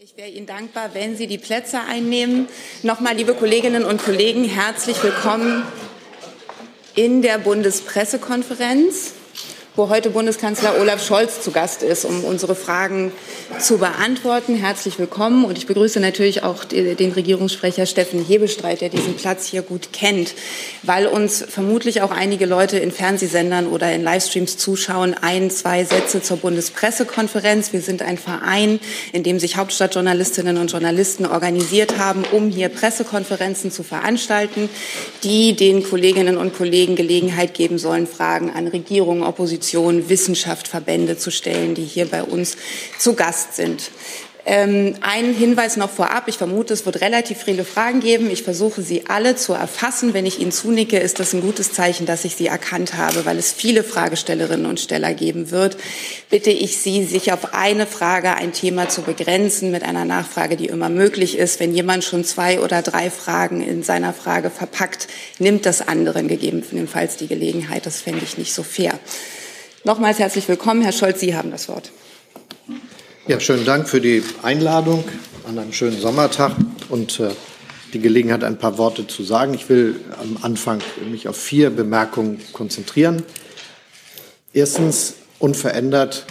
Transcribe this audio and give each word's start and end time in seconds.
Ich 0.00 0.16
wäre 0.16 0.28
Ihnen 0.28 0.46
dankbar, 0.46 0.90
wenn 0.94 1.16
Sie 1.16 1.26
die 1.26 1.38
Plätze 1.38 1.80
einnehmen. 1.80 2.46
Nochmal, 2.84 3.16
liebe 3.16 3.34
Kolleginnen 3.34 3.84
und 3.84 4.00
Kollegen, 4.00 4.44
herzlich 4.44 5.02
willkommen 5.02 5.64
in 6.94 7.20
der 7.20 7.38
Bundespressekonferenz 7.38 9.14
wo 9.78 9.88
heute 9.90 10.10
Bundeskanzler 10.10 10.80
Olaf 10.80 11.06
Scholz 11.06 11.40
zu 11.40 11.52
Gast 11.52 11.84
ist, 11.84 12.04
um 12.04 12.24
unsere 12.24 12.56
Fragen 12.56 13.12
zu 13.60 13.78
beantworten. 13.78 14.56
Herzlich 14.56 14.98
willkommen 14.98 15.44
und 15.44 15.56
ich 15.56 15.68
begrüße 15.68 16.00
natürlich 16.00 16.42
auch 16.42 16.64
den 16.64 17.12
Regierungssprecher 17.12 17.86
Steffen 17.86 18.24
Hebestreit, 18.24 18.80
der 18.80 18.88
diesen 18.88 19.14
Platz 19.14 19.46
hier 19.46 19.62
gut 19.62 19.92
kennt, 19.92 20.34
weil 20.82 21.06
uns 21.06 21.44
vermutlich 21.48 22.02
auch 22.02 22.10
einige 22.10 22.44
Leute 22.44 22.76
in 22.76 22.90
Fernsehsendern 22.90 23.68
oder 23.68 23.92
in 23.92 24.02
Livestreams 24.02 24.56
zuschauen. 24.56 25.14
Ein, 25.14 25.48
zwei 25.48 25.84
Sätze 25.84 26.22
zur 26.22 26.38
Bundespressekonferenz. 26.38 27.72
Wir 27.72 27.80
sind 27.80 28.02
ein 28.02 28.18
Verein, 28.18 28.80
in 29.12 29.22
dem 29.22 29.38
sich 29.38 29.56
Hauptstadtjournalistinnen 29.56 30.56
und 30.56 30.72
Journalisten 30.72 31.24
organisiert 31.24 31.98
haben, 31.98 32.24
um 32.32 32.48
hier 32.48 32.68
Pressekonferenzen 32.68 33.70
zu 33.70 33.84
veranstalten, 33.84 34.68
die 35.22 35.54
den 35.54 35.84
Kolleginnen 35.84 36.36
und 36.36 36.56
Kollegen 36.56 36.96
Gelegenheit 36.96 37.54
geben 37.54 37.78
sollen, 37.78 38.08
Fragen 38.08 38.50
an 38.50 38.66
Regierung, 38.66 39.22
Opposition, 39.22 39.67
Institutionen, 39.68 40.08
Wissenschaft, 40.08 40.66
Verbände 40.66 41.18
zu 41.18 41.30
stellen, 41.30 41.74
die 41.74 41.84
hier 41.84 42.06
bei 42.06 42.22
uns 42.22 42.56
zu 42.98 43.14
Gast 43.14 43.54
sind. 43.54 43.90
Ähm, 44.50 44.94
ein 45.02 45.34
Hinweis 45.34 45.76
noch 45.76 45.90
vorab. 45.90 46.26
Ich 46.26 46.38
vermute, 46.38 46.72
es 46.72 46.86
wird 46.86 47.02
relativ 47.02 47.42
viele 47.42 47.66
Fragen 47.66 48.00
geben. 48.00 48.30
Ich 48.30 48.44
versuche, 48.44 48.80
sie 48.80 49.04
alle 49.06 49.36
zu 49.36 49.52
erfassen. 49.52 50.14
Wenn 50.14 50.24
ich 50.24 50.40
Ihnen 50.40 50.52
zunicke, 50.52 50.98
ist 50.98 51.20
das 51.20 51.34
ein 51.34 51.42
gutes 51.42 51.74
Zeichen, 51.74 52.06
dass 52.06 52.24
ich 52.24 52.34
sie 52.34 52.46
erkannt 52.46 52.94
habe, 52.94 53.26
weil 53.26 53.36
es 53.36 53.52
viele 53.52 53.84
Fragestellerinnen 53.84 54.64
und 54.64 54.80
Steller 54.80 55.12
geben 55.12 55.50
wird. 55.50 55.76
Bitte 56.30 56.48
ich 56.48 56.78
Sie, 56.78 57.04
sich 57.04 57.30
auf 57.30 57.52
eine 57.52 57.86
Frage, 57.86 58.36
ein 58.36 58.54
Thema 58.54 58.88
zu 58.88 59.02
begrenzen 59.02 59.70
mit 59.70 59.82
einer 59.82 60.06
Nachfrage, 60.06 60.56
die 60.56 60.66
immer 60.66 60.88
möglich 60.88 61.36
ist. 61.36 61.60
Wenn 61.60 61.74
jemand 61.74 62.04
schon 62.04 62.24
zwei 62.24 62.60
oder 62.60 62.80
drei 62.80 63.10
Fragen 63.10 63.60
in 63.60 63.82
seiner 63.82 64.14
Frage 64.14 64.48
verpackt, 64.48 65.08
nimmt 65.38 65.66
das 65.66 65.86
anderen 65.86 66.26
gegebenenfalls 66.26 67.18
die 67.18 67.26
Gelegenheit. 67.28 67.84
Das 67.84 68.00
fände 68.00 68.24
ich 68.24 68.38
nicht 68.38 68.54
so 68.54 68.62
fair. 68.62 68.98
Nochmals 69.88 70.18
herzlich 70.18 70.46
willkommen. 70.48 70.82
Herr 70.82 70.92
Scholz, 70.92 71.18
Sie 71.18 71.34
haben 71.34 71.50
das 71.50 71.66
Wort. 71.66 71.92
Ja, 73.26 73.40
schönen 73.40 73.64
Dank 73.64 73.88
für 73.88 74.02
die 74.02 74.22
Einladung 74.42 75.02
an 75.46 75.58
einem 75.58 75.72
schönen 75.72 75.98
Sommertag 75.98 76.54
und 76.90 77.18
äh, 77.20 77.30
die 77.94 77.98
Gelegenheit, 77.98 78.44
ein 78.44 78.58
paar 78.58 78.76
Worte 78.76 79.06
zu 79.06 79.22
sagen. 79.22 79.54
Ich 79.54 79.70
will 79.70 79.98
am 80.20 80.36
Anfang 80.42 80.82
mich 81.10 81.26
auf 81.26 81.38
vier 81.38 81.70
Bemerkungen 81.70 82.38
konzentrieren. 82.52 83.22
Erstens, 84.52 85.14
unverändert 85.38 86.26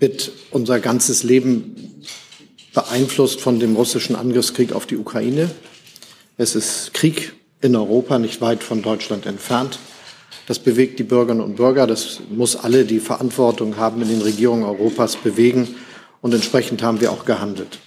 wird 0.00 0.32
unser 0.50 0.80
ganzes 0.80 1.22
Leben 1.22 2.04
beeinflusst 2.74 3.40
von 3.40 3.58
dem 3.58 3.74
russischen 3.74 4.16
Angriffskrieg 4.16 4.74
auf 4.74 4.84
die 4.84 4.98
Ukraine. 4.98 5.50
Es 6.36 6.54
ist 6.54 6.92
Krieg 6.92 7.32
in 7.62 7.74
Europa, 7.74 8.18
nicht 8.18 8.42
weit 8.42 8.62
von 8.62 8.82
Deutschland 8.82 9.24
entfernt. 9.24 9.78
Das 10.46 10.58
bewegt 10.58 10.98
die 10.98 11.04
Bürgerinnen 11.04 11.42
und 11.42 11.56
Bürger. 11.56 11.86
Das 11.86 12.20
muss 12.30 12.56
alle, 12.56 12.84
die 12.84 13.00
Verantwortung 13.00 13.76
haben 13.76 14.02
in 14.02 14.08
den 14.08 14.22
Regierungen 14.22 14.64
Europas, 14.64 15.16
bewegen. 15.16 15.74
Und 16.20 16.34
entsprechend 16.34 16.82
haben 16.82 17.00
wir 17.00 17.12
auch 17.12 17.24
gehandelt. 17.24 17.78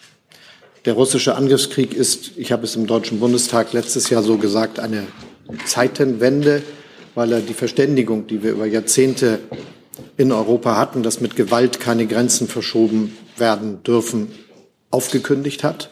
Der 0.86 0.94
russische 0.94 1.36
Angriffskrieg 1.36 1.94
ist, 1.94 2.32
ich 2.38 2.52
habe 2.52 2.64
es 2.64 2.76
im 2.76 2.88
Deutschen 2.88 3.20
Bundestag 3.20 3.74
letztes 3.74 4.10
Jahr 4.10 4.24
so 4.24 4.38
gesagt, 4.38 4.80
eine 4.80 5.08
Zeitenwende, 5.66 6.64
weil 7.14 7.32
er 7.34 7.42
die 7.42 7.54
Verständigung, 7.54 8.28
die 8.28 8.42
wir 8.44 8.52
über 8.52 8.66
Jahrzehnte 8.66 9.40
in 10.18 10.32
Europa 10.32 10.78
hatten, 10.78 11.04
dass 11.04 11.22
mit 11.22 11.36
Gewalt 11.36 11.80
keine 11.80 12.06
Grenzen 12.08 12.48
verschoben 12.48 13.18
werden 13.38 13.84
dürfen, 13.84 14.32
aufgekündigt 14.90 15.64
hat. 15.64 15.92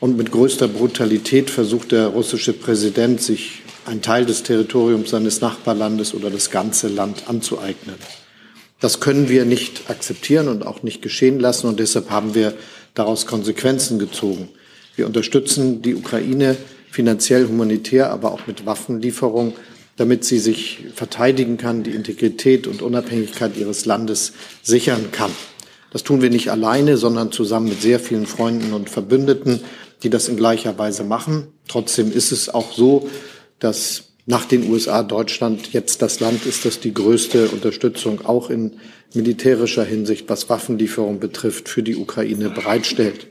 Und 0.00 0.16
mit 0.16 0.32
größter 0.32 0.68
Brutalität 0.68 1.48
versucht 1.48 1.92
der 1.92 2.08
russische 2.08 2.52
Präsident, 2.52 3.22
sich 3.22 3.62
einen 3.86 4.02
Teil 4.02 4.26
des 4.26 4.42
Territoriums 4.42 5.10
seines 5.10 5.40
Nachbarlandes 5.40 6.14
oder 6.14 6.30
das 6.30 6.50
ganze 6.50 6.88
Land 6.88 7.28
anzueignen. 7.28 7.96
Das 8.80 9.00
können 9.00 9.28
wir 9.28 9.44
nicht 9.44 9.90
akzeptieren 9.90 10.48
und 10.48 10.66
auch 10.66 10.82
nicht 10.82 11.02
geschehen 11.02 11.38
lassen. 11.38 11.68
Und 11.68 11.78
deshalb 11.78 12.10
haben 12.10 12.34
wir 12.34 12.54
daraus 12.94 13.26
Konsequenzen 13.26 13.98
gezogen. 13.98 14.48
Wir 14.96 15.06
unterstützen 15.06 15.82
die 15.82 15.94
Ukraine 15.94 16.56
finanziell, 16.90 17.46
humanitär, 17.46 18.10
aber 18.10 18.32
auch 18.32 18.46
mit 18.46 18.66
Waffenlieferung, 18.66 19.54
damit 19.96 20.24
sie 20.24 20.38
sich 20.38 20.84
verteidigen 20.94 21.58
kann, 21.58 21.82
die 21.82 21.92
Integrität 21.92 22.66
und 22.66 22.82
Unabhängigkeit 22.82 23.56
ihres 23.56 23.86
Landes 23.86 24.32
sichern 24.62 25.12
kann. 25.12 25.30
Das 25.92 26.02
tun 26.02 26.22
wir 26.22 26.30
nicht 26.30 26.50
alleine, 26.50 26.96
sondern 26.96 27.32
zusammen 27.32 27.68
mit 27.68 27.82
sehr 27.82 28.00
vielen 28.00 28.26
Freunden 28.26 28.72
und 28.72 28.90
Verbündeten 28.90 29.60
die 30.02 30.10
das 30.10 30.28
in 30.28 30.36
gleicher 30.36 30.78
Weise 30.78 31.04
machen. 31.04 31.48
Trotzdem 31.68 32.12
ist 32.12 32.32
es 32.32 32.48
auch 32.48 32.72
so, 32.72 33.08
dass 33.62 34.04
nach 34.26 34.44
den 34.44 34.70
USA 34.70 35.02
Deutschland 35.02 35.72
jetzt 35.72 36.02
das 36.02 36.20
Land 36.20 36.46
ist, 36.46 36.64
das 36.64 36.80
die 36.80 36.94
größte 36.94 37.48
Unterstützung 37.48 38.24
auch 38.24 38.50
in 38.50 38.72
militärischer 39.14 39.84
Hinsicht, 39.84 40.28
was 40.28 40.48
Waffenlieferung 40.48 41.18
betrifft, 41.18 41.68
für 41.68 41.82
die 41.82 41.96
Ukraine 41.96 42.50
bereitstellt. 42.50 43.26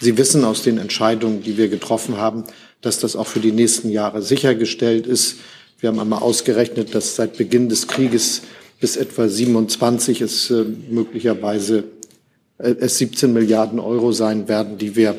Sie 0.00 0.16
wissen 0.16 0.44
aus 0.44 0.62
den 0.62 0.78
Entscheidungen, 0.78 1.42
die 1.42 1.56
wir 1.56 1.68
getroffen 1.68 2.16
haben, 2.16 2.44
dass 2.80 3.00
das 3.00 3.16
auch 3.16 3.26
für 3.26 3.40
die 3.40 3.52
nächsten 3.52 3.90
Jahre 3.90 4.22
sichergestellt 4.22 5.06
ist. 5.06 5.36
Wir 5.80 5.88
haben 5.88 5.98
einmal 5.98 6.22
ausgerechnet, 6.22 6.94
dass 6.94 7.16
seit 7.16 7.36
Beginn 7.36 7.68
des 7.68 7.88
Krieges 7.88 8.42
bis 8.80 8.96
etwa 8.96 9.28
27 9.28 10.20
es 10.20 10.50
äh, 10.50 10.64
möglicherweise 10.88 11.84
äh, 12.58 12.74
es 12.78 12.98
17 12.98 13.32
Milliarden 13.32 13.80
Euro 13.80 14.12
sein 14.12 14.48
werden, 14.48 14.78
die 14.78 14.94
wir 14.94 15.16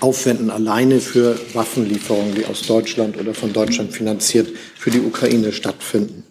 aufwenden, 0.00 0.50
alleine 0.50 1.00
für 1.00 1.38
Waffenlieferungen, 1.54 2.34
die 2.34 2.46
aus 2.46 2.62
Deutschland 2.62 3.18
oder 3.18 3.34
von 3.34 3.52
Deutschland 3.52 3.92
finanziert 3.92 4.48
für 4.76 4.90
die 4.90 5.00
Ukraine 5.00 5.52
stattfinden. 5.52 6.24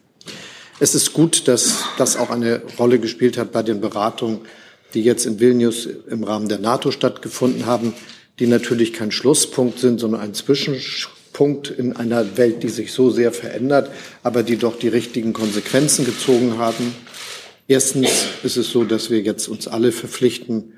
Es 0.80 0.94
ist 0.94 1.14
gut, 1.14 1.48
dass 1.48 1.86
das 1.98 2.18
auch 2.18 2.30
eine 2.30 2.62
Rolle 2.78 3.00
gespielt 3.00 3.38
hat 3.38 3.52
bei 3.52 3.64
den 3.64 3.82
Beratungen, 3.82 4.42
die 4.94 5.04
jetzt 5.04 5.26
in 5.26 5.40
Vilnius 5.40 5.88
im 6.10 6.24
Rahmen 6.24 6.50
der 6.50 6.60
NATO 6.60 6.92
stattgefunden 6.92 7.66
haben, 7.66 7.94
die 8.40 8.48
natürlich 8.48 8.94
kein 8.94 9.12
Schlusspunkt 9.12 9.80
sind, 9.80 10.00
sondern 10.00 10.22
ein 10.22 10.34
Zwischenpunkt 10.34 11.70
in 11.70 11.96
einer 11.96 12.38
Welt, 12.38 12.64
die 12.64 12.70
sich 12.70 12.92
so 12.92 13.10
sehr 13.10 13.32
verändert, 13.32 13.90
aber 14.24 14.44
die 14.44 14.58
doch 14.58 14.78
die 14.78 14.90
richtigen 14.90 15.34
Konsequenzen 15.34 16.06
gezogen 16.06 16.58
haben. 16.58 16.94
Erstens 17.68 18.10
ist 18.44 18.58
es 18.58 18.70
so, 18.70 18.84
dass 18.84 19.10
wir 19.10 19.22
jetzt 19.22 19.48
uns 19.48 19.68
alle 19.68 19.92
verpflichten, 19.92 20.74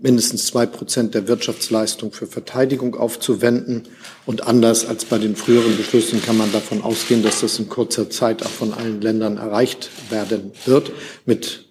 mindestens 0.00 0.46
zwei 0.46 0.66
Prozent 0.66 1.14
der 1.14 1.28
Wirtschaftsleistung 1.28 2.12
für 2.12 2.26
Verteidigung 2.26 2.94
aufzuwenden. 2.94 3.82
Und 4.26 4.46
anders 4.46 4.86
als 4.86 5.04
bei 5.04 5.18
den 5.18 5.36
früheren 5.36 5.76
Beschlüssen 5.76 6.22
kann 6.22 6.36
man 6.36 6.52
davon 6.52 6.82
ausgehen, 6.82 7.22
dass 7.22 7.40
das 7.40 7.58
in 7.58 7.68
kurzer 7.68 8.10
Zeit 8.10 8.44
auch 8.44 8.50
von 8.50 8.72
allen 8.72 9.00
Ländern 9.00 9.36
erreicht 9.36 9.90
werden 10.10 10.52
wird, 10.66 10.92
mit 11.26 11.64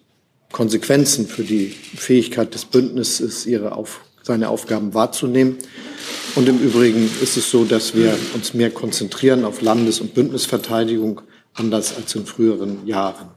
Konsequenzen 0.52 1.28
für 1.28 1.44
die 1.44 1.68
Fähigkeit 1.68 2.54
des 2.54 2.66
Bündnisses, 2.66 3.46
ihre 3.46 3.74
auf, 3.74 4.02
seine 4.24 4.50
Aufgaben 4.50 4.94
wahrzunehmen. 4.94 5.58
Und 6.36 6.48
im 6.48 6.60
Übrigen 6.60 7.10
ist 7.22 7.38
es 7.38 7.50
so, 7.50 7.66
dass 7.66 7.96
wir 7.96 8.18
uns 8.34 8.54
mehr 8.54 8.70
konzentrieren 8.70 9.46
auf 9.46 9.62
Landes- 9.62 10.00
und 10.02 10.14
Bündnisverteidigung, 10.14 11.22
anders 11.54 11.96
als 11.96 12.14
in 12.16 12.26
früheren 12.26 12.86
Jahren. 12.86 13.30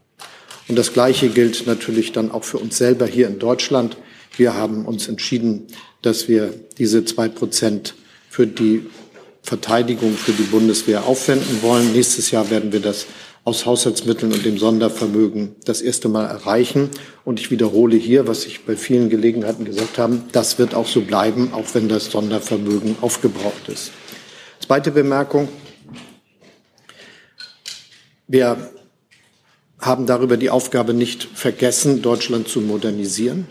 Und 0.68 0.76
das 0.76 0.92
Gleiche 0.92 1.30
gilt 1.30 1.66
natürlich 1.66 2.12
dann 2.12 2.30
auch 2.30 2.44
für 2.44 2.58
uns 2.58 2.76
selber 2.76 3.06
hier 3.06 3.26
in 3.26 3.38
Deutschland. 3.38 3.96
Wir 4.36 4.54
haben 4.54 4.86
uns 4.86 5.08
entschieden, 5.08 5.66
dass 6.02 6.28
wir 6.28 6.54
diese 6.78 7.04
zwei 7.04 7.28
Prozent 7.28 7.94
für 8.28 8.46
die 8.46 8.86
Verteidigung, 9.42 10.14
für 10.14 10.32
die 10.32 10.44
Bundeswehr 10.44 11.04
aufwenden 11.06 11.62
wollen. 11.62 11.92
Nächstes 11.92 12.30
Jahr 12.30 12.50
werden 12.50 12.72
wir 12.72 12.80
das 12.80 13.06
aus 13.42 13.64
Haushaltsmitteln 13.64 14.32
und 14.32 14.44
dem 14.44 14.58
Sondervermögen 14.58 15.56
das 15.64 15.80
erste 15.80 16.08
Mal 16.08 16.26
erreichen. 16.26 16.90
Und 17.24 17.40
ich 17.40 17.50
wiederhole 17.50 17.96
hier, 17.96 18.28
was 18.28 18.46
ich 18.46 18.64
bei 18.64 18.76
vielen 18.76 19.08
Gelegenheiten 19.08 19.64
gesagt 19.64 19.98
habe, 19.98 20.20
das 20.32 20.58
wird 20.58 20.74
auch 20.74 20.86
so 20.86 21.00
bleiben, 21.00 21.52
auch 21.52 21.66
wenn 21.72 21.88
das 21.88 22.10
Sondervermögen 22.10 22.96
aufgebraucht 23.00 23.68
ist. 23.68 23.92
Zweite 24.64 24.90
Bemerkung. 24.90 25.48
Wir 28.28 28.70
haben 29.80 30.06
darüber 30.06 30.36
die 30.36 30.50
Aufgabe 30.50 30.92
nicht 30.92 31.24
vergessen, 31.34 32.02
Deutschland 32.02 32.46
zu 32.46 32.60
modernisieren 32.60 33.48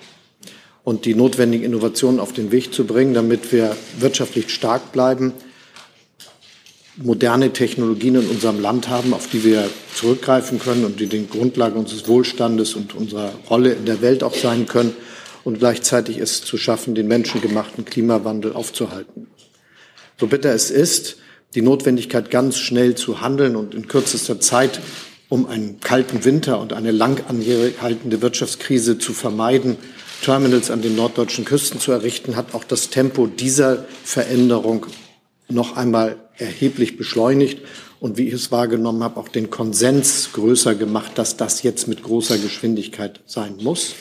und 0.90 1.06
die 1.06 1.14
notwendigen 1.14 1.66
Innovationen 1.66 2.20
auf 2.20 2.34
den 2.34 2.52
Weg 2.52 2.74
zu 2.74 2.84
bringen, 2.84 3.14
damit 3.14 3.52
wir 3.52 3.78
wirtschaftlich 4.00 4.50
stark 4.50 4.92
bleiben, 4.92 5.34
moderne 6.96 7.54
Technologien 7.54 8.16
in 8.16 8.28
unserem 8.28 8.60
Land 8.60 8.90
haben, 8.90 9.14
auf 9.14 9.30
die 9.30 9.44
wir 9.44 9.70
zurückgreifen 9.94 10.58
können 10.58 10.86
und 10.86 11.00
die 11.00 11.06
die 11.06 11.28
Grundlage 11.28 11.78
unseres 11.78 12.08
Wohlstandes 12.08 12.74
und 12.74 12.96
unserer 12.96 13.32
Rolle 13.52 13.74
in 13.74 13.86
der 13.86 14.02
Welt 14.02 14.24
auch 14.24 14.34
sein 14.34 14.66
können 14.66 14.96
und 15.44 15.60
gleichzeitig 15.60 16.18
es 16.18 16.44
zu 16.44 16.58
schaffen, 16.58 16.96
den 16.96 17.08
menschengemachten 17.08 17.86
Klimawandel 17.86 18.54
aufzuhalten. 18.54 19.28
So 20.20 20.26
bitter 20.26 20.56
es 20.56 20.72
ist, 20.72 21.18
die 21.54 21.62
Notwendigkeit, 21.62 22.32
ganz 22.32 22.58
schnell 22.58 22.96
zu 22.96 23.22
handeln 23.22 23.56
und 23.56 23.76
in 23.76 23.88
kürzester 23.88 24.40
Zeit 24.40 24.80
um 25.30 25.46
einen 25.46 25.80
kalten 25.80 26.26
Winter 26.26 26.60
und 26.60 26.74
eine 26.74 26.90
lang 26.90 27.24
anhaltende 27.28 28.24
Wirtschaftskrise 28.24 28.98
zu 28.98 29.14
vermeiden, 29.14 29.78
Terminals 30.21 30.71
an 30.71 30.81
den 30.81 30.95
norddeutschen 30.95 31.45
Küsten 31.45 31.80
zu 31.80 31.92
errichten, 31.92 32.36
hat 32.36 32.54
auch 32.54 32.63
das 32.63 32.89
Tempo 32.89 33.27
dieser 33.27 33.86
Veränderung 34.04 34.86
noch 35.50 35.75
einmal 35.75 36.18
erheblich 36.38 36.98
beschleunigt 36.98 37.60
und 38.00 38.18
wie 38.18 38.27
ich 38.27 38.33
es 38.33 38.51
wahrgenommen 38.51 39.04
habe, 39.04 39.19
auch 39.19 39.27
den 39.27 39.50
Konsens 39.50 40.30
größer 40.33 40.75
gemacht, 40.75 41.13
dass 41.16 41.38
das 41.38 41.63
jetzt 41.63 41.88
mit 41.88 42.04
großer 42.04 42.38
Geschwindigkeit 42.38 43.19
sein 43.25 43.57
muss. 43.62 43.94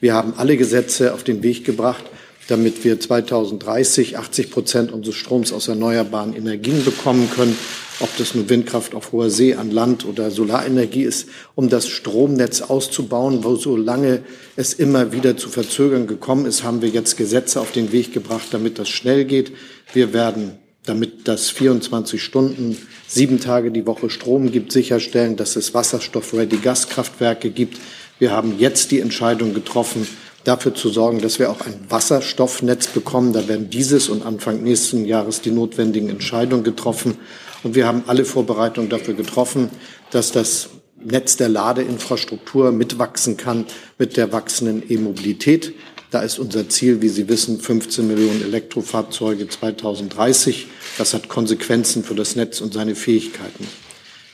Wir 0.00 0.14
haben 0.14 0.34
alle 0.36 0.56
Gesetze 0.56 1.14
auf 1.14 1.24
den 1.24 1.42
Weg 1.42 1.64
gebracht, 1.64 2.04
damit 2.48 2.84
wir 2.84 3.00
2030 3.00 4.18
80 4.18 4.50
Prozent 4.50 4.92
unseres 4.92 5.16
Stroms 5.16 5.52
aus 5.52 5.68
erneuerbaren 5.68 6.36
Energien 6.36 6.84
bekommen 6.84 7.30
können, 7.34 7.56
ob 8.00 8.16
das 8.16 8.34
nur 8.34 8.48
Windkraft 8.48 8.94
auf 8.94 9.12
hoher 9.12 9.30
See 9.30 9.54
an 9.54 9.70
Land 9.70 10.04
oder 10.04 10.30
Solarenergie 10.30 11.02
ist, 11.02 11.28
um 11.54 11.68
das 11.68 11.88
Stromnetz 11.88 12.60
auszubauen, 12.60 13.44
wo 13.44 13.56
so 13.56 13.76
lange 13.76 14.22
es 14.56 14.74
immer 14.74 15.12
wieder 15.12 15.36
zu 15.36 15.48
Verzögern 15.48 16.06
gekommen 16.06 16.46
ist, 16.46 16.64
haben 16.64 16.82
wir 16.82 16.88
jetzt 16.88 17.16
Gesetze 17.16 17.60
auf 17.60 17.72
den 17.72 17.92
Weg 17.92 18.12
gebracht, 18.12 18.48
damit 18.50 18.78
das 18.78 18.88
schnell 18.88 19.24
geht. 19.24 19.52
Wir 19.92 20.12
werden 20.12 20.58
damit 20.86 21.26
das 21.28 21.50
24 21.50 22.22
Stunden, 22.22 22.76
sieben 23.06 23.40
Tage 23.40 23.70
die 23.70 23.86
Woche 23.86 24.10
Strom 24.10 24.50
gibt, 24.52 24.70
sicherstellen, 24.70 25.36
dass 25.36 25.56
es 25.56 25.72
Wasserstoff-Ready-Gaskraftwerke 25.72 27.50
gibt. 27.50 27.78
Wir 28.18 28.32
haben 28.32 28.58
jetzt 28.58 28.90
die 28.90 29.00
Entscheidung 29.00 29.54
getroffen, 29.54 30.06
dafür 30.44 30.74
zu 30.74 30.90
sorgen, 30.90 31.20
dass 31.20 31.38
wir 31.38 31.50
auch 31.50 31.62
ein 31.62 31.74
Wasserstoffnetz 31.88 32.88
bekommen. 32.88 33.32
Da 33.32 33.48
werden 33.48 33.70
dieses 33.70 34.10
und 34.10 34.24
Anfang 34.24 34.62
nächsten 34.62 35.06
Jahres 35.06 35.40
die 35.40 35.50
notwendigen 35.50 36.10
Entscheidungen 36.10 36.64
getroffen. 36.64 37.16
Und 37.64 37.74
wir 37.74 37.86
haben 37.86 38.04
alle 38.06 38.24
Vorbereitungen 38.24 38.90
dafür 38.90 39.14
getroffen, 39.14 39.70
dass 40.10 40.30
das 40.30 40.68
Netz 41.02 41.36
der 41.36 41.48
Ladeinfrastruktur 41.48 42.70
mitwachsen 42.72 43.36
kann 43.36 43.66
mit 43.98 44.16
der 44.16 44.32
wachsenden 44.32 44.82
E-Mobilität. 44.88 45.74
Da 46.10 46.20
ist 46.20 46.38
unser 46.38 46.68
Ziel, 46.68 47.02
wie 47.02 47.08
Sie 47.08 47.28
wissen, 47.28 47.58
15 47.58 48.06
Millionen 48.06 48.42
Elektrofahrzeuge 48.42 49.48
2030. 49.48 50.68
Das 50.96 51.12
hat 51.12 51.28
Konsequenzen 51.28 52.04
für 52.04 52.14
das 52.14 52.36
Netz 52.36 52.60
und 52.60 52.72
seine 52.72 52.94
Fähigkeiten. 52.94 53.66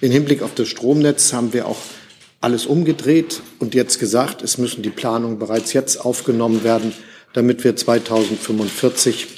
Im 0.00 0.10
Hinblick 0.10 0.42
auf 0.42 0.54
das 0.54 0.68
Stromnetz 0.68 1.32
haben 1.32 1.52
wir 1.52 1.66
auch 1.66 1.78
alles 2.40 2.66
umgedreht 2.66 3.42
und 3.58 3.74
jetzt 3.74 4.00
gesagt, 4.00 4.42
es 4.42 4.58
müssen 4.58 4.82
die 4.82 4.90
Planungen 4.90 5.38
bereits 5.38 5.72
jetzt 5.72 6.04
aufgenommen 6.04 6.64
werden, 6.64 6.92
damit 7.32 7.64
wir 7.64 7.76
2045 7.76 9.28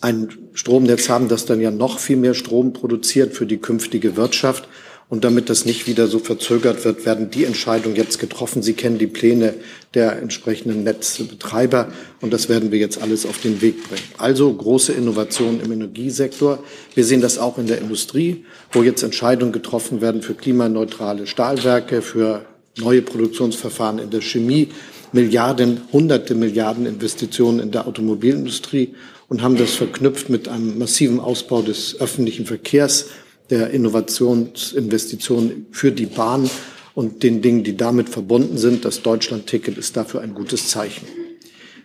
ein 0.00 0.41
Stromnetz 0.54 1.08
haben, 1.08 1.28
das 1.28 1.46
dann 1.46 1.60
ja 1.60 1.70
noch 1.70 1.98
viel 1.98 2.16
mehr 2.16 2.34
Strom 2.34 2.72
produziert 2.72 3.34
für 3.34 3.46
die 3.46 3.58
künftige 3.58 4.16
Wirtschaft. 4.16 4.68
Und 5.08 5.24
damit 5.24 5.50
das 5.50 5.66
nicht 5.66 5.86
wieder 5.86 6.06
so 6.06 6.18
verzögert 6.18 6.86
wird, 6.86 7.04
werden 7.04 7.30
die 7.30 7.44
Entscheidungen 7.44 7.96
jetzt 7.96 8.18
getroffen. 8.18 8.62
Sie 8.62 8.72
kennen 8.72 8.96
die 8.96 9.06
Pläne 9.06 9.52
der 9.92 10.18
entsprechenden 10.18 10.84
Netzbetreiber 10.84 11.92
und 12.22 12.32
das 12.32 12.48
werden 12.48 12.72
wir 12.72 12.78
jetzt 12.78 13.02
alles 13.02 13.26
auf 13.26 13.38
den 13.38 13.60
Weg 13.60 13.86
bringen. 13.86 14.04
Also 14.16 14.50
große 14.50 14.94
Innovationen 14.94 15.60
im 15.60 15.70
Energiesektor. 15.70 16.64
Wir 16.94 17.04
sehen 17.04 17.20
das 17.20 17.36
auch 17.36 17.58
in 17.58 17.66
der 17.66 17.76
Industrie, 17.76 18.46
wo 18.70 18.82
jetzt 18.82 19.02
Entscheidungen 19.02 19.52
getroffen 19.52 20.00
werden 20.00 20.22
für 20.22 20.32
klimaneutrale 20.32 21.26
Stahlwerke, 21.26 22.00
für 22.00 22.46
neue 22.78 23.02
Produktionsverfahren 23.02 23.98
in 23.98 24.08
der 24.08 24.22
Chemie, 24.22 24.68
Milliarden, 25.12 25.82
hunderte 25.92 26.34
Milliarden 26.34 26.86
Investitionen 26.86 27.60
in 27.60 27.70
der 27.70 27.86
Automobilindustrie 27.86 28.94
und 29.32 29.40
haben 29.40 29.56
das 29.56 29.70
verknüpft 29.70 30.28
mit 30.28 30.46
einem 30.46 30.76
massiven 30.76 31.18
Ausbau 31.18 31.62
des 31.62 31.98
öffentlichen 31.98 32.44
Verkehrs 32.44 33.06
der 33.48 33.70
Innovationsinvestitionen 33.70 35.68
für 35.70 35.90
die 35.90 36.04
Bahn 36.04 36.50
und 36.92 37.22
den 37.22 37.40
Dingen, 37.40 37.64
die 37.64 37.74
damit 37.74 38.10
verbunden 38.10 38.58
sind. 38.58 38.84
Das 38.84 39.00
Deutschland-Ticket 39.00 39.78
ist 39.78 39.96
dafür 39.96 40.20
ein 40.20 40.34
gutes 40.34 40.68
Zeichen. 40.68 41.06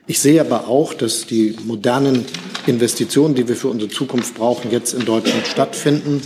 Ich 0.07 0.19
sehe 0.19 0.41
aber 0.41 0.67
auch, 0.67 0.93
dass 0.93 1.25
die 1.25 1.55
modernen 1.63 2.25
Investitionen, 2.65 3.33
die 3.33 3.47
wir 3.47 3.55
für 3.55 3.69
unsere 3.69 3.89
Zukunft 3.89 4.35
brauchen, 4.35 4.69
jetzt 4.69 4.93
in 4.93 5.05
Deutschland 5.05 5.47
stattfinden. 5.47 6.19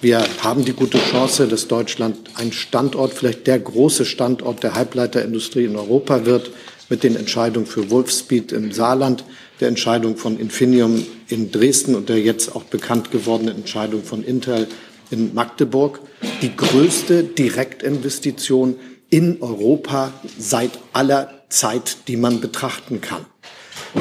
Wir 0.00 0.24
haben 0.42 0.64
die 0.64 0.72
gute 0.72 0.98
Chance, 0.98 1.46
dass 1.46 1.68
Deutschland 1.68 2.18
ein 2.34 2.50
Standort, 2.50 3.14
vielleicht 3.14 3.46
der 3.46 3.60
große 3.60 4.04
Standort 4.04 4.64
der 4.64 4.74
Halbleiterindustrie 4.74 5.66
in 5.66 5.76
Europa 5.76 6.26
wird, 6.26 6.50
mit 6.88 7.04
den 7.04 7.14
Entscheidungen 7.14 7.66
für 7.66 7.90
Wolfspeed 7.90 8.50
im 8.50 8.72
Saarland, 8.72 9.24
der 9.64 9.70
Entscheidung 9.70 10.18
von 10.18 10.38
Infinium 10.38 11.06
in 11.28 11.50
Dresden 11.50 11.94
und 11.94 12.10
der 12.10 12.20
jetzt 12.20 12.54
auch 12.54 12.64
bekannt 12.64 13.10
gewordenen 13.10 13.56
Entscheidung 13.56 14.02
von 14.02 14.22
Intel 14.22 14.68
in 15.10 15.32
Magdeburg. 15.32 16.00
Die 16.42 16.54
größte 16.54 17.24
Direktinvestition 17.24 18.76
in 19.08 19.40
Europa 19.40 20.12
seit 20.38 20.72
aller 20.92 21.30
Zeit, 21.48 21.96
die 22.08 22.18
man 22.18 22.42
betrachten 22.42 23.00
kann. 23.00 23.24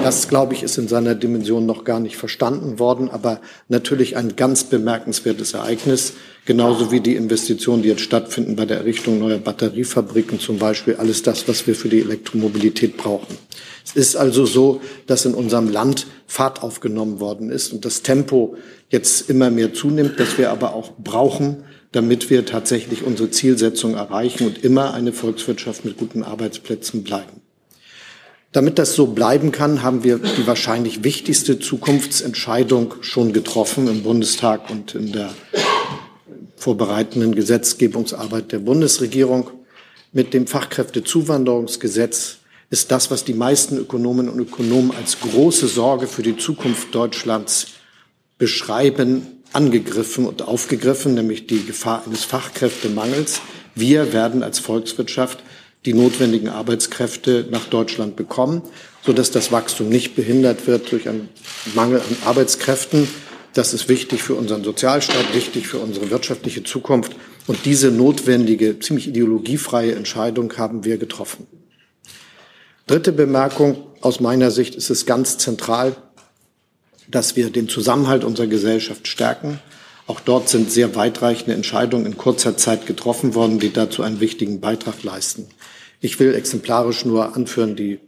Das, 0.01 0.27
glaube 0.27 0.53
ich, 0.53 0.63
ist 0.63 0.77
in 0.77 0.87
seiner 0.87 1.13
Dimension 1.13 1.65
noch 1.65 1.83
gar 1.83 1.99
nicht 1.99 2.17
verstanden 2.17 2.79
worden, 2.79 3.09
aber 3.09 3.39
natürlich 3.69 4.17
ein 4.17 4.35
ganz 4.35 4.63
bemerkenswertes 4.63 5.53
Ereignis, 5.53 6.13
genauso 6.45 6.91
wie 6.91 6.99
die 6.99 7.15
Investitionen, 7.15 7.83
die 7.83 7.89
jetzt 7.89 8.01
stattfinden 8.01 8.55
bei 8.55 8.65
der 8.65 8.77
Errichtung 8.77 9.19
neuer 9.19 9.37
Batteriefabriken 9.37 10.39
zum 10.39 10.57
Beispiel, 10.57 10.95
alles 10.95 11.21
das, 11.21 11.47
was 11.47 11.67
wir 11.67 11.75
für 11.75 11.89
die 11.89 12.01
Elektromobilität 12.01 12.97
brauchen. 12.97 13.37
Es 13.85 13.95
ist 13.95 14.15
also 14.15 14.45
so, 14.45 14.81
dass 15.05 15.25
in 15.25 15.35
unserem 15.35 15.71
Land 15.71 16.07
Fahrt 16.25 16.63
aufgenommen 16.63 17.19
worden 17.19 17.51
ist 17.51 17.71
und 17.71 17.85
das 17.85 18.01
Tempo 18.01 18.57
jetzt 18.89 19.29
immer 19.29 19.51
mehr 19.51 19.73
zunimmt, 19.73 20.19
dass 20.19 20.39
wir 20.39 20.49
aber 20.49 20.73
auch 20.73 20.93
brauchen, 20.97 21.65
damit 21.91 22.31
wir 22.31 22.45
tatsächlich 22.45 23.03
unsere 23.03 23.29
Zielsetzung 23.29 23.93
erreichen 23.93 24.47
und 24.47 24.63
immer 24.63 24.95
eine 24.95 25.13
Volkswirtschaft 25.13 25.85
mit 25.85 25.97
guten 25.97 26.23
Arbeitsplätzen 26.23 27.03
bleiben. 27.03 27.42
Damit 28.53 28.77
das 28.77 28.93
so 28.93 29.07
bleiben 29.07 29.51
kann, 29.51 29.81
haben 29.81 30.03
wir 30.03 30.19
die 30.19 30.45
wahrscheinlich 30.45 31.03
wichtigste 31.03 31.57
Zukunftsentscheidung 31.59 32.93
schon 33.01 33.33
getroffen 33.33 33.87
im 33.87 34.03
Bundestag 34.03 34.69
und 34.69 34.93
in 34.93 35.11
der 35.11 35.33
vorbereitenden 36.55 37.33
Gesetzgebungsarbeit 37.33 38.51
der 38.51 38.59
Bundesregierung. 38.59 39.49
Mit 40.11 40.35
dem 40.35 40.45
Fachkräftezuwanderungsgesetz 40.45 42.37
ist 42.69 42.91
das, 42.91 43.09
was 43.09 43.25
die 43.25 43.33
meisten 43.33 43.75
Ökonomen 43.75 44.29
und 44.29 44.39
Ökonomen 44.39 44.91
als 44.95 45.19
große 45.19 45.67
Sorge 45.67 46.05
für 46.05 46.21
die 46.21 46.37
Zukunft 46.37 46.93
Deutschlands 46.93 47.69
beschreiben, 48.37 49.41
angegriffen 49.51 50.27
und 50.27 50.43
aufgegriffen, 50.43 51.15
nämlich 51.15 51.47
die 51.47 51.65
Gefahr 51.65 52.03
eines 52.05 52.23
Fachkräftemangels. 52.23 53.41
Wir 53.73 54.13
werden 54.13 54.43
als 54.43 54.59
Volkswirtschaft 54.59 55.39
die 55.85 55.93
notwendigen 55.93 56.49
Arbeitskräfte 56.49 57.47
nach 57.51 57.65
Deutschland 57.65 58.15
bekommen, 58.15 58.61
sodass 59.05 59.31
das 59.31 59.51
Wachstum 59.51 59.89
nicht 59.89 60.15
behindert 60.15 60.67
wird 60.67 60.91
durch 60.91 61.09
einen 61.09 61.29
Mangel 61.75 61.99
an 61.99 62.17
Arbeitskräften. 62.25 63.07
Das 63.53 63.73
ist 63.73 63.89
wichtig 63.89 64.23
für 64.23 64.35
unseren 64.35 64.63
Sozialstaat, 64.63 65.33
wichtig 65.33 65.67
für 65.67 65.79
unsere 65.79 66.09
wirtschaftliche 66.09 66.63
Zukunft. 66.63 67.15
Und 67.45 67.65
diese 67.65 67.91
notwendige, 67.91 68.79
ziemlich 68.79 69.07
ideologiefreie 69.07 69.93
Entscheidung 69.93 70.57
haben 70.57 70.85
wir 70.85 70.97
getroffen. 70.97 71.47
Dritte 72.87 73.11
Bemerkung. 73.11 73.87
Aus 74.01 74.19
meiner 74.19 74.51
Sicht 74.51 74.75
ist 74.75 74.89
es 74.89 75.05
ganz 75.05 75.37
zentral, 75.37 75.95
dass 77.07 77.35
wir 77.35 77.49
den 77.49 77.69
Zusammenhalt 77.69 78.23
unserer 78.23 78.47
Gesellschaft 78.47 79.07
stärken. 79.07 79.59
Auch 80.07 80.19
dort 80.19 80.49
sind 80.49 80.69
sehr 80.69 80.95
weitreichende 80.95 81.53
Entscheidungen 81.53 82.05
in 82.05 82.17
kurzer 82.17 82.57
Zeit 82.57 82.85
getroffen 82.85 83.35
worden, 83.35 83.59
die 83.59 83.71
dazu 83.71 84.03
einen 84.03 84.19
wichtigen 84.19 84.59
Beitrag 84.59 85.03
leisten. 85.03 85.47
Ich 86.03 86.19
will 86.19 86.35
exemplarisch 86.35 87.05
nur 87.05 87.33
anführen 87.33 87.77
die 87.77 88.01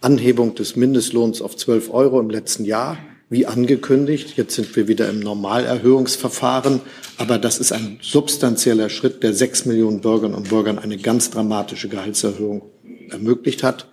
Anhebung 0.00 0.54
des 0.54 0.76
Mindestlohns 0.76 1.42
auf 1.42 1.56
12 1.56 1.92
Euro 1.92 2.20
im 2.20 2.30
letzten 2.30 2.64
Jahr, 2.64 2.96
wie 3.28 3.44
angekündigt. 3.44 4.36
Jetzt 4.36 4.54
sind 4.54 4.76
wir 4.76 4.86
wieder 4.86 5.08
im 5.08 5.18
Normalerhöhungsverfahren. 5.18 6.80
Aber 7.18 7.38
das 7.38 7.58
ist 7.58 7.72
ein 7.72 7.98
substanzieller 8.02 8.88
Schritt, 8.88 9.24
der 9.24 9.34
sechs 9.34 9.64
Millionen 9.64 10.00
Bürgerinnen 10.00 10.36
und 10.36 10.48
Bürgern 10.48 10.78
eine 10.78 10.96
ganz 10.96 11.30
dramatische 11.30 11.88
Gehaltserhöhung 11.88 12.62
ermöglicht 13.10 13.64
hat. 13.64 13.88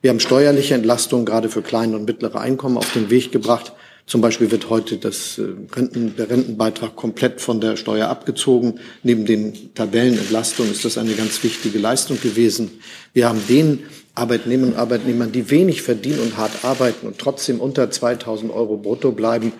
Wir 0.00 0.10
haben 0.10 0.18
steuerliche 0.18 0.74
Entlastungen 0.74 1.24
gerade 1.24 1.50
für 1.50 1.62
kleine 1.62 1.94
und 1.94 2.04
mittlere 2.04 2.40
Einkommen 2.40 2.78
auf 2.78 2.92
den 2.94 3.10
Weg 3.10 3.30
gebracht. 3.30 3.74
Zum 4.08 4.22
Beispiel 4.22 4.50
wird 4.50 4.70
heute 4.70 4.96
das 4.96 5.36
äh, 5.36 5.42
Renten, 5.76 6.16
der 6.16 6.30
Rentenbeitrag 6.30 6.96
komplett 6.96 7.42
von 7.42 7.60
der 7.60 7.76
Steuer 7.76 8.08
abgezogen. 8.08 8.80
Neben 9.02 9.26
den 9.26 9.74
Tabellenentlastungen 9.74 10.72
ist 10.72 10.86
das 10.86 10.96
eine 10.96 11.12
ganz 11.12 11.42
wichtige 11.44 11.78
Leistung 11.78 12.18
gewesen. 12.18 12.80
Wir 13.12 13.28
haben 13.28 13.42
den 13.46 13.84
Arbeitnehmern 14.14 14.72
und 14.72 14.78
Arbeitnehmern, 14.78 15.30
die 15.30 15.50
wenig 15.50 15.82
verdienen 15.82 16.20
und 16.20 16.38
hart 16.38 16.64
arbeiten 16.64 17.06
und 17.06 17.18
trotzdem 17.18 17.60
unter 17.60 17.90
2000 17.90 18.50
Euro 18.50 18.78
brutto 18.78 19.12
bleiben, 19.12 19.52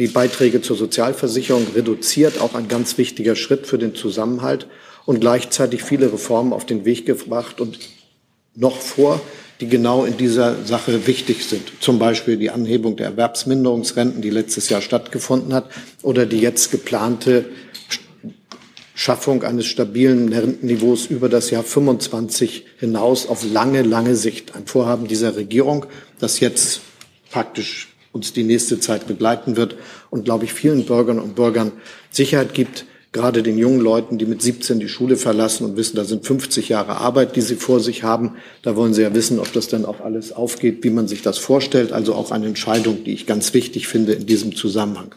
die 0.00 0.08
Beiträge 0.08 0.62
zur 0.62 0.76
Sozialversicherung 0.76 1.68
reduziert, 1.72 2.40
auch 2.40 2.56
ein 2.56 2.66
ganz 2.66 2.98
wichtiger 2.98 3.36
Schritt 3.36 3.68
für 3.68 3.78
den 3.78 3.94
Zusammenhalt 3.94 4.66
und 5.06 5.20
gleichzeitig 5.20 5.84
viele 5.84 6.12
Reformen 6.12 6.52
auf 6.52 6.66
den 6.66 6.84
Weg 6.84 7.06
gebracht 7.06 7.60
und 7.60 7.78
noch 8.56 8.80
vor 8.80 9.20
die 9.62 9.68
genau 9.68 10.04
in 10.04 10.16
dieser 10.16 10.64
Sache 10.64 11.06
wichtig 11.06 11.44
sind. 11.44 11.62
Zum 11.78 12.00
Beispiel 12.00 12.36
die 12.36 12.50
Anhebung 12.50 12.96
der 12.96 13.06
Erwerbsminderungsrenten, 13.06 14.20
die 14.20 14.30
letztes 14.30 14.68
Jahr 14.68 14.82
stattgefunden 14.82 15.54
hat, 15.54 15.70
oder 16.02 16.26
die 16.26 16.40
jetzt 16.40 16.72
geplante 16.72 17.44
Schaffung 18.92 19.44
eines 19.44 19.66
stabilen 19.66 20.32
Rentenniveaus 20.32 21.06
über 21.06 21.28
das 21.28 21.50
Jahr 21.50 21.62
25 21.62 22.64
hinaus 22.80 23.28
auf 23.28 23.44
lange, 23.44 23.82
lange 23.82 24.16
Sicht. 24.16 24.56
Ein 24.56 24.66
Vorhaben 24.66 25.06
dieser 25.06 25.36
Regierung, 25.36 25.86
das 26.18 26.40
jetzt 26.40 26.80
praktisch 27.30 27.94
uns 28.10 28.32
die 28.32 28.42
nächste 28.42 28.80
Zeit 28.80 29.06
begleiten 29.06 29.56
wird 29.56 29.76
und, 30.10 30.24
glaube 30.24 30.44
ich, 30.44 30.52
vielen 30.52 30.86
Bürgern 30.86 31.20
und 31.20 31.36
Bürgern 31.36 31.70
Sicherheit 32.10 32.52
gibt, 32.52 32.84
gerade 33.12 33.42
den 33.42 33.58
jungen 33.58 33.80
Leuten, 33.80 34.16
die 34.16 34.24
mit 34.24 34.40
17 34.40 34.80
die 34.80 34.88
Schule 34.88 35.16
verlassen 35.16 35.64
und 35.64 35.76
wissen, 35.76 35.96
da 35.96 36.04
sind 36.04 36.26
50 36.26 36.70
Jahre 36.70 36.96
Arbeit, 36.96 37.36
die 37.36 37.42
sie 37.42 37.56
vor 37.56 37.78
sich 37.78 38.02
haben. 38.02 38.36
Da 38.62 38.74
wollen 38.74 38.94
sie 38.94 39.02
ja 39.02 39.14
wissen, 39.14 39.38
ob 39.38 39.52
das 39.52 39.68
dann 39.68 39.84
auch 39.84 40.00
alles 40.00 40.32
aufgeht, 40.32 40.82
wie 40.82 40.90
man 40.90 41.08
sich 41.08 41.20
das 41.20 41.36
vorstellt. 41.36 41.92
Also 41.92 42.14
auch 42.14 42.30
eine 42.30 42.46
Entscheidung, 42.46 43.04
die 43.04 43.12
ich 43.12 43.26
ganz 43.26 43.52
wichtig 43.52 43.86
finde 43.86 44.14
in 44.14 44.26
diesem 44.26 44.56
Zusammenhang. 44.56 45.14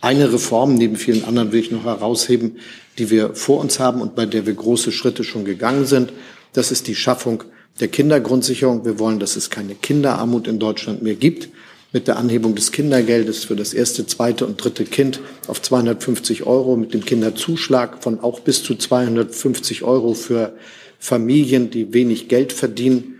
Eine 0.00 0.32
Reform 0.32 0.74
neben 0.74 0.96
vielen 0.96 1.24
anderen 1.24 1.52
will 1.52 1.60
ich 1.60 1.70
noch 1.70 1.84
herausheben, 1.84 2.58
die 2.98 3.10
wir 3.10 3.34
vor 3.34 3.60
uns 3.60 3.78
haben 3.78 4.00
und 4.00 4.14
bei 4.14 4.24
der 4.24 4.46
wir 4.46 4.54
große 4.54 4.92
Schritte 4.92 5.22
schon 5.22 5.44
gegangen 5.44 5.84
sind. 5.84 6.12
Das 6.54 6.70
ist 6.70 6.86
die 6.86 6.94
Schaffung 6.94 7.44
der 7.80 7.88
Kindergrundsicherung. 7.88 8.86
Wir 8.86 8.98
wollen, 8.98 9.18
dass 9.18 9.36
es 9.36 9.50
keine 9.50 9.74
Kinderarmut 9.74 10.48
in 10.48 10.58
Deutschland 10.58 11.02
mehr 11.02 11.14
gibt. 11.14 11.50
Mit 11.96 12.08
der 12.08 12.18
Anhebung 12.18 12.54
des 12.54 12.72
Kindergeldes 12.72 13.46
für 13.46 13.56
das 13.56 13.72
erste, 13.72 14.04
zweite 14.04 14.44
und 14.44 14.62
dritte 14.62 14.84
Kind 14.84 15.18
auf 15.46 15.62
250 15.62 16.44
Euro, 16.44 16.76
mit 16.76 16.92
dem 16.92 17.02
Kinderzuschlag 17.02 18.02
von 18.02 18.20
auch 18.20 18.40
bis 18.40 18.62
zu 18.62 18.74
250 18.74 19.82
Euro 19.82 20.12
für 20.12 20.52
Familien, 20.98 21.70
die 21.70 21.94
wenig 21.94 22.28
Geld 22.28 22.52
verdienen 22.52 23.14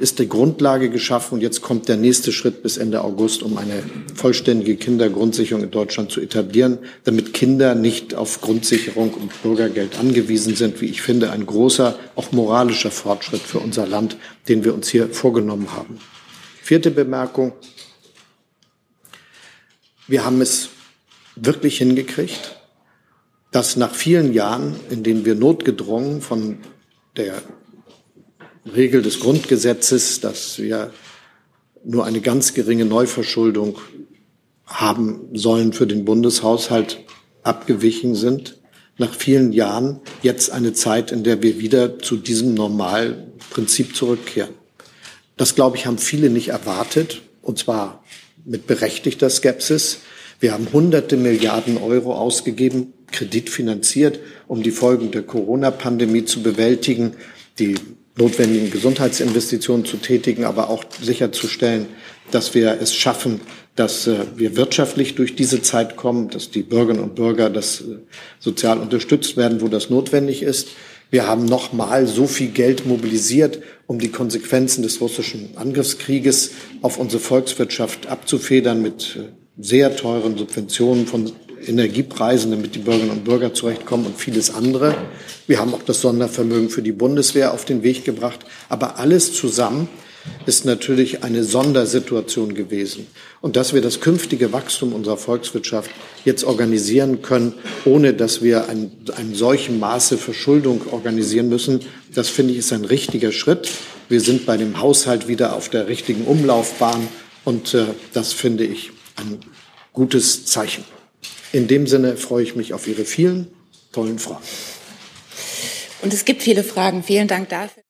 ist 0.00 0.18
die 0.18 0.28
Grundlage 0.28 0.90
geschaffen 0.90 1.34
und 1.34 1.40
jetzt 1.42 1.62
kommt 1.62 1.88
der 1.88 1.96
nächste 1.96 2.32
Schritt 2.32 2.60
bis 2.62 2.76
Ende 2.76 3.04
August, 3.04 3.44
um 3.44 3.56
eine 3.56 3.82
vollständige 4.14 4.76
Kindergrundsicherung 4.76 5.62
in 5.62 5.70
Deutschland 5.70 6.10
zu 6.10 6.20
etablieren, 6.20 6.78
damit 7.04 7.32
Kinder 7.32 7.76
nicht 7.76 8.16
auf 8.16 8.40
Grundsicherung 8.40 9.14
und 9.14 9.42
Bürgergeld 9.44 9.98
angewiesen 9.98 10.56
sind, 10.56 10.80
wie 10.80 10.86
ich 10.86 11.02
finde, 11.02 11.30
ein 11.30 11.46
großer, 11.46 11.96
auch 12.16 12.32
moralischer 12.32 12.90
Fortschritt 12.90 13.40
für 13.40 13.60
unser 13.60 13.86
Land, 13.86 14.16
den 14.48 14.64
wir 14.64 14.74
uns 14.74 14.88
hier 14.88 15.08
vorgenommen 15.08 15.68
haben. 15.72 15.98
Vierte 16.62 16.90
Bemerkung. 16.90 17.52
Wir 20.08 20.24
haben 20.24 20.40
es 20.40 20.70
wirklich 21.36 21.76
hingekriegt, 21.76 22.56
dass 23.50 23.76
nach 23.76 23.94
vielen 23.94 24.32
Jahren, 24.32 24.74
in 24.88 25.02
denen 25.02 25.26
wir 25.26 25.34
notgedrungen 25.34 26.22
von 26.22 26.60
der 27.18 27.42
Regel 28.74 29.02
des 29.02 29.20
Grundgesetzes, 29.20 30.20
dass 30.20 30.58
wir 30.58 30.94
nur 31.84 32.06
eine 32.06 32.22
ganz 32.22 32.54
geringe 32.54 32.86
Neuverschuldung 32.86 33.78
haben 34.64 35.28
sollen 35.34 35.74
für 35.74 35.86
den 35.86 36.06
Bundeshaushalt 36.06 37.04
abgewichen 37.42 38.14
sind. 38.14 38.56
Nach 38.96 39.14
vielen 39.14 39.52
Jahren 39.52 40.00
jetzt 40.22 40.50
eine 40.50 40.72
Zeit, 40.72 41.12
in 41.12 41.22
der 41.22 41.42
wir 41.42 41.60
wieder 41.60 41.98
zu 41.98 42.16
diesem 42.16 42.54
Normalprinzip 42.54 43.94
zurückkehren. 43.94 44.54
Das, 45.36 45.54
glaube 45.54 45.76
ich, 45.76 45.84
haben 45.84 45.98
viele 45.98 46.30
nicht 46.30 46.48
erwartet, 46.48 47.20
und 47.42 47.58
zwar 47.58 48.02
mit 48.48 48.66
berechtigter 48.66 49.30
Skepsis. 49.30 49.98
Wir 50.40 50.52
haben 50.52 50.68
hunderte 50.72 51.16
Milliarden 51.16 51.78
Euro 51.78 52.14
ausgegeben, 52.14 52.94
kreditfinanziert, 53.12 54.20
um 54.46 54.62
die 54.62 54.70
Folgen 54.70 55.10
der 55.10 55.22
Corona-Pandemie 55.22 56.24
zu 56.24 56.42
bewältigen. 56.42 57.14
Die 57.58 57.74
notwendigen 58.16 58.70
Gesundheitsinvestitionen 58.70 59.84
zu 59.84 59.96
tätigen, 59.98 60.44
aber 60.44 60.70
auch 60.70 60.84
sicherzustellen, 61.00 61.86
dass 62.30 62.54
wir 62.54 62.78
es 62.80 62.94
schaffen, 62.94 63.40
dass 63.76 64.06
äh, 64.06 64.16
wir 64.34 64.56
wirtschaftlich 64.56 65.14
durch 65.14 65.36
diese 65.36 65.62
Zeit 65.62 65.96
kommen, 65.96 66.28
dass 66.28 66.50
die 66.50 66.62
Bürgerinnen 66.62 67.02
und 67.02 67.14
Bürger 67.14 67.48
das 67.48 67.80
äh, 67.80 67.98
sozial 68.38 68.78
unterstützt 68.78 69.36
werden, 69.36 69.60
wo 69.60 69.68
das 69.68 69.88
notwendig 69.88 70.42
ist. 70.42 70.68
Wir 71.10 71.26
haben 71.26 71.46
nochmal 71.46 72.06
so 72.06 72.26
viel 72.26 72.48
Geld 72.48 72.86
mobilisiert, 72.86 73.60
um 73.86 73.98
die 73.98 74.10
Konsequenzen 74.10 74.82
des 74.82 75.00
russischen 75.00 75.56
Angriffskrieges 75.56 76.50
auf 76.82 76.98
unsere 76.98 77.22
Volkswirtschaft 77.22 78.08
abzufedern 78.08 78.82
mit 78.82 79.16
äh, 79.16 79.28
sehr 79.60 79.96
teuren 79.96 80.36
Subventionen 80.36 81.06
von 81.06 81.32
Energiepreisen, 81.66 82.50
damit 82.50 82.74
die 82.74 82.80
Bürgerinnen 82.80 83.10
und 83.10 83.24
Bürger 83.24 83.54
zurechtkommen 83.54 84.06
und 84.06 84.16
vieles 84.16 84.54
andere. 84.54 84.94
Wir 85.46 85.58
haben 85.58 85.74
auch 85.74 85.82
das 85.82 86.02
Sondervermögen 86.02 86.68
für 86.68 86.82
die 86.82 86.92
Bundeswehr 86.92 87.52
auf 87.52 87.64
den 87.64 87.82
Weg 87.82 88.04
gebracht. 88.04 88.40
Aber 88.68 88.98
alles 88.98 89.32
zusammen 89.32 89.88
ist 90.46 90.64
natürlich 90.64 91.22
eine 91.24 91.44
Sondersituation 91.44 92.54
gewesen. 92.54 93.06
Und 93.40 93.56
dass 93.56 93.74
wir 93.74 93.82
das 93.82 94.00
künftige 94.00 94.52
Wachstum 94.52 94.92
unserer 94.92 95.16
Volkswirtschaft 95.16 95.90
jetzt 96.24 96.44
organisieren 96.44 97.22
können, 97.22 97.54
ohne 97.84 98.14
dass 98.14 98.42
wir 98.42 98.68
ein, 98.68 98.90
ein 99.16 99.34
solchen 99.34 99.78
Maße 99.78 100.18
Verschuldung 100.18 100.80
organisieren 100.90 101.48
müssen, 101.48 101.80
das 102.14 102.28
finde 102.28 102.52
ich 102.52 102.58
ist 102.58 102.72
ein 102.72 102.84
richtiger 102.84 103.32
Schritt. 103.32 103.70
Wir 104.08 104.20
sind 104.20 104.46
bei 104.46 104.56
dem 104.56 104.80
Haushalt 104.80 105.28
wieder 105.28 105.54
auf 105.54 105.68
der 105.68 105.86
richtigen 105.88 106.24
Umlaufbahn 106.24 107.08
und 107.44 107.74
äh, 107.74 107.84
das 108.12 108.32
finde 108.32 108.64
ich 108.64 108.90
ein 109.16 109.40
gutes 109.92 110.46
Zeichen. 110.46 110.84
In 111.52 111.68
dem 111.68 111.86
Sinne 111.86 112.16
freue 112.16 112.42
ich 112.42 112.56
mich 112.56 112.72
auf 112.74 112.86
Ihre 112.86 113.04
vielen 113.04 113.48
tollen 113.92 114.18
Fragen. 114.18 114.44
Und 116.02 116.12
es 116.12 116.24
gibt 116.24 116.42
viele 116.42 116.62
Fragen. 116.62 117.02
Vielen 117.02 117.28
Dank 117.28 117.48
dafür. 117.48 117.82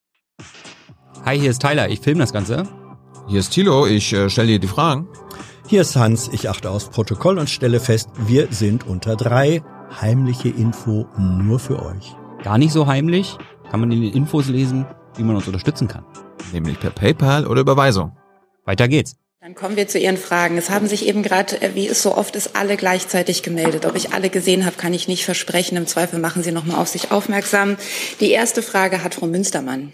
Hi, 1.29 1.39
hier 1.39 1.51
ist 1.51 1.61
Tyler. 1.61 1.91
Ich 1.91 2.01
filme 2.01 2.21
das 2.21 2.33
Ganze. 2.33 2.67
Hier 3.29 3.41
ist 3.41 3.51
Thilo. 3.51 3.87
Ich 3.87 4.15
äh, 4.15 4.31
stelle 4.31 4.49
dir 4.49 4.59
die 4.61 4.67
Fragen. 4.67 5.07
Hier 5.67 5.83
ist 5.83 5.95
Hans. 5.95 6.31
Ich 6.33 6.49
achte 6.49 6.71
aufs 6.71 6.89
Protokoll 6.89 7.39
und 7.39 7.51
stelle 7.51 7.81
fest, 7.81 8.09
wir 8.17 8.49
sind 8.51 8.87
unter 8.87 9.15
drei. 9.15 9.63
Heimliche 10.01 10.49
Info 10.49 11.07
nur 11.19 11.59
für 11.59 11.83
euch. 11.83 12.17
Gar 12.43 12.57
nicht 12.57 12.73
so 12.73 12.87
heimlich. 12.87 13.37
Kann 13.71 13.81
man 13.81 13.93
in 13.93 14.01
den 14.01 14.15
Infos 14.15 14.49
lesen, 14.49 14.87
wie 15.19 15.23
man 15.23 15.37
uns 15.37 15.47
unterstützen 15.47 15.87
kann. 15.87 16.03
Nämlich 16.55 16.81
per 16.81 16.93
PayPal 16.93 17.47
oder 17.47 17.61
Überweisung. 17.61 18.17
Weiter 18.65 18.89
geht's. 18.89 19.17
Dann 19.43 19.55
kommen 19.55 19.77
wir 19.77 19.87
zu 19.87 19.99
Ihren 19.99 20.17
Fragen. 20.17 20.57
Es 20.57 20.71
haben 20.71 20.87
sich 20.87 21.07
eben 21.07 21.23
gerade, 21.23 21.61
äh, 21.61 21.75
wie 21.75 21.89
es 21.89 22.03
so 22.03 22.17
oft 22.17 22.37
ist, 22.37 22.57
alle 22.57 22.79
gleichzeitig 22.79 23.43
gemeldet. 23.43 23.85
Ob 23.85 23.97
ich 23.97 24.15
alle 24.15 24.31
gesehen 24.31 24.65
habe, 24.65 24.77
kann 24.77 24.95
ich 24.95 25.09
nicht 25.09 25.27
versprechen. 25.27 25.77
Im 25.77 25.87
Zweifel 25.87 26.21
machen 26.21 26.43
Sie 26.43 26.53
noch 26.53 26.65
mal 26.65 26.79
auf 26.79 26.89
sich 26.89 27.13
aufmerksam. 27.13 27.77
Die 28.21 28.31
erste 28.31 28.63
Frage 28.63 29.05
hat 29.05 29.17
Frau 29.17 29.27
Münstermann. 29.27 29.93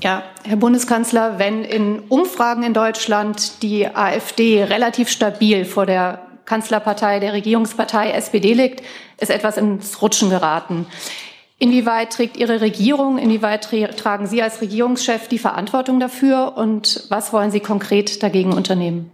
Ja, 0.00 0.22
Herr 0.44 0.56
Bundeskanzler, 0.56 1.40
wenn 1.40 1.64
in 1.64 2.00
Umfragen 2.08 2.62
in 2.62 2.72
Deutschland 2.72 3.62
die 3.62 3.86
AfD 3.88 4.62
relativ 4.62 5.08
stabil 5.08 5.64
vor 5.64 5.86
der 5.86 6.22
Kanzlerpartei, 6.44 7.18
der 7.18 7.32
Regierungspartei 7.32 8.12
SPD 8.12 8.54
liegt, 8.54 8.82
ist 9.20 9.30
etwas 9.30 9.56
ins 9.56 10.00
Rutschen 10.00 10.30
geraten. 10.30 10.86
Inwieweit 11.58 12.12
trägt 12.12 12.36
Ihre 12.36 12.60
Regierung, 12.60 13.18
inwieweit 13.18 13.68
tragen 13.96 14.28
Sie 14.28 14.40
als 14.40 14.60
Regierungschef 14.60 15.26
die 15.26 15.40
Verantwortung 15.40 15.98
dafür 15.98 16.56
und 16.56 17.04
was 17.08 17.32
wollen 17.32 17.50
Sie 17.50 17.58
konkret 17.58 18.22
dagegen 18.22 18.52
unternehmen? 18.52 19.10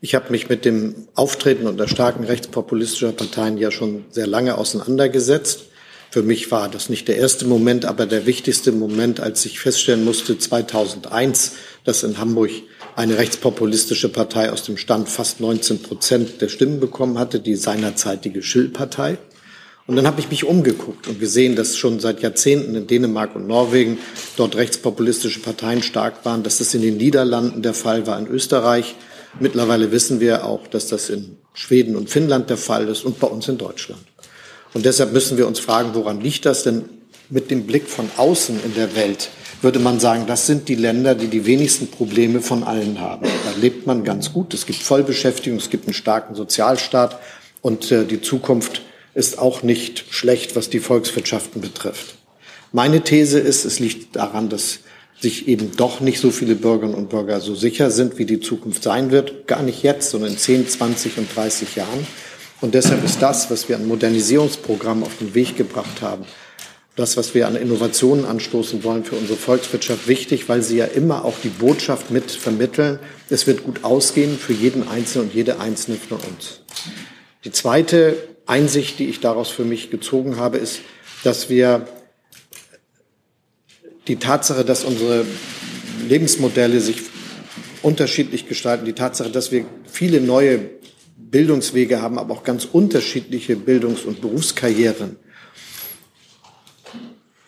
Ich 0.00 0.14
habe 0.14 0.30
mich 0.30 0.48
mit 0.48 0.64
dem 0.64 1.08
Auftreten 1.16 1.66
und 1.66 1.80
der 1.80 1.88
starken 1.88 2.22
rechtspopulistischer 2.22 3.10
Parteien 3.10 3.58
ja 3.58 3.72
schon 3.72 4.04
sehr 4.10 4.28
lange 4.28 4.56
auseinandergesetzt. 4.56 5.64
Für 6.10 6.22
mich 6.22 6.50
war 6.50 6.68
das 6.68 6.88
nicht 6.88 7.08
der 7.08 7.16
erste 7.16 7.46
Moment, 7.46 7.84
aber 7.84 8.06
der 8.06 8.26
wichtigste 8.26 8.72
Moment, 8.72 9.20
als 9.20 9.44
ich 9.44 9.58
feststellen 9.58 10.04
musste, 10.04 10.38
2001, 10.38 11.52
dass 11.84 12.02
in 12.02 12.18
Hamburg 12.18 12.50
eine 12.94 13.18
rechtspopulistische 13.18 14.08
Partei 14.08 14.50
aus 14.50 14.62
dem 14.62 14.76
Stand 14.76 15.08
fast 15.08 15.40
19 15.40 15.82
Prozent 15.82 16.40
der 16.40 16.48
Stimmen 16.48 16.80
bekommen 16.80 17.18
hatte, 17.18 17.40
die 17.40 17.54
seinerzeitige 17.54 18.42
Schill-Partei. 18.42 19.18
Und 19.86 19.94
dann 19.94 20.06
habe 20.06 20.20
ich 20.20 20.30
mich 20.30 20.44
umgeguckt 20.44 21.06
und 21.06 21.20
gesehen, 21.20 21.54
dass 21.54 21.76
schon 21.76 22.00
seit 22.00 22.20
Jahrzehnten 22.20 22.74
in 22.74 22.86
Dänemark 22.86 23.36
und 23.36 23.46
Norwegen 23.46 23.98
dort 24.36 24.56
rechtspopulistische 24.56 25.40
Parteien 25.40 25.82
stark 25.82 26.24
waren, 26.24 26.42
dass 26.42 26.58
das 26.58 26.74
in 26.74 26.82
den 26.82 26.96
Niederlanden 26.96 27.62
der 27.62 27.74
Fall 27.74 28.06
war, 28.06 28.18
in 28.18 28.26
Österreich. 28.26 28.96
Mittlerweile 29.38 29.92
wissen 29.92 30.18
wir 30.18 30.44
auch, 30.44 30.66
dass 30.66 30.88
das 30.88 31.08
in 31.08 31.36
Schweden 31.52 31.94
und 31.94 32.10
Finnland 32.10 32.50
der 32.50 32.56
Fall 32.56 32.88
ist 32.88 33.04
und 33.04 33.20
bei 33.20 33.28
uns 33.28 33.46
in 33.46 33.58
Deutschland. 33.58 34.00
Und 34.74 34.84
deshalb 34.84 35.12
müssen 35.12 35.38
wir 35.38 35.46
uns 35.46 35.58
fragen, 35.58 35.90
woran 35.94 36.20
liegt 36.20 36.44
das? 36.46 36.62
Denn 36.62 36.84
mit 37.28 37.50
dem 37.50 37.66
Blick 37.66 37.88
von 37.88 38.08
außen 38.16 38.60
in 38.64 38.74
der 38.74 38.94
Welt 38.94 39.30
würde 39.62 39.78
man 39.78 39.98
sagen, 39.98 40.26
das 40.26 40.46
sind 40.46 40.68
die 40.68 40.74
Länder, 40.74 41.14
die 41.14 41.28
die 41.28 41.46
wenigsten 41.46 41.88
Probleme 41.88 42.40
von 42.40 42.62
allen 42.62 43.00
haben. 43.00 43.26
Da 43.26 43.58
lebt 43.58 43.86
man 43.86 44.04
ganz 44.04 44.32
gut. 44.32 44.52
Es 44.54 44.66
gibt 44.66 44.82
Vollbeschäftigung, 44.82 45.58
es 45.58 45.70
gibt 45.70 45.86
einen 45.86 45.94
starken 45.94 46.34
Sozialstaat 46.34 47.18
und 47.62 47.90
äh, 47.90 48.04
die 48.04 48.20
Zukunft 48.20 48.82
ist 49.14 49.38
auch 49.38 49.62
nicht 49.62 50.04
schlecht, 50.10 50.56
was 50.56 50.68
die 50.68 50.78
Volkswirtschaften 50.78 51.62
betrifft. 51.62 52.16
Meine 52.72 53.00
These 53.00 53.38
ist, 53.38 53.64
es 53.64 53.78
liegt 53.78 54.14
daran, 54.14 54.50
dass 54.50 54.80
sich 55.18 55.48
eben 55.48 55.74
doch 55.76 56.00
nicht 56.00 56.20
so 56.20 56.30
viele 56.30 56.54
Bürgerinnen 56.54 56.94
und 56.94 57.08
Bürger 57.08 57.40
so 57.40 57.54
sicher 57.54 57.90
sind, 57.90 58.18
wie 58.18 58.26
die 58.26 58.40
Zukunft 58.40 58.82
sein 58.82 59.10
wird. 59.10 59.46
Gar 59.46 59.62
nicht 59.62 59.82
jetzt, 59.82 60.10
sondern 60.10 60.32
in 60.32 60.38
10, 60.38 60.68
20 60.68 61.16
und 61.16 61.34
30 61.34 61.74
Jahren. 61.76 62.06
Und 62.60 62.74
deshalb 62.74 63.04
ist 63.04 63.20
das, 63.20 63.50
was 63.50 63.68
wir 63.68 63.76
an 63.76 63.86
Modernisierungsprogrammen 63.86 65.04
auf 65.04 65.18
den 65.18 65.34
Weg 65.34 65.56
gebracht 65.56 66.00
haben, 66.00 66.24
das, 66.96 67.18
was 67.18 67.34
wir 67.34 67.46
an 67.46 67.56
Innovationen 67.56 68.24
anstoßen 68.24 68.82
wollen 68.82 69.04
für 69.04 69.16
unsere 69.16 69.38
Volkswirtschaft 69.38 70.08
wichtig, 70.08 70.48
weil 70.48 70.62
sie 70.62 70.78
ja 70.78 70.86
immer 70.86 71.26
auch 71.26 71.34
die 71.42 71.50
Botschaft 71.50 72.10
mit 72.10 72.30
vermitteln. 72.30 72.98
Es 73.28 73.46
wird 73.46 73.64
gut 73.64 73.84
ausgehen 73.84 74.38
für 74.38 74.54
jeden 74.54 74.88
Einzelnen 74.88 75.28
und 75.28 75.34
jede 75.34 75.60
Einzelne 75.60 75.98
von 75.98 76.16
uns. 76.18 76.62
Die 77.44 77.52
zweite 77.52 78.16
Einsicht, 78.46 78.98
die 78.98 79.08
ich 79.08 79.20
daraus 79.20 79.50
für 79.50 79.64
mich 79.64 79.90
gezogen 79.90 80.36
habe, 80.36 80.56
ist, 80.56 80.80
dass 81.22 81.50
wir 81.50 81.86
die 84.08 84.16
Tatsache, 84.16 84.64
dass 84.64 84.84
unsere 84.84 85.26
Lebensmodelle 86.08 86.80
sich 86.80 87.02
unterschiedlich 87.82 88.48
gestalten, 88.48 88.86
die 88.86 88.94
Tatsache, 88.94 89.30
dass 89.30 89.52
wir 89.52 89.66
viele 89.86 90.20
neue 90.20 90.58
Bildungswege 91.36 92.00
haben, 92.00 92.18
aber 92.18 92.32
auch 92.32 92.44
ganz 92.44 92.64
unterschiedliche 92.64 93.56
Bildungs- 93.56 94.06
und 94.06 94.22
Berufskarrieren 94.22 95.16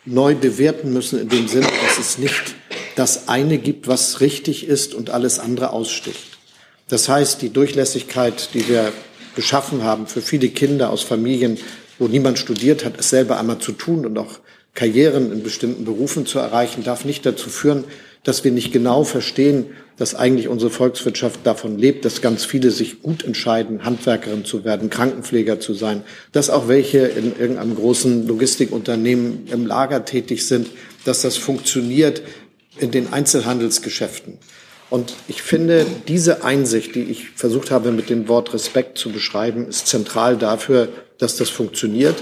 neu 0.04 0.35
bewerten 0.35 0.92
müssen 0.92 1.18
in 1.18 1.30
dem 1.30 1.49
Sinne, 1.49 1.68
dass 1.87 1.99
es 1.99 2.18
nicht 2.18 2.54
das 2.97 3.28
eine 3.28 3.57
gibt, 3.57 3.88
was 3.88 4.21
richtig 4.21 4.66
ist 4.66 4.92
und 4.92 5.09
alles 5.09 5.38
andere 5.38 5.71
aussticht. 5.71 6.37
Das 6.88 7.09
heißt, 7.09 7.40
die 7.40 7.49
Durchlässigkeit, 7.49 8.50
die 8.52 8.68
wir 8.68 8.92
geschaffen 9.35 9.83
haben 9.83 10.07
für 10.07 10.21
viele 10.21 10.50
Kinder 10.50 10.90
aus 10.90 11.02
Familien, 11.02 11.57
wo 11.99 12.09
niemand 12.09 12.38
studiert 12.38 12.85
hat, 12.85 13.00
es 13.00 13.09
selber 13.09 13.40
einmal 13.40 13.59
zu 13.59 13.73
tun 13.73 14.04
und 14.04 14.18
auch 14.18 14.40
Karrieren 14.75 15.33
in 15.33 15.42
bestimmten 15.42 15.87
Berufen 15.87 16.26
zu 16.26 16.38
erreichen, 16.38 16.85
darf 16.85 17.07
nicht 17.07 17.25
dazu 17.25 17.49
führen, 17.49 17.85
dass 18.25 18.44
wir 18.44 18.50
nicht 18.50 18.72
genau 18.72 19.04
verstehen, 19.04 19.66
dass 19.96 20.14
eigentlich 20.14 20.48
unsere 20.48 20.70
Volkswirtschaft 20.70 21.40
davon 21.44 21.76
lebt, 21.76 22.04
dass 22.04 22.22
ganz 22.22 22.44
viele 22.44 22.70
sich 22.70 23.02
gut 23.02 23.25
entscheiden, 23.25 23.84
Handwerkerin 23.84 24.44
zu 24.44 24.64
werden, 24.64 24.90
Krankenpfleger 24.90 25.58
zu 25.58 25.75
sein, 25.75 26.02
dass 26.32 26.50
auch 26.50 26.68
welche 26.68 26.98
in 26.98 27.38
irgendeinem 27.38 27.75
großen 27.75 28.26
Logistikunternehmen 28.26 29.48
im 29.48 29.66
Lager 29.66 30.04
tätig 30.04 30.46
sind, 30.46 30.68
dass 31.04 31.22
das 31.22 31.37
funktioniert 31.37 32.22
in 32.78 32.92
den 32.92 33.12
Einzelhandelsgeschäften. 33.12 34.38
Und 34.90 35.14
ich 35.26 35.42
finde, 35.42 35.84
diese 36.06 36.44
Einsicht, 36.44 36.94
die 36.94 37.02
ich 37.02 37.30
versucht 37.30 37.70
habe, 37.70 37.90
mit 37.90 38.08
dem 38.08 38.28
Wort 38.28 38.54
Respekt 38.54 38.96
zu 38.96 39.10
beschreiben, 39.10 39.68
ist 39.68 39.87
zentral 39.87 40.37
dafür, 40.37 40.88
dass 41.18 41.37
das 41.37 41.50
funktioniert. 41.50 42.16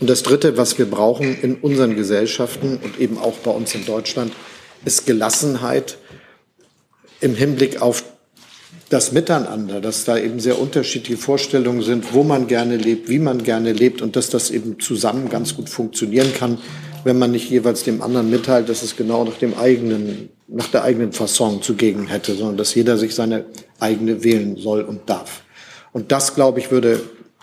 Und 0.00 0.08
das 0.08 0.22
Dritte, 0.22 0.56
was 0.56 0.78
wir 0.78 0.86
brauchen 0.86 1.36
in 1.42 1.56
unseren 1.56 1.96
Gesellschaften 1.96 2.78
und 2.82 2.98
eben 2.98 3.18
auch 3.18 3.34
bei 3.38 3.50
uns 3.50 3.74
in 3.74 3.84
Deutschland, 3.84 4.32
ist 4.84 5.06
Gelassenheit 5.06 5.98
im 7.20 7.34
Hinblick 7.34 7.82
auf 7.82 8.04
das 8.90 9.12
Miteinander, 9.12 9.80
dass 9.80 10.04
da 10.04 10.16
eben 10.16 10.40
sehr 10.40 10.58
unterschiedliche 10.58 11.20
Vorstellungen 11.20 11.82
sind, 11.82 12.14
wo 12.14 12.22
man 12.22 12.46
gerne 12.46 12.76
lebt, 12.76 13.08
wie 13.08 13.18
man 13.18 13.42
gerne 13.42 13.72
lebt 13.72 14.00
und 14.00 14.16
dass 14.16 14.30
das 14.30 14.50
eben 14.50 14.80
zusammen 14.80 15.28
ganz 15.28 15.54
gut 15.54 15.68
funktionieren 15.68 16.32
kann, 16.32 16.58
wenn 17.04 17.18
man 17.18 17.30
nicht 17.30 17.50
jeweils 17.50 17.82
dem 17.82 18.00
anderen 18.00 18.30
mitteilt, 18.30 18.68
dass 18.68 18.82
es 18.82 18.96
genau 18.96 19.24
nach 19.24 19.36
dem 19.36 19.54
eigenen, 19.54 20.30
nach 20.46 20.68
der 20.68 20.84
eigenen 20.84 21.12
Fasson 21.12 21.60
zugegen 21.60 22.06
hätte, 22.06 22.34
sondern 22.34 22.56
dass 22.56 22.74
jeder 22.74 22.96
sich 22.96 23.14
seine 23.14 23.44
eigene 23.78 24.24
wählen 24.24 24.56
soll 24.56 24.82
und 24.82 25.08
darf. 25.10 25.42
Und 25.92 26.10
das, 26.10 26.34
glaube 26.34 26.60
ich, 26.60 26.70
würde 26.70 27.00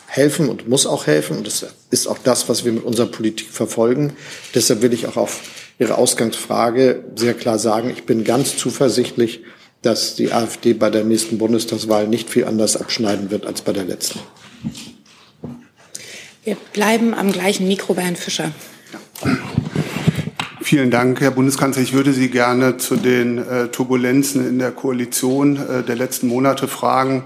helfen 0.08 0.50
und 0.50 0.68
muss 0.68 0.86
auch 0.86 1.08
helfen. 1.08 1.38
Und 1.38 1.48
das 1.48 1.66
ist 1.90 2.08
auch 2.08 2.18
das, 2.24 2.48
was 2.50 2.66
wir 2.66 2.72
mit 2.72 2.84
unserer 2.84 3.08
Politik 3.08 3.50
verfolgen. 3.50 4.14
Deshalb 4.54 4.82
will 4.82 4.94
ich 4.94 5.08
auch 5.08 5.18
auf 5.18 5.42
Ihre 5.78 5.98
Ausgangsfrage 5.98 7.04
sehr 7.16 7.34
klar 7.34 7.60
sagen, 7.60 7.90
ich 7.90 8.06
bin 8.06 8.24
ganz 8.24 8.58
zuversichtlich, 8.58 9.42
dass 9.82 10.16
die 10.16 10.32
AfD 10.32 10.74
bei 10.74 10.90
der 10.90 11.04
nächsten 11.04 11.38
Bundestagswahl 11.38 12.08
nicht 12.08 12.30
viel 12.30 12.46
anders 12.46 12.78
abschneiden 12.78 13.30
wird 13.30 13.46
als 13.46 13.62
bei 13.62 13.74
der 13.74 13.84
letzten. 13.84 14.20
Wir 16.44 16.58
bleiben 16.74 17.14
am 17.14 17.32
gleichen 17.32 17.68
Mikro 17.68 17.94
bei 17.94 18.04
Herrn 18.04 18.16
Fischer. 18.16 18.52
Vielen 20.62 20.90
Dank, 20.90 21.22
Herr 21.22 21.32
Bundeskanzler. 21.32 21.84
Ich 21.84 21.94
würde 21.94 22.14
Sie 22.14 22.30
gerne 22.30 22.78
zu 22.78 22.96
den 22.96 23.38
äh, 23.38 23.68
Turbulenzen 23.68 24.48
in 24.48 24.58
der 24.58 24.72
Koalition 24.72 25.58
äh, 25.58 25.84
der 25.84 25.96
letzten 25.96 26.28
Monate 26.28 26.68
fragen. 26.68 27.24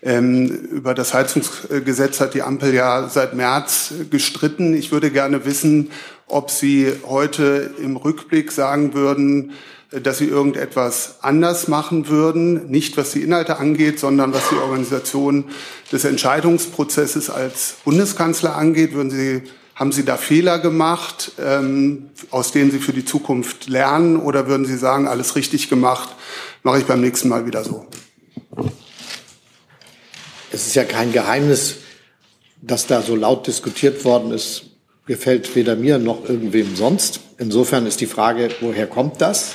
Ähm, 0.00 0.46
über 0.46 0.94
das 0.94 1.12
Heizungsgesetz 1.12 2.20
hat 2.20 2.34
die 2.34 2.42
Ampel 2.42 2.72
ja 2.72 3.08
seit 3.08 3.34
März 3.34 3.94
gestritten. 4.10 4.74
Ich 4.74 4.92
würde 4.92 5.10
gerne 5.10 5.44
wissen, 5.44 5.90
ob 6.28 6.50
Sie 6.50 6.92
heute 7.06 7.74
im 7.82 7.96
Rückblick 7.96 8.52
sagen 8.52 8.94
würden, 8.94 9.52
dass 9.90 10.18
Sie 10.18 10.26
irgendetwas 10.26 11.16
anders 11.22 11.66
machen 11.66 12.08
würden, 12.08 12.70
nicht 12.70 12.96
was 12.96 13.12
die 13.12 13.22
Inhalte 13.22 13.58
angeht, 13.58 13.98
sondern 13.98 14.34
was 14.34 14.50
die 14.50 14.56
Organisation 14.56 15.44
des 15.90 16.04
Entscheidungsprozesses 16.04 17.30
als 17.30 17.76
Bundeskanzler 17.84 18.54
angeht. 18.54 18.92
Würden 18.92 19.10
Sie, 19.10 19.42
haben 19.74 19.92
Sie 19.92 20.04
da 20.04 20.18
Fehler 20.18 20.58
gemacht, 20.58 21.32
ähm, 21.42 22.10
aus 22.30 22.52
denen 22.52 22.70
Sie 22.70 22.80
für 22.80 22.92
die 22.92 23.06
Zukunft 23.06 23.68
lernen, 23.68 24.16
oder 24.16 24.46
würden 24.46 24.66
Sie 24.66 24.76
sagen, 24.76 25.08
alles 25.08 25.36
richtig 25.36 25.70
gemacht, 25.70 26.10
mache 26.62 26.80
ich 26.80 26.84
beim 26.84 27.00
nächsten 27.00 27.28
Mal 27.28 27.46
wieder 27.46 27.64
so? 27.64 27.86
Es 30.50 30.66
ist 30.66 30.74
ja 30.74 30.84
kein 30.84 31.12
Geheimnis, 31.12 31.76
dass 32.60 32.86
da 32.86 33.00
so 33.00 33.16
laut 33.16 33.46
diskutiert 33.46 34.04
worden 34.04 34.32
ist, 34.32 34.64
gefällt 35.08 35.56
weder 35.56 35.74
mir 35.74 35.98
noch 35.98 36.28
irgendwem 36.28 36.76
sonst. 36.76 37.20
Insofern 37.38 37.86
ist 37.86 38.00
die 38.00 38.06
Frage, 38.06 38.50
woher 38.60 38.86
kommt 38.86 39.20
das? 39.20 39.54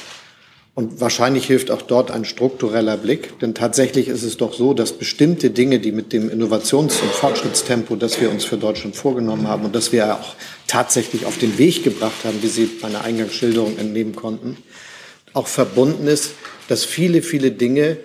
Und 0.76 1.00
wahrscheinlich 1.00 1.46
hilft 1.46 1.70
auch 1.70 1.84
dort 1.84 2.10
ein 2.10 2.26
struktureller 2.26 2.98
Blick, 2.98 3.38
denn 3.40 3.54
tatsächlich 3.54 4.08
ist 4.08 4.24
es 4.24 4.38
doch 4.38 4.54
so, 4.54 4.74
dass 4.74 4.94
bestimmte 4.94 5.52
Dinge, 5.52 5.80
die 5.80 5.92
mit 5.92 6.12
dem 6.12 6.32
Innovations- 6.32 7.00
und 7.00 7.12
Fortschrittstempo, 7.12 7.96
das 7.96 8.20
wir 8.20 8.32
uns 8.32 8.44
für 8.44 8.58
Deutschland 8.58 8.96
vorgenommen 8.96 9.48
haben 9.48 9.66
und 9.66 9.76
das 9.76 9.92
wir 9.92 10.16
auch 10.16 10.34
tatsächlich 10.66 11.28
auf 11.28 11.38
den 11.38 11.60
Weg 11.60 11.84
gebracht 11.84 12.26
haben, 12.26 12.42
wie 12.42 12.48
Sie 12.48 12.68
meiner 12.82 13.04
Eingangsschilderung 13.04 13.78
entnehmen 13.78 14.16
konnten, 14.16 14.58
auch 15.34 15.46
verbunden 15.46 16.08
ist, 16.08 16.32
dass 16.68 16.84
viele, 16.84 17.22
viele 17.22 17.52
Dinge 17.52 17.98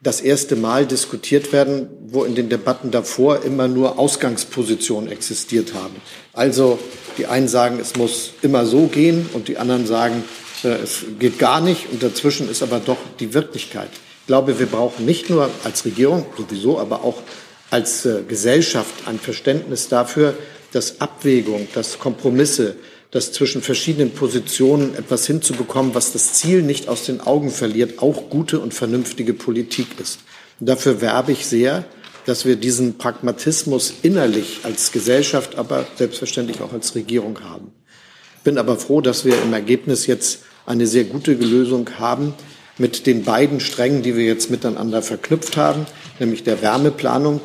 das 0.00 0.20
erste 0.20 0.56
Mal 0.56 0.86
diskutiert 0.86 1.52
werden, 1.52 1.88
wo 2.06 2.24
in 2.24 2.34
den 2.34 2.48
Debatten 2.48 2.90
davor 2.90 3.42
immer 3.42 3.66
nur 3.66 3.98
Ausgangspositionen 3.98 5.10
existiert 5.10 5.74
haben. 5.74 5.96
Also 6.32 6.78
die 7.16 7.26
einen 7.26 7.48
sagen, 7.48 7.78
es 7.80 7.96
muss 7.96 8.32
immer 8.42 8.64
so 8.64 8.86
gehen 8.86 9.28
und 9.32 9.48
die 9.48 9.58
anderen 9.58 9.86
sagen, 9.86 10.22
äh, 10.62 10.68
es 10.68 11.04
geht 11.18 11.38
gar 11.38 11.60
nicht 11.60 11.90
und 11.90 12.02
dazwischen 12.02 12.48
ist 12.48 12.62
aber 12.62 12.78
doch 12.78 12.98
die 13.18 13.34
Wirklichkeit. 13.34 13.90
Ich 14.20 14.26
glaube, 14.26 14.58
wir 14.58 14.66
brauchen 14.66 15.04
nicht 15.04 15.30
nur 15.30 15.50
als 15.64 15.84
Regierung 15.84 16.26
sowieso, 16.36 16.78
aber 16.78 17.02
auch 17.02 17.22
als 17.70 18.06
äh, 18.06 18.22
Gesellschaft 18.26 19.06
ein 19.06 19.18
Verständnis 19.18 19.88
dafür, 19.88 20.34
dass 20.72 21.00
Abwägung, 21.00 21.66
dass 21.74 21.98
Kompromisse, 21.98 22.76
das 23.10 23.32
zwischen 23.32 23.62
verschiedenen 23.62 24.10
Positionen 24.10 24.94
etwas 24.94 25.26
hinzubekommen, 25.26 25.94
was 25.94 26.12
das 26.12 26.34
Ziel 26.34 26.62
nicht 26.62 26.88
aus 26.88 27.04
den 27.04 27.20
Augen 27.20 27.50
verliert, 27.50 28.02
auch 28.02 28.28
gute 28.28 28.60
und 28.60 28.74
vernünftige 28.74 29.32
Politik 29.32 29.86
ist. 30.00 30.20
Und 30.60 30.68
dafür 30.68 31.00
werbe 31.00 31.32
ich 31.32 31.46
sehr, 31.46 31.84
dass 32.26 32.44
wir 32.44 32.56
diesen 32.56 32.98
Pragmatismus 32.98 33.94
innerlich 34.02 34.60
als 34.64 34.92
Gesellschaft, 34.92 35.56
aber 35.56 35.86
selbstverständlich 35.96 36.60
auch 36.60 36.74
als 36.74 36.94
Regierung 36.94 37.40
haben. 37.42 37.72
Bin 38.44 38.58
aber 38.58 38.76
froh, 38.76 39.00
dass 39.00 39.24
wir 39.24 39.40
im 39.42 39.54
Ergebnis 39.54 40.06
jetzt 40.06 40.40
eine 40.66 40.86
sehr 40.86 41.04
gute 41.04 41.32
Lösung 41.32 41.88
haben 41.98 42.34
mit 42.76 43.06
den 43.06 43.24
beiden 43.24 43.60
Strängen, 43.60 44.02
die 44.02 44.14
wir 44.14 44.24
jetzt 44.24 44.50
miteinander 44.50 45.00
verknüpft 45.00 45.56
haben, 45.56 45.86
nämlich 46.18 46.44
der 46.44 46.60
Wärmeplanung, 46.60 47.40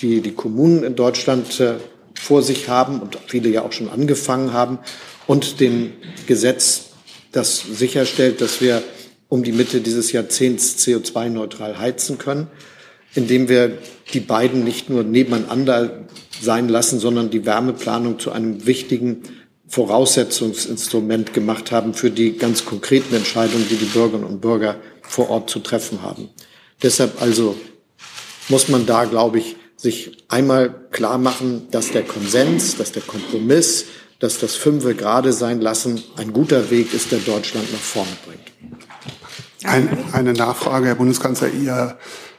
die 0.00 0.20
die 0.20 0.32
Kommunen 0.32 0.82
in 0.82 0.96
Deutschland 0.96 1.60
äh, 1.60 1.74
vor 2.22 2.42
sich 2.42 2.68
haben 2.68 3.00
und 3.00 3.18
viele 3.26 3.48
ja 3.48 3.62
auch 3.62 3.72
schon 3.72 3.90
angefangen 3.90 4.52
haben, 4.52 4.78
und 5.26 5.60
dem 5.60 5.92
Gesetz, 6.26 6.90
das 7.32 7.60
sicherstellt, 7.60 8.40
dass 8.40 8.60
wir 8.60 8.82
um 9.28 9.42
die 9.42 9.52
Mitte 9.52 9.80
dieses 9.80 10.12
Jahrzehnts 10.12 10.76
CO2-neutral 10.78 11.78
heizen 11.78 12.18
können, 12.18 12.48
indem 13.14 13.48
wir 13.48 13.78
die 14.12 14.20
beiden 14.20 14.64
nicht 14.64 14.90
nur 14.90 15.04
nebeneinander 15.04 16.06
sein 16.40 16.68
lassen, 16.68 16.98
sondern 16.98 17.30
die 17.30 17.46
Wärmeplanung 17.46 18.18
zu 18.18 18.32
einem 18.32 18.66
wichtigen 18.66 19.22
Voraussetzungsinstrument 19.68 21.32
gemacht 21.32 21.72
haben 21.72 21.94
für 21.94 22.10
die 22.10 22.36
ganz 22.36 22.66
konkreten 22.66 23.14
Entscheidungen, 23.14 23.66
die 23.70 23.76
die 23.76 23.86
Bürgerinnen 23.86 24.26
und 24.26 24.40
Bürger 24.40 24.76
vor 25.00 25.30
Ort 25.30 25.48
zu 25.48 25.60
treffen 25.60 26.02
haben. 26.02 26.28
Deshalb 26.82 27.22
also 27.22 27.56
muss 28.48 28.68
man 28.68 28.84
da, 28.84 29.04
glaube 29.04 29.38
ich, 29.38 29.56
sich 29.82 30.24
einmal 30.28 30.72
klar 30.92 31.18
machen, 31.18 31.66
dass 31.72 31.90
der 31.90 32.04
Konsens, 32.04 32.76
dass 32.76 32.92
der 32.92 33.02
Kompromiss, 33.02 33.86
dass 34.20 34.38
das 34.38 34.54
Fünfe 34.54 34.94
gerade 34.94 35.32
sein 35.32 35.60
lassen 35.60 36.04
ein 36.16 36.32
guter 36.32 36.70
Weg 36.70 36.94
ist, 36.94 37.10
der 37.10 37.18
Deutschland 37.18 37.72
nach 37.72 37.80
vorne 37.80 38.12
bringt. 38.24 38.52
Ein, 39.64 39.98
eine 40.12 40.34
Nachfrage, 40.34 40.86
Herr 40.86 40.94
Bundeskanzler. 40.94 41.48
Ihr 41.48 41.98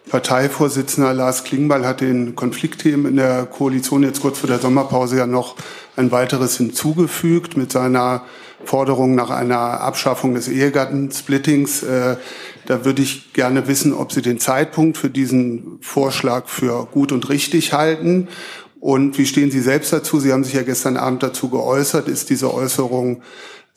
Parteivorsitzender 0.10 1.13
Lars 1.13 1.44
Klingbeil 1.44 1.86
hat 1.86 2.02
den 2.02 2.36
Konfliktthemen 2.36 3.06
in 3.06 3.16
der 3.16 3.46
Koalition 3.46 4.04
jetzt 4.04 4.22
kurz 4.22 4.39
vor 4.39 4.50
der 4.50 4.60
Sommerpause 4.60 5.18
ja 5.18 5.26
noch 5.26 5.56
ein 5.96 6.12
weiteres 6.12 6.58
hinzugefügt 6.58 7.56
mit 7.58 7.72
seiner 7.72 8.24
Forderung 8.66 9.16
nach 9.16 9.30
einer 9.30 9.82
Abschaffung 9.82 10.36
des 10.36 10.48
Ehegattensplittings. 10.48 11.84
Äh, 11.84 12.18
da 12.66 12.86
würde 12.86 13.02
ich 13.02 13.34
gerne 13.34 13.68
wissen, 13.68 13.94
ob 13.94 14.12
Sie 14.12 14.22
den 14.22 14.39
Zeitpunkt 14.39 14.98
für 14.98 15.10
diesen 15.10 15.80
Vorschlag 15.82 16.48
für 16.48 16.86
gut 16.86 17.12
und 17.12 17.30
richtig 17.30 17.74
halten. 17.74 18.28
Und 18.80 19.18
wie 19.18 19.26
stehen 19.26 19.52
Sie 19.52 19.62
selbst 19.62 19.94
dazu? 19.94 20.20
Sie 20.20 20.34
haben 20.34 20.44
sich 20.44 20.54
ja 20.54 20.63
gestern 20.63 20.98
Abend 20.98 21.24
dazu 21.24 21.50
geäußert. 21.50 22.08
Ist 22.08 22.30
diese 22.30 22.54
Äußerung 22.54 23.22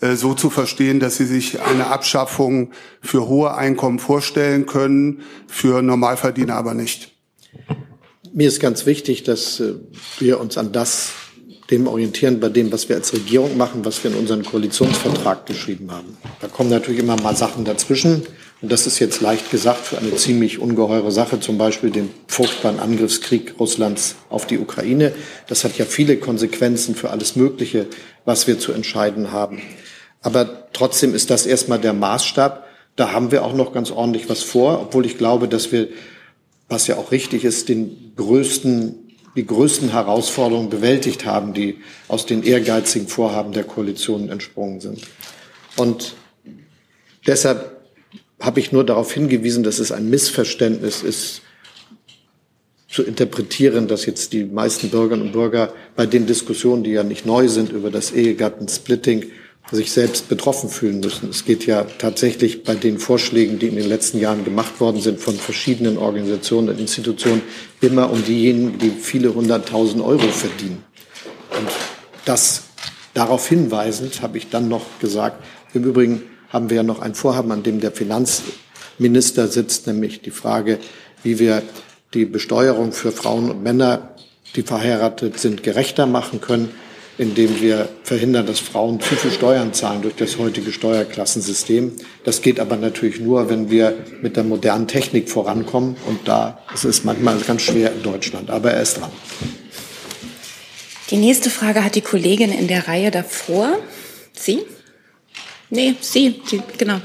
so 0.01 0.35
zu 0.35 0.51
verstehen, 0.51 1.01
dass 1.01 1.17
Sie 1.17 1.27
sich 1.27 1.61
eine 1.63 1.87
Abschaffung 1.87 2.73
für 3.01 3.29
hohe 3.29 3.55
Einkommen 3.55 3.99
vorstellen 3.99 4.67
können, 4.67 5.23
für 5.47 5.83
Normalverdiener 5.83 6.55
aber 6.55 6.75
nicht? 6.75 7.17
mir 8.37 8.49
ist 8.49 8.61
ganz 8.61 8.85
wichtig, 8.85 9.23
dass 9.23 9.61
äh, 9.61 9.75
wir 10.19 10.39
uns 10.39 10.59
an 10.59 10.71
das 10.71 11.13
dem 11.71 11.89
orientieren 11.89 12.39
bei 12.39 12.49
dem, 12.49 12.71
was 12.71 12.89
wir 12.89 12.95
als 12.95 13.13
Regierung 13.13 13.57
machen, 13.57 13.85
was 13.85 14.05
wir 14.05 14.13
in 14.13 14.17
unseren 14.17 14.45
Koalitionsvertrag 14.45 15.47
geschrieben 15.47 15.91
haben. 15.91 16.17
Da 16.41 16.47
kommen 16.47 16.71
natürlich 16.71 17.01
immer 17.01 17.21
mal 17.21 17.35
Sachen 17.35 17.65
dazwischen. 17.65 18.23
Und 18.63 18.71
das 18.71 18.87
ist 18.87 19.01
jetzt 19.01 19.21
leicht 19.21 19.51
gesagt 19.51 19.85
für 19.85 19.99
eine 19.99 20.15
ziemlich 20.15 20.61
ungeheure 20.61 21.11
Sache, 21.11 21.41
zum 21.41 21.59
Beispiel 21.59 21.91
den 21.91 22.11
furchtbaren 22.29 22.79
Angriffskrieg 22.79 23.55
Russlands 23.59 24.15
auf 24.29 24.47
die 24.47 24.59
Ukraine. 24.59 25.13
Das 25.49 25.65
hat 25.65 25.77
ja 25.77 25.85
viele 25.87 26.19
Konsequenzen 26.19 26.95
für 26.95 27.11
alles 27.11 27.35
Mögliche, 27.35 27.87
was 28.25 28.47
wir 28.47 28.61
zu 28.61 28.73
entscheiden 28.73 29.33
haben. 29.33 29.61
Aber 30.27 30.73
trotzdem 30.73 31.15
ist 31.15 31.31
das 31.31 31.47
erstmal 31.47 31.79
der 31.79 31.93
Maßstab. 31.93 32.67
Da 32.97 33.13
haben 33.13 33.31
wir 33.31 33.45
auch 33.45 33.55
noch 33.55 33.73
ganz 33.73 33.93
ordentlich 33.93 34.29
was 34.29 34.43
vor, 34.43 34.81
obwohl 34.81 35.07
ich 35.07 35.19
glaube, 35.19 35.47
dass 35.47 35.71
wir, 35.71 35.87
was 36.69 36.89
ja 36.89 36.97
auch 36.97 37.13
richtig 37.13 37.45
ist, 37.45 37.69
den 37.69 38.13
größten, 38.17 39.15
die 39.37 39.47
größten 39.47 39.93
Herausforderungen 39.93 40.69
bewältigt 40.69 41.27
haben, 41.27 41.55
die 41.55 41.79
aus 42.09 42.27
den 42.27 42.43
ehrgeizigen 42.43 43.07
Vorhaben 43.07 43.53
der 43.53 43.63
Koalition 43.63 44.29
entsprungen 44.29 44.81
sind. 44.81 45.03
Und 45.77 46.17
deshalb 47.25 47.83
habe 48.41 48.59
ich 48.59 48.73
nur 48.73 48.83
darauf 48.83 49.13
hingewiesen, 49.13 49.63
dass 49.63 49.79
es 49.79 49.93
ein 49.93 50.11
Missverständnis 50.11 51.05
ist, 51.05 51.43
zu 52.89 53.05
interpretieren, 53.05 53.87
dass 53.87 54.07
jetzt 54.07 54.33
die 54.33 54.45
meisten 54.45 54.89
Bürgerinnen 54.89 55.27
und 55.27 55.33
Bürger 55.33 55.73
bei 55.95 56.07
den 56.07 56.27
Diskussionen, 56.27 56.83
die 56.83 56.91
ja 56.91 57.05
nicht 57.05 57.27
neu 57.27 57.47
sind 57.47 57.71
über 57.71 57.93
das 57.93 58.11
Ehegattensplitting, 58.11 59.27
sich 59.73 59.91
selbst 59.91 60.29
betroffen 60.29 60.69
fühlen 60.69 61.01
müssen. 61.01 61.31
Es 61.31 61.45
geht 61.45 61.67
ja 61.67 61.85
tatsächlich 61.85 62.63
bei 62.63 62.75
den 62.75 62.99
Vorschlägen, 62.99 63.59
die 63.59 63.67
in 63.67 63.77
den 63.77 63.89
letzten 63.89 64.19
Jahren 64.21 64.45
gemacht 64.45 64.81
worden 64.81 65.01
sind 65.01 65.21
von 65.21 65.35
verschiedenen 65.35 65.99
Organisationen 65.99 66.69
und 66.69 66.79
Institutionen, 66.79 67.43
immer 67.81 68.11
um 68.11 68.25
diejenigen, 68.25 68.79
die 68.79 68.91
viele 68.91 69.35
hunderttausend 69.35 70.03
Euro 70.03 70.29
verdienen. 70.29 70.85
Und 71.59 71.69
das 72.25 72.63
darauf 73.15 73.49
hinweisend 73.49 74.23
habe 74.23 74.39
ich 74.39 74.51
dann 74.51 74.69
noch 74.69 74.85
gesagt, 75.01 75.43
im 75.75 75.85
Übrigen 75.85 76.23
haben 76.49 76.71
wir 76.71 76.77
ja 76.77 76.83
noch 76.85 77.01
ein 77.01 77.15
Vorhaben, 77.15 77.51
an 77.51 77.65
dem 77.65 77.81
der 77.81 77.91
Finanzminister 77.91 79.49
sitzt, 79.49 79.89
nämlich 79.89 80.23
die 80.23 80.31
Frage, 80.31 80.79
wie 81.25 81.41
wir 81.41 81.63
die 82.15 82.25
Besteuerung 82.25 82.93
für 82.93 83.11
Frauen 83.11 83.51
und 83.51 83.63
Männer, 83.65 84.11
die 84.55 84.63
verheiratet 84.63 85.41
sind, 85.41 85.65
gerechter 85.65 86.07
machen 86.07 86.41
können, 86.41 86.71
indem 87.19 87.61
wir 87.61 87.89
verhindern, 88.03 88.47
dass 88.47 88.61
Frauen 88.61 89.01
zu 89.01 89.15
viel 89.15 89.31
Steuern 89.31 89.73
zahlen 89.73 90.03
durch 90.03 90.17
das 90.17 90.39
heutige 90.39 90.73
Steuerklassensystem. 90.73 91.93
Das 92.25 92.43
geht 92.43 92.61
aber 92.61 92.77
natürlich 92.77 93.21
nur, 93.21 93.49
wenn 93.49 93.71
wir 93.71 93.97
mit 94.21 94.37
der 94.37 94.45
modernen 94.45 94.87
Technik 94.87 95.31
vorankommen. 95.31 95.97
Und 96.07 96.29
da 96.29 96.59
ist 96.75 96.85
es 96.85 97.05
manchmal 97.05 97.39
ganz 97.41 97.63
schwer 97.63 97.93
in 97.93 98.03
Deutschland. 98.03 98.51
Aber 98.51 98.73
er 98.73 98.83
ist 98.83 99.01
dran. 99.01 99.11
Die 101.11 101.17
nächste 101.17 101.51
Frage 101.51 101.85
hat 101.85 101.95
die 101.95 102.01
Kollegin 102.01 102.53
in 102.53 102.69
der 102.69 102.89
Reihe 102.89 103.11
davor. 103.11 103.79
Sie? 104.33 104.61
Nee, 105.71 105.95
Sie, 106.01 106.43
Sie 106.45 106.63
genau. 106.77 106.99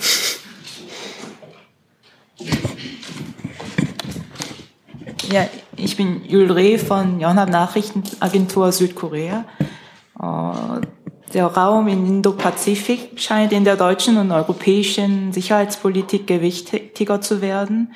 Ja, 5.32 5.48
ich 5.78 5.96
bin 5.96 6.26
Yul 6.28 6.78
von 6.80 7.20
Yonhap 7.22 7.50
Nachrichtenagentur 7.50 8.72
Südkorea. 8.72 9.46
Äh, 10.22 10.82
der 11.34 11.46
Raum 11.46 11.88
in 11.88 12.06
Indo-Pazifik 12.06 13.20
scheint 13.20 13.54
in 13.54 13.64
der 13.64 13.78
deutschen 13.78 14.18
und 14.18 14.32
europäischen 14.32 15.32
Sicherheitspolitik 15.32 16.28
gewichtiger 16.28 17.22
zu 17.22 17.42
werden. 17.42 17.94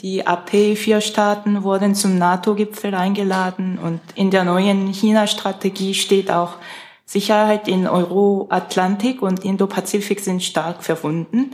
Die 0.00 0.26
AP-Vier-Staaten 0.26 1.64
wurden 1.64 1.94
zum 1.94 2.18
NATO-Gipfel 2.18 2.94
eingeladen 2.94 3.78
und 3.78 4.00
in 4.14 4.30
der 4.30 4.44
neuen 4.44 4.86
China-Strategie 4.92 5.92
steht 5.92 6.30
auch 6.30 6.54
Sicherheit 7.04 7.68
in 7.68 7.86
Euro-Atlantik 7.86 9.22
und 9.22 9.44
Indo-Pazifik 9.44 10.20
sind 10.20 10.42
stark 10.42 10.84
verbunden. 10.84 11.52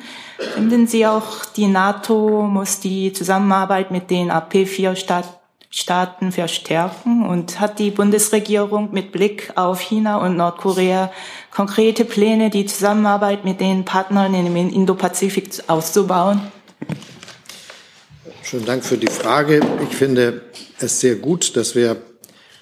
Finden 0.55 0.87
Sie 0.87 1.07
auch, 1.07 1.45
die 1.57 1.69
NATO 1.69 2.43
muss 2.43 2.81
die 2.81 3.13
Zusammenarbeit 3.13 3.91
mit 3.91 4.11
den 4.11 4.31
AP4-Staaten 4.31 5.44
verstärken 6.31 7.27
und 7.27 7.61
hat 7.61 7.79
die 7.79 7.91
Bundesregierung 7.91 8.93
mit 8.93 9.13
Blick 9.13 9.53
auf 9.57 9.81
China 9.81 10.19
und 10.19 10.37
Nordkorea 10.37 11.13
konkrete 11.51 12.05
Pläne, 12.05 12.51
die 12.51 12.67
Zusammenarbeit 12.67 13.45
mit 13.45 13.61
den 13.61 13.85
Partnern 13.85 14.35
im 14.35 14.57
Indo-Pazifik 14.57 15.51
auszubauen? 15.67 16.41
Schönen 18.43 18.67
Dank 18.67 18.85
für 18.85 18.99
die 18.99 19.09
Frage. 19.09 19.61
Ich 19.89 19.97
finde 19.97 20.43
es 20.79 21.01
sehr 21.01 21.17
gut, 21.17 21.57
dass 21.57 21.75
wir, 21.75 21.97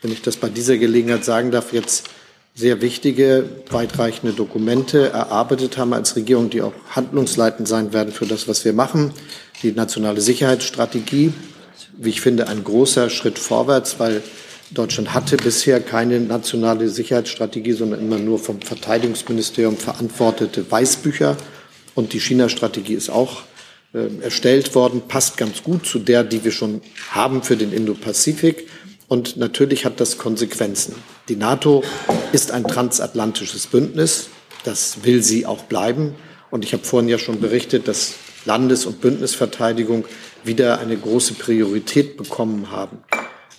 wenn 0.01 0.13
ich 0.13 0.23
das 0.23 0.37
bei 0.37 0.49
dieser 0.49 0.77
Gelegenheit 0.79 1.25
sagen 1.25 1.51
darf, 1.51 1.73
jetzt 1.73 2.09
sehr 2.55 2.83
wichtige, 2.83 3.49
weitreichende 3.71 4.35
Dokumente 4.35 5.09
erarbeitet 5.11 5.79
haben 5.79 5.93
als 5.95 6.17
Regierung, 6.17 6.51
die 6.51 6.63
auch 6.63 6.75
handlungsleitend 6.91 7.67
sein 7.67 7.93
werden 7.93 8.13
für 8.13 8.27
das, 8.27 8.47
was 8.47 8.65
wir 8.65 8.75
machen. 8.75 9.13
Die 9.63 9.73
nationale 9.73 10.21
Sicherheitsstrategie, 10.21 11.33
wie 11.97 12.11
ich 12.11 12.21
finde, 12.21 12.49
ein 12.49 12.65
großer 12.65 13.11
Schritt 13.11 13.39
vorwärts, 13.39 13.99
weil 13.99 14.23
Deutschland 14.71 15.13
hatte 15.13 15.37
bisher 15.37 15.81
keine 15.81 16.19
nationale 16.21 16.89
Sicherheitsstrategie, 16.89 17.73
sondern 17.73 18.01
immer 18.01 18.19
nur 18.19 18.39
vom 18.39 18.61
Verteidigungsministerium 18.63 19.77
verantwortete 19.77 20.71
Weißbücher. 20.71 21.37
Und 21.95 22.15
die 22.15 22.21
China-Strategie 22.21 22.95
ist 22.95 23.11
auch 23.11 23.43
äh, 23.93 24.09
erstellt 24.23 24.75
worden, 24.75 25.03
passt 25.07 25.37
ganz 25.37 25.63
gut 25.63 25.87
zu 25.87 25.99
der, 25.99 26.25
die 26.25 26.43
wir 26.45 26.53
schon 26.53 26.81
haben 27.11 27.43
für 27.43 27.57
den 27.57 27.73
Indo-Pazifik. 27.73 28.69
Und 29.09 29.37
natürlich 29.37 29.85
hat 29.85 30.01
das 30.01 30.17
Konsequenzen. 30.17 30.95
Die 31.29 31.37
NATO 31.37 31.85
ist 32.33 32.51
ein 32.51 32.65
transatlantisches 32.65 33.67
Bündnis. 33.67 34.29
Das 34.65 35.05
will 35.05 35.23
sie 35.23 35.45
auch 35.45 35.65
bleiben. 35.65 36.15
Und 36.51 36.65
ich 36.65 36.73
habe 36.73 36.85
vorhin 36.85 37.11
ja 37.11 37.19
schon 37.19 37.41
berichtet, 37.41 37.89
dass 37.89 38.15
Landes- 38.47 38.87
und 38.87 39.03
Bündnisverteidigung 39.03 40.07
wieder 40.45 40.81
eine 40.81 40.97
große 40.97 41.35
Priorität 41.35 42.17
bekommen 42.17 42.71
haben. 42.71 42.99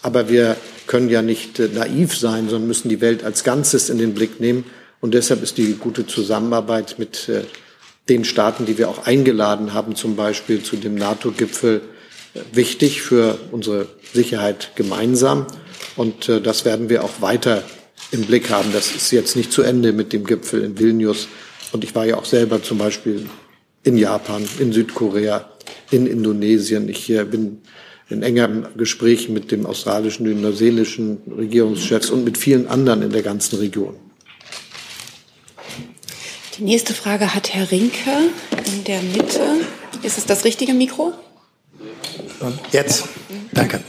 Aber 0.02 0.30
wir 0.30 0.58
können 0.86 1.10
ja 1.10 1.22
nicht 1.22 1.60
äh, 1.60 1.70
naiv 1.74 2.18
sein, 2.18 2.50
sondern 2.50 2.68
müssen 2.68 2.90
die 2.90 3.02
Welt 3.02 3.24
als 3.24 3.44
Ganzes 3.44 3.90
in 3.90 3.98
den 3.98 4.14
Blick 4.14 4.40
nehmen. 4.40 4.66
Und 5.00 5.14
deshalb 5.14 5.42
ist 5.44 5.58
die 5.58 5.74
gute 5.74 6.06
Zusammenarbeit 6.06 6.96
mit 6.98 7.30
äh, 7.30 7.44
den 8.10 8.26
Staaten, 8.26 8.66
die 8.66 8.78
wir 8.78 8.90
auch 8.90 9.06
eingeladen 9.06 9.74
haben, 9.74 9.96
zum 9.96 10.16
Beispiel 10.16 10.62
zu 10.62 10.76
dem 10.76 10.96
NATO-Gipfel, 10.96 11.82
wichtig 12.52 13.02
für 13.02 13.38
unsere 13.52 13.88
Sicherheit 14.14 14.72
gemeinsam. 14.76 15.48
Und 15.96 16.28
äh, 16.30 16.42
das 16.42 16.66
werden 16.66 16.90
wir 16.90 17.04
auch 17.04 17.22
weiter 17.22 17.64
im 18.12 18.24
Blick 18.24 18.50
haben. 18.50 18.72
Das 18.74 18.94
ist 18.94 19.12
jetzt 19.12 19.36
nicht 19.36 19.52
zu 19.52 19.62
Ende 19.62 19.94
mit 19.94 20.14
dem 20.14 20.26
Gipfel 20.26 20.64
in 20.64 20.78
Vilnius. 20.78 21.28
Und 21.72 21.84
ich 21.84 21.96
war 21.96 22.06
ja 22.06 22.18
auch 22.18 22.26
selber 22.26 22.62
zum 22.62 22.78
Beispiel 22.78 23.28
in 23.84 23.98
Japan, 23.98 24.48
in 24.60 24.74
Südkorea, 24.74 25.50
in 25.92 26.08
Indonesien. 26.08 26.90
Ich 26.90 27.10
äh, 27.10 27.24
bin 27.24 27.62
in 28.10 28.24
engem 28.24 28.66
Gespräch 28.78 29.30
mit 29.30 29.52
dem 29.52 29.66
australischen 29.66 30.28
und 30.28 30.42
neuseelischen 30.42 31.18
Regierungschefs 31.38 32.10
und 32.10 32.24
mit 32.24 32.38
vielen 32.38 32.68
anderen 32.68 33.02
in 33.02 33.12
der 33.12 33.24
ganzen 33.24 33.58
Region. 33.58 33.96
Die 36.58 36.64
nächste 36.64 36.94
Frage 36.94 37.34
hat 37.34 37.54
Herr 37.54 37.72
Rinke 37.72 38.12
in 38.68 38.84
der 38.84 39.02
Mitte. 39.02 39.42
Ist 40.04 40.18
es 40.18 40.26
das 40.26 40.44
richtige 40.46 40.74
Mikro? 40.74 41.14
Jetzt. 42.72 43.06
Danke. 43.54 43.80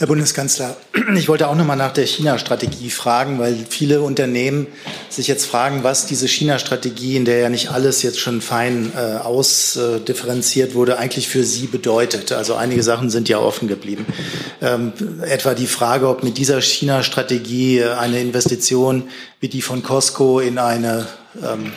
Herr 0.00 0.06
Bundeskanzler, 0.06 0.78
ich 1.14 1.28
wollte 1.28 1.46
auch 1.46 1.54
noch 1.54 1.66
mal 1.66 1.76
nach 1.76 1.92
der 1.92 2.06
China-Strategie 2.06 2.88
fragen, 2.88 3.38
weil 3.38 3.54
viele 3.68 4.00
Unternehmen 4.00 4.66
sich 5.10 5.28
jetzt 5.28 5.44
fragen, 5.44 5.84
was 5.84 6.06
diese 6.06 6.26
China-Strategie, 6.26 7.16
in 7.16 7.26
der 7.26 7.40
ja 7.40 7.50
nicht 7.50 7.70
alles 7.70 8.00
jetzt 8.00 8.18
schon 8.18 8.40
fein 8.40 8.92
äh, 8.96 9.18
ausdifferenziert 9.18 10.74
wurde, 10.74 10.96
eigentlich 10.96 11.28
für 11.28 11.44
Sie 11.44 11.66
bedeutet. 11.66 12.32
Also 12.32 12.54
einige 12.54 12.82
Sachen 12.82 13.10
sind 13.10 13.28
ja 13.28 13.40
offen 13.40 13.68
geblieben. 13.68 14.06
Ähm, 14.62 14.94
etwa 15.20 15.52
die 15.52 15.66
Frage, 15.66 16.08
ob 16.08 16.22
mit 16.22 16.38
dieser 16.38 16.62
China-Strategie 16.62 17.84
eine 17.84 18.22
Investition 18.22 19.10
wie 19.40 19.48
die 19.48 19.60
von 19.60 19.82
Costco 19.82 20.40
in 20.40 20.56
eine 20.56 21.08
ähm, 21.44 21.72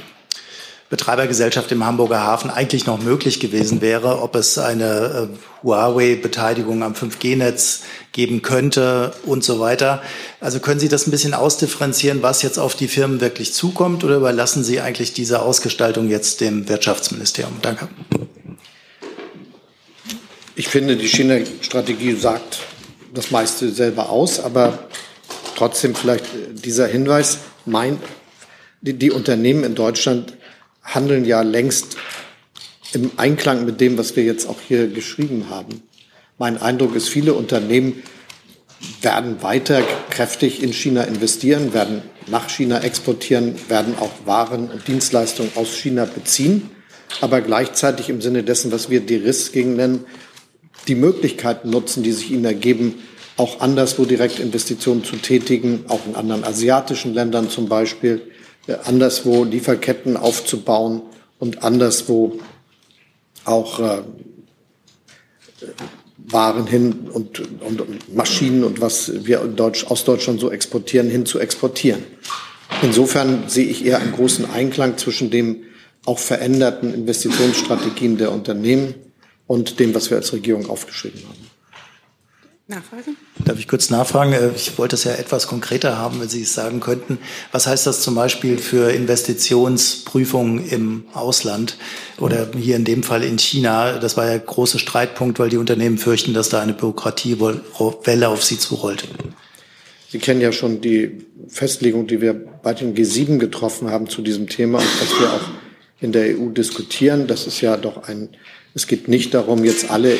Betreibergesellschaft 0.93 1.71
im 1.71 1.83
Hamburger 1.83 2.21
Hafen 2.21 2.51
eigentlich 2.51 2.85
noch 2.85 3.01
möglich 3.01 3.39
gewesen 3.39 3.81
wäre, 3.81 4.21
ob 4.21 4.35
es 4.35 4.59
eine 4.59 5.27
äh, 5.33 5.65
Huawei-Beteiligung 5.65 6.83
am 6.83 6.93
5G-Netz 6.93 7.81
geben 8.13 8.43
könnte 8.43 9.13
und 9.25 9.43
so 9.43 9.59
weiter. 9.59 10.01
Also 10.39 10.59
können 10.59 10.79
Sie 10.79 10.87
das 10.87 11.07
ein 11.07 11.11
bisschen 11.11 11.33
ausdifferenzieren, 11.33 12.21
was 12.21 12.43
jetzt 12.43 12.59
auf 12.59 12.75
die 12.75 12.87
Firmen 12.87 13.19
wirklich 13.19 13.53
zukommt 13.53 14.03
oder 14.03 14.15
überlassen 14.15 14.63
Sie 14.63 14.79
eigentlich 14.79 15.13
diese 15.13 15.41
Ausgestaltung 15.41 16.09
jetzt 16.09 16.39
dem 16.39 16.69
Wirtschaftsministerium? 16.69 17.57
Danke. 17.61 17.89
Ich 20.55 20.67
finde, 20.67 20.95
die 20.95 21.07
China-Strategie 21.07 22.13
sagt 22.13 22.59
das 23.13 23.31
meiste 23.31 23.71
selber 23.71 24.09
aus, 24.09 24.39
aber 24.39 24.87
trotzdem 25.55 25.95
vielleicht 25.95 26.25
dieser 26.53 26.87
Hinweis, 26.87 27.39
mein, 27.65 27.97
die, 28.81 28.93
die 28.93 29.09
Unternehmen 29.09 29.63
in 29.63 29.73
Deutschland 29.73 30.37
handeln 30.83 31.25
ja 31.25 31.41
längst 31.41 31.97
im 32.93 33.11
Einklang 33.17 33.65
mit 33.65 33.81
dem, 33.81 33.97
was 33.97 34.15
wir 34.15 34.23
jetzt 34.23 34.47
auch 34.47 34.59
hier 34.67 34.87
geschrieben 34.87 35.47
haben. 35.49 35.81
Mein 36.37 36.61
Eindruck 36.61 36.95
ist, 36.95 37.09
viele 37.09 37.33
Unternehmen 37.33 38.01
werden 39.01 39.41
weiter 39.41 39.81
kräftig 40.09 40.61
in 40.61 40.73
China 40.73 41.03
investieren, 41.03 41.73
werden 41.73 42.01
nach 42.27 42.49
China 42.49 42.81
exportieren, 42.81 43.55
werden 43.69 43.95
auch 43.99 44.11
Waren 44.25 44.69
und 44.69 44.87
Dienstleistungen 44.87 45.51
aus 45.55 45.75
China 45.75 46.05
beziehen, 46.05 46.69
aber 47.21 47.41
gleichzeitig 47.41 48.09
im 48.09 48.21
Sinne 48.21 48.43
dessen, 48.43 48.71
was 48.71 48.89
wir 48.89 49.01
De-Risk-Ging 49.01 49.75
nennen, 49.75 50.05
die 50.87 50.95
Möglichkeiten 50.95 51.69
nutzen, 51.69 52.03
die 52.03 52.11
sich 52.11 52.31
ihnen 52.31 52.45
ergeben, 52.45 52.95
auch 53.37 53.61
anderswo 53.61 54.05
direkt 54.05 54.39
Investitionen 54.39 55.03
zu 55.03 55.15
tätigen, 55.15 55.85
auch 55.87 56.05
in 56.05 56.15
anderen 56.15 56.43
asiatischen 56.43 57.13
Ländern 57.13 57.49
zum 57.49 57.67
Beispiel, 57.67 58.21
äh, 58.67 58.75
anderswo 58.85 59.43
Lieferketten 59.43 60.17
aufzubauen 60.17 61.01
und 61.39 61.63
anderswo 61.63 62.39
auch 63.45 63.79
äh, 63.79 64.01
waren 66.25 66.67
hin 66.67 67.09
und, 67.11 67.39
und, 67.61 68.15
Maschinen 68.15 68.63
und 68.63 68.81
was 68.81 69.25
wir 69.25 69.39
Deutsch, 69.39 69.85
aus 69.85 70.05
Deutschland 70.05 70.39
so 70.39 70.51
exportieren, 70.51 71.09
hin 71.09 71.25
zu 71.25 71.39
exportieren. 71.39 72.03
Insofern 72.81 73.49
sehe 73.49 73.65
ich 73.65 73.85
eher 73.85 73.99
einen 73.99 74.13
großen 74.13 74.49
Einklang 74.49 74.97
zwischen 74.97 75.29
dem 75.29 75.63
auch 76.05 76.19
veränderten 76.19 76.93
Investitionsstrategien 76.93 78.17
der 78.17 78.31
Unternehmen 78.31 78.95
und 79.47 79.79
dem, 79.79 79.93
was 79.95 80.09
wir 80.09 80.17
als 80.17 80.33
Regierung 80.33 80.69
aufgeschrieben 80.69 81.21
haben. 81.27 81.42
Nachfrage? 82.67 83.11
Darf 83.43 83.59
ich 83.59 83.67
kurz 83.67 83.89
nachfragen? 83.89 84.31
Äh, 84.31 84.51
ich 84.55 84.77
wollte 84.77 84.95
es 84.95 85.03
ja 85.03 85.11
etwas 85.13 85.47
konkreter 85.47 85.97
haben, 85.97 86.21
wenn 86.21 86.29
Sie 86.29 86.43
es 86.43 86.53
sagen 86.53 86.79
könnten. 86.79 87.17
Was 87.51 87.67
heißt 87.67 87.85
das 87.85 88.01
zum 88.01 88.15
Beispiel 88.15 88.57
für 88.57 88.91
Investitionsprüfungen 88.91 90.65
im 90.69 91.05
Ausland 91.13 91.77
oder 92.19 92.47
hier 92.57 92.77
in 92.77 92.85
dem 92.85 93.03
Fall 93.03 93.23
in 93.23 93.37
China? 93.37 93.99
Das 93.99 94.15
war 94.15 94.27
ja 94.27 94.33
ein 94.33 94.45
großer 94.45 94.79
Streitpunkt, 94.79 95.39
weil 95.39 95.49
die 95.49 95.57
Unternehmen 95.57 95.97
fürchten, 95.97 96.33
dass 96.33 96.47
da 96.47 96.61
eine 96.61 96.73
Bürokratiewelle 96.73 98.29
auf 98.29 98.43
sie 98.43 98.57
zurollt. 98.57 99.09
Sie 100.09 100.19
kennen 100.19 100.39
ja 100.39 100.53
schon 100.53 100.79
die 100.79 101.25
Festlegung, 101.49 102.07
die 102.07 102.21
wir 102.21 102.33
bei 102.33 102.73
den 102.73 102.95
G7 102.95 103.39
getroffen 103.39 103.89
haben 103.89 104.07
zu 104.07 104.21
diesem 104.21 104.47
Thema 104.47 104.77
und 104.79 105.01
was 105.01 105.19
wir 105.19 105.33
auch 105.33 105.49
in 105.99 106.13
der 106.13 106.39
EU 106.39 106.49
diskutieren. 106.49 107.27
Das 107.27 107.45
ist 107.45 107.59
ja 107.59 107.75
doch 107.75 108.03
ein, 108.07 108.29
es 108.73 108.87
geht 108.87 109.09
nicht 109.09 109.33
darum, 109.33 109.65
jetzt 109.65 109.89
alle 109.91 110.17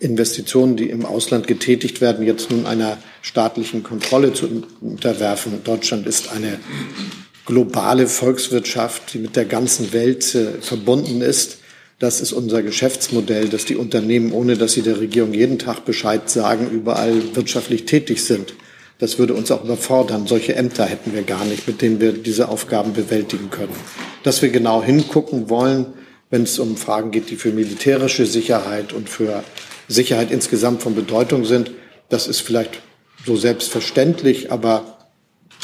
Investitionen, 0.00 0.76
die 0.76 0.88
im 0.88 1.04
Ausland 1.04 1.46
getätigt 1.46 2.00
werden, 2.00 2.26
jetzt 2.26 2.50
nun 2.50 2.66
einer 2.66 2.98
staatlichen 3.22 3.82
Kontrolle 3.82 4.32
zu 4.32 4.64
unterwerfen. 4.80 5.62
Deutschland 5.62 6.06
ist 6.06 6.32
eine 6.32 6.58
globale 7.44 8.06
Volkswirtschaft, 8.06 9.12
die 9.12 9.18
mit 9.18 9.36
der 9.36 9.44
ganzen 9.44 9.92
Welt 9.92 10.34
äh, 10.34 10.60
verbunden 10.60 11.20
ist. 11.20 11.58
Das 11.98 12.22
ist 12.22 12.32
unser 12.32 12.62
Geschäftsmodell, 12.62 13.50
dass 13.50 13.66
die 13.66 13.76
Unternehmen, 13.76 14.32
ohne 14.32 14.56
dass 14.56 14.72
sie 14.72 14.82
der 14.82 15.00
Regierung 15.00 15.34
jeden 15.34 15.58
Tag 15.58 15.84
Bescheid 15.84 16.30
sagen, 16.30 16.70
überall 16.70 17.36
wirtschaftlich 17.36 17.84
tätig 17.84 18.24
sind. 18.24 18.54
Das 18.98 19.18
würde 19.18 19.34
uns 19.34 19.50
auch 19.50 19.64
überfordern. 19.64 20.26
Solche 20.26 20.54
Ämter 20.54 20.86
hätten 20.86 21.12
wir 21.12 21.22
gar 21.22 21.44
nicht, 21.44 21.66
mit 21.66 21.82
denen 21.82 22.00
wir 22.00 22.12
diese 22.12 22.48
Aufgaben 22.48 22.94
bewältigen 22.94 23.50
können. 23.50 23.74
Dass 24.22 24.40
wir 24.40 24.48
genau 24.48 24.82
hingucken 24.82 25.50
wollen, 25.50 25.86
wenn 26.30 26.44
es 26.44 26.58
um 26.58 26.76
Fragen 26.76 27.10
geht, 27.10 27.28
die 27.28 27.36
für 27.36 27.50
militärische 27.50 28.24
Sicherheit 28.24 28.92
und 28.92 29.08
für 29.08 29.42
Sicherheit 29.90 30.30
insgesamt 30.30 30.82
von 30.82 30.94
Bedeutung 30.94 31.44
sind. 31.44 31.72
Das 32.08 32.28
ist 32.28 32.40
vielleicht 32.40 32.80
so 33.26 33.36
selbstverständlich, 33.36 34.50
aber 34.52 34.98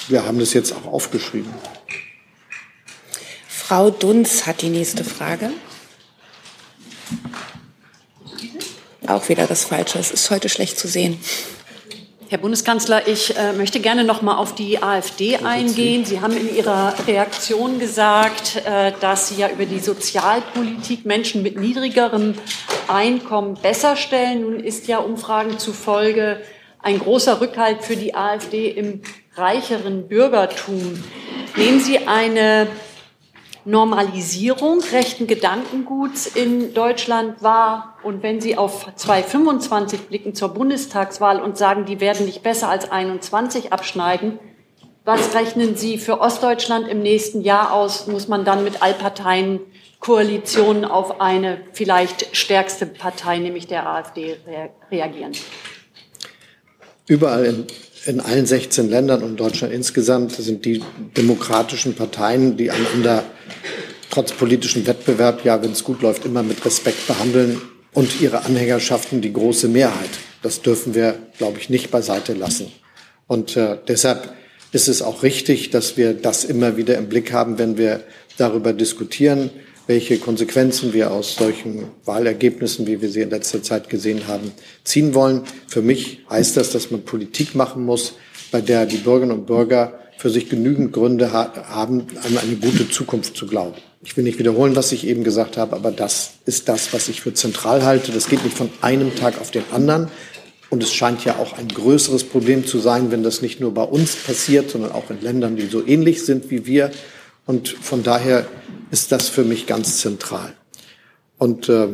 wir 0.09 0.27
haben 0.27 0.39
das 0.39 0.53
jetzt 0.53 0.73
auch 0.73 0.87
aufgeschrieben. 0.93 1.51
Frau 3.49 3.91
Dunz 3.91 4.47
hat 4.47 4.63
die 4.63 4.69
nächste 4.69 5.05
Frage. 5.05 5.51
Auch 9.07 9.29
wieder 9.29 9.47
das 9.47 9.65
Falsche. 9.65 9.99
Es 9.99 10.11
ist 10.11 10.31
heute 10.31 10.49
schlecht 10.49 10.79
zu 10.79 10.89
sehen. 10.89 11.19
Herr 12.29 12.39
Bundeskanzler, 12.39 13.07
ich 13.07 13.37
äh, 13.37 13.53
möchte 13.53 13.79
gerne 13.79 14.03
noch 14.03 14.21
mal 14.21 14.37
auf 14.37 14.53
die 14.53 14.83
AfD 14.83 15.37
eingehen. 15.37 16.05
Sie 16.05 16.21
haben 16.21 16.37
in 16.37 16.57
Ihrer 16.57 16.93
Reaktion 17.07 17.79
gesagt, 17.79 18.63
äh, 18.65 18.91
dass 19.01 19.29
Sie 19.29 19.37
ja 19.37 19.49
über 19.49 19.65
die 19.65 19.79
Sozialpolitik 19.79 21.07
Menschen 21.07 21.45
mit 21.45 21.57
niedrigerem 21.57 22.35
Einkommen 22.89 23.55
besser 23.55 23.95
stellen. 23.95 24.43
Nun 24.43 24.59
ist 24.59 24.89
ja 24.89 24.99
Umfragen 24.99 25.61
zufolge 25.61 26.41
ein 26.83 26.99
großer 26.99 27.41
Rückhalt 27.41 27.85
für 27.85 27.95
die 27.95 28.17
AfD 28.17 28.71
im 28.71 29.03
reicheren 29.37 30.09
Bürgertum. 30.09 31.05
Nehmen 31.55 31.79
Sie 31.79 32.09
eine 32.09 32.67
Normalisierung 33.67 34.81
rechten 34.93 35.27
Gedankenguts 35.27 36.27
in 36.27 36.73
Deutschland 36.73 37.43
war. 37.43 37.99
Und 38.05 38.23
wenn 38.23 38.41
Sie 38.41 38.57
auf 38.57 38.87
2025 38.95 40.03
blicken 40.03 40.35
zur 40.37 40.51
Bundestagswahl 40.51 41.43
und 41.43 41.59
sagen, 41.59 41.85
die 41.85 42.01
werden 42.01 42.27
nicht 42.27 42.45
besser 42.45 42.69
als 42.69 42.91
21 42.91 43.73
abschneiden, 43.73 44.39
was 45.05 45.35
rechnen 45.35 45.77
Sie 45.77 45.99
für 45.99 46.21
Ostdeutschland 46.21 46.89
im 46.89 47.03
nächsten 47.03 47.43
Jahr 47.43 47.73
aus? 47.73 48.07
Muss 48.07 48.29
man 48.29 48.45
dann 48.45 48.63
mit 48.63 48.83
Allparteien 48.83 49.61
Koalitionen 49.99 50.85
auf 50.85 51.21
eine 51.21 51.61
vielleicht 51.73 52.37
stärkste 52.37 52.87
Partei, 52.87 53.39
nämlich 53.39 53.67
der 53.67 53.89
AfD, 53.89 54.37
reagieren? 54.91 55.33
Überall 57.09 57.45
in 57.45 57.67
in 58.07 58.21
allen 58.21 58.47
16 58.47 58.89
Ländern 58.89 59.23
und 59.23 59.39
Deutschland 59.39 59.73
insgesamt 59.73 60.33
sind 60.33 60.65
die 60.65 60.83
demokratischen 61.17 61.95
Parteien, 61.95 62.57
die 62.57 62.71
einander 62.71 63.25
trotz 64.11 64.33
politischem 64.33 64.87
Wettbewerb, 64.87 65.45
ja, 65.45 65.63
wenn 65.63 65.73
es 65.73 65.85
gut 65.85 66.03
läuft, 66.03 66.25
immer 66.25 66.43
mit 66.43 66.65
Respekt 66.65 67.07
behandeln 67.07 67.61
und 67.93 68.21
ihre 68.21 68.45
Anhängerschaften 68.45 69.21
die 69.21 69.33
große 69.33 69.69
Mehrheit. 69.69 70.11
Das 70.43 70.63
dürfen 70.63 70.95
wir, 70.95 71.19
glaube 71.39 71.59
ich, 71.59 71.69
nicht 71.69 71.91
beiseite 71.91 72.35
lassen. 72.35 72.71
Und 73.27 73.57
äh, 73.57 73.79
deshalb 73.89 74.33
ist 74.73 74.89
es 74.89 75.03
auch 75.03 75.23
richtig, 75.23 75.71
dass 75.71 75.97
wir 75.97 76.15
das 76.15 76.45
immer 76.45 76.77
wieder 76.77 76.97
im 76.97 77.09
Blick 77.09 77.33
haben, 77.33 77.59
wenn 77.59 77.77
wir 77.77 78.05
darüber 78.37 78.73
diskutieren, 78.73 79.51
welche 79.87 80.19
Konsequenzen 80.19 80.93
wir 80.93 81.13
aus 81.13 81.37
solchen 81.37 81.85
Wahlergebnissen, 82.05 82.87
wie 82.87 83.01
wir 83.01 83.09
sie 83.09 83.21
in 83.21 83.31
letzter 83.31 83.63
Zeit 83.63 83.89
gesehen 83.89 84.27
haben, 84.27 84.53
ziehen 84.85 85.15
wollen. 85.15 85.43
Für 85.69 85.83
mich 85.83 86.21
heißt 86.29 86.57
das, 86.57 86.71
dass 86.71 86.91
man 86.91 87.03
Politik 87.03 87.55
machen 87.55 87.85
muss, 87.85 88.15
bei 88.51 88.61
der 88.61 88.87
die 88.87 88.99
Bürgerinnen 88.99 89.39
und 89.39 89.47
Bürger 89.47 90.01
für 90.19 90.31
sich 90.31 90.49
genügend 90.49 90.93
Gründe 90.93 91.33
haben, 91.33 92.07
an 92.23 92.39
eine 92.39 92.57
gute 92.57 92.89
Zukunft 92.89 93.37
zu 93.37 93.47
glauben. 93.47 93.77
Ich 94.03 94.17
will 94.17 94.25
nicht 94.25 94.39
wiederholen, 94.39 94.75
was 94.75 94.93
ich 94.93 95.07
eben 95.07 95.25
gesagt 95.25 95.57
habe, 95.57 95.77
aber 95.77 95.91
das 95.91 96.35
ist 96.47 96.69
das, 96.69 96.93
was 96.93 97.09
ich 97.09 97.21
für 97.21 97.35
zentral 97.35 97.85
halte. 97.85 98.13
Das 98.13 98.29
geht 98.29 98.43
nicht 98.45 98.57
von 98.57 98.71
einem 98.81 99.15
Tag 99.15 99.41
auf 99.41 99.51
den 99.51 99.65
anderen. 99.73 100.09
Und 100.69 100.83
es 100.83 100.93
scheint 100.93 101.25
ja 101.25 101.37
auch 101.37 101.57
ein 101.59 101.69
größeres 101.69 102.25
Problem 102.25 102.67
zu 102.67 102.79
sein, 102.79 103.11
wenn 103.11 103.23
das 103.23 103.41
nicht 103.41 103.61
nur 103.61 103.73
bei 103.75 103.83
uns 103.83 104.17
passiert, 104.17 104.71
sondern 104.71 104.93
auch 104.93 105.11
in 105.11 105.21
Ländern, 105.21 105.57
die 105.57 105.67
so 105.67 105.87
ähnlich 105.87 106.25
sind 106.25 106.51
wie 106.51 106.67
wir. 106.67 106.91
Und 107.47 107.69
von 107.69 108.03
daher 108.03 108.47
ist 108.91 109.13
das 109.13 109.29
für 109.29 109.45
mich 109.45 109.67
ganz 109.67 109.99
zentral. 109.99 110.55
Und 111.39 111.69
äh, 111.69 111.89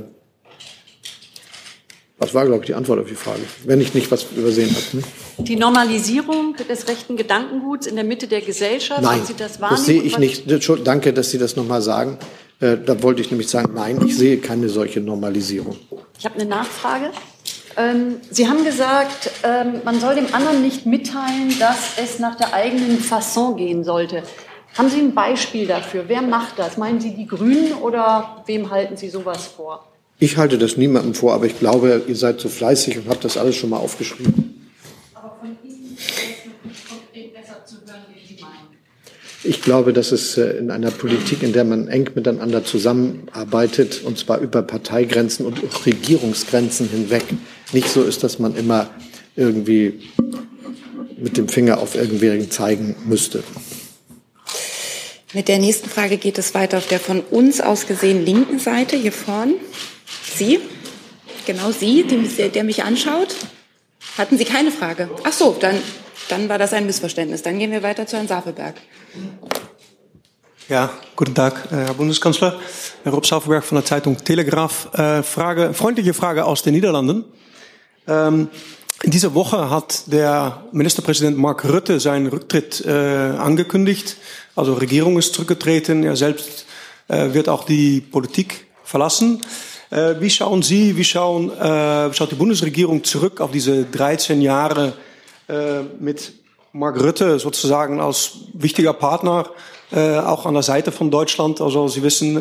was 2.18 2.34
war, 2.34 2.46
glaube 2.46 2.60
ich, 2.60 2.66
die 2.66 2.74
Antwort 2.74 3.00
auf 3.00 3.08
die 3.08 3.16
Frage? 3.16 3.42
Wenn 3.64 3.80
ich 3.80 3.94
nicht 3.94 4.10
was 4.10 4.26
übersehen 4.36 4.70
habe. 4.70 4.96
Ne? 4.98 5.02
Die 5.44 5.56
Normalisierung 5.56 6.54
des 6.68 6.86
rechten 6.86 7.16
Gedankenguts 7.16 7.86
in 7.86 7.96
der 7.96 8.04
Mitte 8.04 8.28
der 8.28 8.42
Gesellschaft, 8.42 9.02
nein, 9.02 9.22
Sie 9.26 9.34
das 9.34 9.60
wahrnehmen? 9.60 9.76
Das 9.76 9.86
sehe 9.86 10.02
ich 10.02 10.18
nicht. 10.18 10.44
Danke, 10.84 11.12
dass 11.12 11.30
Sie 11.30 11.38
das 11.38 11.56
nochmal 11.56 11.82
sagen. 11.82 12.18
Äh, 12.60 12.78
da 12.78 13.02
wollte 13.02 13.22
ich 13.22 13.30
nämlich 13.30 13.48
sagen, 13.48 13.72
nein, 13.74 14.00
ich 14.06 14.16
sehe 14.16 14.38
keine 14.38 14.68
solche 14.68 15.00
Normalisierung. 15.00 15.76
Ich 16.16 16.24
habe 16.24 16.36
eine 16.36 16.48
Nachfrage. 16.48 17.10
Ähm, 17.76 18.20
Sie 18.30 18.48
haben 18.48 18.64
gesagt, 18.64 19.30
ähm, 19.42 19.80
man 19.84 19.98
soll 19.98 20.14
dem 20.14 20.32
anderen 20.32 20.62
nicht 20.62 20.86
mitteilen, 20.86 21.52
dass 21.58 21.98
es 22.00 22.20
nach 22.20 22.36
der 22.36 22.54
eigenen 22.54 22.98
Fasson 23.00 23.56
gehen 23.56 23.82
sollte. 23.82 24.22
Haben 24.76 24.88
Sie 24.88 25.00
ein 25.00 25.14
Beispiel 25.14 25.66
dafür? 25.66 26.04
Wer 26.08 26.22
macht 26.22 26.58
das? 26.58 26.78
Meinen 26.78 27.00
Sie 27.00 27.14
die 27.14 27.26
Grünen 27.26 27.74
oder 27.74 28.42
wem 28.46 28.70
halten 28.70 28.96
Sie 28.96 29.10
sowas 29.10 29.46
vor? 29.46 29.86
Ich 30.18 30.38
halte 30.38 30.56
das 30.56 30.76
niemandem 30.76 31.14
vor, 31.14 31.34
aber 31.34 31.46
ich 31.46 31.58
glaube, 31.58 32.02
ihr 32.06 32.16
seid 32.16 32.40
so 32.40 32.48
fleißig 32.48 32.96
und 32.96 33.08
habt 33.08 33.24
das 33.24 33.36
alles 33.36 33.56
schon 33.56 33.70
mal 33.70 33.76
aufgeschrieben. 33.76 34.70
Aber 35.14 35.36
von 35.40 35.50
Ihnen 35.62 35.96
ist 35.96 36.08
es 36.70 36.88
konkret 36.88 37.34
besser 37.34 37.64
zu 37.66 37.74
hören, 37.84 38.02
wie 38.14 38.26
Sie 38.26 38.40
meinen. 38.40 38.68
Ich 39.44 39.60
glaube, 39.60 39.92
dass 39.92 40.10
es 40.10 40.38
äh, 40.38 40.58
in 40.58 40.70
einer 40.70 40.90
Politik, 40.90 41.42
in 41.42 41.52
der 41.52 41.64
man 41.64 41.88
eng 41.88 42.08
miteinander 42.14 42.64
zusammenarbeitet, 42.64 44.02
und 44.04 44.16
zwar 44.16 44.38
über 44.38 44.62
Parteigrenzen 44.62 45.44
und 45.44 45.60
Regierungsgrenzen 45.84 46.88
hinweg, 46.88 47.24
nicht 47.72 47.88
so 47.88 48.02
ist, 48.02 48.22
dass 48.22 48.38
man 48.38 48.56
immer 48.56 48.88
irgendwie 49.36 50.00
mit 51.18 51.36
dem 51.36 51.48
Finger 51.48 51.78
auf 51.78 51.94
irgendwen 51.94 52.50
zeigen 52.50 52.96
müsste. 53.04 53.42
Mit 55.34 55.48
der 55.48 55.58
nächsten 55.58 55.88
Frage 55.88 56.18
geht 56.18 56.36
es 56.36 56.54
weiter 56.54 56.76
auf 56.76 56.86
der 56.86 57.00
von 57.00 57.20
uns 57.20 57.62
aus 57.62 57.86
gesehen 57.86 58.24
linken 58.24 58.58
Seite, 58.58 58.96
hier 58.96 59.12
vorn. 59.12 59.54
Sie, 60.34 60.60
genau 61.46 61.70
Sie, 61.70 62.04
der, 62.04 62.50
der 62.50 62.64
mich 62.64 62.84
anschaut. 62.84 63.34
Hatten 64.18 64.36
Sie 64.36 64.44
keine 64.44 64.70
Frage? 64.70 65.08
Ach 65.24 65.32
so, 65.32 65.56
dann, 65.58 65.80
dann 66.28 66.50
war 66.50 66.58
das 66.58 66.74
ein 66.74 66.84
Missverständnis. 66.84 67.40
Dann 67.40 67.58
gehen 67.58 67.70
wir 67.70 67.82
weiter 67.82 68.06
zu 68.06 68.16
Herrn 68.16 68.28
Safelberg. 68.28 68.74
Ja, 70.68 70.90
guten 71.16 71.34
Tag, 71.34 71.68
äh, 71.72 71.76
Herr 71.76 71.94
Bundeskanzler. 71.94 72.60
Herr 73.02 73.12
Rob 73.12 73.24
Safelberg 73.24 73.64
von 73.64 73.76
der 73.76 73.86
Zeitung 73.86 74.18
Telegraph. 74.22 74.92
Äh, 74.92 75.22
Frage, 75.22 75.72
freundliche 75.72 76.12
Frage 76.12 76.44
aus 76.44 76.62
den 76.62 76.74
Niederlanden. 76.74 77.24
Ähm, 78.06 78.48
in 79.02 79.10
dieser 79.10 79.34
Woche 79.34 79.68
hat 79.68 80.04
der 80.06 80.64
Ministerpräsident 80.70 81.36
Mark 81.36 81.64
Rutte 81.64 81.98
seinen 81.98 82.28
Rücktritt 82.28 82.84
äh, 82.86 82.90
angekündigt. 82.90 84.16
Also 84.54 84.74
Regierung 84.74 85.18
ist 85.18 85.34
zurückgetreten. 85.34 86.04
Er 86.04 86.14
selbst 86.14 86.66
äh, 87.08 87.34
wird 87.34 87.48
auch 87.48 87.64
die 87.64 88.00
Politik 88.00 88.66
verlassen. 88.84 89.42
Äh, 89.90 90.14
wie 90.20 90.30
schauen 90.30 90.62
Sie, 90.62 90.96
wie 90.96 91.04
schauen, 91.04 91.50
äh, 91.50 92.14
schaut 92.14 92.30
die 92.30 92.36
Bundesregierung 92.36 93.02
zurück 93.02 93.40
auf 93.40 93.50
diese 93.50 93.84
13 93.84 94.40
Jahre 94.40 94.92
äh, 95.48 95.80
mit 95.98 96.32
Mark 96.72 97.02
Rutte 97.02 97.40
sozusagen 97.40 98.00
als 98.00 98.32
wichtiger 98.52 98.92
Partner, 98.92 99.50
äh, 99.90 100.18
auch 100.18 100.46
an 100.46 100.54
der 100.54 100.62
Seite 100.62 100.92
von 100.92 101.10
Deutschland? 101.10 101.60
Also 101.60 101.88
Sie 101.88 102.02
wissen, 102.04 102.36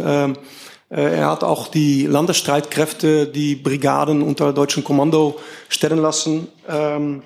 er 0.91 1.31
hat 1.31 1.43
auch 1.43 1.69
die 1.69 2.05
Landesstreitkräfte, 2.05 3.25
die 3.25 3.55
Brigaden 3.55 4.21
unter 4.21 4.51
deutschem 4.51 4.83
Kommando 4.83 5.39
stellen 5.69 5.99
lassen. 5.99 6.49
Ähm, 6.67 7.23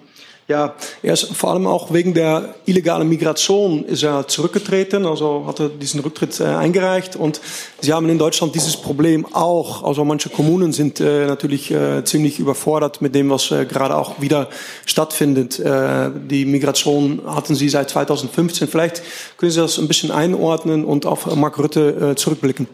ja, 0.48 0.76
er 1.02 1.14
ist 1.14 1.36
vor 1.36 1.50
allem 1.50 1.66
auch 1.66 1.92
wegen 1.92 2.14
der 2.14 2.54
illegalen 2.68 3.10
Migration 3.10 3.84
ist 3.84 4.04
er 4.04 4.28
zurückgetreten, 4.28 5.08
also 5.08 5.46
hat 5.48 5.60
er 5.60 5.70
diesen 5.70 6.02
Rücktritt 6.02 6.40
äh, 6.40 6.44
eingereicht. 6.44 7.16
Und 7.16 7.42
Sie 7.82 7.92
haben 7.92 8.08
in 8.10 8.20
Deutschland 8.20 8.54
dieses 8.54 8.78
Problem 8.78 9.26
auch. 9.34 9.84
Also 9.84 10.06
manche 10.06 10.30
Kommunen 10.30 10.72
sind 10.72 11.00
äh, 11.00 11.26
natürlich 11.26 11.72
äh, 11.72 12.04
ziemlich 12.04 12.38
überfordert 12.38 13.02
mit 13.02 13.16
dem, 13.16 13.32
was 13.32 13.50
äh, 13.50 13.66
gerade 13.66 13.98
auch 13.98 14.22
wieder 14.22 14.50
stattfindet. 14.86 15.60
Äh, 15.60 16.12
die 16.14 16.46
Migration 16.46 17.24
hatten 17.26 17.56
Sie 17.56 17.68
seit 17.68 17.90
2015. 17.90 18.68
Vielleicht 18.68 19.02
können 19.38 19.52
Sie 19.52 19.60
das 19.60 19.80
ein 19.80 19.88
bisschen 19.88 20.12
einordnen 20.12 20.86
und 20.86 21.08
auf 21.08 21.36
Mark 21.36 21.58
Rutte 21.58 22.12
äh, 22.12 22.16
zurückblicken. 22.16 22.68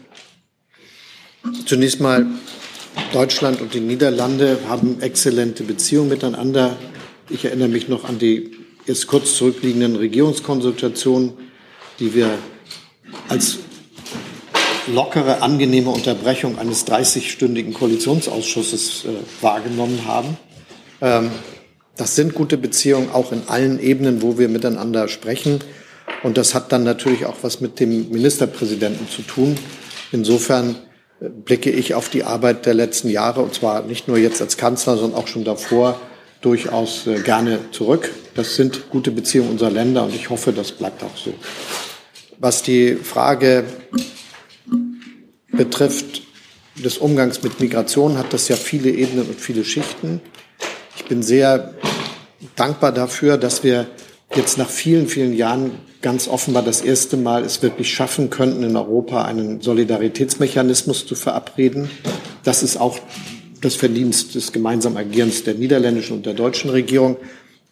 Zunächst 1.66 2.00
mal 2.00 2.26
Deutschland 3.12 3.60
und 3.60 3.74
die 3.74 3.80
Niederlande 3.80 4.58
haben 4.68 5.00
exzellente 5.00 5.64
Beziehungen 5.64 6.08
miteinander. 6.08 6.76
Ich 7.28 7.44
erinnere 7.44 7.68
mich 7.68 7.88
noch 7.88 8.04
an 8.04 8.18
die 8.18 8.52
jetzt 8.86 9.06
kurz 9.06 9.36
zurückliegenden 9.36 9.96
Regierungskonsultationen, 9.96 11.32
die 11.98 12.14
wir 12.14 12.38
als 13.28 13.58
lockere, 14.86 15.42
angenehme 15.42 15.90
Unterbrechung 15.90 16.58
eines 16.58 16.86
30-stündigen 16.86 17.72
Koalitionsausschusses 17.72 19.04
äh, 19.04 19.08
wahrgenommen 19.42 20.06
haben. 20.06 20.36
Ähm, 21.00 21.30
das 21.96 22.16
sind 22.16 22.34
gute 22.34 22.56
Beziehungen 22.56 23.10
auch 23.10 23.32
in 23.32 23.42
allen 23.48 23.78
Ebenen, 23.78 24.22
wo 24.22 24.38
wir 24.38 24.48
miteinander 24.48 25.08
sprechen. 25.08 25.60
Und 26.22 26.36
das 26.36 26.54
hat 26.54 26.72
dann 26.72 26.84
natürlich 26.84 27.26
auch 27.26 27.36
was 27.42 27.60
mit 27.60 27.80
dem 27.80 28.10
Ministerpräsidenten 28.10 29.08
zu 29.08 29.22
tun. 29.22 29.56
Insofern 30.10 30.76
blicke 31.28 31.70
ich 31.70 31.94
auf 31.94 32.08
die 32.08 32.24
Arbeit 32.24 32.66
der 32.66 32.74
letzten 32.74 33.08
Jahre, 33.08 33.42
und 33.42 33.54
zwar 33.54 33.82
nicht 33.82 34.08
nur 34.08 34.18
jetzt 34.18 34.40
als 34.40 34.56
Kanzler, 34.56 34.96
sondern 34.96 35.20
auch 35.20 35.28
schon 35.28 35.44
davor, 35.44 36.00
durchaus 36.40 37.06
äh, 37.06 37.20
gerne 37.20 37.60
zurück. 37.70 38.10
Das 38.34 38.56
sind 38.56 38.90
gute 38.90 39.10
Beziehungen 39.10 39.50
unserer 39.50 39.70
Länder 39.70 40.04
und 40.04 40.14
ich 40.14 40.30
hoffe, 40.30 40.52
das 40.52 40.72
bleibt 40.72 41.02
auch 41.02 41.16
so. 41.16 41.32
Was 42.38 42.62
die 42.62 42.96
Frage 42.96 43.64
betrifft 45.52 46.22
des 46.82 46.98
Umgangs 46.98 47.42
mit 47.42 47.60
Migration, 47.60 48.18
hat 48.18 48.32
das 48.32 48.48
ja 48.48 48.56
viele 48.56 48.90
Ebenen 48.90 49.26
und 49.26 49.40
viele 49.40 49.64
Schichten. 49.64 50.20
Ich 50.96 51.04
bin 51.04 51.22
sehr 51.22 51.74
dankbar 52.56 52.90
dafür, 52.90 53.36
dass 53.36 53.62
wir 53.62 53.86
jetzt 54.34 54.58
nach 54.58 54.70
vielen, 54.70 55.06
vielen 55.06 55.34
Jahren 55.34 55.72
ganz 56.02 56.28
offenbar 56.28 56.62
das 56.62 56.82
erste 56.82 57.16
Mal 57.16 57.44
es 57.44 57.62
wirklich 57.62 57.92
schaffen 57.92 58.28
könnten, 58.28 58.64
in 58.64 58.76
Europa 58.76 59.24
einen 59.24 59.60
Solidaritätsmechanismus 59.60 61.06
zu 61.06 61.14
verabreden. 61.14 61.88
Das 62.42 62.62
ist 62.62 62.76
auch 62.76 62.98
das 63.60 63.76
Verdienst 63.76 64.34
des 64.34 64.52
gemeinsamen 64.52 64.96
Agierens 64.96 65.44
der 65.44 65.54
niederländischen 65.54 66.16
und 66.16 66.26
der 66.26 66.34
deutschen 66.34 66.70
Regierung. 66.70 67.16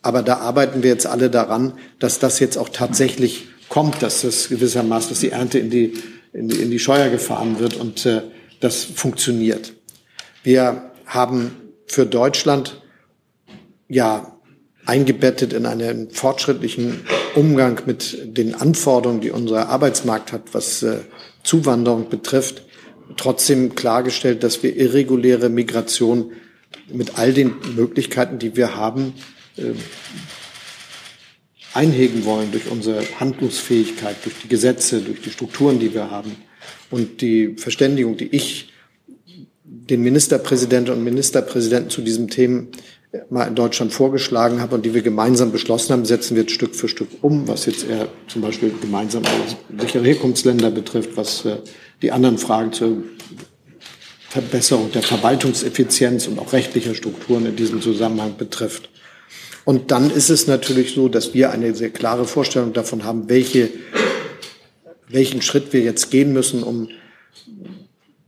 Aber 0.03 0.23
da 0.23 0.37
arbeiten 0.39 0.83
wir 0.83 0.91
jetzt 0.91 1.07
alle 1.07 1.29
daran, 1.29 1.75
dass 1.99 2.21
das 2.21 2.39
jetzt 2.39 2.57
auch 2.57 2.69
tatsächlich 2.69 3.49
kommt, 3.69 4.03
dass 4.03 4.23
das 4.23 4.49
gewissermaßen, 4.49 5.11
dass 5.11 5.21
die 5.21 5.31
Ernte 5.31 5.59
in 5.59 5.69
die, 5.69 5.95
in 6.33 6.49
die, 6.49 6.57
in 6.57 6.71
die 6.71 6.79
Scheuer 6.79 7.11
gefahren 7.11 7.59
wird 7.59 7.77
und 7.77 8.07
äh, 8.07 8.23
das 8.61 8.85
funktioniert. 8.85 9.75
Wir 10.43 10.93
haben 11.05 11.57
für 11.87 12.07
Deutschland 12.07 12.81
ja 13.89 14.40
eingebettet 14.87 15.53
in 15.53 15.67
einen 15.67 16.11
fortschrittlichen 16.11 17.01
Umgang 17.35 17.81
mit 17.87 18.37
den 18.37 18.55
Anforderungen, 18.55 19.21
die 19.21 19.31
unser 19.31 19.69
Arbeitsmarkt 19.69 20.33
hat, 20.33 20.53
was 20.53 20.83
äh, 20.83 20.99
Zuwanderung 21.43 22.09
betrifft, 22.09 22.63
trotzdem 23.17 23.75
klargestellt, 23.75 24.43
dass 24.43 24.63
wir 24.63 24.77
irreguläre 24.77 25.49
Migration 25.49 26.33
mit 26.89 27.19
all 27.19 27.33
den 27.33 27.55
Möglichkeiten, 27.77 28.39
die 28.39 28.57
wir 28.57 28.77
haben, 28.77 29.15
äh, 29.57 29.73
einhegen 31.73 32.25
wollen 32.25 32.51
durch 32.51 32.69
unsere 32.69 33.03
Handlungsfähigkeit, 33.21 34.17
durch 34.25 34.35
die 34.43 34.49
Gesetze, 34.49 35.01
durch 35.01 35.21
die 35.21 35.31
Strukturen, 35.31 35.79
die 35.79 35.95
wir 35.95 36.11
haben. 36.11 36.35
Und 36.91 37.21
die 37.21 37.55
Verständigung, 37.57 38.17
die 38.17 38.35
ich 38.35 38.73
den 39.65 40.03
Ministerpräsidenten 40.03 40.93
und 40.93 41.05
Ministerpräsidenten 41.05 41.91
zu 41.91 42.03
diesem 42.03 42.29
Themen 42.29 42.69
mal 43.29 43.49
in 43.49 43.55
Deutschland 43.55 43.93
vorgeschlagen 43.93 44.61
habe 44.61 44.77
und 44.77 44.85
die 44.85 44.95
wir 44.95 45.03
gemeinsam 45.03 45.51
beschlossen 45.51 45.93
haben, 45.93 46.05
setzen 46.05 46.37
wir 46.37 46.43
jetzt 46.43 46.53
Stück 46.53 46.75
für 46.75 46.89
Stück 46.89 47.09
um, 47.23 47.49
was 47.49 47.67
jetzt 47.67 47.89
eher 47.89 48.09
zum 48.29 48.43
Beispiel 48.43 48.73
gemeinsam 48.81 49.25
sichere 49.79 50.05
Herkunftsländer 50.05 50.71
betrifft, 50.71 51.17
was 51.17 51.45
äh, 51.45 51.57
die 52.03 52.13
anderen 52.13 52.39
Fragen 52.39 52.73
zur 52.73 53.03
Verbesserung 54.29 54.93
der 54.93 55.03
Verwaltungseffizienz 55.03 56.29
und 56.29 56.39
auch 56.39 56.53
rechtlicher 56.53 56.95
Strukturen 56.95 57.47
in 57.47 57.57
diesem 57.57 57.83
Zusammenhang 57.83 58.37
betrifft. 58.37 58.89
Und 59.65 59.91
dann 59.91 60.11
ist 60.11 60.31
es 60.31 60.47
natürlich 60.47 60.95
so, 60.95 61.09
dass 61.09 61.35
wir 61.35 61.51
eine 61.51 61.75
sehr 61.75 61.91
klare 61.91 62.25
Vorstellung 62.25 62.73
davon 62.73 63.05
haben, 63.05 63.29
welche, 63.29 63.71
welchen 65.09 65.43
Schritt 65.43 65.73
wir 65.73 65.81
jetzt 65.81 66.11
gehen 66.13 66.33
müssen, 66.33 66.63
um 66.63 66.89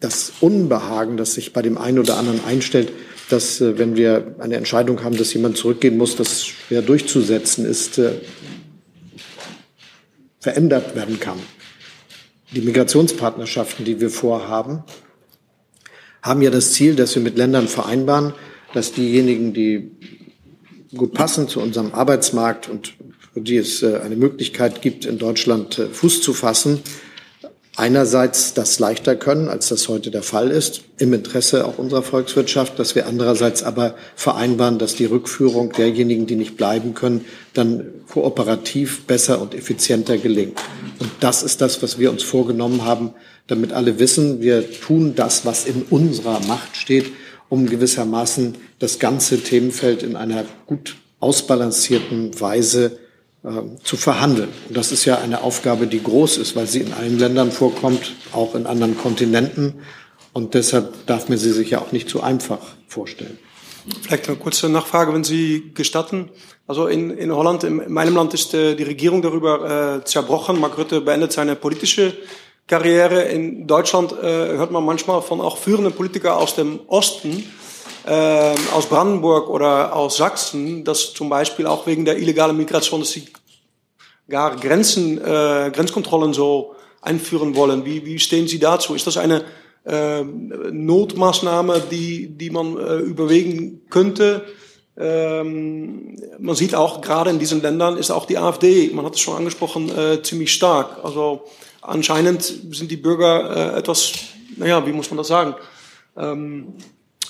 das 0.01 0.33
Unbehagen, 0.41 1.17
das 1.17 1.35
sich 1.35 1.53
bei 1.53 1.63
dem 1.63 1.79
einen 1.79 2.01
oder 2.01 2.19
anderen 2.19 2.45
einstellt, 2.45 2.93
dass 3.33 3.61
äh, 3.61 3.79
wenn 3.79 3.97
wir 3.97 4.37
eine 4.39 4.57
Entscheidung 4.57 5.03
haben, 5.03 5.17
dass 5.17 5.33
jemand 5.33 5.57
zurückgehen 5.57 5.97
muss, 5.97 6.17
das 6.17 6.47
schwer 6.47 6.83
durchzusetzen 6.83 7.65
ist, 7.65 7.99
äh, 7.99 8.13
verändert 10.39 10.95
werden 10.95 11.19
kann. 11.19 11.39
Die 12.53 12.61
Migrationspartnerschaften, 12.61 13.85
die 13.85 14.01
wir 14.01 14.11
vorhaben, 14.11 14.85
haben 16.21 16.43
ja 16.43 16.51
das 16.51 16.73
Ziel, 16.73 16.95
dass 16.95 17.15
wir 17.15 17.23
mit 17.23 17.37
Ländern 17.37 17.69
vereinbaren, 17.69 18.35
dass 18.75 18.93
diejenigen, 18.93 19.55
die 19.55 19.91
gut 20.95 21.15
passen 21.15 21.49
zu 21.49 21.61
unserem 21.61 21.95
Arbeitsmarkt 21.95 22.69
und 22.69 22.95
für 23.33 23.41
die 23.41 23.57
es 23.57 23.83
äh, 23.83 23.99
eine 24.05 24.17
Möglichkeit 24.17 24.83
gibt, 24.83 25.07
in 25.07 25.19
Deutschland 25.19 25.81
Fuß 25.93 26.21
zu 26.21 26.35
fassen, 26.35 26.83
einerseits 27.77 28.53
das 28.53 28.79
leichter 28.79 29.17
können, 29.17 29.49
als 29.49 29.69
das 29.69 29.89
heute 29.89 30.11
der 30.11 30.23
Fall 30.23 30.51
ist, 30.51 30.83
im 30.99 31.13
Interesse 31.15 31.67
auch 31.67 31.79
unserer 31.79 32.03
Volkswirtschaft, 32.03 32.79
dass 32.79 32.95
wir 32.95 33.07
andererseits 33.07 33.63
aber 33.63 33.95
vereinbaren, 34.15 34.79
dass 34.79 34.95
die 34.95 35.07
Rückführung 35.07 35.73
derjenigen, 35.73 36.27
die 36.27 36.37
nicht 36.37 36.57
bleiben 36.57 36.95
können, 36.95 37.25
dann 37.55 37.87
kooperativ 38.11 39.07
besser 39.07 39.41
und 39.41 39.55
effizienter 39.55 40.19
gelingt. 40.19 40.61
Und 40.99 41.11
das 41.21 41.43
ist 41.43 41.61
das, 41.61 41.83
was 41.83 41.99
wir 41.99 42.11
uns 42.11 42.23
vorgenommen 42.23 42.85
haben, 42.85 43.15
damit 43.47 43.73
alle 43.73 43.99
wissen, 43.99 44.43
wir 44.43 44.71
tun 44.71 45.15
das, 45.15 45.47
was 45.47 45.65
in 45.65 45.83
unserer 45.89 46.41
Macht 46.41 46.77
steht, 46.77 47.07
um 47.49 47.67
gewissermaßen 47.67 48.57
das 48.79 48.99
ganze 48.99 49.41
Themenfeld 49.41 50.03
in 50.03 50.17
einer 50.17 50.45
gut 50.67 50.97
ausbalancierten 51.21 52.39
Weise 52.41 52.99
zu 53.83 53.97
verhandeln. 53.97 54.51
Und 54.69 54.77
das 54.77 54.93
ist 54.93 55.05
ja 55.05 55.19
eine 55.19 55.43
Aufgabe, 55.43 55.89
die 55.89 56.03
groß 56.03 56.39
ist, 56.39 56.55
weil 56.55 56.69
sie 56.69 56.81
in 56.81 56.93
allen 56.93 57.19
Ländern 57.19 57.51
vorkommt, 57.51 58.15
auch 58.33 58.55
in 58.55 58.67
anderen 58.67 58.97
Kontinenten. 58.97 59.81
Und 60.33 60.55
deshalb 60.55 61.07
darf 61.07 61.29
man 61.29 61.39
sie 61.39 61.53
sich 61.53 61.71
ja 61.71 61.81
auch 61.81 61.93
nicht 61.93 62.09
zu 62.09 62.23
einfach 62.23 62.61
vorstellen. 62.87 63.39
Vielleicht 64.03 64.29
eine 64.29 64.39
kurze 64.39 64.69
Nachfrage, 64.69 65.13
wenn 65.13 65.25
Sie 65.25 65.73
gestatten. 65.75 66.31
Also 66.69 66.87
in, 66.87 67.11
in 67.11 67.35
Holland, 67.35 67.65
in 67.65 67.93
meinem 67.93 68.15
Land, 68.15 68.33
ist 68.33 68.55
äh, 68.55 68.77
die 68.77 68.85
Regierung 68.85 69.23
darüber 69.23 69.99
äh, 69.99 70.05
zerbrochen. 70.05 70.61
Mark 70.61 70.79
Rutte 70.79 71.01
beendet 71.01 71.33
seine 71.33 71.57
politische 71.57 72.17
Karriere. 72.69 73.23
In 73.23 73.67
Deutschland 73.67 74.13
äh, 74.13 74.57
hört 74.57 74.71
man 74.71 74.85
manchmal 74.85 75.21
von 75.21 75.41
auch 75.41 75.57
führenden 75.57 75.93
Politikern 75.93 76.35
aus 76.35 76.55
dem 76.55 76.79
Osten, 76.87 77.45
äh, 78.07 78.55
aus 78.73 78.87
Brandenburg 78.87 79.49
oder 79.49 79.95
aus 79.95 80.17
Sachsen, 80.17 80.85
dass 80.85 81.13
zum 81.13 81.29
Beispiel 81.29 81.67
auch 81.67 81.87
wegen 81.87 82.05
der 82.05 82.19
illegalen 82.19 82.57
Migration, 82.57 83.01
dass 83.01 83.11
sie 83.11 83.27
gar 84.29 84.57
Grenzen, 84.57 85.19
äh, 85.19 85.71
Grenzkontrollen 85.73 86.33
so 86.33 86.75
einführen 87.01 87.55
wollen. 87.55 87.85
Wie, 87.85 88.05
wie 88.05 88.19
stehen 88.19 88.49
Sie 88.49 88.59
dazu? 88.59 88.95
Ist 88.95 89.07
das 89.07 89.17
eine 89.17 89.45
äh, 89.85 90.23
Notmaßnahme, 90.23 91.83
die, 91.91 92.29
die 92.29 92.51
man 92.51 92.79
äh, 92.79 92.97
überwegen 92.99 93.83
könnte? 93.91 94.45
Ähm, 94.97 96.17
man 96.39 96.55
sieht 96.55 96.75
auch, 96.75 97.01
gerade 97.01 97.31
in 97.31 97.39
diesen 97.39 97.63
Ländern 97.63 97.97
ist 97.97 98.11
auch 98.11 98.27
die 98.27 98.39
AfD, 98.39 98.91
man 98.93 99.05
hat 99.05 99.15
es 99.15 99.21
schon 99.21 99.37
angesprochen, 99.37 99.91
äh, 99.97 100.23
ziemlich 100.23 100.53
stark. 100.53 101.03
Also 101.03 101.45
anscheinend 101.81 102.43
sind 102.43 102.91
die 102.91 102.97
Bürger 102.97 103.75
äh, 103.75 103.79
etwas, 103.79 104.13
naja, 104.57 104.87
wie 104.87 104.93
muss 104.93 105.11
man 105.11 105.19
das 105.19 105.29
sagen? 105.29 105.55
Ähm, 106.17 106.75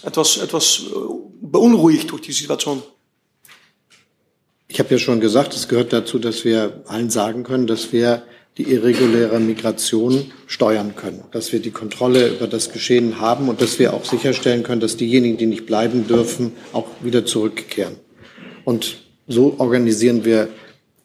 etwas, 0.05 0.37
etwas 0.39 0.83
äh, 0.87 0.99
beunruhigt 1.41 2.11
durch 2.11 2.23
die 2.23 2.33
Situation. 2.33 2.83
ich 4.73 4.79
habe 4.79 4.89
ja 4.91 4.99
schon 4.99 5.21
gesagt, 5.21 5.55
es 5.55 5.69
gehört 5.69 5.93
dazu, 5.93 6.19
dass 6.19 6.47
wir 6.47 6.83
allen 6.87 7.11
sagen 7.11 7.43
können, 7.43 7.67
dass 7.67 7.93
wir 7.93 8.23
die 8.57 8.63
irreguläre 8.63 9.39
Migration 9.39 10.33
steuern 10.47 10.97
können, 10.97 11.25
dass 11.31 11.53
wir 11.53 11.61
die 11.61 11.73
Kontrolle 11.73 12.29
über 12.29 12.47
das 12.47 12.73
Geschehen 12.73 13.21
haben 13.21 13.51
und 13.51 13.61
dass 13.61 13.79
wir 13.79 13.93
auch 13.93 14.07
sicherstellen 14.07 14.63
können, 14.63 14.81
dass 14.81 14.97
diejenigen, 14.97 15.37
die 15.37 15.45
nicht 15.45 15.67
bleiben 15.67 16.07
dürfen, 16.07 16.53
auch 16.73 16.87
wieder 17.03 17.27
zurückkehren. 17.27 17.97
Und 18.65 18.97
so 19.29 19.57
organisieren 19.59 20.25
wir 20.25 20.49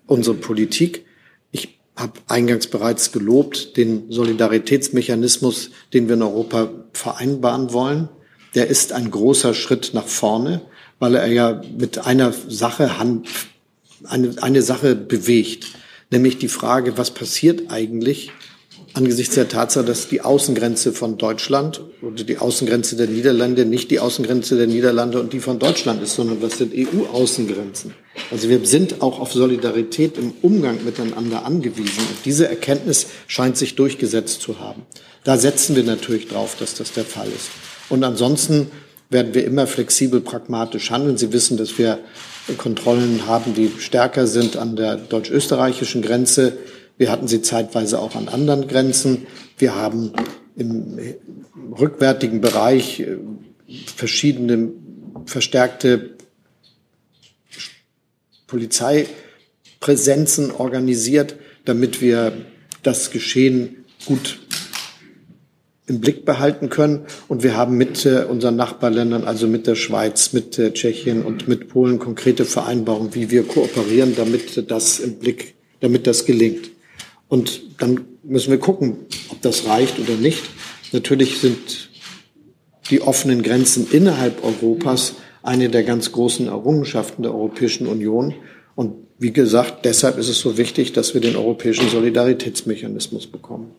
unsere 0.06 0.38
Politik. 0.38 1.06
Ich 1.52 1.78
habe 1.98 2.14
eingangs 2.28 2.68
bereits 2.68 3.12
gelobt 3.12 3.76
den 3.76 4.10
Solidaritätsmechanismus, 4.10 5.72
den 5.94 6.08
wir 6.08 6.16
in 6.16 6.22
Europa 6.22 6.70
vereinbaren 6.94 7.74
wollen. 7.74 8.08
Der 8.56 8.68
ist 8.68 8.94
ein 8.94 9.12
großer 9.12 9.54
Schritt 9.54 9.94
nach 9.94 10.08
vorne, 10.08 10.62
weil 11.00 11.16
er 11.16 11.28
ja 11.28 11.62
mit 11.78 12.06
einer 12.06 12.34
Sache 12.48 12.92
eine, 14.04 14.36
eine 14.42 14.62
Sache 14.62 14.96
bewegt 14.96 15.68
nämlich 16.12 16.38
die 16.38 16.48
Frage, 16.48 16.98
was 16.98 17.12
passiert 17.12 17.72
eigentlich 17.72 18.32
angesichts 18.94 19.36
der 19.36 19.48
Tatsache, 19.48 19.86
dass 19.86 20.08
die 20.08 20.22
Außengrenze 20.22 20.92
von 20.92 21.18
Deutschland 21.18 21.82
oder 22.02 22.24
die 22.24 22.38
Außengrenze 22.38 22.96
der 22.96 23.08
Niederlande 23.08 23.66
nicht 23.66 23.92
die 23.92 24.00
Außengrenze 24.00 24.58
der 24.58 24.66
Niederlande 24.66 25.20
und 25.20 25.34
die 25.34 25.40
von 25.40 25.60
Deutschland 25.60 26.02
ist, 26.02 26.16
sondern 26.16 26.42
das 26.42 26.58
sind 26.58 26.74
EU-Außengrenzen. 26.74 27.94
Also 28.32 28.50
wir 28.50 28.66
sind 28.66 29.02
auch 29.02 29.20
auf 29.20 29.34
Solidarität 29.34 30.18
im 30.18 30.34
Umgang 30.42 30.84
miteinander 30.84 31.46
angewiesen. 31.46 32.00
Und 32.00 32.26
diese 32.26 32.48
Erkenntnis 32.48 33.08
scheint 33.28 33.58
sich 33.58 33.76
durchgesetzt 33.76 34.42
zu 34.42 34.60
haben. 34.60 34.84
Da 35.24 35.38
setzen 35.38 35.76
wir 35.76 35.84
natürlich 35.84 36.28
drauf, 36.28 36.56
dass 36.60 36.74
das 36.74 36.92
der 36.94 37.06
Fall 37.06 37.28
ist. 37.28 37.50
Und 37.90 38.04
ansonsten 38.04 38.72
werden 39.10 39.34
wir 39.34 39.46
immer 39.46 39.68
flexibel 39.68 40.22
pragmatisch 40.22 40.92
handeln. 40.92 41.18
Sie 41.18 41.32
wissen, 41.32 41.58
dass 41.58 41.78
wir 41.78 42.00
Kontrollen 42.58 43.28
haben, 43.28 43.54
die 43.54 43.72
stärker 43.78 44.28
sind 44.28 44.58
an 44.58 44.76
der 44.76 44.96
deutsch-österreichischen 44.96 46.02
Grenze. 46.02 46.58
Wir 46.98 47.12
hatten 47.12 47.28
sie 47.28 47.42
zeitweise 47.42 48.00
auch 48.00 48.16
an 48.16 48.30
anderen 48.30 48.68
Grenzen. 48.68 49.28
Wir 49.58 49.76
haben 49.76 50.14
im 50.56 50.98
rückwärtigen 51.78 52.42
Bereich 52.42 53.02
äh, 53.02 53.18
verschiedene 53.96 54.70
verstärkte 55.26 56.16
Polizeipräsenzen 58.48 60.52
organisiert, 60.52 61.36
damit 61.66 62.02
wir 62.02 62.46
das 62.82 63.12
Geschehen 63.12 63.86
gut 64.06 64.40
im 65.88 66.02
Blick 66.02 66.26
behalten 66.26 66.70
können. 66.70 67.06
Und 67.28 67.44
wir 67.44 67.56
haben 67.56 67.78
mit 67.78 68.06
äh, 68.06 68.26
unseren 68.30 68.56
Nachbarländern, 68.56 69.24
also 69.24 69.48
mit 69.48 69.68
der 69.68 69.76
Schweiz, 69.76 70.34
mit 70.34 70.60
äh, 70.60 70.72
Tschechien 70.74 71.24
und 71.24 71.48
mit 71.48 71.70
Polen 71.70 71.98
konkrete 71.98 72.46
Vereinbarungen, 72.46 73.16
wie 73.16 73.32
wir 73.32 73.44
kooperieren, 73.44 74.16
damit 74.16 74.70
das 74.70 75.00
im 75.00 75.16
Blick, 75.16 75.56
damit 75.80 76.06
das 76.06 76.26
gelingt. 76.26 76.70
Und 77.30 77.62
dann 77.80 78.02
müssen 78.24 78.52
wir 78.52 78.60
gucken, 78.60 78.98
ob 79.30 79.42
das 79.42 79.66
reicht 79.66 80.00
oder 80.00 80.16
nicht. 80.16 80.44
Natürlich 80.92 81.40
sind 81.40 81.90
die 82.90 83.02
offenen 83.02 83.42
Grenzen 83.42 83.88
innerhalb 83.92 84.44
Europas 84.44 85.16
eine 85.44 85.70
der 85.70 85.84
ganz 85.84 86.12
großen 86.12 86.48
Errungenschaften 86.48 87.24
der 87.24 87.34
Europäischen 87.34 87.88
Union. 87.88 88.34
Und 88.76 88.96
wie 89.18 89.32
gesagt, 89.32 89.86
deshalb 89.86 90.18
ist 90.18 90.30
es 90.30 90.40
so 90.40 90.58
wichtig, 90.58 90.94
dass 90.94 91.14
wir 91.14 91.22
den 91.22 91.36
europäischen 91.36 91.90
Solidaritätsmechanismus 91.90 93.28
bekommen. 93.28 93.72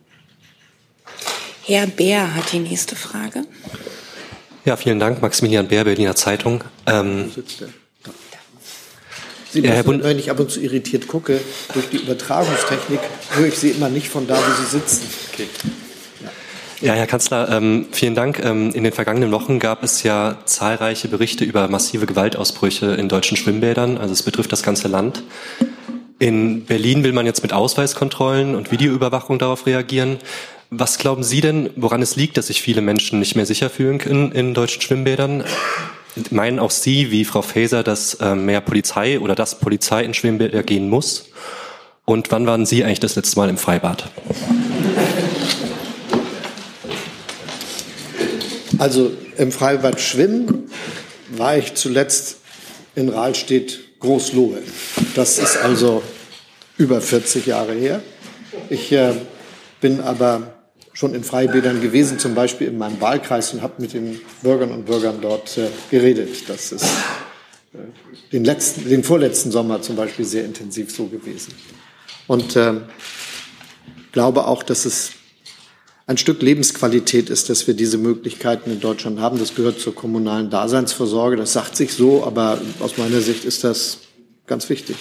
Herr 1.69 1.85
Bär 1.85 2.33
hat 2.33 2.51
die 2.51 2.57
nächste 2.57 2.95
Frage. 2.95 3.43
Ja, 4.65 4.75
vielen 4.75 4.97
Dank. 4.99 5.21
Maximilian 5.21 5.67
Bär, 5.67 5.83
Berliner 5.83 6.15
Zeitung. 6.15 6.63
Ähm, 6.87 7.31
Sie 9.51 9.61
ja, 9.61 9.75
müssen, 9.75 10.03
wenn 10.03 10.17
ich 10.17 10.31
ab 10.31 10.39
und 10.39 10.49
zu 10.49 10.59
irritiert 10.61 11.07
gucke, 11.07 11.39
durch 11.73 11.89
die 11.89 11.97
Übertragungstechnik 11.97 12.99
höre 13.35 13.47
ich 13.47 13.59
Sie 13.59 13.69
immer 13.69 13.89
nicht 13.89 14.09
von 14.09 14.25
da, 14.25 14.35
wo 14.35 14.63
Sie 14.63 14.79
sitzen. 14.79 15.03
Okay. 15.31 15.47
Ja, 16.81 16.93
Herr 16.93 17.05
Kanzler, 17.05 17.49
ähm, 17.49 17.87
vielen 17.91 18.15
Dank. 18.15 18.39
Ähm, 18.43 18.71
in 18.73 18.83
den 18.83 18.93
vergangenen 18.93 19.31
Wochen 19.31 19.59
gab 19.59 19.83
es 19.83 20.01
ja 20.01 20.39
zahlreiche 20.45 21.07
Berichte 21.07 21.43
über 21.45 21.67
massive 21.67 22.07
Gewaltausbrüche 22.07 22.95
in 22.95 23.09
deutschen 23.09 23.37
Schwimmbädern. 23.37 23.99
Also 23.99 24.13
es 24.13 24.23
betrifft 24.23 24.51
das 24.51 24.63
ganze 24.63 24.87
Land. 24.87 25.21
In 26.17 26.65
Berlin 26.65 27.03
will 27.03 27.13
man 27.13 27.27
jetzt 27.27 27.43
mit 27.43 27.53
Ausweiskontrollen 27.53 28.55
und 28.55 28.71
Videoüberwachung 28.71 29.37
darauf 29.37 29.67
reagieren. 29.67 30.17
Was 30.71 30.99
glauben 30.99 31.23
Sie 31.23 31.41
denn, 31.41 31.71
woran 31.77 32.03
es 32.03 32.15
liegt, 32.15 32.37
dass 32.37 32.47
sich 32.47 32.61
viele 32.61 32.81
Menschen 32.81 33.17
nicht 33.17 33.35
mehr 33.35 33.47
sicher 33.47 33.71
fühlen 33.71 33.97
können 33.97 34.31
in 34.31 34.53
deutschen 34.53 34.83
Schwimmbädern? 34.83 35.43
Meinen 36.29 36.59
auch 36.59 36.69
Sie, 36.69 37.09
wie 37.09 37.25
Frau 37.25 37.41
Faeser, 37.41 37.81
dass 37.81 38.15
äh, 38.15 38.35
mehr 38.35 38.61
Polizei 38.61 39.19
oder 39.19 39.33
dass 39.33 39.57
Polizei 39.57 40.03
in 40.03 40.13
Schwimmbäder 40.13 40.61
gehen 40.61 40.87
muss? 40.87 41.29
Und 42.05 42.31
wann 42.31 42.45
waren 42.45 42.67
Sie 42.67 42.83
eigentlich 42.83 42.99
das 42.99 43.15
letzte 43.15 43.37
Mal 43.37 43.49
im 43.49 43.57
Freibad? 43.57 44.11
Also 48.77 49.11
im 49.37 49.51
Freibad 49.51 49.99
schwimmen 49.99 50.69
war 51.35 51.57
ich 51.57 51.73
zuletzt 51.73 52.37
in 52.93 53.09
Rahlstedt 53.09 53.79
Großlohe. 53.99 54.61
Das 55.15 55.39
ist 55.39 55.57
also 55.57 56.03
über 56.77 57.01
40 57.01 57.47
Jahre 57.47 57.73
her. 57.73 58.01
Ich 58.69 58.91
äh, 58.91 59.13
bin 59.81 59.99
aber 60.01 60.58
schon 60.99 61.15
in 61.15 61.23
Freibädern 61.23 61.79
gewesen, 61.79 62.19
zum 62.19 62.35
Beispiel 62.35 62.67
in 62.67 62.77
meinem 62.77 62.99
Wahlkreis 62.99 63.53
und 63.53 63.61
habe 63.61 63.81
mit 63.81 63.93
den 63.93 64.19
Bürgern 64.43 64.73
und 64.73 64.85
Bürgern 64.85 65.19
dort 65.21 65.57
äh, 65.57 65.69
geredet. 65.89 66.49
Das 66.49 66.73
ist 66.73 66.83
äh, 67.73 67.77
den, 68.33 68.43
letzten, 68.43 68.89
den 68.89 69.05
vorletzten 69.05 69.49
Sommer 69.49 69.81
zum 69.81 69.95
Beispiel 69.95 70.25
sehr 70.25 70.43
intensiv 70.43 70.93
so 70.93 71.05
gewesen. 71.05 71.53
Und 72.27 72.57
äh, 72.57 72.81
glaube 74.11 74.45
auch, 74.45 74.61
dass 74.61 74.83
es 74.83 75.11
ein 76.05 76.17
Stück 76.17 76.41
Lebensqualität 76.41 77.29
ist, 77.29 77.49
dass 77.49 77.65
wir 77.65 77.75
diese 77.75 77.97
Möglichkeiten 77.97 78.69
in 78.69 78.81
Deutschland 78.81 79.21
haben. 79.21 79.39
Das 79.39 79.55
gehört 79.55 79.79
zur 79.79 79.95
kommunalen 79.95 80.49
Daseinsvorsorge. 80.49 81.37
Das 81.37 81.53
sagt 81.53 81.77
sich 81.77 81.93
so, 81.93 82.25
aber 82.25 82.59
aus 82.81 82.97
meiner 82.97 83.21
Sicht 83.21 83.45
ist 83.45 83.63
das 83.63 83.99
ganz 84.47 84.67
wichtig. 84.67 84.97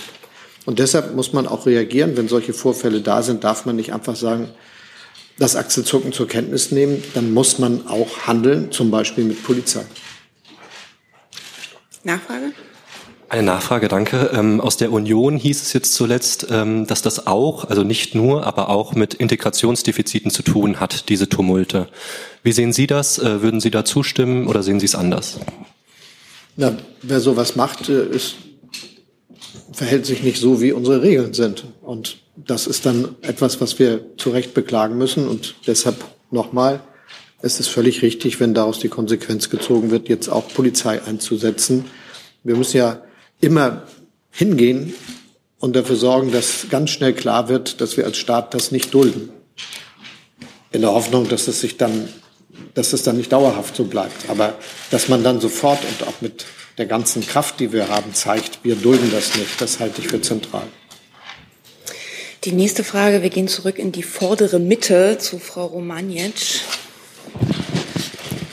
Und 0.64 0.78
deshalb 0.78 1.16
muss 1.16 1.32
man 1.32 1.48
auch 1.48 1.66
reagieren. 1.66 2.16
Wenn 2.16 2.28
solche 2.28 2.52
Vorfälle 2.52 3.00
da 3.00 3.24
sind, 3.24 3.42
darf 3.42 3.66
man 3.66 3.74
nicht 3.74 3.92
einfach 3.92 4.14
sagen, 4.14 4.50
das 5.38 5.56
Achselzucken 5.56 6.12
zur 6.12 6.28
Kenntnis 6.28 6.72
nehmen, 6.72 7.02
dann 7.14 7.32
muss 7.32 7.58
man 7.58 7.86
auch 7.86 8.26
handeln, 8.26 8.72
zum 8.72 8.90
Beispiel 8.90 9.24
mit 9.24 9.42
Polizei. 9.42 9.84
Nachfrage? 12.04 12.52
Eine 13.30 13.42
Nachfrage, 13.42 13.88
danke. 13.88 14.30
Ähm, 14.32 14.58
aus 14.60 14.78
der 14.78 14.90
Union 14.90 15.36
hieß 15.36 15.60
es 15.60 15.74
jetzt 15.74 15.92
zuletzt, 15.92 16.46
ähm, 16.50 16.86
dass 16.86 17.02
das 17.02 17.26
auch, 17.26 17.66
also 17.66 17.84
nicht 17.84 18.14
nur, 18.14 18.46
aber 18.46 18.70
auch 18.70 18.94
mit 18.94 19.12
Integrationsdefiziten 19.12 20.30
zu 20.30 20.42
tun 20.42 20.80
hat, 20.80 21.10
diese 21.10 21.28
Tumulte. 21.28 21.88
Wie 22.42 22.52
sehen 22.52 22.72
Sie 22.72 22.86
das? 22.86 23.18
Äh, 23.18 23.42
würden 23.42 23.60
Sie 23.60 23.70
da 23.70 23.84
zustimmen 23.84 24.46
oder 24.46 24.62
sehen 24.62 24.80
Sie 24.80 24.86
es 24.86 24.94
anders? 24.94 25.40
Na, 26.56 26.72
wer 27.02 27.20
sowas 27.20 27.54
macht, 27.54 27.90
äh, 27.90 28.06
ist, 28.06 28.36
verhält 29.78 30.06
sich 30.06 30.24
nicht 30.24 30.40
so, 30.40 30.60
wie 30.60 30.72
unsere 30.72 31.02
Regeln 31.02 31.34
sind. 31.34 31.62
Und 31.82 32.18
das 32.34 32.66
ist 32.66 32.84
dann 32.84 33.14
etwas, 33.22 33.60
was 33.60 33.78
wir 33.78 34.00
zu 34.16 34.30
Recht 34.30 34.52
beklagen 34.52 34.98
müssen. 34.98 35.28
Und 35.28 35.54
deshalb 35.68 36.04
nochmal, 36.32 36.80
es 37.42 37.60
ist 37.60 37.68
völlig 37.68 38.02
richtig, 38.02 38.40
wenn 38.40 38.54
daraus 38.54 38.80
die 38.80 38.88
Konsequenz 38.88 39.50
gezogen 39.50 39.92
wird, 39.92 40.08
jetzt 40.08 40.28
auch 40.28 40.48
Polizei 40.48 41.00
einzusetzen. 41.00 41.84
Wir 42.42 42.56
müssen 42.56 42.76
ja 42.76 43.02
immer 43.40 43.84
hingehen 44.32 44.94
und 45.60 45.76
dafür 45.76 45.94
sorgen, 45.94 46.32
dass 46.32 46.66
ganz 46.70 46.90
schnell 46.90 47.12
klar 47.12 47.48
wird, 47.48 47.80
dass 47.80 47.96
wir 47.96 48.04
als 48.04 48.16
Staat 48.16 48.54
das 48.54 48.72
nicht 48.72 48.92
dulden. 48.92 49.30
In 50.72 50.80
der 50.80 50.90
Hoffnung, 50.90 51.28
dass 51.28 51.46
es 51.46 51.60
sich 51.60 51.76
dann, 51.76 52.08
dass 52.74 52.92
es 52.92 53.02
dann 53.02 53.16
nicht 53.16 53.32
dauerhaft 53.32 53.76
so 53.76 53.84
bleibt. 53.84 54.28
Aber 54.28 54.54
dass 54.90 55.08
man 55.08 55.22
dann 55.22 55.40
sofort 55.40 55.80
und 55.84 56.08
auch 56.08 56.20
mit 56.20 56.44
der 56.78 56.86
ganzen 56.86 57.26
Kraft, 57.26 57.60
die 57.60 57.72
wir 57.72 57.88
haben, 57.88 58.14
zeigt, 58.14 58.60
wir 58.62 58.76
dulden 58.76 59.10
das 59.10 59.36
nicht, 59.36 59.60
das 59.60 59.80
halte 59.80 60.00
ich 60.00 60.08
für 60.08 60.20
zentral. 60.20 60.66
Die 62.44 62.52
nächste 62.52 62.84
Frage, 62.84 63.22
wir 63.22 63.30
gehen 63.30 63.48
zurück 63.48 63.78
in 63.78 63.90
die 63.90 64.04
vordere 64.04 64.60
Mitte 64.60 65.18
zu 65.18 65.40
Frau 65.40 65.66
Romaniec. 65.66 66.60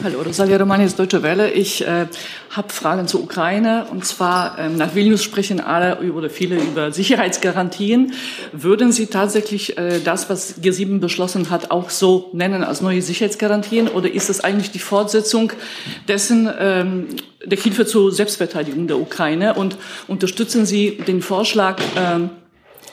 Hallo, 0.05 0.21
Rosalia 0.21 0.57
Romaniec, 0.57 0.95
Deutsche 0.95 1.23
Welle. 1.23 1.49
Ich 1.49 1.81
äh, 1.81 2.05
habe 2.51 2.69
Fragen 2.69 3.07
zur 3.07 3.23
Ukraine. 3.23 3.87
Und 3.89 4.05
zwar, 4.05 4.59
ähm, 4.59 4.77
nach 4.77 4.93
Vilnius 4.93 5.23
sprechen 5.23 5.59
alle 5.59 5.97
oder 6.11 6.29
viele 6.29 6.57
über 6.57 6.91
Sicherheitsgarantien. 6.91 8.13
Würden 8.51 8.91
Sie 8.91 9.07
tatsächlich 9.07 9.79
äh, 9.79 9.99
das, 10.03 10.29
was 10.29 10.61
G7 10.61 10.99
beschlossen 10.99 11.49
hat, 11.49 11.71
auch 11.71 11.89
so 11.89 12.29
nennen 12.33 12.63
als 12.63 12.81
neue 12.81 13.01
Sicherheitsgarantien? 13.01 13.87
Oder 13.87 14.13
ist 14.13 14.29
das 14.29 14.41
eigentlich 14.41 14.69
die 14.69 14.77
Fortsetzung 14.77 15.51
dessen, 16.07 16.51
ähm, 16.59 17.07
der 17.43 17.57
Hilfe 17.57 17.87
zur 17.87 18.11
Selbstverteidigung 18.11 18.85
der 18.85 18.99
Ukraine? 18.99 19.55
Und 19.55 19.75
unterstützen 20.07 20.67
Sie 20.67 20.99
den 21.07 21.23
Vorschlag, 21.23 21.81
ähm, 21.97 22.29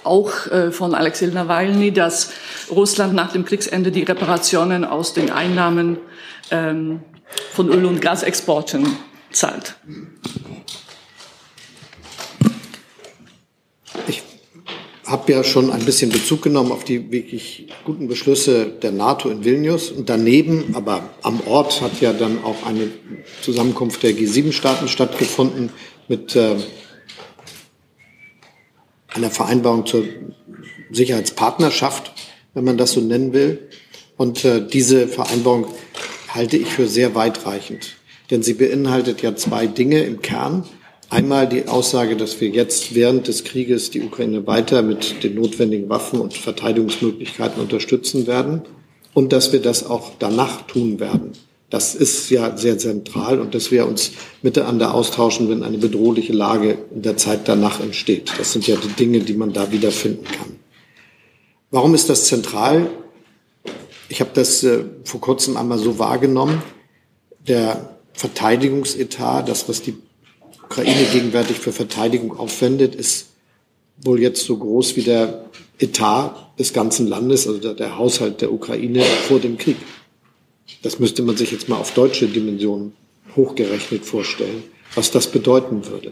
auch 0.05 0.47
äh, 0.47 0.71
von 0.73 0.95
Alexei 0.95 1.27
Nawalny, 1.27 1.93
dass 1.93 2.31
Russland 2.71 3.15
nach 3.15 3.33
dem 3.33 3.45
Kriegsende 3.45 3.91
die 3.91 4.03
Reparationen 4.03 4.85
aus 4.85 5.15
den 5.15 5.31
Einnahmen 5.31 5.99
ähm, 6.51 7.03
von 7.53 7.69
Öl- 7.69 7.87
und 7.87 8.01
Gasexporten 8.01 8.87
zahlt. 9.31 9.77
habe 15.13 15.31
ja 15.31 15.45
schon 15.45 15.71
ein 15.71 15.85
bisschen 15.85 16.11
Bezug 16.11 16.41
genommen 16.43 16.73
auf 16.73 16.85
die 16.85 17.13
wirklich 17.13 17.69
guten 17.85 18.09
Beschlüsse 18.09 18.67
der 18.67 18.93
NATO 18.93 19.29
in 19.29 19.45
Vilnius. 19.45 19.91
Und 19.91 20.09
daneben, 20.09 20.75
aber 20.75 21.11
am 21.23 21.41
Ort, 21.47 21.83
hat 21.83 22.01
ja 22.01 22.15
dann 22.15 22.43
auch 22.43 22.65
eine 22.67 22.89
Zusammenkunft 23.43 24.03
der 24.03 24.13
G7-Staaten 24.13 24.89
stattgefunden 24.89 25.69
mit 26.09 26.35
äh, 26.35 26.57
einer 29.15 29.31
Vereinbarung 29.31 29.87
zur 29.87 30.05
Sicherheitspartnerschaft, 30.91 32.13
wenn 32.55 32.65
man 32.65 32.79
das 32.79 32.93
so 32.93 33.01
nennen 33.01 33.33
will. 33.33 33.69
Und 34.17 34.45
äh, 34.45 34.67
diese 34.67 35.09
Vereinbarung 35.09 35.67
halte 36.29 36.57
ich 36.57 36.69
für 36.69 36.87
sehr 36.87 37.15
weitreichend. 37.15 37.97
Denn 38.31 38.43
sie 38.43 38.55
beinhaltet 38.55 39.23
ja 39.23 39.35
zwei 39.37 39.67
Dinge 39.67 40.03
im 40.03 40.23
Kern. 40.23 40.65
Einmal 41.11 41.47
die 41.49 41.69
Aussage, 41.69 42.17
dass 42.17 42.41
wir 42.41 42.49
jetzt 42.49 42.95
während 42.95 43.29
des 43.29 43.45
Krieges 43.45 43.91
die 43.91 44.03
Ukraine 44.03 44.47
weiter 44.47 44.81
mit 44.81 45.23
den 45.23 45.35
notwendigen 45.35 45.89
Waffen 45.91 46.21
und 46.21 46.35
Verteidigungsmöglichkeiten 46.35 47.61
unterstützen 47.61 48.27
werden 48.27 48.63
und 49.13 49.33
dass 49.33 49.53
wir 49.53 49.61
das 49.61 49.85
auch 49.85 50.13
danach 50.19 50.63
tun 50.63 51.01
werden. 51.01 51.33
Das 51.73 51.95
ist 51.95 52.29
ja 52.29 52.55
sehr 52.55 52.77
zentral 52.77 53.41
und 53.41 53.55
dass 53.55 53.71
wir 53.71 53.87
uns 53.87 54.13
miteinander 54.43 54.93
austauschen, 54.93 55.49
wenn 55.49 55.63
eine 55.63 55.79
bedrohliche 55.79 56.35
Lage 56.35 56.77
in 56.95 57.01
der 57.01 57.17
Zeit 57.17 57.49
danach 57.49 57.81
entsteht. 57.81 58.31
Das 58.37 58.53
sind 58.53 58.67
ja 58.67 58.77
die 58.77 58.89
Dinge, 58.89 59.21
die 59.21 59.33
man 59.33 59.55
da 59.55 59.73
wiederfinden 59.73 60.27
kann. 60.27 60.57
Warum 61.71 61.95
ist 61.95 62.11
das 62.11 62.27
zentral? 62.27 62.91
Ich 64.11 64.21
habe 64.21 64.33
das 64.35 64.63
äh, 64.63 64.85
vor 65.05 65.23
kurzem 65.23 65.57
einmal 65.57 65.79
so 65.79 65.99
wahrgenommen. 65.99 66.63
Der 67.49 67.97
Verteidigungsetat, 68.13 69.49
das, 69.49 69.67
was 69.67 69.81
die 69.81 69.95
Ukraine 70.65 71.07
gegenwärtig 71.11 71.59
für 71.59 71.73
Verteidigung 71.73 72.39
aufwendet, 72.39 72.95
ist 72.95 73.29
wohl 73.97 74.21
jetzt 74.21 74.45
so 74.45 74.59
groß 74.59 74.97
wie 74.97 75.05
der 75.05 75.47
Etat 75.79 76.35
des 76.59 76.75
ganzen 76.75 77.07
Landes, 77.07 77.47
also 77.47 77.59
der, 77.59 77.73
der 77.73 77.97
Haushalt 77.97 78.43
der 78.43 78.53
Ukraine 78.53 79.03
vor 79.27 79.41
dem 79.41 79.57
Krieg. 79.57 79.79
Das 80.83 80.99
müsste 80.99 81.23
man 81.23 81.37
sich 81.37 81.53
jetzt 81.53 81.69
mal 81.69 81.77
auf 81.77 81.93
deutsche 81.95 82.27
Dimensionen 82.27 82.93
hochgerechnet 83.37 84.05
vorstellen, 84.05 84.63
was 84.95 85.11
das 85.11 85.27
bedeuten 85.27 85.87
würde. 85.87 86.09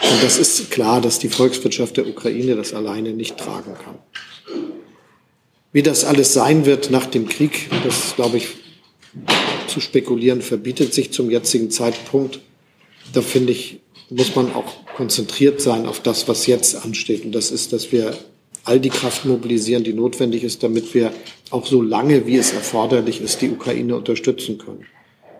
Und 0.00 0.22
das 0.22 0.38
ist 0.38 0.70
klar, 0.70 1.00
dass 1.00 1.18
die 1.18 1.28
Volkswirtschaft 1.28 1.96
der 1.96 2.06
Ukraine 2.06 2.54
das 2.54 2.72
alleine 2.72 3.12
nicht 3.12 3.36
tragen 3.36 3.74
kann. 3.84 3.98
Wie 5.72 5.82
das 5.82 6.04
alles 6.04 6.32
sein 6.32 6.66
wird 6.66 6.90
nach 6.90 7.06
dem 7.06 7.28
Krieg, 7.28 7.68
das 7.84 8.14
glaube 8.16 8.38
ich 8.38 8.48
zu 9.66 9.80
spekulieren 9.80 10.42
verbietet 10.42 10.94
sich 10.94 11.12
zum 11.12 11.30
jetzigen 11.30 11.70
Zeitpunkt 11.70 12.40
da 13.12 13.22
finde 13.22 13.52
ich, 13.52 13.80
muss 14.10 14.34
man 14.34 14.52
auch 14.54 14.84
konzentriert 14.96 15.60
sein 15.60 15.86
auf 15.86 16.00
das, 16.00 16.28
was 16.28 16.46
jetzt 16.46 16.74
ansteht. 16.76 17.24
Und 17.24 17.32
das 17.32 17.50
ist, 17.50 17.72
dass 17.72 17.92
wir 17.92 18.16
all 18.68 18.80
die 18.80 18.90
Kraft 18.90 19.24
mobilisieren, 19.24 19.82
die 19.82 19.92
notwendig 19.92 20.44
ist, 20.44 20.62
damit 20.62 20.94
wir 20.94 21.12
auch 21.50 21.66
so 21.66 21.82
lange, 21.82 22.26
wie 22.26 22.36
es 22.36 22.52
erforderlich 22.52 23.20
ist, 23.20 23.40
die 23.40 23.50
Ukraine 23.50 23.96
unterstützen 23.96 24.58
können. 24.58 24.84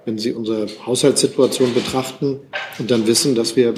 Wenn 0.04 0.18
Sie 0.18 0.32
unsere 0.32 0.66
Haushaltssituation 0.86 1.74
betrachten 1.74 2.40
und 2.78 2.90
dann 2.90 3.06
wissen, 3.06 3.34
dass 3.34 3.56
wir 3.56 3.74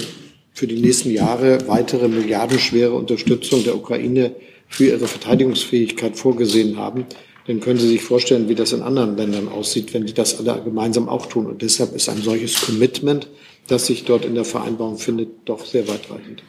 für 0.53 0.67
die 0.67 0.81
nächsten 0.81 1.11
Jahre 1.11 1.67
weitere 1.67 2.09
milliardenschwere 2.09 2.93
Unterstützung 2.93 3.65
der 3.65 3.77
Ukraine 3.77 4.35
für 4.69 4.87
ihre 4.87 5.09
Verteidigungsfähigkeit 5.09 6.17
vorgesehen 6.17 6.77
haben, 6.77 7.07
dann 7.47 7.61
können 7.61 7.81
Sie 7.81 7.89
sich 7.89 8.03
vorstellen, 8.03 8.49
wie 8.49 8.55
das 8.55 8.73
in 8.73 8.83
anderen 8.83 9.17
Ländern 9.17 9.49
aussieht, 9.49 9.93
wenn 9.93 10.07
die 10.07 10.15
das 10.15 10.39
alle 10.39 10.63
gemeinsam 10.63 11.09
auch 11.09 11.27
tun. 11.27 11.47
Und 11.47 11.63
deshalb 11.63 11.95
ist 11.95 12.09
ein 12.09 12.23
solches 12.23 12.61
Commitment 12.61 13.29
das 13.71 13.87
sich 13.87 14.05
dort 14.05 14.25
in 14.25 14.35
der 14.35 14.45
Vereinbarung 14.45 14.99
findet, 14.99 15.29
doch 15.45 15.65
sehr 15.65 15.87
weitreichend. 15.87 16.43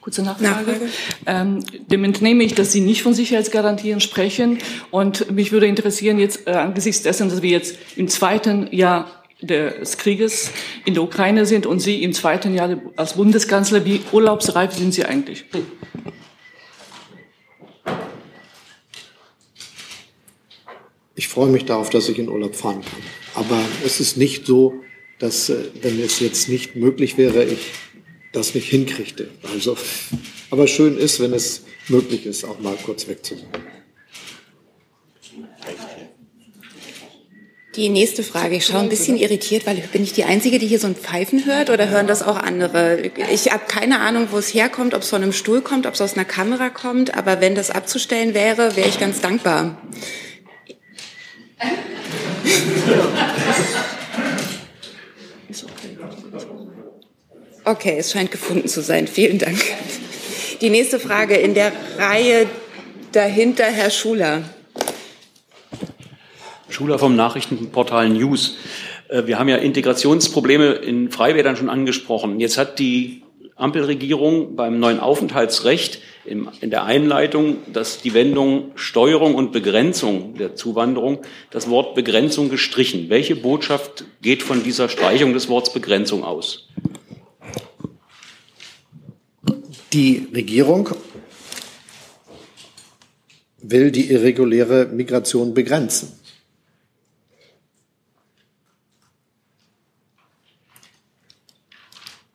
Kurze 0.00 0.22
Nachfrage. 0.22 0.72
Nachfrage. 0.72 0.88
Ähm, 1.26 1.64
dem 1.90 2.04
entnehme 2.04 2.44
ich, 2.44 2.54
dass 2.54 2.72
Sie 2.72 2.80
nicht 2.80 3.02
von 3.02 3.14
Sicherheitsgarantien 3.14 4.00
sprechen. 4.00 4.58
Und 4.90 5.30
mich 5.30 5.52
würde 5.52 5.66
interessieren, 5.66 6.18
jetzt 6.18 6.46
äh, 6.46 6.52
angesichts 6.52 7.02
dessen, 7.02 7.28
dass 7.28 7.42
wir 7.42 7.50
jetzt 7.50 7.76
im 7.96 8.08
zweiten 8.08 8.72
Jahr 8.72 9.10
des 9.40 9.98
Krieges 9.98 10.50
in 10.84 10.94
der 10.94 11.02
Ukraine 11.02 11.46
sind 11.46 11.66
und 11.66 11.80
Sie 11.80 12.02
im 12.02 12.12
zweiten 12.12 12.54
Jahr 12.54 12.80
als 12.96 13.14
Bundeskanzler, 13.14 13.84
wie 13.84 14.00
urlaubsreif 14.10 14.72
sind 14.74 14.92
Sie 14.92 15.04
eigentlich? 15.04 15.44
Ich 21.14 21.28
freue 21.28 21.48
mich 21.48 21.64
darauf, 21.64 21.90
dass 21.90 22.08
ich 22.08 22.18
in 22.18 22.28
Urlaub 22.28 22.54
fahren 22.54 22.80
kann. 22.80 23.02
Aber 23.34 23.60
es 23.84 24.00
ist 24.00 24.16
nicht 24.16 24.46
so, 24.46 24.82
dass, 25.18 25.48
äh, 25.48 25.64
wenn 25.82 26.00
es 26.00 26.20
jetzt 26.20 26.48
nicht 26.48 26.76
möglich 26.76 27.18
wäre, 27.18 27.44
ich 27.44 27.72
das 28.32 28.54
nicht 28.54 28.68
hinkriegte. 28.68 29.28
Also, 29.52 29.76
aber 30.50 30.66
schön 30.66 30.96
ist, 30.96 31.20
wenn 31.20 31.32
es 31.32 31.62
möglich 31.88 32.26
ist, 32.26 32.44
auch 32.44 32.58
mal 32.60 32.76
kurz 32.84 33.08
weg 33.08 33.24
zu 33.24 33.36
sein. 33.36 33.48
Die 37.76 37.90
nächste 37.90 38.24
Frage. 38.24 38.56
Ich 38.56 38.66
schaue 38.66 38.80
ein 38.80 38.88
bisschen 38.88 39.16
irritiert, 39.16 39.64
weil 39.64 39.76
bin 39.76 40.02
ich 40.02 40.12
die 40.12 40.24
Einzige, 40.24 40.58
die 40.58 40.66
hier 40.66 40.80
so 40.80 40.88
ein 40.88 40.96
Pfeifen 40.96 41.46
hört 41.46 41.70
oder 41.70 41.88
hören 41.88 42.08
das 42.08 42.24
auch 42.24 42.36
andere? 42.36 43.12
Ich 43.32 43.52
habe 43.52 43.62
keine 43.68 44.00
Ahnung, 44.00 44.28
wo 44.32 44.38
es 44.38 44.52
herkommt, 44.52 44.94
ob 44.94 45.02
es 45.02 45.10
von 45.10 45.22
einem 45.22 45.32
Stuhl 45.32 45.60
kommt, 45.60 45.86
ob 45.86 45.94
es 45.94 46.00
aus 46.00 46.14
einer 46.14 46.24
Kamera 46.24 46.70
kommt, 46.70 47.14
aber 47.14 47.40
wenn 47.40 47.54
das 47.54 47.70
abzustellen 47.70 48.34
wäre, 48.34 48.74
wäre 48.74 48.88
ich 48.88 48.98
ganz 48.98 49.20
dankbar. 49.20 49.80
Okay, 57.68 57.96
es 57.98 58.12
scheint 58.12 58.30
gefunden 58.30 58.66
zu 58.66 58.80
sein. 58.80 59.06
Vielen 59.06 59.38
Dank. 59.38 59.58
Die 60.62 60.70
nächste 60.70 60.98
Frage 60.98 61.34
in 61.34 61.52
der 61.52 61.70
Reihe 61.98 62.46
dahinter, 63.12 63.64
Herr 63.64 63.90
Schuler. 63.90 64.42
Schuler 66.70 66.98
vom 66.98 67.14
Nachrichtenportal 67.14 68.08
News. 68.08 68.56
Äh, 69.08 69.26
wir 69.26 69.38
haben 69.38 69.50
ja 69.50 69.56
Integrationsprobleme 69.56 70.76
in 70.76 71.10
Freibädern 71.10 71.56
schon 71.56 71.68
angesprochen. 71.68 72.40
Jetzt 72.40 72.56
hat 72.56 72.78
die 72.78 73.22
Ampelregierung 73.54 74.56
beim 74.56 74.80
neuen 74.80 74.98
Aufenthaltsrecht 74.98 76.00
in 76.24 76.48
der 76.62 76.84
Einleitung, 76.84 77.58
dass 77.70 78.00
die 78.00 78.14
Wendung 78.14 78.72
Steuerung 78.76 79.34
und 79.34 79.52
Begrenzung 79.52 80.36
der 80.38 80.54
Zuwanderung 80.54 81.18
das 81.50 81.68
Wort 81.68 81.94
Begrenzung 81.94 82.48
gestrichen. 82.48 83.10
Welche 83.10 83.36
Botschaft 83.36 84.04
geht 84.22 84.42
von 84.42 84.62
dieser 84.62 84.88
Streichung 84.88 85.34
des 85.34 85.50
Wortes 85.50 85.72
Begrenzung 85.74 86.24
aus? 86.24 86.68
Die 89.92 90.28
Regierung 90.34 90.90
will 93.62 93.90
die 93.90 94.10
irreguläre 94.10 94.86
Migration 94.86 95.54
begrenzen. 95.54 96.12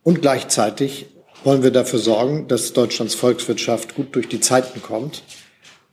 Und 0.04 0.22
gleichzeitig 0.22 1.06
wollen 1.44 1.64
wir 1.64 1.72
dafür 1.72 2.00
sorgen, 2.00 2.48
dass 2.48 2.74
Deutschlands 2.74 3.16
Volkswirtschaft 3.16 3.96
gut 3.96 4.16
durch 4.16 4.28
die 4.28 4.40
Zeiten 4.40 4.82
kommt 4.82 5.24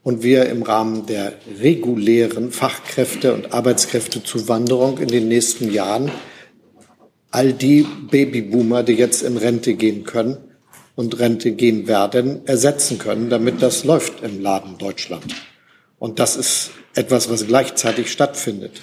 und 0.03 0.23
wir 0.23 0.47
im 0.47 0.63
Rahmen 0.63 1.05
der 1.05 1.33
regulären 1.59 2.51
Fachkräfte- 2.51 3.33
und 3.33 3.53
Arbeitskräftezuwanderung 3.53 4.97
in 4.97 5.07
den 5.07 5.27
nächsten 5.27 5.71
Jahren 5.71 6.11
all 7.29 7.53
die 7.53 7.85
Babyboomer, 8.09 8.83
die 8.83 8.93
jetzt 8.93 9.21
in 9.21 9.37
Rente 9.37 9.75
gehen 9.75 10.03
können, 10.03 10.50
und 11.01 11.17
Rente 11.17 11.51
gehen 11.51 11.87
werden, 11.87 12.41
ersetzen 12.45 12.99
können, 12.99 13.31
damit 13.31 13.63
das 13.63 13.83
läuft 13.83 14.23
im 14.23 14.39
Laden 14.39 14.77
Deutschland. 14.77 15.25
Und 15.97 16.19
das 16.19 16.35
ist 16.35 16.69
etwas, 16.93 17.29
was 17.31 17.47
gleichzeitig 17.47 18.11
stattfindet. 18.11 18.81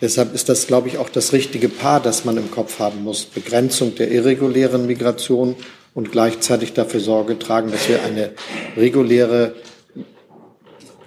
Deshalb 0.00 0.34
ist 0.34 0.48
das, 0.48 0.66
glaube 0.66 0.88
ich, 0.88 0.96
auch 0.96 1.10
das 1.10 1.34
richtige 1.34 1.68
Paar, 1.68 2.00
das 2.00 2.24
man 2.24 2.38
im 2.38 2.50
Kopf 2.50 2.78
haben 2.78 3.04
muss. 3.04 3.26
Begrenzung 3.26 3.94
der 3.94 4.10
irregulären 4.10 4.86
Migration 4.86 5.54
und 5.92 6.10
gleichzeitig 6.10 6.72
dafür 6.72 7.00
Sorge 7.00 7.38
tragen, 7.38 7.70
dass 7.70 7.90
wir 7.90 8.02
eine 8.02 8.30
reguläre 8.78 9.54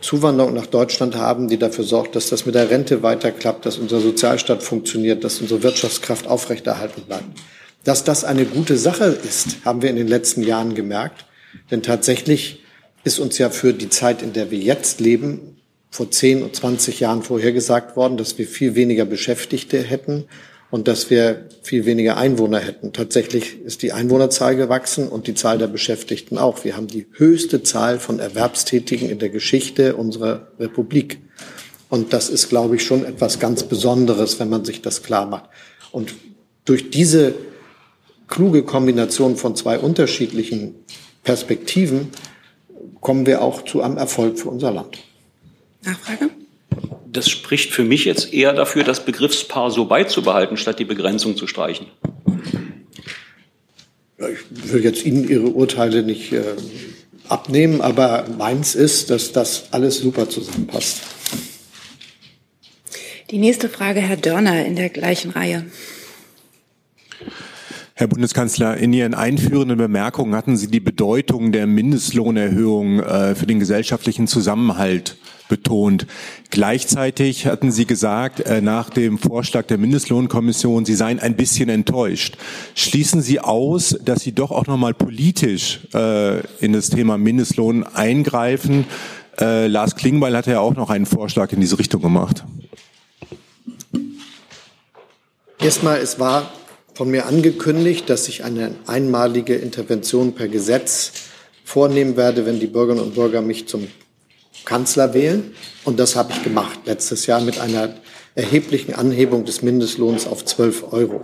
Zuwanderung 0.02 0.54
nach 0.54 0.68
Deutschland 0.68 1.16
haben, 1.16 1.48
die 1.48 1.58
dafür 1.58 1.86
sorgt, 1.86 2.16
dass 2.16 2.30
das 2.30 2.46
mit 2.46 2.54
der 2.54 2.70
Rente 2.70 3.02
weiterklappt, 3.02 3.66
dass 3.66 3.80
unser 3.80 4.00
Sozialstaat 4.02 4.62
funktioniert, 4.62 5.24
dass 5.24 5.42
unsere 5.42 5.64
Wirtschaftskraft 5.64 6.28
aufrechterhalten 6.28 7.02
bleibt. 7.08 7.40
Dass 7.84 8.04
das 8.04 8.24
eine 8.24 8.46
gute 8.46 8.78
Sache 8.78 9.06
ist, 9.06 9.66
haben 9.66 9.82
wir 9.82 9.90
in 9.90 9.98
den 9.98 10.08
letzten 10.08 10.44
Jahren 10.44 10.74
gemerkt. 10.74 11.26
Denn 11.70 11.84
tatsächlich 11.84 12.64
ist 13.04 13.20
uns 13.20 13.38
ja 13.38 13.50
für 13.50 13.74
die 13.74 13.90
Zeit, 13.90 14.22
in 14.22 14.34
der 14.34 14.52
wir 14.52 14.60
jetzt 14.60 15.00
leben, 15.02 15.58
vor 15.92 16.10
10 16.10 16.42
und 16.42 16.56
20 16.56 17.02
Jahren 17.02 17.22
vorhergesagt 17.22 17.96
worden, 17.96 18.18
dass 18.18 18.38
wir 18.38 18.48
viel 18.48 18.76
weniger 18.76 19.06
Beschäftigte 19.06 19.80
hätten 19.80 20.26
und 20.72 20.88
dass 20.88 21.12
wir 21.12 21.50
viel 21.62 21.86
weniger 21.86 22.18
Einwohner 22.18 22.60
hätten. 22.60 22.94
Tatsächlich 22.94 23.62
ist 23.62 23.84
die 23.84 23.92
Einwohnerzahl 23.92 24.56
gewachsen 24.56 25.08
und 25.08 25.28
die 25.28 25.36
Zahl 25.36 25.60
der 25.60 25.68
Beschäftigten 25.68 26.40
auch. 26.40 26.64
Wir 26.64 26.76
haben 26.76 26.88
die 26.88 27.06
höchste 27.12 27.62
Zahl 27.62 28.00
von 28.00 28.20
Erwerbstätigen 28.20 29.08
in 29.08 29.20
der 29.20 29.30
Geschichte 29.30 29.96
unserer 29.96 30.48
Republik. 30.58 31.20
Und 31.90 32.12
das 32.12 32.30
ist, 32.30 32.50
glaube 32.50 32.78
ich, 32.78 32.84
schon 32.84 33.06
etwas 33.06 33.40
ganz 33.40 33.62
Besonderes, 33.62 34.40
wenn 34.40 34.50
man 34.50 34.66
sich 34.66 34.82
das 34.82 35.04
klar 35.04 35.28
macht. 35.28 35.52
Und 35.92 36.16
durch 36.66 36.90
diese 36.90 37.36
kluge 38.28 38.64
Kombination 38.64 39.36
von 39.38 39.56
zwei 39.56 39.80
unterschiedlichen 39.80 40.76
Perspektiven 41.24 42.10
kommen 43.02 43.26
wir 43.26 43.42
auch 43.42 43.64
zu 43.64 43.82
einem 43.82 43.98
Erfolg 43.98 44.40
für 44.40 44.50
unser 44.50 44.72
Land. 44.72 44.98
Nachfrage? 45.84 46.30
Das 47.12 47.30
spricht 47.30 47.72
für 47.72 47.84
mich 47.84 48.06
jetzt 48.06 48.34
eher 48.34 48.54
dafür, 48.54 48.84
das 48.84 49.06
Begriffspaar 49.06 49.70
so 49.70 49.86
beizubehalten, 49.86 50.58
statt 50.58 50.80
die 50.80 50.86
Begrenzung 50.86 51.38
zu 51.38 51.46
streichen. 51.46 51.88
Ich 54.18 54.72
will 54.72 54.84
jetzt 54.84 55.06
Ihnen 55.06 55.28
Ihre 55.28 55.48
Urteile 55.48 56.02
nicht 56.02 56.32
äh, 56.32 56.42
abnehmen, 57.28 57.82
aber 57.82 58.26
meins 58.38 58.74
ist, 58.74 59.10
dass 59.10 59.32
das 59.32 59.66
alles 59.72 60.00
super 60.00 60.30
zusammenpasst. 60.30 61.02
Die 63.32 63.38
nächste 63.38 63.70
Frage, 63.70 64.00
Herr 64.00 64.18
Dörner, 64.18 64.66
in 64.66 64.76
der 64.76 64.90
gleichen 64.90 65.32
Reihe. 65.32 65.66
Herr 67.96 68.08
Bundeskanzler, 68.08 68.78
in 68.78 68.92
Ihren 68.92 69.14
einführenden 69.14 69.78
Bemerkungen 69.78 70.34
hatten 70.34 70.58
Sie 70.58 70.66
die 70.66 70.80
Bedeutung 70.80 71.52
der 71.52 71.68
Mindestlohnerhöhung 71.68 73.00
äh, 73.00 73.36
für 73.36 73.46
den 73.46 73.60
gesellschaftlichen 73.60 74.26
Zusammenhalt 74.26 75.16
betont. 75.48 76.08
Gleichzeitig 76.50 77.46
hatten 77.46 77.72
Sie 77.72 77.86
gesagt, 77.86 78.40
äh, 78.40 78.62
nach 78.62 78.90
dem 78.90 79.20
Vorschlag 79.20 79.68
der 79.68 79.78
Mindestlohnkommission, 79.78 80.86
Sie 80.86 80.96
seien 80.96 81.20
ein 81.20 81.36
bisschen 81.36 81.70
enttäuscht. 81.70 82.36
Schließen 82.74 83.22
Sie 83.22 83.40
aus, 83.40 83.96
dass 84.04 84.22
Sie 84.22 84.32
doch 84.32 84.50
auch 84.50 84.66
noch 84.66 84.78
mal 84.78 84.96
politisch 84.96 85.82
äh, 85.94 86.40
in 86.66 86.74
das 86.74 86.90
Thema 86.90 87.20
Mindestlohn 87.20 87.84
eingreifen? 87.84 88.86
Lars 89.36 89.96
Klingbeil 89.96 90.38
hatte 90.38 90.52
ja 90.52 90.60
auch 90.60 90.76
noch 90.76 90.92
einen 90.92 91.08
Vorschlag 91.08 91.52
in 91.54 91.60
diese 91.60 91.80
Richtung 91.80 92.04
gemacht. 92.04 92.46
Erstmal, 95.60 95.98
es 95.98 96.20
war 96.20 96.52
von 96.94 97.10
mir 97.10 97.26
angekündigt, 97.26 98.10
dass 98.10 98.28
ich 98.28 98.44
eine 98.44 98.76
einmalige 98.86 99.56
Intervention 99.56 100.34
per 100.34 100.48
Gesetz 100.48 101.12
vornehmen 101.64 102.18
werde, 102.18 102.46
wenn 102.46 102.60
die 102.60 102.68
Bürgerinnen 102.68 103.04
und 103.04 103.16
Bürger 103.16 103.42
mich 103.42 103.68
zum 103.68 103.88
Kanzler 104.66 105.14
wählen. 105.14 105.56
Und 105.84 106.00
das 106.00 106.16
habe 106.16 106.34
ich 106.34 106.44
gemacht 106.44 106.80
letztes 106.86 107.26
Jahr 107.26 107.42
mit 107.42 107.60
einer 107.60 107.96
erheblichen 108.36 108.94
Anhebung 108.94 109.46
des 109.46 109.62
Mindestlohns 109.62 110.28
auf 110.28 110.46
12 110.46 110.94
Euro. 110.94 111.24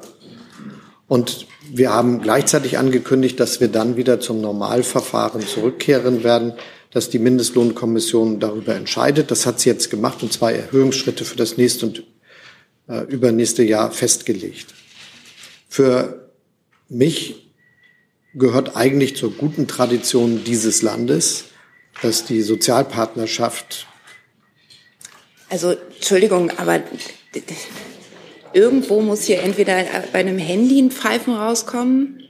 Und 1.07 1.47
wir 1.71 1.91
haben 1.91 2.21
gleichzeitig 2.21 2.77
angekündigt, 2.77 3.39
dass 3.39 3.59
wir 3.59 3.67
dann 3.67 3.95
wieder 3.95 4.19
zum 4.19 4.41
Normalverfahren 4.41 5.45
zurückkehren 5.45 6.23
werden, 6.23 6.53
dass 6.91 7.09
die 7.09 7.19
Mindestlohnkommission 7.19 8.39
darüber 8.39 8.75
entscheidet. 8.75 9.29
Das 9.29 9.45
hat 9.45 9.59
sie 9.59 9.69
jetzt 9.69 9.91
gemacht 9.91 10.23
und 10.23 10.33
zwei 10.33 10.53
Erhöhungsschritte 10.53 11.25
für 11.25 11.35
das 11.35 11.57
nächste 11.57 11.85
und 11.85 12.03
äh, 12.87 13.03
übernächste 13.03 13.63
Jahr 13.63 13.91
festgelegt. 13.91 14.73
Für 15.69 16.31
mich 16.89 17.51
gehört 18.33 18.75
eigentlich 18.75 19.15
zur 19.15 19.31
guten 19.31 19.67
Tradition 19.67 20.43
dieses 20.43 20.81
Landes, 20.81 21.45
dass 22.01 22.25
die 22.25 22.41
Sozialpartnerschaft. 22.41 23.87
Also, 25.47 25.71
Entschuldigung, 25.95 26.51
aber 26.57 26.81
irgendwo 28.53 29.01
muss 29.01 29.23
hier 29.23 29.41
entweder 29.41 29.83
bei 30.11 30.19
einem 30.19 30.39
Handy 30.39 30.81
ein 30.81 30.91
Pfeifen 30.91 31.35
rauskommen. 31.35 32.23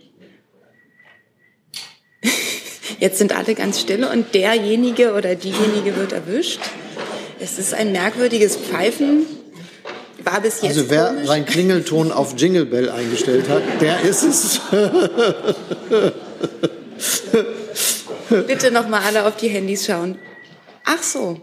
Jetzt 2.99 3.17
sind 3.17 3.35
alle 3.35 3.55
ganz 3.55 3.79
still 3.79 4.03
und 4.03 4.33
derjenige 4.33 5.13
oder 5.13 5.35
diejenige 5.35 5.95
wird 5.95 6.11
erwischt. 6.11 6.59
Es 7.39 7.57
ist 7.57 7.73
ein 7.73 7.93
merkwürdiges 7.93 8.57
Pfeifen. 8.57 9.25
War 10.23 10.41
bis 10.41 10.61
jetzt 10.61 10.77
also 10.77 10.89
wer 10.89 11.07
komisch. 11.07 11.27
seinen 11.27 11.45
Klingelton 11.45 12.11
auf 12.11 12.33
Jingle 12.37 12.65
Bell 12.65 12.89
eingestellt 12.89 13.47
hat, 13.49 13.61
der 13.79 14.01
ist 14.01 14.23
es. 14.23 14.61
Bitte 18.47 18.71
noch 18.71 18.87
mal 18.87 19.01
alle 19.01 19.25
auf 19.25 19.37
die 19.37 19.47
Handys 19.47 19.85
schauen. 19.85 20.17
Ach 20.85 21.01
so. 21.01 21.41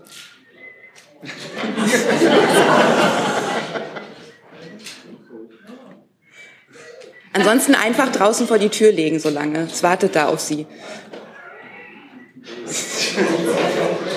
Ansonsten 7.33 7.75
einfach 7.75 8.11
draußen 8.13 8.47
vor 8.47 8.59
die 8.59 8.71
Tür 8.71 8.93
legen, 8.93 9.21
solange. 9.21 9.69
Es 9.73 9.83
wartet 9.83 10.17
da 10.17 10.29
auf 10.29 10.41
Sie. 10.41 10.67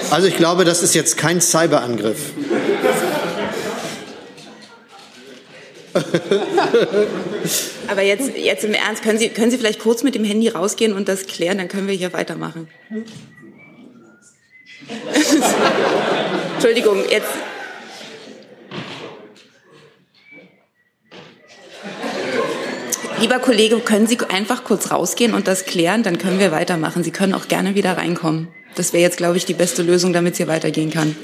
Also 0.09 0.27
ich 0.27 0.37
glaube, 0.37 0.65
das 0.65 0.83
ist 0.83 0.95
jetzt 0.95 1.17
kein 1.17 1.41
Cyberangriff. 1.41 2.31
Aber 7.87 8.01
jetzt, 8.01 8.37
jetzt 8.37 8.63
im 8.63 8.73
Ernst, 8.73 9.03
können 9.03 9.19
Sie, 9.19 9.29
können 9.29 9.51
Sie 9.51 9.57
vielleicht 9.57 9.79
kurz 9.79 10.03
mit 10.03 10.15
dem 10.15 10.23
Handy 10.23 10.49
rausgehen 10.49 10.93
und 10.93 11.07
das 11.09 11.25
klären, 11.25 11.57
dann 11.57 11.67
können 11.67 11.87
wir 11.87 11.95
hier 11.95 12.13
weitermachen. 12.13 12.67
Entschuldigung, 16.55 17.03
jetzt. 17.09 17.29
Lieber 23.19 23.39
Kollege, 23.39 23.79
können 23.79 24.07
Sie 24.07 24.17
einfach 24.29 24.63
kurz 24.63 24.91
rausgehen 24.91 25.33
und 25.33 25.47
das 25.47 25.65
klären, 25.65 26.03
dann 26.03 26.17
können 26.17 26.39
wir 26.39 26.51
weitermachen. 26.51 27.03
Sie 27.03 27.11
können 27.11 27.33
auch 27.33 27.49
gerne 27.49 27.75
wieder 27.75 27.97
reinkommen. 27.97 28.47
Das 28.75 28.93
wäre 28.93 29.03
jetzt, 29.03 29.17
glaube 29.17 29.35
ich, 29.35 29.45
die 29.45 29.53
beste 29.53 29.81
Lösung, 29.81 30.13
damit 30.13 30.33
es 30.33 30.37
hier 30.37 30.47
weitergehen 30.47 30.89
kann. 30.89 31.15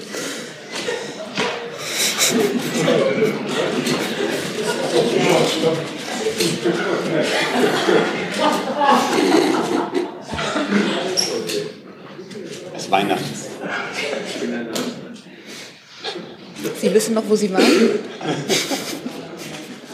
Es 12.86 12.92
Weihnachten. 12.92 13.26
Sie 16.82 16.94
wissen 16.94 17.16
noch, 17.16 17.24
wo 17.28 17.36
Sie 17.36 17.52
waren? 17.52 17.64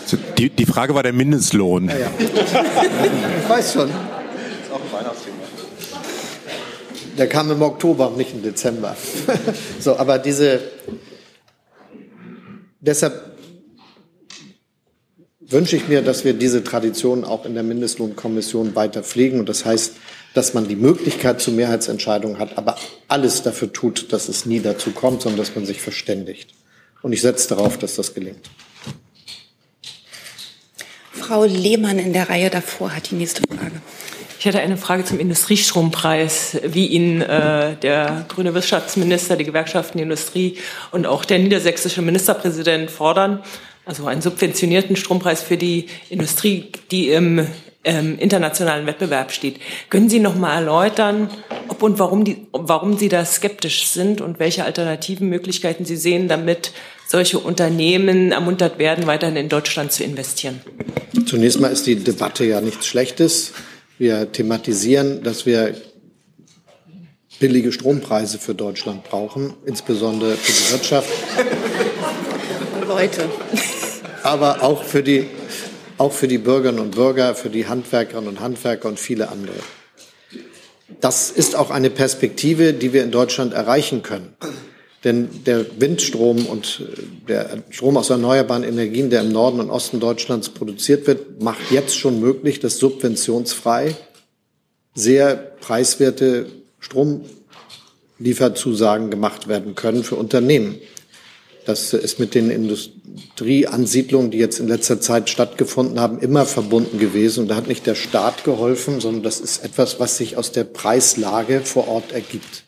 So, 0.06 0.18
Die, 0.38 0.50
die 0.50 0.66
Frage 0.66 0.94
war 0.94 1.04
der 1.04 1.14
Mindestlohn. 1.14 1.88
Ja, 1.88 1.98
ja. 1.98 2.12
Ich 2.20 3.50
weiß 3.50 3.74
schon. 3.74 3.90
Das 3.90 3.98
ist 4.68 4.72
auch 4.74 4.82
ein 4.82 4.92
Weihnachtsthema. 4.92 5.38
Der 7.18 7.28
kam 7.28 7.52
im 7.52 7.62
Oktober 7.62 8.10
und 8.10 8.18
nicht 8.18 8.34
im 8.34 8.44
Dezember. 8.44 8.96
So, 9.80 9.98
aber 9.98 10.20
diese, 10.20 10.60
deshalb 12.82 13.38
wünsche 15.40 15.76
ich 15.76 15.88
mir, 15.88 16.02
dass 16.02 16.24
wir 16.24 16.34
diese 16.34 16.64
Tradition 16.64 17.24
auch 17.24 17.46
in 17.46 17.54
der 17.54 17.64
Mindestlohnkommission 17.64 18.76
weiter 18.76 19.02
pflegen. 19.02 19.40
Und 19.40 19.50
das 19.50 19.66
heißt, 19.66 19.94
dass 20.34 20.54
man 20.54 20.68
die 20.68 20.76
Möglichkeit 20.76 21.42
zur 21.42 21.54
Mehrheitsentscheidung 21.54 22.40
hat, 22.40 22.58
aber 22.58 22.78
alles 23.08 23.44
dafür 23.44 23.72
tut, 23.72 24.12
dass 24.14 24.30
es 24.30 24.46
nie 24.46 24.60
dazu 24.60 24.92
kommt, 24.92 25.22
sondern 25.22 25.40
dass 25.40 25.56
man 25.56 25.66
sich 25.66 25.82
verständigt. 25.82 26.54
Und 27.02 27.14
ich 27.14 27.22
setze 27.22 27.50
darauf, 27.50 27.78
dass 27.78 27.96
das 27.96 28.14
gelingt. 28.14 28.50
Frau 31.12 31.44
Lehmann 31.46 32.00
in 32.00 32.14
der 32.14 32.30
Reihe 32.30 32.50
davor 32.50 32.96
hat 32.96 33.12
die 33.12 33.16
nächste 33.16 33.42
Frage. 33.48 33.82
Ich 34.40 34.46
hätte 34.46 34.60
eine 34.60 34.78
Frage 34.78 35.06
zum 35.06 35.20
Industriestrompreis, 35.20 36.58
wie 36.64 36.88
ihn 36.88 37.22
äh, 37.22 37.76
der 37.76 38.26
grüne 38.28 38.56
Wirtschaftsminister, 38.56 39.36
die 39.36 39.44
Gewerkschaften, 39.44 40.00
die 40.00 40.04
Industrie 40.04 40.58
und 40.92 41.06
auch 41.06 41.26
der 41.26 41.38
niedersächsische 41.38 42.02
Ministerpräsident 42.02 42.90
fordern. 42.90 43.44
Also 43.86 44.08
einen 44.08 44.22
subventionierten 44.24 44.96
Strompreis 44.96 45.44
für 45.44 45.58
die 45.58 45.88
Industrie, 46.10 46.72
die 46.90 47.10
im 47.10 47.48
ähm, 47.84 48.18
internationalen 48.20 48.86
Wettbewerb 48.86 49.32
steht. 49.32 49.60
Können 49.90 50.10
Sie 50.10 50.20
noch 50.20 50.36
mal 50.36 50.56
erläutern, 50.56 51.30
ob 51.68 51.82
und 51.82 52.00
warum, 52.00 52.24
die, 52.24 52.48
warum 52.52 52.98
Sie 52.98 53.10
da 53.10 53.26
skeptisch 53.26 53.88
sind 53.88 54.22
und 54.22 54.40
welche 54.40 54.66
alternativen 54.66 55.30
Möglichkeiten 55.30 55.86
Sie 55.86 55.98
sehen, 55.98 56.28
damit 56.28 56.72
solche 57.08 57.40
Unternehmen 57.40 58.32
ermuntert 58.32 58.80
werden, 58.80 59.08
weiterhin 59.08 59.36
in 59.36 59.50
Deutschland 59.50 59.92
zu 59.92 60.04
investieren? 60.04 60.62
Zunächst 61.26 61.60
mal 61.60 61.72
ist 61.72 61.88
die 61.88 61.96
Debatte 61.96 62.46
ja 62.46 62.62
nichts 62.62 62.86
Schlechtes. 62.86 63.54
Wir 63.98 64.32
thematisieren, 64.32 65.24
dass 65.24 65.46
wir 65.46 65.76
billige 67.40 67.72
Strompreise 67.72 68.38
für 68.38 68.54
Deutschland 68.54 69.04
brauchen, 69.04 69.56
insbesondere 69.66 70.36
für 70.36 70.52
die 70.52 70.72
Wirtschaft, 70.72 71.10
Leute. 72.88 73.30
aber 74.24 74.62
auch 74.62 74.84
für 74.84 75.02
die, 75.02 75.26
auch 76.02 76.12
für 76.12 76.28
die 76.28 76.40
Bürgerinnen 76.40 76.80
und 76.80 76.96
Bürger, 76.96 77.36
für 77.36 77.52
die 77.52 77.68
Handwerkerinnen 77.68 78.28
und 78.28 78.40
Handwerker 78.40 78.90
und 78.90 79.00
viele 79.00 79.30
andere. 79.30 79.54
Das 81.00 81.30
ist 81.30 81.56
auch 81.56 81.70
eine 81.70 81.92
Perspektive, 81.92 82.74
die 82.74 82.92
wir 82.92 83.04
in 83.04 83.12
Deutschland 83.12 83.54
erreichen 83.54 84.02
können. 84.02 84.34
Denn 85.04 85.30
der 85.46 85.64
Windstrom 85.80 86.48
und 86.48 86.82
äh, 86.82 86.86
der 87.28 87.64
Strom 87.70 87.98
aus 87.98 88.10
erneuerbaren 88.10 88.64
Energien, 88.64 89.12
der 89.12 89.22
im 89.22 89.32
Norden 89.32 89.60
und 89.60 89.70
Osten 89.70 90.00
Deutschlands 90.00 90.50
produziert 90.50 91.06
wird, 91.06 91.40
macht 91.42 91.70
jetzt 91.70 91.96
schon 91.96 92.20
möglich, 92.20 92.60
dass 92.60 92.78
subventionsfrei 92.78 93.96
sehr 94.96 95.36
preiswerte 95.36 96.48
Stromlieferzusagen 96.80 99.12
gemacht 99.12 99.48
werden 99.48 99.76
können 99.76 100.04
für 100.04 100.16
Unternehmen. 100.16 100.80
Das 101.66 101.94
ist 101.94 102.20
mit 102.20 102.34
den 102.34 102.50
Industrieansiedlungen, 102.50 104.32
die 104.32 104.40
jetzt 104.40 104.60
in 104.60 104.68
letzter 104.68 105.00
Zeit 105.00 105.30
stattgefunden 105.30 106.00
haben, 106.00 106.20
immer 106.20 106.46
verbunden 106.46 106.98
gewesen. 106.98 107.42
Und 107.42 107.48
da 107.50 107.56
hat 107.56 107.68
nicht 107.68 107.86
der 107.86 107.96
Staat 107.96 108.44
geholfen, 108.44 109.00
sondern 109.00 109.24
das 109.24 109.40
ist 109.40 109.64
etwas, 109.64 110.00
was 110.00 110.18
sich 110.18 110.38
aus 110.38 110.52
der 110.52 110.64
Preislage 110.64 111.62
vor 111.62 111.88
Ort 111.88 112.12
ergibt. 112.14 112.64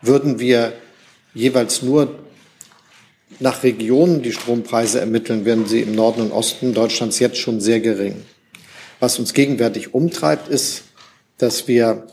Würden 0.00 0.38
wir 0.38 0.72
jeweils 1.34 1.82
nur 1.82 2.18
nach 3.40 3.62
Regionen 3.62 4.22
die 4.22 4.32
Strompreise 4.32 5.00
ermitteln, 5.00 5.44
wären 5.44 5.66
sie 5.66 5.80
im 5.80 5.94
Norden 5.94 6.22
und 6.22 6.32
Osten 6.32 6.74
Deutschlands 6.74 7.18
jetzt 7.18 7.36
schon 7.36 7.60
sehr 7.60 7.80
gering. 7.80 8.16
Was 9.00 9.18
uns 9.18 9.34
gegenwärtig 9.34 9.94
umtreibt, 9.94 10.48
ist, 10.48 10.82
dass 11.36 11.68
wir 11.68 12.06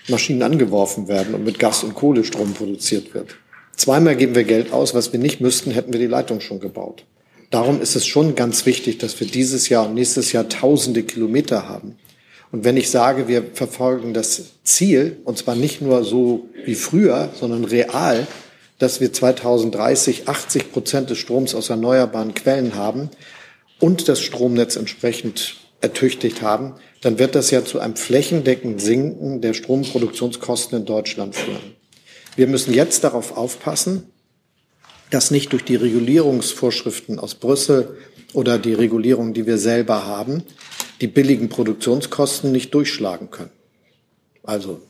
Maschinen 0.08 0.42
angeworfen 0.42 1.08
werden 1.08 1.34
und 1.34 1.44
mit 1.44 1.58
Gas- 1.58 1.84
und 1.84 1.94
Kohlestrom 1.94 2.54
produziert 2.54 3.14
wird. 3.14 3.36
Zweimal 3.76 4.16
geben 4.16 4.34
wir 4.34 4.44
Geld 4.44 4.72
aus, 4.72 4.94
was 4.94 5.12
wir 5.12 5.20
nicht 5.20 5.40
müssten, 5.40 5.70
hätten 5.70 5.92
wir 5.92 6.00
die 6.00 6.06
Leitung 6.06 6.40
schon 6.40 6.60
gebaut. 6.60 7.04
Darum 7.50 7.80
ist 7.80 7.94
es 7.94 8.06
schon 8.06 8.34
ganz 8.34 8.66
wichtig, 8.66 8.98
dass 8.98 9.20
wir 9.20 9.26
dieses 9.26 9.68
Jahr 9.68 9.86
und 9.86 9.94
nächstes 9.94 10.32
Jahr 10.32 10.48
tausende 10.48 11.02
Kilometer 11.02 11.68
haben. 11.68 11.96
Und 12.52 12.64
wenn 12.64 12.76
ich 12.76 12.90
sage, 12.90 13.28
wir 13.28 13.44
verfolgen 13.52 14.14
das 14.14 14.52
Ziel, 14.64 15.18
und 15.24 15.38
zwar 15.38 15.54
nicht 15.54 15.82
nur 15.82 16.04
so 16.04 16.48
wie 16.64 16.74
früher, 16.74 17.30
sondern 17.38 17.64
real, 17.64 18.26
dass 18.78 19.00
wir 19.00 19.12
2030 19.12 20.28
80 20.28 20.72
Prozent 20.72 21.10
des 21.10 21.18
Stroms 21.18 21.54
aus 21.54 21.70
erneuerbaren 21.70 22.34
Quellen 22.34 22.74
haben 22.74 23.10
und 23.78 24.08
das 24.08 24.20
Stromnetz 24.20 24.76
entsprechend 24.76 25.56
ertüchtigt 25.80 26.42
haben, 26.42 26.74
dann 27.00 27.18
wird 27.18 27.34
das 27.34 27.50
ja 27.50 27.64
zu 27.64 27.78
einem 27.80 27.96
flächendeckenden 27.96 28.78
Sinken 28.78 29.40
der 29.40 29.54
Stromproduktionskosten 29.54 30.80
in 30.80 30.84
Deutschland 30.86 31.34
führen. 31.34 31.76
Wir 32.36 32.46
müssen 32.46 32.74
jetzt 32.74 33.04
darauf 33.04 33.36
aufpassen, 33.36 34.10
dass 35.10 35.30
nicht 35.30 35.52
durch 35.52 35.64
die 35.64 35.76
Regulierungsvorschriften 35.76 37.18
aus 37.18 37.34
Brüssel 37.34 37.96
oder 38.32 38.58
die 38.58 38.74
Regulierung, 38.74 39.34
die 39.34 39.46
wir 39.46 39.58
selber 39.58 40.06
haben, 40.06 40.42
die 41.00 41.06
billigen 41.06 41.48
Produktionskosten 41.48 42.52
nicht 42.52 42.74
durchschlagen 42.74 43.30
können. 43.30 43.52
Also 44.42 44.80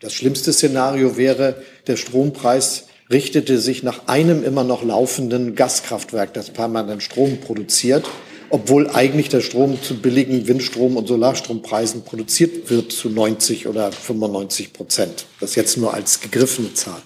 das 0.00 0.14
schlimmste 0.14 0.52
Szenario 0.52 1.16
wäre, 1.16 1.62
der 1.86 1.96
Strompreis 1.96 2.86
richtete 3.10 3.58
sich 3.58 3.82
nach 3.82 4.06
einem 4.06 4.42
immer 4.42 4.64
noch 4.64 4.82
laufenden 4.82 5.54
Gaskraftwerk, 5.54 6.32
das 6.32 6.50
permanent 6.50 7.02
Strom 7.02 7.38
produziert 7.38 8.06
obwohl 8.50 8.90
eigentlich 8.90 9.28
der 9.28 9.40
Strom 9.40 9.80
zu 9.80 9.94
billigen 9.94 10.46
Windstrom- 10.46 10.96
und 10.96 11.06
Solarstrompreisen 11.06 12.02
produziert 12.02 12.68
wird 12.68 12.92
zu 12.92 13.08
90 13.08 13.68
oder 13.68 13.92
95 13.92 14.72
Prozent. 14.72 15.26
Das 15.38 15.54
jetzt 15.54 15.76
nur 15.76 15.94
als 15.94 16.20
gegriffene 16.20 16.74
Zahl. 16.74 17.00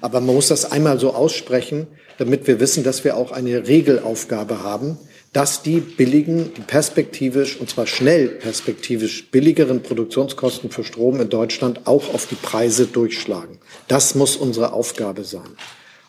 Aber 0.00 0.20
man 0.20 0.34
muss 0.34 0.48
das 0.48 0.70
einmal 0.70 1.00
so 1.00 1.14
aussprechen, 1.14 1.86
damit 2.18 2.46
wir 2.46 2.60
wissen, 2.60 2.84
dass 2.84 3.04
wir 3.04 3.16
auch 3.16 3.32
eine 3.32 3.66
Regelaufgabe 3.66 4.62
haben, 4.62 4.98
dass 5.32 5.62
die 5.62 5.80
billigen, 5.80 6.52
die 6.56 6.62
perspektivisch, 6.62 7.58
und 7.58 7.68
zwar 7.68 7.86
schnell 7.86 8.28
perspektivisch 8.28 9.30
billigeren 9.30 9.82
Produktionskosten 9.82 10.70
für 10.70 10.84
Strom 10.84 11.20
in 11.20 11.28
Deutschland 11.28 11.86
auch 11.86 12.14
auf 12.14 12.26
die 12.26 12.36
Preise 12.36 12.86
durchschlagen. 12.86 13.58
Das 13.88 14.14
muss 14.14 14.36
unsere 14.36 14.72
Aufgabe 14.72 15.24
sein. 15.24 15.48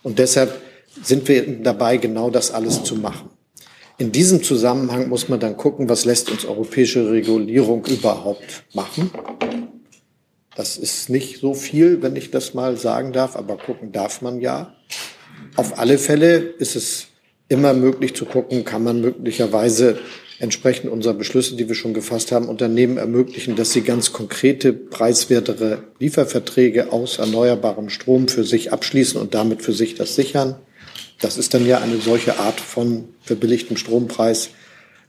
Und 0.03 0.20
deshalb 0.20 0.61
sind 1.03 1.28
wir 1.28 1.45
dabei, 1.61 1.97
genau 1.97 2.30
das 2.30 2.51
alles 2.51 2.84
zu 2.84 2.95
machen. 2.95 3.30
In 3.99 4.11
diesem 4.11 4.43
Zusammenhang 4.43 5.09
muss 5.09 5.27
man 5.27 5.39
dann 5.39 5.57
gucken, 5.57 5.89
was 5.89 6.05
lässt 6.05 6.29
uns 6.29 6.45
europäische 6.45 7.09
Regulierung 7.09 7.83
überhaupt 7.85 8.63
machen. 8.73 9.09
Das 10.55 10.77
ist 10.77 11.09
nicht 11.09 11.39
so 11.39 11.55
viel, 11.55 12.03
wenn 12.03 12.15
ich 12.15 12.29
das 12.29 12.53
mal 12.53 12.77
sagen 12.77 13.11
darf, 13.11 13.35
aber 13.35 13.57
gucken 13.57 13.91
darf 13.91 14.21
man 14.21 14.39
ja. 14.39 14.75
Auf 15.55 15.79
alle 15.79 15.97
Fälle 15.97 16.37
ist 16.37 16.75
es 16.75 17.07
immer 17.49 17.73
möglich 17.73 18.15
zu 18.15 18.25
gucken, 18.25 18.65
kann 18.65 18.83
man 18.83 19.01
möglicherweise 19.01 19.97
entsprechend 20.37 20.91
unserer 20.91 21.15
Beschlüsse, 21.15 21.55
die 21.55 21.67
wir 21.67 21.73
schon 21.73 21.95
gefasst 21.95 22.31
haben, 22.31 22.49
Unternehmen 22.49 22.97
ermöglichen, 22.97 23.55
dass 23.55 23.71
sie 23.71 23.81
ganz 23.81 24.13
konkrete, 24.13 24.73
preiswertere 24.73 25.85
Lieferverträge 25.97 26.91
aus 26.91 27.17
erneuerbarem 27.17 27.89
Strom 27.89 28.27
für 28.27 28.43
sich 28.43 28.71
abschließen 28.71 29.19
und 29.19 29.33
damit 29.33 29.63
für 29.63 29.73
sich 29.73 29.95
das 29.95 30.13
sichern. 30.13 30.57
Das 31.20 31.38
ist 31.38 31.53
dann 31.53 31.65
ja 31.65 31.80
eine 31.80 31.97
solche 31.97 32.39
Art 32.39 32.59
von 32.59 33.09
verbilligtem 33.22 33.78
Strompreis. 33.78 34.49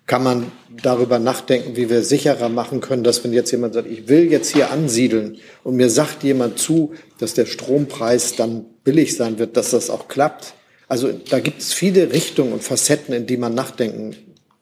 Kann 0.07 0.23
man 0.23 0.51
darüber 0.83 1.19
nachdenken, 1.19 1.77
wie 1.77 1.91
wir 1.91 2.03
sicherer 2.03 2.49
machen 2.49 2.81
können, 2.81 3.05
dass 3.05 3.23
wenn 3.25 3.35
jetzt 3.35 3.51
jemand 3.51 3.75
sagt, 3.75 3.91
ich 3.91 4.09
will 4.09 4.31
jetzt 4.31 4.53
hier 4.53 4.71
ansiedeln 4.71 5.37
und 5.65 5.77
mir 5.77 5.91
sagt 5.91 6.25
jemand 6.25 6.59
zu, 6.59 6.95
dass 7.19 7.35
der 7.35 7.45
Strompreis 7.45 8.35
dann 8.35 8.65
billig 8.85 9.17
sein 9.17 9.39
wird, 9.39 9.59
dass 9.59 9.71
das 9.71 9.91
auch 9.91 10.09
klappt. 10.09 10.55
Also 10.89 11.13
da 11.13 11.41
gibt 11.41 11.61
es 11.61 11.75
viele 11.75 12.11
Richtungen 12.11 12.55
und 12.55 12.65
Facetten, 12.65 13.15
in 13.15 13.27
die 13.27 13.37
man 13.37 13.55
nachdenken 13.55 14.17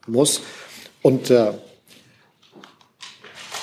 muss. 0.05 0.41
Und 1.01 1.29
äh, 1.29 1.53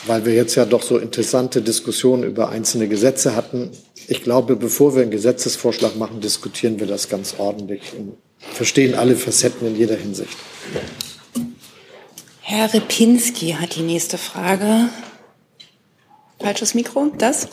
weil 0.06 0.24
wir 0.24 0.34
jetzt 0.34 0.54
ja 0.54 0.64
doch 0.64 0.82
so 0.82 0.98
interessante 0.98 1.60
Diskussionen 1.60 2.24
über 2.24 2.48
einzelne 2.48 2.88
Gesetze 2.88 3.36
hatten, 3.36 3.70
ich 4.08 4.22
glaube, 4.22 4.56
bevor 4.56 4.94
wir 4.94 5.02
einen 5.02 5.10
Gesetzesvorschlag 5.10 5.96
machen, 5.96 6.20
diskutieren 6.20 6.80
wir 6.80 6.86
das 6.86 7.08
ganz 7.08 7.34
ordentlich 7.38 7.92
und 7.98 8.16
verstehen 8.38 8.94
alle 8.94 9.16
Facetten 9.16 9.66
in 9.66 9.76
jeder 9.76 9.96
Hinsicht. 9.96 10.36
Herr 12.40 12.72
Repinski 12.72 13.56
hat 13.58 13.76
die 13.76 13.82
nächste 13.82 14.18
Frage. 14.18 14.88
Falsches 16.38 16.74
Mikro, 16.74 17.10
das? 17.16 17.48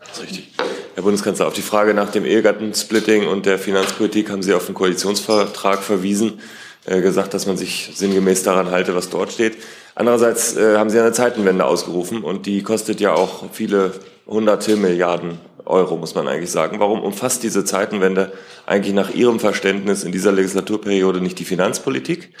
Das 0.00 0.18
ist 0.18 0.22
richtig. 0.22 0.50
Herr 0.94 1.02
Bundeskanzler, 1.02 1.46
auf 1.46 1.54
die 1.54 1.62
Frage 1.62 1.94
nach 1.94 2.10
dem 2.12 2.24
Ehegattensplitting 2.24 3.26
und 3.26 3.46
der 3.46 3.58
Finanzpolitik 3.58 4.30
haben 4.30 4.42
Sie 4.42 4.54
auf 4.54 4.66
den 4.66 4.74
Koalitionsvertrag 4.74 5.82
verwiesen, 5.82 6.40
äh, 6.84 7.00
gesagt, 7.00 7.34
dass 7.34 7.46
man 7.46 7.56
sich 7.56 7.90
sinngemäß 7.94 8.42
daran 8.42 8.70
halte, 8.70 8.94
was 8.94 9.08
dort 9.08 9.32
steht. 9.32 9.56
Andererseits 9.94 10.56
äh, 10.56 10.76
haben 10.76 10.90
Sie 10.90 11.00
eine 11.00 11.12
Zeitenwende 11.12 11.64
ausgerufen 11.64 12.22
und 12.22 12.46
die 12.46 12.62
kostet 12.62 13.00
ja 13.00 13.14
auch 13.14 13.50
viele 13.52 13.92
hunderte 14.26 14.76
Milliarden 14.76 15.38
Euro, 15.64 15.96
muss 15.96 16.14
man 16.14 16.28
eigentlich 16.28 16.50
sagen. 16.50 16.80
Warum 16.80 17.02
umfasst 17.02 17.42
diese 17.42 17.64
Zeitenwende 17.64 18.32
eigentlich 18.66 18.94
nach 18.94 19.14
Ihrem 19.14 19.40
Verständnis 19.40 20.04
in 20.04 20.12
dieser 20.12 20.32
Legislaturperiode 20.32 21.20
nicht 21.20 21.38
die 21.38 21.44
Finanzpolitik? 21.44 22.34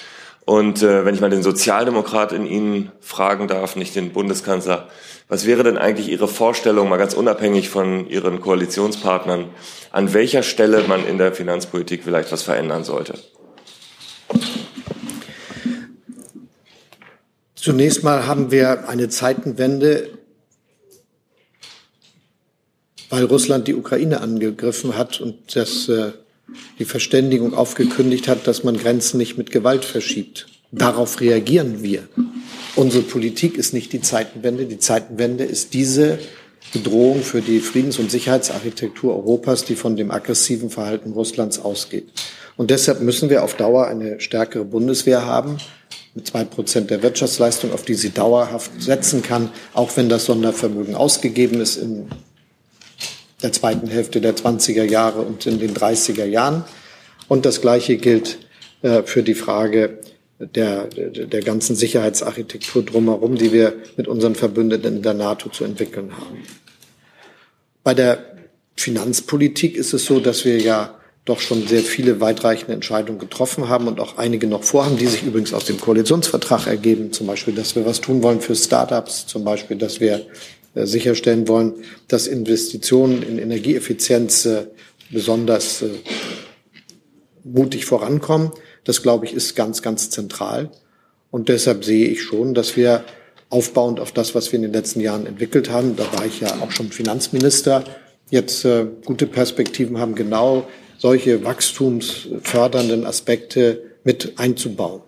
Und 0.44 0.82
äh, 0.82 1.06
wenn 1.06 1.14
ich 1.14 1.22
mal 1.22 1.30
den 1.30 1.42
Sozialdemokrat 1.42 2.32
in 2.32 2.46
Ihnen 2.46 2.92
fragen 3.00 3.48
darf, 3.48 3.76
nicht 3.76 3.96
den 3.96 4.12
Bundeskanzler, 4.12 4.88
was 5.26 5.46
wäre 5.46 5.62
denn 5.62 5.78
eigentlich 5.78 6.10
Ihre 6.10 6.28
Vorstellung, 6.28 6.90
mal 6.90 6.98
ganz 6.98 7.14
unabhängig 7.14 7.70
von 7.70 8.06
Ihren 8.10 8.42
Koalitionspartnern, 8.42 9.48
an 9.90 10.12
welcher 10.12 10.42
Stelle 10.42 10.84
man 10.86 11.06
in 11.06 11.16
der 11.16 11.32
Finanzpolitik 11.32 12.04
vielleicht 12.04 12.30
was 12.30 12.42
verändern 12.42 12.84
sollte? 12.84 13.14
Zunächst 17.54 18.04
mal 18.04 18.26
haben 18.26 18.50
wir 18.50 18.90
eine 18.90 19.08
Zeitenwende 19.08 20.10
weil 23.10 23.24
Russland 23.24 23.68
die 23.68 23.74
Ukraine 23.74 24.20
angegriffen 24.20 24.96
hat 24.96 25.20
und 25.20 25.56
das, 25.56 25.88
äh, 25.88 26.12
die 26.78 26.84
Verständigung 26.84 27.54
aufgekündigt 27.54 28.28
hat, 28.28 28.46
dass 28.46 28.64
man 28.64 28.76
Grenzen 28.76 29.18
nicht 29.18 29.38
mit 29.38 29.50
Gewalt 29.50 29.84
verschiebt. 29.84 30.46
Darauf 30.72 31.20
reagieren 31.20 31.82
wir. 31.82 32.08
Unsere 32.74 33.04
Politik 33.04 33.56
ist 33.56 33.72
nicht 33.72 33.92
die 33.92 34.00
Zeitenwende. 34.00 34.66
Die 34.66 34.78
Zeitenwende 34.78 35.44
ist 35.44 35.72
diese 35.74 36.18
Bedrohung 36.72 37.22
für 37.22 37.40
die 37.40 37.60
Friedens- 37.60 37.98
und 37.98 38.10
Sicherheitsarchitektur 38.10 39.14
Europas, 39.14 39.64
die 39.64 39.76
von 39.76 39.96
dem 39.96 40.10
aggressiven 40.10 40.70
Verhalten 40.70 41.12
Russlands 41.12 41.60
ausgeht. 41.60 42.08
Und 42.56 42.70
deshalb 42.70 43.00
müssen 43.00 43.30
wir 43.30 43.44
auf 43.44 43.54
Dauer 43.54 43.86
eine 43.86 44.20
stärkere 44.20 44.64
Bundeswehr 44.64 45.24
haben, 45.24 45.58
mit 46.14 46.26
zwei 46.26 46.44
Prozent 46.44 46.90
der 46.90 47.02
Wirtschaftsleistung, 47.02 47.72
auf 47.72 47.82
die 47.82 47.94
sie 47.94 48.10
dauerhaft 48.10 48.70
setzen 48.80 49.22
kann, 49.22 49.50
auch 49.72 49.96
wenn 49.96 50.08
das 50.08 50.26
Sondervermögen 50.26 50.94
ausgegeben 50.94 51.60
ist 51.60 51.76
in 51.76 52.08
der 53.42 53.52
zweiten 53.52 53.88
Hälfte 53.88 54.20
der 54.20 54.36
20er 54.36 54.84
Jahre 54.84 55.20
und 55.20 55.46
in 55.46 55.58
den 55.58 55.74
30er 55.74 56.24
Jahren. 56.24 56.64
Und 57.28 57.46
das 57.46 57.60
Gleiche 57.60 57.96
gilt 57.96 58.38
äh, 58.82 59.02
für 59.02 59.22
die 59.22 59.34
Frage 59.34 59.98
der, 60.38 60.86
der, 60.86 61.42
ganzen 61.42 61.76
Sicherheitsarchitektur 61.76 62.82
drumherum, 62.82 63.36
die 63.36 63.52
wir 63.52 63.74
mit 63.96 64.08
unseren 64.08 64.34
Verbündeten 64.34 64.96
in 64.96 65.02
der 65.02 65.14
NATO 65.14 65.48
zu 65.48 65.64
entwickeln 65.64 66.12
haben. 66.16 66.42
Bei 67.82 67.94
der 67.94 68.18
Finanzpolitik 68.76 69.76
ist 69.76 69.94
es 69.94 70.04
so, 70.04 70.18
dass 70.20 70.44
wir 70.44 70.58
ja 70.58 70.98
doch 71.24 71.40
schon 71.40 71.66
sehr 71.66 71.80
viele 71.80 72.20
weitreichende 72.20 72.74
Entscheidungen 72.74 73.18
getroffen 73.18 73.68
haben 73.68 73.88
und 73.88 73.98
auch 73.98 74.18
einige 74.18 74.46
noch 74.46 74.62
vorhaben, 74.62 74.98
die 74.98 75.06
sich 75.06 75.22
übrigens 75.22 75.54
aus 75.54 75.64
dem 75.64 75.80
Koalitionsvertrag 75.80 76.66
ergeben. 76.66 77.12
Zum 77.12 77.26
Beispiel, 77.26 77.54
dass 77.54 77.74
wir 77.76 77.86
was 77.86 78.00
tun 78.02 78.22
wollen 78.22 78.40
für 78.40 78.54
Startups, 78.54 79.26
zum 79.26 79.44
Beispiel, 79.44 79.78
dass 79.78 80.00
wir 80.00 80.26
sicherstellen 80.74 81.48
wollen, 81.48 81.74
dass 82.08 82.26
Investitionen 82.26 83.22
in 83.22 83.38
Energieeffizienz 83.38 84.44
äh, 84.46 84.66
besonders 85.10 85.82
äh, 85.82 85.90
mutig 87.44 87.86
vorankommen. 87.86 88.50
Das, 88.84 89.02
glaube 89.02 89.26
ich, 89.26 89.32
ist 89.32 89.54
ganz, 89.54 89.82
ganz 89.82 90.10
zentral. 90.10 90.70
Und 91.30 91.48
deshalb 91.48 91.84
sehe 91.84 92.08
ich 92.08 92.22
schon, 92.22 92.54
dass 92.54 92.76
wir 92.76 93.04
aufbauend 93.50 94.00
auf 94.00 94.12
das, 94.12 94.34
was 94.34 94.50
wir 94.50 94.56
in 94.56 94.62
den 94.62 94.72
letzten 94.72 95.00
Jahren 95.00 95.26
entwickelt 95.26 95.70
haben, 95.70 95.96
da 95.96 96.12
war 96.12 96.26
ich 96.26 96.40
ja 96.40 96.58
auch 96.60 96.72
schon 96.72 96.90
Finanzminister, 96.90 97.84
jetzt 98.30 98.64
äh, 98.64 98.86
gute 99.04 99.26
Perspektiven 99.26 99.98
haben, 99.98 100.14
genau 100.14 100.66
solche 100.98 101.44
wachstumsfördernden 101.44 103.06
Aspekte 103.06 103.82
mit 104.02 104.38
einzubauen. 104.38 105.02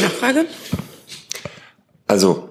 Nachfrage? 0.00 0.46
Also, 2.06 2.48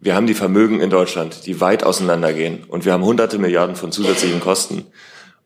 wir 0.00 0.14
haben 0.14 0.26
die 0.26 0.34
Vermögen 0.34 0.80
in 0.80 0.88
Deutschland, 0.88 1.46
die 1.46 1.60
weit 1.60 1.84
auseinandergehen. 1.84 2.64
Und 2.68 2.86
wir 2.86 2.92
haben 2.92 3.04
hunderte 3.04 3.38
Milliarden 3.38 3.76
von 3.76 3.92
zusätzlichen 3.92 4.40
Kosten. 4.40 4.86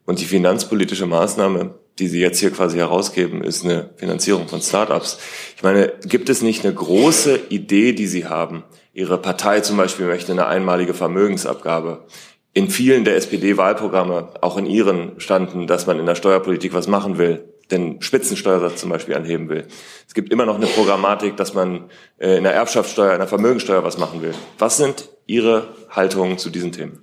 Und 0.05 0.21
die 0.21 0.25
finanzpolitische 0.25 1.05
Maßnahme, 1.05 1.75
die 1.99 2.07
Sie 2.07 2.21
jetzt 2.21 2.39
hier 2.39 2.51
quasi 2.51 2.77
herausgeben, 2.77 3.43
ist 3.43 3.65
eine 3.65 3.89
Finanzierung 3.97 4.47
von 4.47 4.61
Startups. 4.61 5.19
Ich 5.57 5.63
meine, 5.63 5.93
gibt 6.05 6.29
es 6.29 6.41
nicht 6.41 6.63
eine 6.63 6.73
große 6.73 7.39
Idee, 7.49 7.91
die 7.91 8.07
Sie 8.07 8.27
haben? 8.27 8.63
Ihre 8.93 9.17
Partei 9.17 9.59
zum 9.59 9.75
Beispiel 9.75 10.05
möchte 10.05 10.31
eine 10.31 10.47
einmalige 10.47 10.93
Vermögensabgabe. 10.93 12.05
In 12.53 12.69
vielen 12.69 13.03
der 13.03 13.17
SPD-Wahlprogramme, 13.17 14.29
auch 14.39 14.55
in 14.57 14.65
Ihren, 14.65 15.19
standen, 15.19 15.67
dass 15.67 15.85
man 15.85 15.99
in 15.99 16.05
der 16.05 16.15
Steuerpolitik 16.15 16.73
was 16.73 16.87
machen 16.87 17.17
will, 17.17 17.43
den 17.71 18.01
Spitzensteuersatz 18.01 18.81
zum 18.81 18.89
Beispiel 18.89 19.15
anheben 19.15 19.49
will. 19.49 19.65
Es 20.07 20.13
gibt 20.13 20.31
immer 20.31 20.45
noch 20.45 20.55
eine 20.55 20.67
Programmatik, 20.67 21.35
dass 21.37 21.53
man 21.53 21.89
äh, 22.19 22.37
in 22.37 22.43
der 22.43 22.53
Erbschaftssteuer, 22.53 23.13
in 23.13 23.19
der 23.19 23.27
Vermögensteuer 23.27 23.83
was 23.83 23.97
machen 23.97 24.21
will. 24.21 24.33
Was 24.57 24.77
sind 24.77 25.09
Ihre 25.25 25.69
Haltungen 25.89 26.37
zu 26.37 26.49
diesen 26.49 26.71
Themen? 26.71 27.01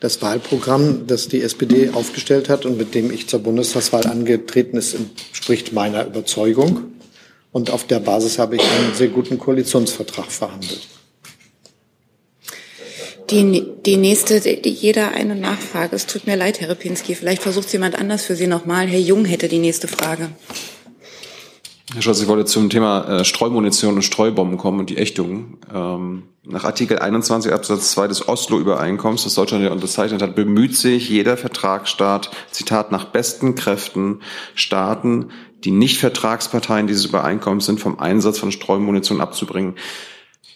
Das 0.00 0.20
Wahlprogramm, 0.20 1.06
das 1.06 1.28
die 1.28 1.40
SPD 1.40 1.90
aufgestellt 1.90 2.48
hat 2.48 2.66
und 2.66 2.76
mit 2.76 2.94
dem 2.94 3.10
ich 3.10 3.28
zur 3.28 3.40
Bundestagswahl 3.40 4.06
angetreten 4.06 4.76
ist, 4.76 4.94
entspricht 4.94 5.72
meiner 5.72 6.06
Überzeugung. 6.06 6.92
Und 7.52 7.70
auf 7.70 7.86
der 7.86 8.00
Basis 8.00 8.38
habe 8.38 8.56
ich 8.56 8.62
einen 8.62 8.94
sehr 8.94 9.08
guten 9.08 9.38
Koalitionsvertrag 9.38 10.30
verhandelt. 10.30 10.88
Die, 13.30 13.64
die 13.86 13.96
nächste, 13.96 14.40
die, 14.40 14.68
jeder 14.68 15.12
eine 15.12 15.34
Nachfrage. 15.34 15.96
Es 15.96 16.06
tut 16.06 16.26
mir 16.26 16.36
leid, 16.36 16.60
Herr 16.60 16.68
Repinski. 16.68 17.14
Vielleicht 17.14 17.42
versucht 17.42 17.72
jemand 17.72 17.98
anders 17.98 18.24
für 18.24 18.36
Sie 18.36 18.46
nochmal. 18.46 18.86
Herr 18.86 19.00
Jung 19.00 19.24
hätte 19.24 19.48
die 19.48 19.58
nächste 19.58 19.88
Frage. 19.88 20.28
Herr 21.92 22.02
Scholz, 22.02 22.20
ich 22.20 22.28
wollte 22.28 22.44
zum 22.44 22.70
Thema 22.70 23.20
äh, 23.20 23.24
Streumunition 23.24 23.94
und 23.94 24.02
Streubomben 24.02 24.58
kommen 24.58 24.80
und 24.80 24.90
die 24.90 24.96
Ächtung. 24.96 25.58
Ähm, 25.72 26.24
nach 26.42 26.64
Artikel 26.64 26.98
21 26.98 27.52
Absatz 27.52 27.92
2 27.92 28.08
des 28.08 28.28
Oslo-Übereinkommens, 28.28 29.24
das 29.24 29.34
Deutschland 29.34 29.64
ja 29.64 29.70
unterzeichnet 29.70 30.20
hat, 30.20 30.34
bemüht 30.34 30.76
sich 30.76 31.08
jeder 31.08 31.36
Vertragsstaat, 31.36 32.30
Zitat, 32.50 32.90
nach 32.90 33.06
besten 33.06 33.54
Kräften 33.54 34.20
Staaten, 34.54 35.30
die 35.64 35.70
nicht 35.70 35.98
Vertragsparteien 35.98 36.86
dieses 36.86 37.06
Übereinkommens 37.06 37.64
sind, 37.64 37.80
vom 37.80 37.98
Einsatz 37.98 38.38
von 38.38 38.52
Streumunition 38.52 39.20
abzubringen. 39.20 39.76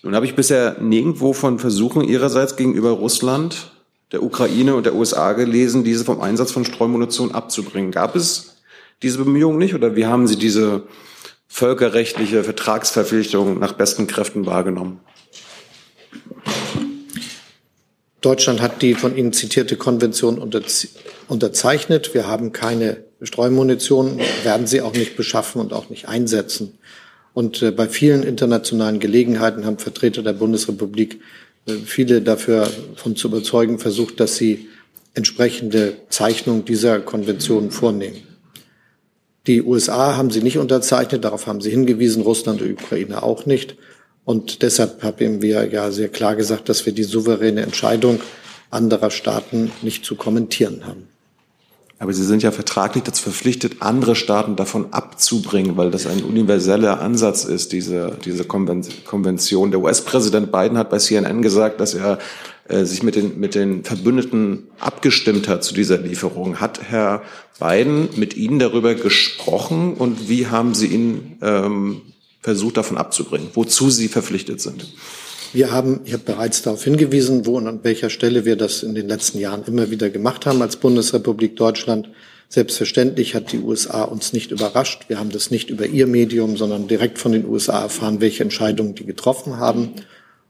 Nun 0.03 0.15
habe 0.15 0.27
ich 0.27 0.35
bisher 0.35 0.77
nirgendwo 0.81 1.33
von 1.33 1.59
Versuchen 1.59 2.03
Ihrerseits 2.03 2.57
gegenüber 2.57 2.91
Russland, 2.91 3.73
der 4.13 4.23
Ukraine 4.23 4.75
und 4.75 4.87
der 4.87 4.95
USA 4.95 5.33
gelesen, 5.33 5.85
diese 5.85 6.05
vom 6.05 6.21
Einsatz 6.21 6.53
von 6.53 6.65
Streumunition 6.65 7.33
abzubringen. 7.33 7.91
Gab 7.91 8.15
es 8.15 8.59
diese 9.03 9.19
Bemühungen 9.19 9.59
nicht 9.59 9.75
oder 9.75 9.97
wie 9.97 10.07
haben 10.07 10.27
Sie 10.27 10.37
diese 10.37 10.85
völkerrechtliche 11.49 12.45
Vertragsverpflichtung 12.45 13.59
nach 13.59 13.73
besten 13.73 14.07
Kräften 14.07 14.47
wahrgenommen? 14.47 15.01
Deutschland 18.21 18.61
hat 18.61 18.83
die 18.83 18.95
von 18.95 19.17
Ihnen 19.17 19.33
zitierte 19.33 19.77
Konvention 19.77 20.39
unterzeichnet. 21.29 22.15
Wir 22.15 22.27
haben 22.27 22.53
keine 22.53 23.05
Streumunition, 23.23 24.21
werden 24.43 24.67
sie 24.67 24.81
auch 24.81 24.93
nicht 24.93 25.17
beschaffen 25.17 25.61
und 25.61 25.73
auch 25.73 25.89
nicht 25.89 26.09
einsetzen. 26.09 26.78
Und 27.39 27.63
äh, 27.63 27.71
bei 27.71 27.89
vielen 27.89 28.25
internationalen 28.25 28.99
Gelegenheiten 28.99 29.65
haben 29.65 29.79
Vertreter 29.79 30.25
der 30.25 30.33
Bundesrepublik 30.33 31.21
äh, 31.69 31.75
viele 31.75 32.21
dafür 32.21 32.69
von 32.97 33.15
zu 33.15 33.29
überzeugen 33.29 33.79
versucht, 33.79 34.19
dass 34.19 34.35
sie 34.35 34.67
entsprechende 35.15 35.99
Zeichnung 36.09 36.65
dieser 36.65 36.99
Konvention 36.99 37.71
vornehmen. 37.71 38.25
Die 39.47 39.63
USA 39.63 40.17
haben 40.17 40.33
sie 40.33 40.43
nicht 40.43 40.59
unterzeichnet, 40.59 41.23
darauf 41.23 41.47
haben 41.47 41.61
sie 41.61 41.71
hingewiesen, 41.71 42.25
Russland 42.25 42.61
und 42.61 42.73
Ukraine 42.73 43.23
auch 43.23 43.47
nicht. 43.47 43.77
Und 44.25 44.63
deshalb 44.63 45.05
haben 45.05 45.41
wir 45.41 45.69
ja 45.69 45.93
sehr 45.93 46.09
klar 46.09 46.35
gesagt, 46.35 46.69
dass 46.69 46.87
wir 46.87 46.93
die 46.93 47.05
souveräne 47.05 47.61
Entscheidung 47.61 48.19
anderer 48.69 49.13
Staaten 49.13 49.71
nicht 49.83 50.05
zu 50.05 50.17
kommentieren 50.17 50.89
haben. 50.89 51.07
Aber 52.01 52.13
Sie 52.13 52.25
sind 52.25 52.45
ja 52.45 52.53
vertraglich 52.53 53.03
dazu 53.03 53.25
verpflichtet, 53.25 53.79
andere 53.81 54.15
Staaten 54.15 54.55
davon 54.55 54.93
abzubringen, 54.93 55.77
weil 55.77 55.91
das 55.91 56.07
ein 56.07 56.23
universeller 56.23 57.01
Ansatz 57.01 57.45
ist, 57.45 57.73
diese, 57.73 58.17
diese 58.25 58.45
Konvention. 58.45 59.73
Der 59.73 59.81
US-Präsident 59.81 60.53
Biden 60.53 60.79
hat 60.79 60.91
bei 60.91 60.99
CNN 60.99 61.43
gesagt, 61.43 61.81
dass 61.81 61.95
er 61.95 62.19
äh, 62.69 62.85
sich 62.85 63.03
mit 63.03 63.17
den, 63.17 63.41
mit 63.41 63.57
den 63.57 63.83
Verbündeten 63.83 64.69
abgestimmt 64.79 65.49
hat 65.49 65.65
zu 65.65 65.75
dieser 65.75 65.99
Lieferung. 65.99 66.61
Hat 66.61 66.83
Herr 66.89 67.23
Biden 67.59 68.11
mit 68.15 68.37
Ihnen 68.37 68.61
darüber 68.61 68.95
gesprochen 68.95 69.95
und 69.95 70.29
wie 70.29 70.47
haben 70.47 70.75
Sie 70.75 70.87
ihn 70.87 71.39
ähm, 71.43 72.03
versucht, 72.43 72.77
davon 72.77 72.97
abzubringen, 72.97 73.49
wozu 73.55 73.91
Sie 73.91 74.07
verpflichtet 74.07 74.61
sind? 74.61 74.87
Wir 75.53 75.71
haben, 75.71 76.01
ich 76.05 76.13
habe 76.13 76.25
bereits 76.25 76.63
darauf 76.63 76.85
hingewiesen, 76.85 77.47
wo 77.47 77.57
und 77.57 77.67
an 77.67 77.81
welcher 77.83 78.11
Stelle 78.11 78.45
wir 78.45 78.57
das 78.57 78.83
in 78.83 78.95
den 78.95 79.09
letzten 79.09 79.39
Jahren 79.39 79.65
immer 79.67 79.91
wieder 79.91 80.11
gemacht 80.11 80.45
haben 80.45 80.61
als 80.61 80.77
Bundesrepublik 80.77 81.57
Deutschland. 81.57 82.11
Selbstverständlich 82.51 83.35
hat 83.35 83.53
die 83.53 83.59
USA 83.59 84.05
uns 84.05 84.33
nicht 84.33 84.51
überrascht. 84.51 85.07
Wir 85.09 85.19
haben 85.19 85.31
das 85.31 85.51
nicht 85.51 85.71
über 85.71 85.87
ihr 85.87 86.07
Medium, 86.07 86.57
sondern 86.57 86.87
direkt 86.87 87.19
von 87.19 87.33
den 87.33 87.47
USA 87.47 87.83
erfahren, 87.83 88.21
welche 88.21 88.43
Entscheidungen 88.43 88.95
die 88.95 89.07
getroffen 89.07 89.59
haben. 89.59 89.93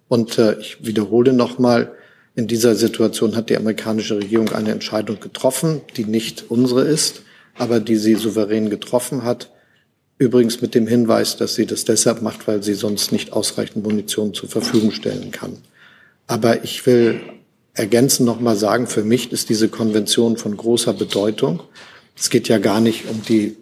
Und 0.08 0.38
äh, 0.38 0.58
ich 0.58 0.84
wiederhole 0.84 1.32
nochmal, 1.32 1.92
in 2.34 2.46
dieser 2.46 2.74
Situation 2.74 3.36
hat 3.36 3.50
die 3.50 3.56
amerikanische 3.56 4.16
Regierung 4.16 4.50
eine 4.50 4.70
Entscheidung 4.70 5.18
getroffen, 5.20 5.80
die 5.96 6.04
nicht 6.04 6.44
unsere 6.48 6.82
ist, 6.82 7.22
aber 7.56 7.80
die 7.80 7.96
sie 7.96 8.14
souverän 8.14 8.70
getroffen 8.70 9.24
hat. 9.24 9.50
Übrigens 10.18 10.60
mit 10.60 10.74
dem 10.74 10.88
Hinweis, 10.88 11.36
dass 11.36 11.54
sie 11.54 11.64
das 11.64 11.84
deshalb 11.84 12.22
macht, 12.22 12.48
weil 12.48 12.62
sie 12.62 12.74
sonst 12.74 13.12
nicht 13.12 13.32
ausreichend 13.32 13.84
Munition 13.84 14.34
zur 14.34 14.48
Verfügung 14.48 14.90
stellen 14.90 15.30
kann. 15.30 15.58
Aber 16.26 16.64
ich 16.64 16.84
will 16.86 17.20
ergänzend 17.72 18.26
noch 18.26 18.40
mal 18.40 18.56
sagen, 18.56 18.88
für 18.88 19.04
mich 19.04 19.30
ist 19.30 19.48
diese 19.48 19.68
Konvention 19.68 20.36
von 20.36 20.56
großer 20.56 20.92
Bedeutung. 20.92 21.62
Es 22.16 22.30
geht 22.30 22.48
ja 22.48 22.58
gar 22.58 22.80
nicht 22.80 23.08
um 23.08 23.22
die 23.22 23.56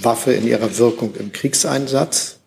Waffe 0.00 0.32
in 0.32 0.46
ihrer 0.46 0.78
Wirkung 0.78 1.14
im 1.18 1.32
Kriegseinsatz, 1.32 2.38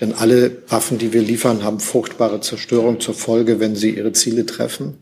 denn 0.00 0.14
alle 0.14 0.62
Waffen, 0.68 0.96
die 0.96 1.12
wir 1.12 1.22
liefern, 1.22 1.62
haben 1.62 1.80
furchtbare 1.80 2.40
Zerstörung 2.40 3.00
zur 3.00 3.14
Folge, 3.14 3.60
wenn 3.60 3.76
sie 3.76 3.90
ihre 3.90 4.12
Ziele 4.12 4.46
treffen. 4.46 4.96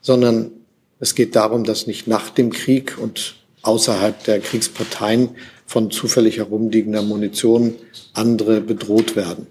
Sondern 0.00 0.50
es 0.98 1.14
geht 1.14 1.36
darum, 1.36 1.64
dass 1.64 1.86
nicht 1.86 2.08
nach 2.08 2.30
dem 2.30 2.50
Krieg 2.50 2.96
und 2.98 3.36
außerhalb 3.62 4.24
der 4.24 4.40
Kriegsparteien 4.40 5.30
von 5.68 5.90
zufällig 5.90 6.38
herumliegender 6.38 7.02
Munition 7.02 7.74
andere 8.14 8.62
bedroht 8.62 9.16
werden. 9.16 9.46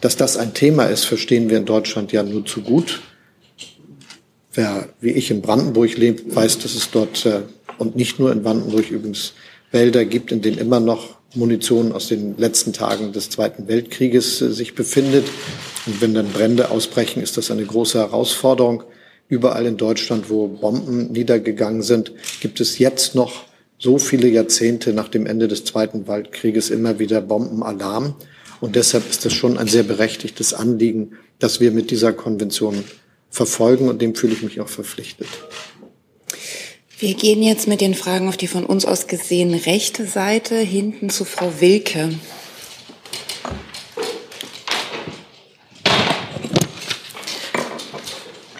Dass 0.00 0.16
das 0.16 0.36
ein 0.36 0.54
Thema 0.54 0.84
ist, 0.84 1.04
verstehen 1.04 1.50
wir 1.50 1.58
in 1.58 1.64
Deutschland 1.64 2.12
ja 2.12 2.22
nur 2.22 2.46
zu 2.46 2.62
gut. 2.62 3.02
Wer 4.54 4.88
wie 5.00 5.10
ich 5.10 5.30
in 5.32 5.42
Brandenburg 5.42 5.96
lebt, 5.96 6.34
weiß, 6.34 6.60
dass 6.60 6.76
es 6.76 6.90
dort 6.92 7.26
äh, 7.26 7.40
und 7.78 7.96
nicht 7.96 8.20
nur 8.20 8.30
in 8.30 8.44
Brandenburg 8.44 8.90
übrigens 8.90 9.32
Wälder 9.72 10.04
gibt, 10.04 10.30
in 10.30 10.40
denen 10.40 10.58
immer 10.58 10.78
noch 10.78 11.16
Munition 11.34 11.90
aus 11.90 12.06
den 12.06 12.38
letzten 12.38 12.72
Tagen 12.72 13.12
des 13.12 13.28
Zweiten 13.28 13.66
Weltkrieges 13.66 14.40
äh, 14.42 14.52
sich 14.52 14.76
befindet. 14.76 15.26
Und 15.86 16.00
wenn 16.00 16.14
dann 16.14 16.28
Brände 16.28 16.70
ausbrechen, 16.70 17.20
ist 17.20 17.36
das 17.36 17.50
eine 17.50 17.64
große 17.64 17.98
Herausforderung. 17.98 18.84
Überall 19.28 19.66
in 19.66 19.76
Deutschland, 19.76 20.30
wo 20.30 20.46
Bomben 20.46 21.10
niedergegangen 21.10 21.82
sind, 21.82 22.12
gibt 22.40 22.60
es 22.60 22.78
jetzt 22.78 23.16
noch 23.16 23.45
so 23.78 23.98
viele 23.98 24.28
Jahrzehnte 24.28 24.92
nach 24.92 25.08
dem 25.08 25.26
Ende 25.26 25.48
des 25.48 25.64
Zweiten 25.64 26.08
Weltkrieges 26.08 26.70
immer 26.70 26.98
wieder 26.98 27.20
Bombenalarm. 27.20 28.14
Und 28.60 28.76
deshalb 28.76 29.08
ist 29.08 29.26
es 29.26 29.34
schon 29.34 29.58
ein 29.58 29.68
sehr 29.68 29.82
berechtigtes 29.82 30.54
Anliegen, 30.54 31.12
dass 31.38 31.60
wir 31.60 31.70
mit 31.70 31.90
dieser 31.90 32.12
Konvention 32.12 32.84
verfolgen 33.30 33.88
und 33.88 34.00
dem 34.00 34.14
fühle 34.14 34.32
ich 34.32 34.42
mich 34.42 34.60
auch 34.60 34.68
verpflichtet. 34.68 35.28
Wir 36.98 37.12
gehen 37.12 37.42
jetzt 37.42 37.68
mit 37.68 37.82
den 37.82 37.94
Fragen 37.94 38.28
auf 38.28 38.38
die 38.38 38.46
von 38.46 38.64
uns 38.64 38.86
aus 38.86 39.06
gesehen 39.06 39.52
rechte 39.52 40.06
Seite 40.06 40.56
hinten 40.56 41.10
zu 41.10 41.26
Frau 41.26 41.52
Wilke. 41.60 42.08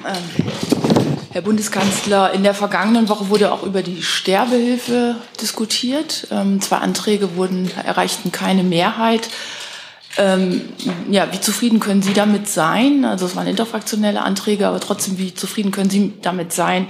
Ähm, 0.06 0.65
Herr 1.36 1.42
Bundeskanzler, 1.42 2.32
in 2.32 2.44
der 2.44 2.54
vergangenen 2.54 3.10
Woche 3.10 3.28
wurde 3.28 3.52
auch 3.52 3.62
über 3.62 3.82
die 3.82 4.02
Sterbehilfe 4.02 5.16
diskutiert. 5.38 6.28
Ähm, 6.30 6.62
zwei 6.62 6.78
Anträge 6.78 7.36
wurden, 7.36 7.70
erreichten 7.84 8.32
keine 8.32 8.62
Mehrheit. 8.62 9.28
Ähm, 10.16 10.62
ja, 11.10 11.30
wie 11.34 11.40
zufrieden 11.42 11.78
können 11.78 12.00
Sie 12.00 12.14
damit 12.14 12.48
sein? 12.48 13.04
Also 13.04 13.26
es 13.26 13.36
waren 13.36 13.46
interfraktionelle 13.48 14.22
Anträge, 14.22 14.66
aber 14.66 14.80
trotzdem, 14.80 15.18
wie 15.18 15.34
zufrieden 15.34 15.72
können 15.72 15.90
Sie 15.90 16.14
damit 16.22 16.54
sein? 16.54 16.88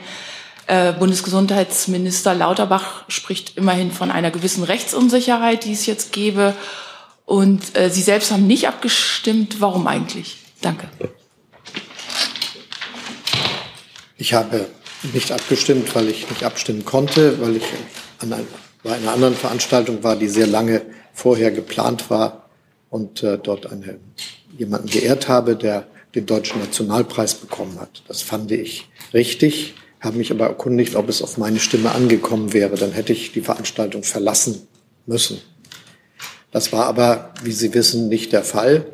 Äh, 0.68 0.92
Bundesgesundheitsminister 0.92 2.32
Lauterbach 2.32 3.02
spricht 3.08 3.56
immerhin 3.56 3.90
von 3.90 4.12
einer 4.12 4.30
gewissen 4.30 4.62
Rechtsunsicherheit, 4.62 5.64
die 5.64 5.72
es 5.72 5.86
jetzt 5.86 6.12
gäbe. 6.12 6.54
Und 7.24 7.76
äh, 7.76 7.90
Sie 7.90 8.02
selbst 8.02 8.30
haben 8.30 8.46
nicht 8.46 8.68
abgestimmt. 8.68 9.60
Warum 9.60 9.88
eigentlich? 9.88 10.36
Danke. 10.60 10.88
Ich 14.18 14.32
habe 14.32 14.66
nicht 15.12 15.30
abgestimmt, 15.30 15.94
weil 15.94 16.08
ich 16.08 16.28
nicht 16.30 16.42
abstimmen 16.42 16.84
konnte, 16.84 17.40
weil 17.40 17.56
ich 17.56 17.64
an 18.18 18.32
ein, 18.32 18.46
bei 18.82 18.94
einer 18.94 19.12
anderen 19.12 19.34
Veranstaltung 19.34 20.02
war, 20.02 20.16
die 20.16 20.28
sehr 20.28 20.46
lange 20.46 20.82
vorher 21.12 21.50
geplant 21.50 22.08
war 22.08 22.48
und 22.88 23.22
äh, 23.22 23.38
dort 23.38 23.70
eine, 23.70 23.98
jemanden 24.56 24.88
geehrt 24.88 25.28
habe, 25.28 25.54
der 25.54 25.86
den 26.14 26.24
Deutschen 26.24 26.60
Nationalpreis 26.60 27.34
bekommen 27.34 27.78
hat. 27.78 28.02
Das 28.08 28.22
fand 28.22 28.50
ich 28.52 28.88
richtig, 29.12 29.74
habe 30.00 30.16
mich 30.16 30.30
aber 30.30 30.46
erkundigt, 30.46 30.96
ob 30.96 31.10
es 31.10 31.20
auf 31.20 31.36
meine 31.36 31.58
Stimme 31.58 31.92
angekommen 31.92 32.54
wäre. 32.54 32.76
Dann 32.76 32.92
hätte 32.92 33.12
ich 33.12 33.32
die 33.32 33.42
Veranstaltung 33.42 34.02
verlassen 34.02 34.66
müssen. 35.04 35.42
Das 36.52 36.72
war 36.72 36.86
aber, 36.86 37.34
wie 37.42 37.52
Sie 37.52 37.74
wissen, 37.74 38.08
nicht 38.08 38.32
der 38.32 38.44
Fall, 38.44 38.86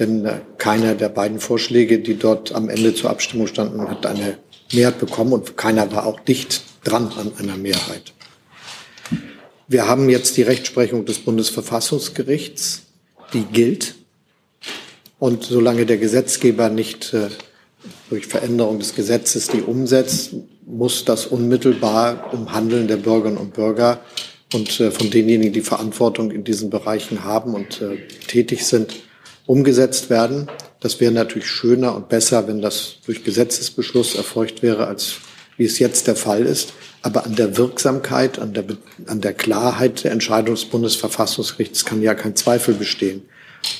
denn 0.00 0.24
äh, 0.24 0.40
keiner 0.58 0.96
der 0.96 1.08
beiden 1.08 1.38
Vorschläge, 1.38 2.00
die 2.00 2.18
dort 2.18 2.52
am 2.52 2.68
Ende 2.68 2.94
zur 2.94 3.10
Abstimmung 3.10 3.46
standen, 3.46 3.88
hat 3.88 4.06
eine 4.06 4.38
Mehrheit 4.72 4.98
bekommen 4.98 5.32
und 5.32 5.56
keiner 5.56 5.90
war 5.92 6.06
auch 6.06 6.20
dicht 6.20 6.62
dran 6.84 7.12
an 7.16 7.32
einer 7.38 7.56
Mehrheit. 7.56 8.12
Wir 9.68 9.88
haben 9.88 10.08
jetzt 10.08 10.36
die 10.36 10.42
Rechtsprechung 10.42 11.04
des 11.04 11.18
Bundesverfassungsgerichts, 11.18 12.82
die 13.32 13.42
gilt. 13.42 13.96
Und 15.18 15.44
solange 15.44 15.86
der 15.86 15.96
Gesetzgeber 15.96 16.68
nicht 16.68 17.12
äh, 17.14 17.28
durch 18.10 18.26
Veränderung 18.26 18.78
des 18.78 18.94
Gesetzes 18.94 19.48
die 19.48 19.62
umsetzt, 19.62 20.34
muss 20.64 21.04
das 21.04 21.26
unmittelbar 21.26 22.30
im 22.32 22.52
Handeln 22.52 22.86
der 22.86 22.96
Bürgerinnen 22.96 23.38
und 23.38 23.54
Bürger 23.54 24.00
und 24.52 24.78
äh, 24.80 24.90
von 24.90 25.10
denjenigen, 25.10 25.52
die 25.52 25.62
Verantwortung 25.62 26.30
in 26.30 26.44
diesen 26.44 26.70
Bereichen 26.70 27.24
haben 27.24 27.54
und 27.54 27.80
äh, 27.80 27.96
tätig 28.26 28.66
sind, 28.66 28.94
umgesetzt 29.46 30.10
werden. 30.10 30.48
Das 30.80 31.00
wäre 31.00 31.12
natürlich 31.12 31.48
schöner 31.48 31.94
und 31.94 32.08
besser, 32.08 32.46
wenn 32.48 32.60
das 32.60 32.96
durch 33.06 33.24
Gesetzesbeschluss 33.24 34.14
erfolgt 34.14 34.62
wäre, 34.62 34.86
als 34.86 35.16
wie 35.56 35.64
es 35.64 35.78
jetzt 35.78 36.06
der 36.06 36.16
Fall 36.16 36.44
ist. 36.44 36.74
Aber 37.02 37.24
an 37.24 37.34
der 37.34 37.56
Wirksamkeit, 37.56 38.38
an 38.38 38.52
der, 38.52 38.64
an 39.06 39.20
der 39.20 39.32
Klarheit 39.32 40.04
der 40.04 40.12
Entscheidung 40.12 40.54
des 40.54 40.66
Bundesverfassungsgerichts 40.66 41.84
kann 41.84 42.02
ja 42.02 42.14
kein 42.14 42.36
Zweifel 42.36 42.74
bestehen. 42.74 43.22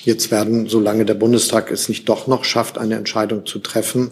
Jetzt 0.05 0.31
werden, 0.31 0.69
solange 0.69 1.05
der 1.05 1.15
Bundestag 1.15 1.71
es 1.71 1.89
nicht 1.89 2.09
doch 2.09 2.27
noch 2.27 2.45
schafft, 2.45 2.79
eine 2.79 2.97
Entscheidung 2.97 3.47
zu 3.47 3.59
treffen, 3.59 4.11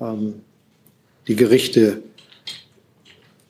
ähm, 0.00 0.40
die 1.26 1.36
Gerichte 1.36 2.02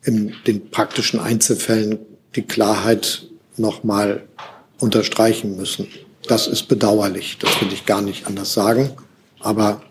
in 0.03 0.35
den 0.47 0.71
praktischen 0.71 1.21
Einzelfällen 1.21 1.99
die 2.35 2.43
Klarheit 2.43 3.27
noch 3.57 3.85
mal 3.85 4.25
unterstreichen 4.79 5.57
müssen. 5.57 5.89
Das 6.29 6.47
ist 6.47 6.69
bedauerlich, 6.69 7.39
das 7.41 7.61
will 7.61 7.73
ich 7.73 7.87
gar 7.87 8.03
nicht 8.03 8.27
anders 8.27 8.53
sagen. 8.53 8.91
Aber 9.41 9.83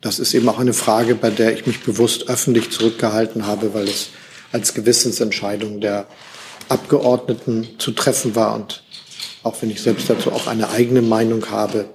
das 0.00 0.20
ist 0.20 0.34
eben 0.34 0.48
auch 0.48 0.58
eine 0.58 0.72
Frage, 0.72 1.16
bei 1.16 1.30
der 1.30 1.52
ich 1.52 1.66
mich 1.66 1.82
bewusst 1.82 2.28
öffentlich 2.28 2.70
zurückgehalten 2.70 3.46
habe, 3.46 3.74
weil 3.74 3.88
es 3.88 4.10
als 4.52 4.72
Gewissensentscheidung 4.72 5.80
der 5.80 6.06
Abgeordneten 6.68 7.68
zu 7.78 7.90
treffen 7.90 8.36
war. 8.36 8.54
Und 8.54 8.84
auch 9.42 9.60
wenn 9.60 9.70
ich 9.70 9.82
selbst 9.82 10.08
dazu 10.08 10.30
auch 10.32 10.46
eine 10.46 10.70
eigene 10.70 11.02
Meinung 11.02 11.50
habe, 11.50 11.86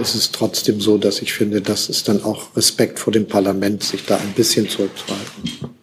ist 0.00 0.16
es 0.16 0.32
trotzdem 0.32 0.80
so, 0.80 0.98
dass 0.98 1.22
ich 1.22 1.32
finde, 1.32 1.60
das 1.60 1.88
ist 1.88 2.08
dann 2.08 2.24
auch 2.24 2.56
Respekt 2.56 2.98
vor 2.98 3.12
dem 3.12 3.28
Parlament, 3.28 3.84
sich 3.84 4.04
da 4.04 4.16
ein 4.16 4.32
bisschen 4.32 4.68
zurückzuhalten. 4.68 5.74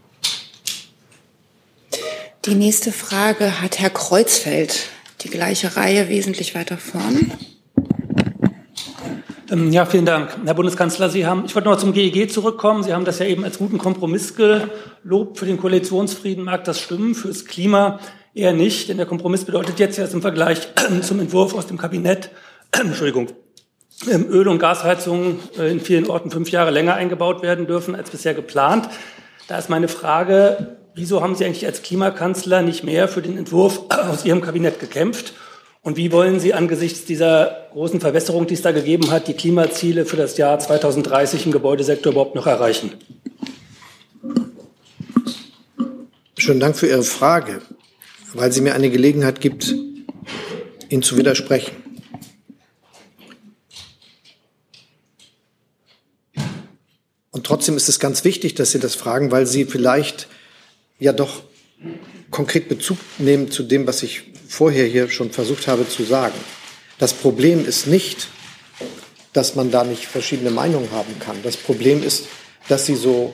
Die 2.46 2.56
nächste 2.56 2.92
Frage 2.92 3.62
hat 3.62 3.80
Herr 3.80 3.92
Kreuzfeld 3.92 4.90
die 5.24 5.30
gleiche 5.30 5.76
Reihe 5.76 6.10
wesentlich 6.10 6.56
weiter 6.56 6.78
vorn. 6.78 7.32
Ähm, 9.52 9.72
ja, 9.72 9.86
vielen 9.86 10.06
Dank. 10.06 10.38
Herr 10.46 10.54
Bundeskanzler, 10.54 11.10
Sie 11.10 11.26
haben, 11.26 11.44
ich 11.46 11.54
wollte 11.56 11.68
noch 11.68 11.78
zum 11.78 11.94
GEG 11.94 12.32
zurückkommen. 12.32 12.84
Sie 12.84 12.94
haben 12.94 13.06
das 13.06 13.20
ja 13.20 13.26
eben 13.26 13.44
als 13.44 13.58
guten 13.58 13.78
Kompromiss 13.78 14.36
gelobt. 14.36 15.38
Für 15.38 15.46
den 15.46 15.58
Koalitionsfrieden 15.58 16.46
mag 16.46 16.64
das 16.64 16.80
stimmen, 16.80 17.16
fürs 17.16 17.46
Klima 17.46 18.00
eher 18.34 18.54
nicht, 18.54 18.88
denn 18.88 18.98
der 18.98 19.06
Kompromiss 19.06 19.44
bedeutet 19.44 19.78
jetzt 19.80 20.00
erst 20.00 20.14
im 20.14 20.22
Vergleich 20.22 20.70
zum 21.02 21.20
Entwurf 21.20 21.54
aus 21.54 21.68
dem 21.68 21.78
Kabinett, 21.78 22.30
Entschuldigung, 22.72 23.28
ähm, 24.10 24.26
Öl- 24.30 24.48
und 24.48 24.60
Gasheizungen 24.60 25.40
äh, 25.60 25.70
in 25.70 25.82
vielen 25.82 26.10
Orten 26.10 26.32
fünf 26.32 26.50
Jahre 26.50 26.72
länger 26.72 26.96
eingebaut 26.96 27.44
werden 27.44 27.68
dürfen 27.68 27.94
als 27.94 28.10
bisher 28.10 28.34
geplant. 28.34 28.88
Da 29.50 29.58
ist 29.58 29.70
meine 29.70 29.90
Frage, 29.90 30.78
Wieso 30.94 31.22
haben 31.22 31.36
Sie 31.36 31.46
eigentlich 31.46 31.66
als 31.66 31.84
Klimakanzler 31.84 32.62
nicht 32.62 32.84
mehr 32.84 33.08
für 33.08 33.22
den 33.22 33.38
Entwurf 33.38 33.84
aus 33.90 34.26
Ihrem 34.26 34.42
Kabinett 34.42 34.80
gekämpft? 34.80 35.34
Und 35.82 35.96
wie 35.96 36.12
wollen 36.12 36.42
Sie 36.42 36.54
angesichts 36.54 37.06
dieser 37.06 37.70
großen 37.72 38.02
Verbesserung, 38.02 38.46
die 38.46 38.56
es 38.56 38.62
da 38.62 38.72
gegeben 38.72 39.10
hat, 39.10 39.30
die 39.30 39.34
Klimaziele 39.34 40.06
für 40.06 40.18
das 40.18 40.38
Jahr 40.38 40.60
2030 40.60 41.46
im 41.46 41.54
Gebäudesektor 41.54 42.12
überhaupt 42.12 42.36
noch 42.36 42.46
erreichen? 42.46 42.92
Schönen 46.38 46.60
Dank 46.60 46.76
für 46.76 46.88
Ihre 46.88 47.04
Frage, 47.04 47.62
weil 48.34 48.52
sie 48.52 48.62
mir 48.62 48.76
eine 48.76 48.90
Gelegenheit 48.90 49.40
gibt, 49.40 49.74
Ihnen 50.90 51.04
zu 51.04 51.18
widersprechen. 51.18 51.72
Und 57.32 57.46
trotzdem 57.46 57.78
ist 57.78 57.88
es 57.88 58.00
ganz 58.00 58.26
wichtig, 58.26 58.56
dass 58.56 58.72
Sie 58.72 58.80
das 58.80 58.96
fragen, 58.96 59.32
weil 59.32 59.48
Sie 59.48 59.64
vielleicht 59.64 60.28
ja 61.02 61.12
doch 61.12 61.44
konkret 62.30 62.70
Bezug 62.70 62.98
nehmen 63.18 63.52
zu 63.52 63.64
dem, 63.64 63.86
was 63.88 64.04
ich 64.04 64.22
vorher 64.48 64.86
hier 64.86 65.10
schon 65.10 65.32
versucht 65.32 65.68
habe 65.68 65.90
zu 65.90 66.04
sagen. 66.04 66.38
Das 67.00 67.14
Problem 67.14 67.66
ist 67.66 67.88
nicht, 67.88 68.28
dass 69.34 69.56
man 69.56 69.72
da 69.72 69.84
nicht 69.84 70.06
verschiedene 70.06 70.52
Meinungen 70.52 70.92
haben 70.92 71.20
kann. 71.20 71.38
Das 71.44 71.58
Problem 71.58 72.04
ist, 72.04 72.28
dass 72.70 72.86
sie 72.86 72.96
so 72.96 73.34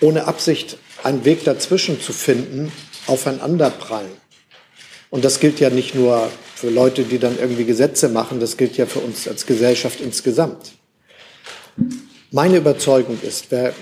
ohne 0.00 0.26
Absicht 0.26 0.78
einen 1.02 1.24
Weg 1.24 1.44
dazwischen 1.44 2.00
zu 2.00 2.12
finden, 2.12 2.70
aufeinanderprallen. 3.06 4.12
Und 5.10 5.24
das 5.24 5.40
gilt 5.40 5.58
ja 5.58 5.70
nicht 5.70 5.94
nur 5.94 6.30
für 6.54 6.70
Leute, 6.70 7.02
die 7.02 7.18
dann 7.18 7.38
irgendwie 7.38 7.64
Gesetze 7.64 8.08
machen, 8.08 8.38
das 8.38 8.56
gilt 8.56 8.76
ja 8.76 8.86
für 8.86 9.00
uns 9.00 9.26
als 9.26 9.46
Gesellschaft 9.46 10.00
insgesamt. 10.00 10.72
Meine 12.30 12.58
Überzeugung 12.58 13.18
ist, 13.22 13.46
wer 13.50 13.72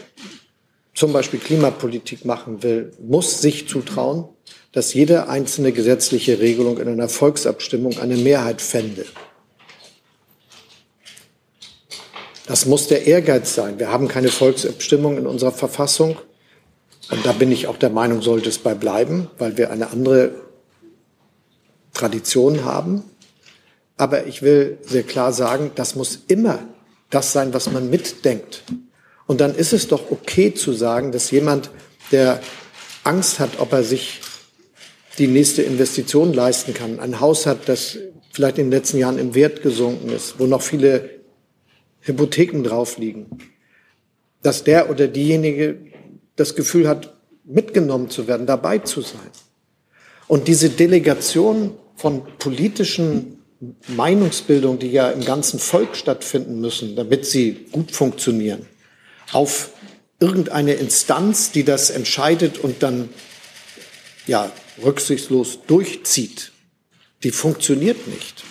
zum 0.96 1.12
Beispiel 1.12 1.38
Klimapolitik 1.38 2.24
machen 2.24 2.62
will, 2.62 2.90
muss 2.98 3.42
sich 3.42 3.68
zutrauen, 3.68 4.24
dass 4.72 4.94
jede 4.94 5.28
einzelne 5.28 5.72
gesetzliche 5.72 6.40
Regelung 6.40 6.78
in 6.78 6.88
einer 6.88 7.08
Volksabstimmung 7.08 7.98
eine 7.98 8.16
Mehrheit 8.16 8.62
fände. 8.62 9.04
Das 12.46 12.64
muss 12.64 12.88
der 12.88 13.06
Ehrgeiz 13.06 13.54
sein. 13.54 13.78
Wir 13.78 13.92
haben 13.92 14.08
keine 14.08 14.28
Volksabstimmung 14.28 15.18
in 15.18 15.26
unserer 15.26 15.52
Verfassung. 15.52 16.16
Und 17.10 17.26
da 17.26 17.32
bin 17.32 17.52
ich 17.52 17.66
auch 17.66 17.76
der 17.76 17.90
Meinung, 17.90 18.22
sollte 18.22 18.48
es 18.48 18.58
bei 18.58 18.74
bleiben, 18.74 19.28
weil 19.38 19.58
wir 19.58 19.70
eine 19.70 19.90
andere 19.90 20.34
Tradition 21.92 22.64
haben. 22.64 23.04
Aber 23.98 24.26
ich 24.26 24.40
will 24.42 24.78
sehr 24.82 25.02
klar 25.02 25.32
sagen, 25.32 25.72
das 25.74 25.94
muss 25.94 26.20
immer 26.28 26.60
das 27.10 27.32
sein, 27.32 27.52
was 27.52 27.70
man 27.70 27.90
mitdenkt. 27.90 28.62
Und 29.26 29.40
dann 29.40 29.54
ist 29.54 29.72
es 29.72 29.88
doch 29.88 30.10
okay 30.10 30.54
zu 30.54 30.72
sagen, 30.72 31.12
dass 31.12 31.30
jemand, 31.30 31.70
der 32.12 32.40
Angst 33.04 33.40
hat, 33.40 33.58
ob 33.58 33.72
er 33.72 33.82
sich 33.82 34.20
die 35.18 35.26
nächste 35.26 35.62
Investition 35.62 36.32
leisten 36.32 36.74
kann, 36.74 37.00
ein 37.00 37.20
Haus 37.20 37.46
hat, 37.46 37.68
das 37.68 37.98
vielleicht 38.30 38.58
in 38.58 38.66
den 38.66 38.72
letzten 38.72 38.98
Jahren 38.98 39.18
im 39.18 39.34
Wert 39.34 39.62
gesunken 39.62 40.10
ist, 40.10 40.38
wo 40.38 40.46
noch 40.46 40.62
viele 40.62 41.10
Hypotheken 42.00 42.62
drauf 42.62 42.98
liegen, 42.98 43.26
dass 44.42 44.62
der 44.62 44.90
oder 44.90 45.08
diejenige 45.08 45.78
das 46.36 46.54
Gefühl 46.54 46.86
hat, 46.86 47.16
mitgenommen 47.44 48.10
zu 48.10 48.28
werden, 48.28 48.46
dabei 48.46 48.78
zu 48.78 49.00
sein. 49.00 49.30
Und 50.28 50.48
diese 50.48 50.68
Delegation 50.70 51.72
von 51.94 52.22
politischen 52.38 53.38
Meinungsbildung, 53.88 54.78
die 54.78 54.90
ja 54.90 55.10
im 55.10 55.24
ganzen 55.24 55.58
Volk 55.58 55.96
stattfinden 55.96 56.60
müssen, 56.60 56.94
damit 56.94 57.24
sie 57.24 57.66
gut 57.72 57.90
funktionieren, 57.90 58.66
auf 59.32 59.70
irgendeine 60.20 60.74
Instanz, 60.74 61.52
die 61.52 61.64
das 61.64 61.90
entscheidet 61.90 62.58
und 62.58 62.82
dann 62.82 63.08
ja 64.26 64.50
rücksichtslos 64.82 65.60
durchzieht, 65.66 66.52
die 67.22 67.30
funktioniert 67.30 68.06
nicht. 68.06 68.44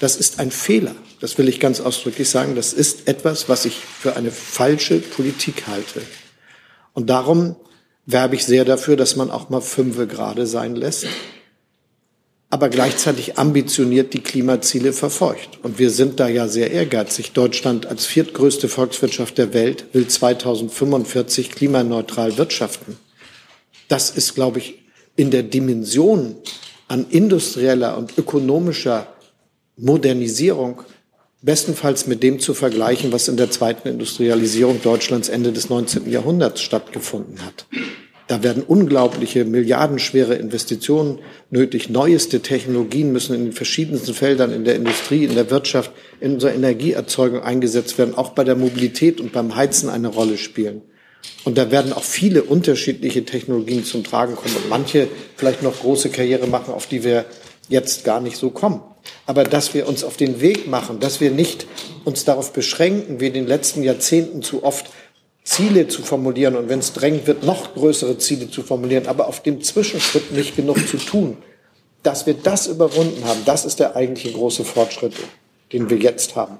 Das 0.00 0.16
ist 0.16 0.40
ein 0.40 0.50
Fehler. 0.50 0.94
Das 1.20 1.38
will 1.38 1.48
ich 1.48 1.60
ganz 1.60 1.80
ausdrücklich 1.80 2.28
sagen. 2.28 2.56
Das 2.56 2.72
ist 2.72 3.06
etwas, 3.06 3.48
was 3.48 3.64
ich 3.64 3.76
für 3.76 4.16
eine 4.16 4.32
falsche 4.32 4.98
Politik 4.98 5.68
halte. 5.68 6.02
Und 6.92 7.08
darum 7.08 7.56
werbe 8.06 8.34
ich 8.34 8.44
sehr 8.44 8.64
dafür, 8.64 8.96
dass 8.96 9.14
man 9.14 9.30
auch 9.30 9.48
mal 9.48 9.60
fünfe 9.60 10.08
gerade 10.08 10.46
sein 10.46 10.74
lässt, 10.74 11.06
aber 12.52 12.68
gleichzeitig 12.68 13.38
ambitioniert 13.38 14.12
die 14.12 14.20
Klimaziele 14.20 14.92
verfolgt. 14.92 15.58
Und 15.62 15.78
wir 15.78 15.88
sind 15.88 16.20
da 16.20 16.28
ja 16.28 16.48
sehr 16.48 16.70
ehrgeizig. 16.70 17.32
Deutschland 17.32 17.86
als 17.86 18.04
viertgrößte 18.04 18.68
Volkswirtschaft 18.68 19.38
der 19.38 19.54
Welt 19.54 19.86
will 19.94 20.06
2045 20.06 21.50
klimaneutral 21.50 22.36
wirtschaften. 22.36 22.98
Das 23.88 24.10
ist, 24.10 24.34
glaube 24.34 24.58
ich, 24.58 24.82
in 25.16 25.30
der 25.30 25.44
Dimension 25.44 26.36
an 26.88 27.06
industrieller 27.08 27.96
und 27.96 28.18
ökonomischer 28.18 29.06
Modernisierung 29.78 30.82
bestenfalls 31.40 32.06
mit 32.06 32.22
dem 32.22 32.38
zu 32.38 32.52
vergleichen, 32.52 33.12
was 33.12 33.28
in 33.28 33.38
der 33.38 33.50
zweiten 33.50 33.88
Industrialisierung 33.88 34.82
Deutschlands 34.82 35.30
Ende 35.30 35.52
des 35.52 35.70
19. 35.70 36.10
Jahrhunderts 36.10 36.60
stattgefunden 36.60 37.42
hat. 37.46 37.64
Da 38.28 38.42
werden 38.42 38.62
unglaubliche, 38.62 39.44
milliardenschwere 39.44 40.34
Investitionen 40.34 41.18
nötig. 41.50 41.90
Neueste 41.90 42.40
Technologien 42.40 43.12
müssen 43.12 43.34
in 43.34 43.44
den 43.44 43.52
verschiedensten 43.52 44.14
Feldern, 44.14 44.52
in 44.52 44.64
der 44.64 44.76
Industrie, 44.76 45.24
in 45.24 45.34
der 45.34 45.50
Wirtschaft, 45.50 45.90
in 46.20 46.34
unserer 46.34 46.54
Energieerzeugung 46.54 47.42
eingesetzt 47.42 47.98
werden, 47.98 48.14
auch 48.16 48.30
bei 48.30 48.44
der 48.44 48.56
Mobilität 48.56 49.20
und 49.20 49.32
beim 49.32 49.56
Heizen 49.56 49.88
eine 49.88 50.08
Rolle 50.08 50.38
spielen. 50.38 50.82
Und 51.44 51.58
da 51.58 51.70
werden 51.70 51.92
auch 51.92 52.04
viele 52.04 52.42
unterschiedliche 52.42 53.24
Technologien 53.24 53.84
zum 53.84 54.04
Tragen 54.04 54.36
kommen 54.36 54.56
und 54.56 54.68
manche 54.68 55.08
vielleicht 55.36 55.62
noch 55.62 55.80
große 55.80 56.10
Karriere 56.10 56.46
machen, 56.46 56.74
auf 56.74 56.86
die 56.86 57.04
wir 57.04 57.24
jetzt 57.68 58.04
gar 58.04 58.20
nicht 58.20 58.36
so 58.36 58.50
kommen. 58.50 58.80
Aber 59.26 59.44
dass 59.44 59.74
wir 59.74 59.88
uns 59.88 60.04
auf 60.04 60.16
den 60.16 60.40
Weg 60.40 60.68
machen, 60.68 61.00
dass 61.00 61.20
wir 61.20 61.30
nicht 61.30 61.66
uns 62.04 62.24
darauf 62.24 62.52
beschränken, 62.52 63.20
wie 63.20 63.28
in 63.28 63.34
den 63.34 63.46
letzten 63.46 63.82
Jahrzehnten 63.82 64.42
zu 64.42 64.64
oft 64.64 64.86
Ziele 65.44 65.88
zu 65.88 66.02
formulieren 66.02 66.56
und 66.56 66.68
wenn 66.68 66.78
es 66.78 66.92
drängend 66.92 67.26
wird, 67.26 67.42
noch 67.44 67.74
größere 67.74 68.18
Ziele 68.18 68.50
zu 68.50 68.62
formulieren, 68.62 69.06
aber 69.08 69.26
auf 69.26 69.42
dem 69.42 69.62
Zwischenschritt 69.62 70.32
nicht 70.32 70.56
genug 70.56 70.86
zu 70.86 70.96
tun. 70.96 71.36
Dass 72.02 72.26
wir 72.26 72.34
das 72.34 72.66
überwunden 72.66 73.24
haben, 73.24 73.40
das 73.44 73.64
ist 73.64 73.78
der 73.78 73.94
eigentliche 73.96 74.32
große 74.32 74.64
Fortschritt, 74.64 75.14
den 75.72 75.88
wir 75.88 75.98
jetzt 75.98 76.36
haben. 76.36 76.58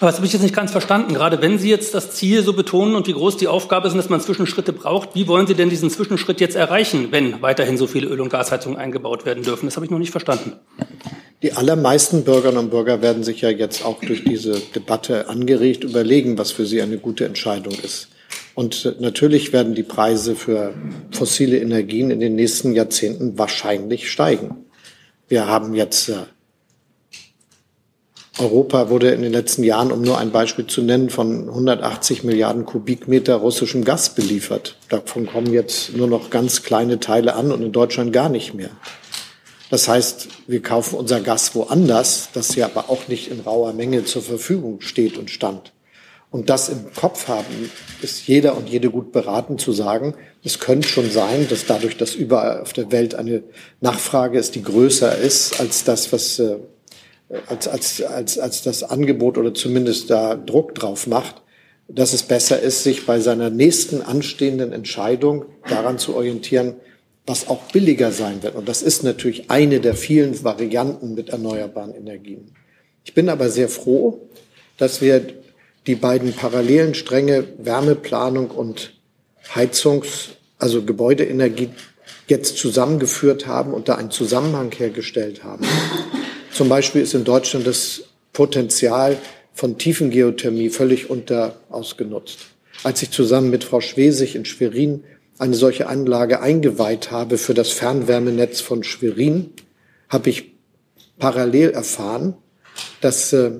Aber 0.00 0.06
das 0.08 0.16
habe 0.16 0.26
ich 0.26 0.32
jetzt 0.32 0.42
nicht 0.42 0.54
ganz 0.54 0.72
verstanden. 0.72 1.12
Gerade 1.12 1.42
wenn 1.42 1.58
Sie 1.58 1.68
jetzt 1.68 1.94
das 1.94 2.12
Ziel 2.12 2.42
so 2.42 2.54
betonen 2.54 2.94
und 2.94 3.06
wie 3.06 3.12
groß 3.12 3.36
die 3.36 3.48
Aufgabe 3.48 3.86
ist, 3.86 3.94
dass 3.94 4.08
man 4.08 4.22
Zwischenschritte 4.22 4.72
braucht, 4.72 5.14
wie 5.14 5.28
wollen 5.28 5.46
Sie 5.46 5.54
denn 5.54 5.68
diesen 5.68 5.90
Zwischenschritt 5.90 6.40
jetzt 6.40 6.56
erreichen, 6.56 7.08
wenn 7.10 7.42
weiterhin 7.42 7.76
so 7.76 7.86
viele 7.86 8.06
Öl- 8.08 8.22
und 8.22 8.30
Gasheizungen 8.30 8.78
eingebaut 8.78 9.26
werden 9.26 9.44
dürfen? 9.44 9.66
Das 9.66 9.76
habe 9.76 9.84
ich 9.84 9.90
noch 9.90 9.98
nicht 9.98 10.10
verstanden. 10.10 10.54
Die 11.42 11.52
allermeisten 11.52 12.24
Bürgerinnen 12.24 12.58
und 12.58 12.70
Bürger 12.70 13.02
werden 13.02 13.24
sich 13.24 13.42
ja 13.42 13.50
jetzt 13.50 13.84
auch 13.84 14.00
durch 14.00 14.24
diese 14.24 14.58
Debatte 14.74 15.28
angeregt 15.28 15.84
überlegen, 15.84 16.38
was 16.38 16.50
für 16.50 16.64
sie 16.64 16.80
eine 16.80 16.96
gute 16.96 17.26
Entscheidung 17.26 17.74
ist. 17.82 18.08
Und 18.54 18.96
natürlich 19.00 19.52
werden 19.52 19.74
die 19.74 19.82
Preise 19.82 20.34
für 20.34 20.72
fossile 21.10 21.58
Energien 21.58 22.10
in 22.10 22.20
den 22.20 22.36
nächsten 22.36 22.72
Jahrzehnten 22.72 23.38
wahrscheinlich 23.38 24.10
steigen. 24.10 24.64
Wir 25.28 25.46
haben 25.46 25.74
jetzt 25.74 26.08
äh, 26.08 26.14
Europa 28.38 28.88
wurde 28.88 29.10
in 29.10 29.22
den 29.22 29.32
letzten 29.32 29.64
Jahren, 29.64 29.90
um 29.90 30.02
nur 30.02 30.18
ein 30.18 30.30
Beispiel 30.30 30.66
zu 30.66 30.82
nennen, 30.82 31.10
von 31.10 31.48
180 31.48 32.22
Milliarden 32.24 32.64
Kubikmeter 32.64 33.36
russischem 33.36 33.84
Gas 33.84 34.14
beliefert. 34.14 34.76
Davon 34.88 35.26
kommen 35.26 35.52
jetzt 35.52 35.96
nur 35.96 36.06
noch 36.06 36.30
ganz 36.30 36.62
kleine 36.62 37.00
Teile 37.00 37.34
an 37.34 37.50
und 37.52 37.62
in 37.62 37.72
Deutschland 37.72 38.12
gar 38.12 38.28
nicht 38.28 38.54
mehr. 38.54 38.70
Das 39.68 39.88
heißt, 39.88 40.28
wir 40.46 40.62
kaufen 40.62 40.96
unser 40.96 41.20
Gas 41.20 41.54
woanders, 41.54 42.30
das 42.32 42.54
ja 42.56 42.66
aber 42.66 42.90
auch 42.90 43.08
nicht 43.08 43.30
in 43.30 43.40
rauer 43.40 43.72
Menge 43.72 44.04
zur 44.04 44.22
Verfügung 44.22 44.80
steht 44.80 45.18
und 45.18 45.30
stand. 45.30 45.72
Und 46.30 46.48
das 46.48 46.68
im 46.68 46.92
Kopf 46.94 47.26
haben, 47.26 47.70
ist 48.02 48.28
jeder 48.28 48.56
und 48.56 48.68
jede 48.68 48.90
gut 48.90 49.10
beraten 49.10 49.58
zu 49.58 49.72
sagen, 49.72 50.14
es 50.44 50.60
könnte 50.60 50.86
schon 50.86 51.10
sein, 51.10 51.48
dass 51.48 51.66
dadurch, 51.66 51.96
dass 51.96 52.14
überall 52.14 52.60
auf 52.60 52.72
der 52.72 52.92
Welt 52.92 53.16
eine 53.16 53.42
Nachfrage 53.80 54.38
ist, 54.38 54.54
die 54.54 54.62
größer 54.62 55.18
ist 55.18 55.60
als 55.60 55.82
das, 55.82 56.12
was 56.12 56.38
äh, 56.38 56.56
als, 57.46 57.68
als, 57.68 58.02
als, 58.02 58.38
als 58.38 58.62
das 58.62 58.82
Angebot 58.82 59.38
oder 59.38 59.54
zumindest 59.54 60.10
da 60.10 60.34
Druck 60.34 60.74
drauf 60.74 61.06
macht, 61.06 61.42
dass 61.88 62.12
es 62.12 62.22
besser 62.22 62.60
ist, 62.60 62.82
sich 62.82 63.06
bei 63.06 63.20
seiner 63.20 63.50
nächsten 63.50 64.02
anstehenden 64.02 64.72
Entscheidung 64.72 65.46
daran 65.68 65.98
zu 65.98 66.14
orientieren, 66.14 66.74
was 67.26 67.48
auch 67.48 67.62
billiger 67.72 68.12
sein 68.12 68.42
wird. 68.42 68.54
Und 68.54 68.68
das 68.68 68.82
ist 68.82 69.04
natürlich 69.04 69.50
eine 69.50 69.80
der 69.80 69.94
vielen 69.94 70.42
Varianten 70.42 71.14
mit 71.14 71.30
erneuerbaren 71.30 71.94
Energien. 71.94 72.52
Ich 73.04 73.14
bin 73.14 73.28
aber 73.28 73.50
sehr 73.50 73.68
froh, 73.68 74.28
dass 74.78 75.00
wir 75.00 75.22
die 75.86 75.94
beiden 75.94 76.32
parallelen 76.32 76.94
Stränge 76.94 77.44
Wärmeplanung 77.58 78.50
und 78.50 78.92
Heizungs-, 79.54 80.30
also 80.58 80.82
Gebäudeenergie 80.82 81.70
jetzt 82.28 82.56
zusammengeführt 82.58 83.46
haben 83.46 83.74
und 83.74 83.88
da 83.88 83.96
einen 83.96 84.10
Zusammenhang 84.10 84.70
hergestellt 84.72 85.42
haben. 85.42 85.64
Zum 86.52 86.68
Beispiel 86.68 87.02
ist 87.02 87.14
in 87.14 87.24
Deutschland 87.24 87.66
das 87.66 88.02
Potenzial 88.32 89.16
von 89.54 89.78
Tiefengeothermie 89.78 90.70
völlig 90.70 91.10
unter 91.10 91.56
ausgenutzt. 91.68 92.38
Als 92.82 93.02
ich 93.02 93.10
zusammen 93.10 93.50
mit 93.50 93.64
Frau 93.64 93.80
Schwesig 93.80 94.34
in 94.34 94.44
Schwerin 94.44 95.04
eine 95.38 95.54
solche 95.54 95.86
Anlage 95.86 96.40
eingeweiht 96.40 97.10
habe 97.10 97.38
für 97.38 97.54
das 97.54 97.70
Fernwärmenetz 97.70 98.60
von 98.60 98.82
Schwerin, 98.82 99.52
habe 100.08 100.30
ich 100.30 100.52
parallel 101.18 101.70
erfahren, 101.70 102.34
dass 103.00 103.32
äh, 103.32 103.52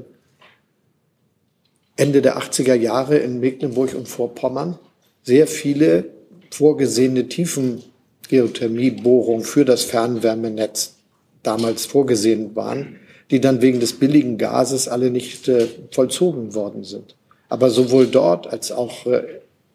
Ende 1.96 2.22
der 2.22 2.38
80er 2.38 2.74
Jahre 2.74 3.18
in 3.18 3.40
Mecklenburg 3.40 3.94
und 3.94 4.08
Vorpommern 4.08 4.78
sehr 5.22 5.46
viele 5.46 6.06
vorgesehene 6.50 7.28
Tiefengeothermiebohrungen 7.28 9.44
für 9.44 9.64
das 9.64 9.84
Fernwärmenetz 9.84 10.96
damals 11.42 11.86
vorgesehen 11.86 12.54
waren, 12.56 12.96
die 13.30 13.40
dann 13.40 13.62
wegen 13.62 13.80
des 13.80 13.94
billigen 13.94 14.38
Gases 14.38 14.88
alle 14.88 15.10
nicht 15.10 15.48
äh, 15.48 15.66
vollzogen 15.90 16.54
worden 16.54 16.84
sind. 16.84 17.16
Aber 17.48 17.70
sowohl 17.70 18.06
dort 18.06 18.46
als 18.46 18.72
auch 18.72 19.06
äh, 19.06 19.22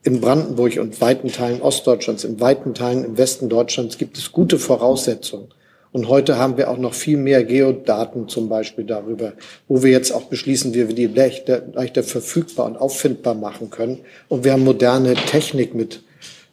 in 0.03 0.21
Brandenburg 0.21 0.77
und 0.79 1.01
weiten 1.01 1.29
Teilen 1.29 1.61
Ostdeutschlands, 1.61 2.23
in 2.23 2.39
weiten 2.39 2.73
Teilen 2.73 3.03
im 3.03 3.17
Westen 3.17 3.49
Deutschlands 3.49 3.97
gibt 3.97 4.17
es 4.17 4.31
gute 4.31 4.59
Voraussetzungen. 4.59 5.47
Und 5.91 6.09
heute 6.09 6.37
haben 6.37 6.57
wir 6.57 6.69
auch 6.69 6.77
noch 6.77 6.93
viel 6.93 7.17
mehr 7.17 7.43
Geodaten 7.45 8.27
zum 8.27 8.49
Beispiel 8.49 8.83
darüber, 8.83 9.31
wo 9.69 9.81
wir 9.81 9.91
jetzt 9.91 10.11
auch 10.11 10.23
beschließen, 10.23 10.73
wie 10.73 10.89
wir 10.89 10.93
die 10.93 11.07
leichter, 11.07 11.61
leichter 11.73 12.03
verfügbar 12.03 12.65
und 12.65 12.75
auffindbar 12.75 13.33
machen 13.33 13.69
können. 13.69 13.99
Und 14.27 14.43
wir 14.43 14.51
haben 14.51 14.65
moderne 14.65 15.15
Technik 15.15 15.73
mit 15.73 16.01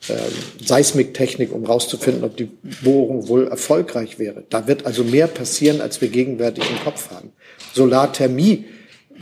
äh, 0.09 0.14
Seismiktechnik, 0.64 1.53
um 1.53 1.62
herauszufinden, 1.62 2.24
ob 2.24 2.37
die 2.37 2.49
Bohrung 2.83 3.29
wohl 3.29 3.46
erfolgreich 3.46 4.18
wäre. 4.18 4.45
Da 4.50 4.66
wird 4.66 4.84
also 4.84 5.04
mehr 5.04 5.29
passieren, 5.29 5.80
als 5.80 6.00
wir 6.00 6.08
gegenwärtig 6.08 6.64
im 6.70 6.83
Kopf 6.83 7.11
haben. 7.11 7.33
Solarthermie 7.72 8.64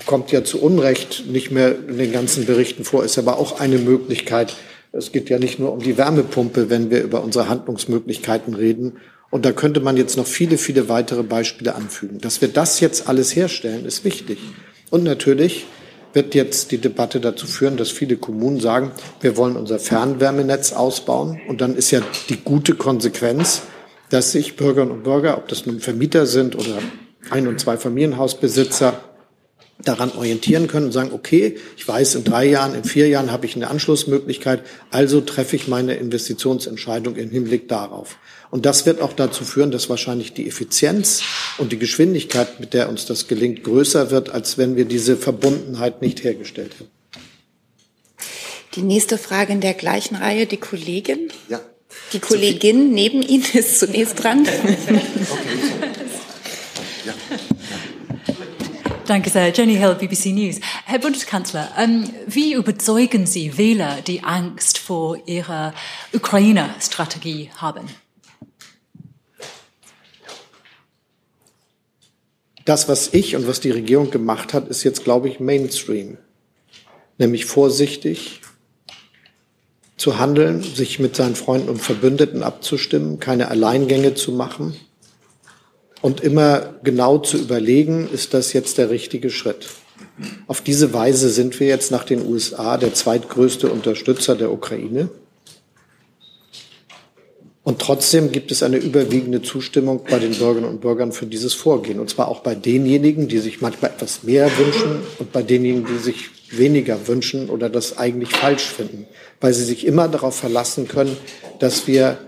kommt 0.06 0.32
ja 0.32 0.42
zu 0.44 0.60
Unrecht 0.62 1.24
nicht 1.26 1.50
mehr 1.50 1.74
in 1.88 1.98
den 1.98 2.12
ganzen 2.12 2.46
Berichten 2.46 2.84
vor, 2.84 3.04
ist 3.04 3.18
aber 3.18 3.38
auch 3.38 3.60
eine 3.60 3.78
Möglichkeit. 3.78 4.56
Es 4.92 5.12
geht 5.12 5.28
ja 5.28 5.38
nicht 5.38 5.58
nur 5.58 5.72
um 5.72 5.80
die 5.80 5.98
Wärmepumpe, 5.98 6.70
wenn 6.70 6.90
wir 6.90 7.02
über 7.02 7.22
unsere 7.22 7.48
Handlungsmöglichkeiten 7.48 8.54
reden. 8.54 8.94
Und 9.30 9.44
da 9.44 9.52
könnte 9.52 9.80
man 9.80 9.96
jetzt 9.96 10.16
noch 10.16 10.26
viele, 10.26 10.58
viele 10.58 10.88
weitere 10.88 11.22
Beispiele 11.22 11.74
anfügen. 11.74 12.18
Dass 12.18 12.40
wir 12.40 12.48
das 12.48 12.80
jetzt 12.80 13.08
alles 13.08 13.36
herstellen, 13.36 13.84
ist 13.84 14.04
wichtig. 14.04 14.38
Und 14.90 15.04
natürlich 15.04 15.66
wird 16.12 16.34
jetzt 16.34 16.70
die 16.72 16.78
Debatte 16.78 17.20
dazu 17.20 17.46
führen, 17.46 17.76
dass 17.76 17.90
viele 17.90 18.16
Kommunen 18.16 18.60
sagen, 18.60 18.92
wir 19.20 19.36
wollen 19.36 19.56
unser 19.56 19.78
Fernwärmenetz 19.78 20.72
ausbauen. 20.72 21.40
Und 21.48 21.60
dann 21.60 21.76
ist 21.76 21.90
ja 21.90 22.00
die 22.28 22.38
gute 22.38 22.74
Konsequenz, 22.74 23.62
dass 24.10 24.32
sich 24.32 24.56
Bürgerinnen 24.56 24.92
und 24.92 25.04
Bürger, 25.04 25.38
ob 25.38 25.48
das 25.48 25.66
nun 25.66 25.80
Vermieter 25.80 26.26
sind 26.26 26.56
oder 26.56 26.78
ein- 27.30 27.46
und 27.46 27.60
zwei 27.60 27.76
Familienhausbesitzer, 27.76 28.94
daran 29.84 30.12
orientieren 30.12 30.66
können 30.66 30.86
und 30.86 30.92
sagen, 30.92 31.10
okay, 31.12 31.56
ich 31.76 31.86
weiß, 31.86 32.16
in 32.16 32.24
drei 32.24 32.44
Jahren, 32.44 32.74
in 32.74 32.84
vier 32.84 33.08
Jahren 33.08 33.32
habe 33.32 33.46
ich 33.46 33.56
eine 33.56 33.68
Anschlussmöglichkeit, 33.68 34.62
also 34.90 35.20
treffe 35.20 35.56
ich 35.56 35.68
meine 35.68 35.94
Investitionsentscheidung 35.94 37.16
im 37.16 37.30
Hinblick 37.30 37.68
darauf. 37.68 38.18
Und 38.50 38.66
das 38.66 38.84
wird 38.84 39.00
auch 39.00 39.12
dazu 39.12 39.44
führen, 39.44 39.70
dass 39.70 39.88
wahrscheinlich 39.88 40.32
die 40.32 40.48
Effizienz 40.48 41.22
und 41.58 41.70
die 41.72 41.78
Geschwindigkeit, 41.78 42.58
mit 42.58 42.74
der 42.74 42.88
uns 42.88 43.06
das 43.06 43.28
gelingt, 43.28 43.62
größer 43.62 44.10
wird, 44.10 44.30
als 44.30 44.58
wenn 44.58 44.74
wir 44.76 44.86
diese 44.86 45.16
Verbundenheit 45.16 46.02
nicht 46.02 46.24
hergestellt 46.24 46.72
hätten. 46.78 46.90
Die 48.74 48.82
nächste 48.82 49.18
Frage 49.18 49.52
in 49.52 49.60
der 49.60 49.74
gleichen 49.74 50.16
Reihe, 50.16 50.46
die 50.46 50.56
Kollegin. 50.56 51.28
Ja. 51.48 51.60
Die 52.12 52.20
Kollegin 52.20 52.92
neben 52.92 53.22
Ihnen 53.22 53.44
ist 53.52 53.78
zunächst 53.80 54.22
dran. 54.22 54.46
Danke 59.06 59.30
sehr. 59.30 59.52
Jenny 59.52 59.74
Hill, 59.74 59.96
BBC 59.96 60.26
News. 60.26 60.60
Herr 60.84 61.00
Bundeskanzler, 61.00 61.72
ähm, 61.76 62.08
wie 62.28 62.52
überzeugen 62.52 63.26
Sie 63.26 63.58
Wähler, 63.58 63.98
die 64.06 64.22
Angst 64.22 64.78
vor 64.78 65.18
Ihrer 65.26 65.74
Ukraine-Strategie 66.12 67.50
haben? 67.56 67.88
Das, 72.64 72.88
was 72.88 73.12
ich 73.12 73.36
und 73.36 73.46
was 73.46 73.60
die 73.60 73.70
Regierung 73.70 74.10
gemacht 74.10 74.52
hat, 74.52 74.68
ist 74.68 74.84
jetzt, 74.84 75.04
glaube 75.04 75.28
ich, 75.28 75.40
Mainstream. 75.40 76.18
Nämlich 77.18 77.46
vorsichtig 77.46 78.40
zu 79.96 80.18
handeln, 80.18 80.62
sich 80.62 80.98
mit 80.98 81.14
seinen 81.14 81.36
Freunden 81.36 81.68
und 81.68 81.80
Verbündeten 81.80 82.42
abzustimmen, 82.42 83.20
keine 83.20 83.48
Alleingänge 83.48 84.14
zu 84.14 84.32
machen 84.32 84.74
und 86.00 86.22
immer 86.22 86.74
genau 86.82 87.18
zu 87.18 87.36
überlegen, 87.36 88.08
ist 88.10 88.32
das 88.32 88.52
jetzt 88.52 88.78
der 88.78 88.88
richtige 88.88 89.30
Schritt. 89.30 89.68
Auf 90.46 90.62
diese 90.62 90.92
Weise 90.94 91.28
sind 91.28 91.60
wir 91.60 91.66
jetzt 91.66 91.90
nach 91.90 92.04
den 92.04 92.26
USA 92.26 92.76
der 92.78 92.94
zweitgrößte 92.94 93.70
Unterstützer 93.70 94.34
der 94.36 94.52
Ukraine. 94.52 95.10
Und 97.62 97.78
trotzdem 97.78 98.32
gibt 98.32 98.50
es 98.50 98.62
eine 98.62 98.78
überwiegende 98.78 99.42
Zustimmung 99.42 100.02
bei 100.08 100.18
den 100.18 100.32
Bürgerinnen 100.32 100.68
und 100.68 100.80
Bürgern 100.80 101.12
für 101.12 101.26
dieses 101.26 101.52
Vorgehen. 101.52 102.00
Und 102.00 102.08
zwar 102.08 102.28
auch 102.28 102.40
bei 102.40 102.54
denjenigen, 102.54 103.28
die 103.28 103.38
sich 103.38 103.60
manchmal 103.60 103.90
etwas 103.90 104.22
mehr 104.22 104.50
wünschen 104.56 105.02
und 105.18 105.30
bei 105.30 105.42
denjenigen, 105.42 105.86
die 105.86 106.02
sich 106.02 106.30
weniger 106.50 107.06
wünschen 107.06 107.50
oder 107.50 107.68
das 107.68 107.98
eigentlich 107.98 108.30
falsch 108.30 108.64
finden, 108.64 109.06
weil 109.40 109.52
sie 109.52 109.64
sich 109.64 109.86
immer 109.86 110.08
darauf 110.08 110.36
verlassen 110.36 110.88
können, 110.88 111.16
dass 111.58 111.86
wir 111.86 112.18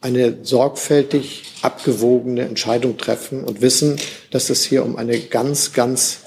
eine 0.00 0.38
sorgfältig 0.42 1.42
abgewogene 1.62 2.42
Entscheidung 2.42 2.96
treffen 2.96 3.42
und 3.42 3.60
wissen, 3.60 3.96
dass 4.30 4.50
es 4.50 4.64
hier 4.64 4.84
um 4.84 4.96
eine 4.96 5.18
ganz, 5.18 5.72
ganz 5.72 6.20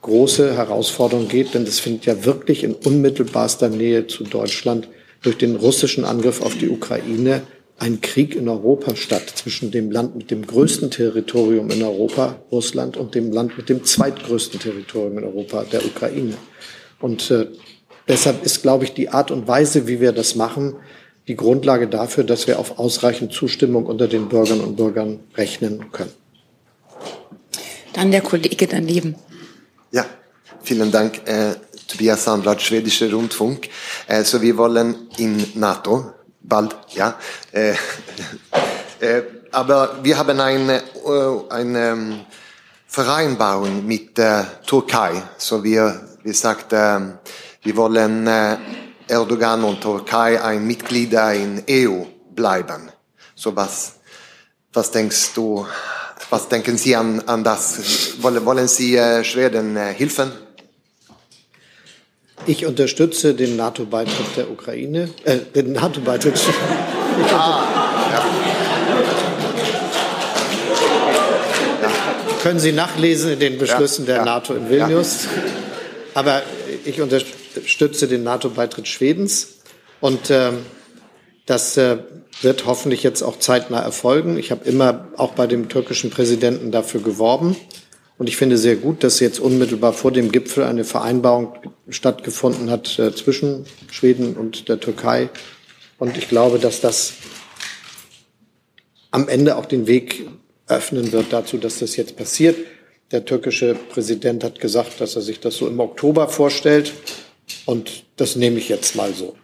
große 0.00 0.56
Herausforderung 0.56 1.28
geht, 1.28 1.54
denn 1.54 1.64
es 1.64 1.80
findet 1.80 2.06
ja 2.06 2.24
wirklich 2.24 2.64
in 2.64 2.72
unmittelbarster 2.72 3.68
Nähe 3.68 4.06
zu 4.06 4.24
Deutschland 4.24 4.88
durch 5.22 5.36
den 5.36 5.56
russischen 5.56 6.04
Angriff 6.04 6.40
auf 6.40 6.56
die 6.56 6.68
Ukraine 6.68 7.42
ein 7.78 8.00
Krieg 8.00 8.34
in 8.34 8.48
Europa 8.48 8.96
statt 8.96 9.30
zwischen 9.34 9.70
dem 9.70 9.90
Land 9.90 10.16
mit 10.16 10.30
dem 10.30 10.46
größten 10.46 10.90
Territorium 10.90 11.70
in 11.70 11.82
Europa, 11.82 12.36
Russland, 12.50 12.96
und 12.96 13.14
dem 13.14 13.32
Land 13.32 13.56
mit 13.58 13.68
dem 13.68 13.84
zweitgrößten 13.84 14.60
Territorium 14.60 15.18
in 15.18 15.24
Europa, 15.24 15.64
der 15.64 15.84
Ukraine. 15.84 16.34
Und 17.00 17.30
äh, 17.30 17.48
deshalb 18.08 18.44
ist, 18.44 18.62
glaube 18.62 18.84
ich, 18.84 18.94
die 18.94 19.10
Art 19.10 19.30
und 19.30 19.46
Weise, 19.46 19.86
wie 19.86 20.00
wir 20.00 20.12
das 20.12 20.36
machen, 20.36 20.76
die 21.28 21.36
Grundlage 21.36 21.88
dafür, 21.88 22.24
dass 22.24 22.46
wir 22.46 22.58
auf 22.58 22.78
ausreichend 22.78 23.32
Zustimmung 23.32 23.86
unter 23.86 24.08
den 24.08 24.28
Bürgern 24.28 24.60
und 24.60 24.76
Bürgern 24.76 25.20
rechnen 25.36 25.92
können. 25.92 26.12
Dann 27.92 28.10
der 28.10 28.20
Kollege 28.20 28.66
daneben. 28.66 29.16
Ja, 29.90 30.06
vielen 30.62 30.90
Dank. 30.90 31.26
Äh, 31.26 31.54
Tobias 31.88 32.24
Sandblad, 32.24 32.62
Schwedischer 32.62 33.12
Rundfunk. 33.12 33.68
Also 34.06 34.40
wir 34.40 34.56
wollen 34.56 35.08
in 35.18 35.44
NATO 35.54 36.12
bald, 36.48 36.76
ja. 36.90 37.18
Äh, 37.52 37.70
äh, 39.00 39.22
aber 39.52 39.98
wir 40.02 40.16
haben 40.16 40.40
eine, 40.40 40.78
äh, 40.78 41.52
eine 41.52 42.26
Vereinbarung 42.86 43.86
mit 43.86 44.16
der 44.16 44.62
Türkei. 44.66 45.22
So 45.38 45.62
wir, 45.62 46.08
wie 46.22 46.32
sagt, 46.32 46.72
äh, 46.72 47.00
wir 47.62 47.76
wollen 47.76 48.26
äh, 48.26 48.56
Erdogan 49.08 49.64
und 49.64 49.80
Türkei 49.80 50.42
ein 50.42 50.66
Mitglieder 50.66 51.32
in 51.34 51.62
EU 51.68 52.04
bleiben. 52.34 52.90
So 53.34 53.54
was, 53.54 53.94
was 54.72 54.90
denkst 54.90 55.34
du, 55.34 55.66
was 56.30 56.48
denken 56.48 56.76
Sie 56.76 56.96
an, 56.96 57.20
an 57.26 57.44
das? 57.44 58.20
Wollen, 58.22 58.44
wollen 58.44 58.68
Sie 58.68 58.96
äh, 58.96 59.22
Schweden 59.22 59.76
äh, 59.76 59.92
helfen? 59.92 60.45
Ich 62.48 62.64
unterstütze 62.64 63.34
den 63.34 63.56
NATO-Beitritt 63.56 64.36
der 64.36 64.50
Ukraine, 64.50 65.10
äh, 65.24 65.38
den 65.54 65.72
NATO-Beitritt. 65.72 66.40
Können 72.42 72.60
Sie 72.60 72.70
nachlesen 72.70 73.32
in 73.32 73.40
den 73.40 73.58
Beschlüssen 73.58 74.06
der 74.06 74.24
NATO 74.24 74.54
in 74.54 74.70
Vilnius. 74.70 75.26
Aber 76.14 76.42
ich 76.84 77.00
unterstütze 77.00 78.06
den 78.06 78.22
NATO-Beitritt 78.22 78.86
Schwedens 78.86 79.56
und 80.00 80.30
ähm, 80.30 80.58
das 81.46 81.76
äh, 81.76 81.98
wird 82.42 82.66
hoffentlich 82.66 83.02
jetzt 83.02 83.22
auch 83.22 83.38
zeitnah 83.38 83.80
erfolgen. 83.80 84.38
Ich 84.38 84.50
habe 84.50 84.64
immer 84.68 85.08
auch 85.16 85.32
bei 85.32 85.46
dem 85.46 85.68
türkischen 85.68 86.10
Präsidenten 86.10 86.70
dafür 86.70 87.00
geworben. 87.00 87.56
Und 88.18 88.28
ich 88.28 88.36
finde 88.36 88.56
sehr 88.56 88.76
gut, 88.76 89.04
dass 89.04 89.20
jetzt 89.20 89.40
unmittelbar 89.40 89.92
vor 89.92 90.10
dem 90.10 90.32
Gipfel 90.32 90.64
eine 90.64 90.84
Vereinbarung 90.84 91.54
stattgefunden 91.88 92.70
hat 92.70 92.98
äh, 92.98 93.14
zwischen 93.14 93.66
Schweden 93.90 94.36
und 94.36 94.68
der 94.68 94.80
Türkei. 94.80 95.28
Und 95.98 96.16
ich 96.16 96.28
glaube, 96.28 96.58
dass 96.58 96.80
das 96.80 97.12
am 99.10 99.28
Ende 99.28 99.56
auch 99.56 99.66
den 99.66 99.86
Weg 99.86 100.26
öffnen 100.66 101.12
wird 101.12 101.32
dazu, 101.32 101.58
dass 101.58 101.78
das 101.78 101.96
jetzt 101.96 102.16
passiert. 102.16 102.56
Der 103.12 103.24
türkische 103.24 103.74
Präsident 103.74 104.42
hat 104.42 104.60
gesagt, 104.60 105.00
dass 105.00 105.14
er 105.14 105.22
sich 105.22 105.38
das 105.38 105.56
so 105.56 105.68
im 105.68 105.78
Oktober 105.78 106.28
vorstellt. 106.28 106.92
Und 107.66 108.04
das 108.16 108.34
nehme 108.36 108.58
ich 108.58 108.68
jetzt 108.68 108.96
mal 108.96 109.12
so. 109.14 109.36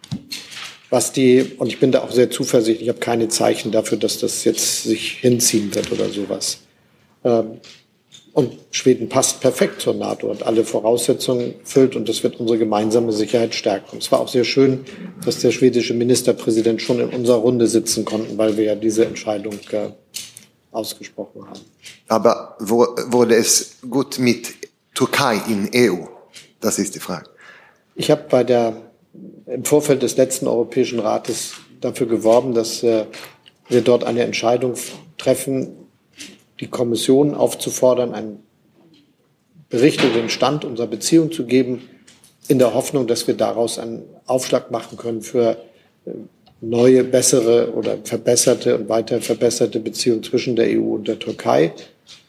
Was 0.89 1.11
die, 1.11 1.53
und 1.57 1.67
ich 1.67 1.79
bin 1.79 1.91
da 1.91 2.03
auch 2.03 2.11
sehr 2.11 2.29
zuversichtlich, 2.29 2.83
ich 2.83 2.89
habe 2.89 2.99
keine 2.99 3.29
Zeichen 3.29 3.71
dafür, 3.71 3.97
dass 3.97 4.19
das 4.19 4.43
jetzt 4.43 4.83
sich 4.83 5.13
hinziehen 5.13 5.73
wird 5.73 5.91
oder 5.91 6.09
sowas. 6.09 6.59
Ähm, 7.23 7.61
und 8.33 8.57
Schweden 8.71 9.09
passt 9.09 9.41
perfekt 9.41 9.79
zur 9.79 9.93
NATO 9.93 10.27
und 10.27 10.43
alle 10.43 10.65
Voraussetzungen 10.65 11.53
füllt 11.63 11.95
und 11.95 12.09
das 12.09 12.23
wird 12.23 12.39
unsere 12.39 12.57
gemeinsame 12.57 13.13
Sicherheit 13.13 13.53
stärken. 13.53 13.91
Und 13.93 14.03
es 14.03 14.11
war 14.11 14.19
auch 14.19 14.27
sehr 14.27 14.43
schön, 14.43 14.85
dass 15.23 15.39
der 15.39 15.51
schwedische 15.51 15.93
Ministerpräsident 15.93 16.81
schon 16.81 16.99
in 16.99 17.09
unserer 17.09 17.37
Runde 17.37 17.67
sitzen 17.67 18.05
konnten, 18.05 18.37
weil 18.37 18.57
wir 18.57 18.65
ja 18.65 18.75
diese 18.75 19.05
Entscheidung 19.05 19.59
äh, 19.71 19.89
ausgesprochen 20.71 21.45
haben. 21.47 21.59
Aber 22.07 22.57
wo, 22.59 22.87
wurde 23.07 23.35
es 23.35 23.77
gut 23.87 24.17
mit 24.17 24.55
Türkei 24.95 25.39
in 25.47 25.69
EU? 25.75 26.05
Das 26.59 26.79
ist 26.79 26.95
die 26.95 26.99
Frage. 26.99 27.29
Ich 27.95 28.09
habe 28.09 28.23
bei 28.29 28.43
der 28.43 28.81
im 29.45 29.63
Vorfeld 29.63 30.01
des 30.01 30.17
letzten 30.17 30.47
Europäischen 30.47 30.99
Rates 30.99 31.53
dafür 31.81 32.07
geworben, 32.07 32.55
dass 32.55 32.81
äh, 32.81 33.05
wir 33.67 33.81
dort 33.81 34.03
eine 34.03 34.23
Entscheidung 34.23 34.73
treffen, 35.19 35.82
die 36.59 36.67
Kommission 36.67 37.33
aufzufordern, 37.33 38.13
einen 38.13 38.39
Bericht 39.69 40.03
über 40.03 40.19
den 40.19 40.29
Stand 40.29 40.65
unserer 40.65 40.87
Beziehung 40.87 41.31
zu 41.31 41.45
geben, 41.45 41.89
in 42.47 42.59
der 42.59 42.73
Hoffnung, 42.73 43.07
dass 43.07 43.27
wir 43.27 43.33
daraus 43.35 43.79
einen 43.79 44.03
Aufschlag 44.25 44.69
machen 44.69 44.97
können 44.97 45.21
für 45.21 45.57
äh, 46.05 46.11
neue, 46.61 47.03
bessere 47.03 47.73
oder 47.73 47.97
verbesserte 48.03 48.77
und 48.77 48.89
weiter 48.89 49.21
verbesserte 49.21 49.79
Beziehungen 49.79 50.23
zwischen 50.23 50.55
der 50.55 50.67
EU 50.67 50.93
und 50.93 51.07
der 51.07 51.19
Türkei. 51.19 51.73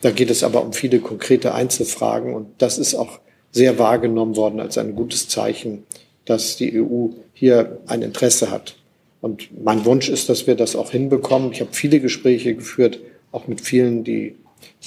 Da 0.01 0.11
geht 0.11 0.31
es 0.31 0.43
aber 0.43 0.63
um 0.63 0.73
viele 0.73 1.01
konkrete 1.01 1.55
Einzelfragen 1.55 2.35
und 2.35 2.49
das 2.59 2.79
ist 2.79 2.95
auch 2.95 3.21
sehr 3.53 3.79
wahrgenommen 3.79 4.37
worden 4.37 4.61
als 4.61 4.79
ein 4.79 4.95
gutes 4.95 5.29
Zeichen, 5.29 5.85
dass 6.25 6.57
die 6.57 6.81
EU 6.81 7.09
hier 7.33 7.79
ein 7.87 8.03
Interesse 8.03 8.51
hat. 8.51 8.77
Und 9.21 9.49
mein 9.63 9.85
Wunsch 9.85 10.09
ist, 10.09 10.29
dass 10.29 10.47
wir 10.47 10.55
das 10.55 10.77
auch 10.77 10.91
hinbekommen. 10.91 11.53
Ich 11.53 11.61
habe 11.61 11.71
viele 11.73 12.01
Gespräche 12.01 12.55
geführt 12.55 12.99
auch 13.35 13.49
mit 13.49 13.61
vielen, 13.61 14.05
die 14.05 14.37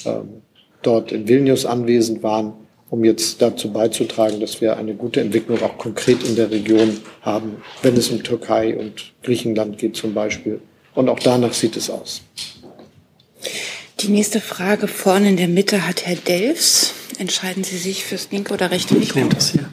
ähm, 0.06 0.42
dort 0.82 1.12
in 1.12 1.28
Vilnius 1.28 1.66
anwesend 1.66 2.24
waren, 2.24 2.54
um 2.90 3.04
jetzt 3.04 3.42
dazu 3.42 3.72
beizutragen, 3.72 4.40
dass 4.40 4.62
wir 4.62 4.78
eine 4.78 4.96
gute 4.96 5.20
Entwicklung 5.20 5.62
auch 5.62 5.78
konkret 5.78 6.24
in 6.24 6.36
der 6.36 6.50
Region 6.50 6.98
haben, 7.22 7.58
wenn 7.82 7.98
es 7.98 8.10
um 8.10 8.24
Türkei 8.24 8.76
und 8.78 9.12
Griechenland 9.24 9.78
geht 9.78 9.98
zum 9.98 10.14
Beispiel. 10.14 10.62
Und 10.96 11.10
auch 11.10 11.20
danach 11.20 11.54
sieht 11.54 11.76
es 11.76 11.90
aus. 11.90 12.22
Die 14.00 14.08
nächste 14.08 14.40
Frage 14.40 14.88
vorne 14.88 15.30
in 15.30 15.38
der 15.38 15.48
Mitte 15.48 15.86
hat 15.86 16.06
Herr 16.06 16.16
Delfs. 16.16 16.94
Entscheiden 17.20 17.64
Sie 17.64 17.78
sich 17.78 18.06
fürs 18.06 18.30
linke 18.32 18.54
oder 18.54 18.72
rechte 18.72 18.94
Mikro? 18.94 19.08
Ich 19.08 19.16
nehme 19.16 19.30
das 19.30 19.52
hier. 19.52 19.70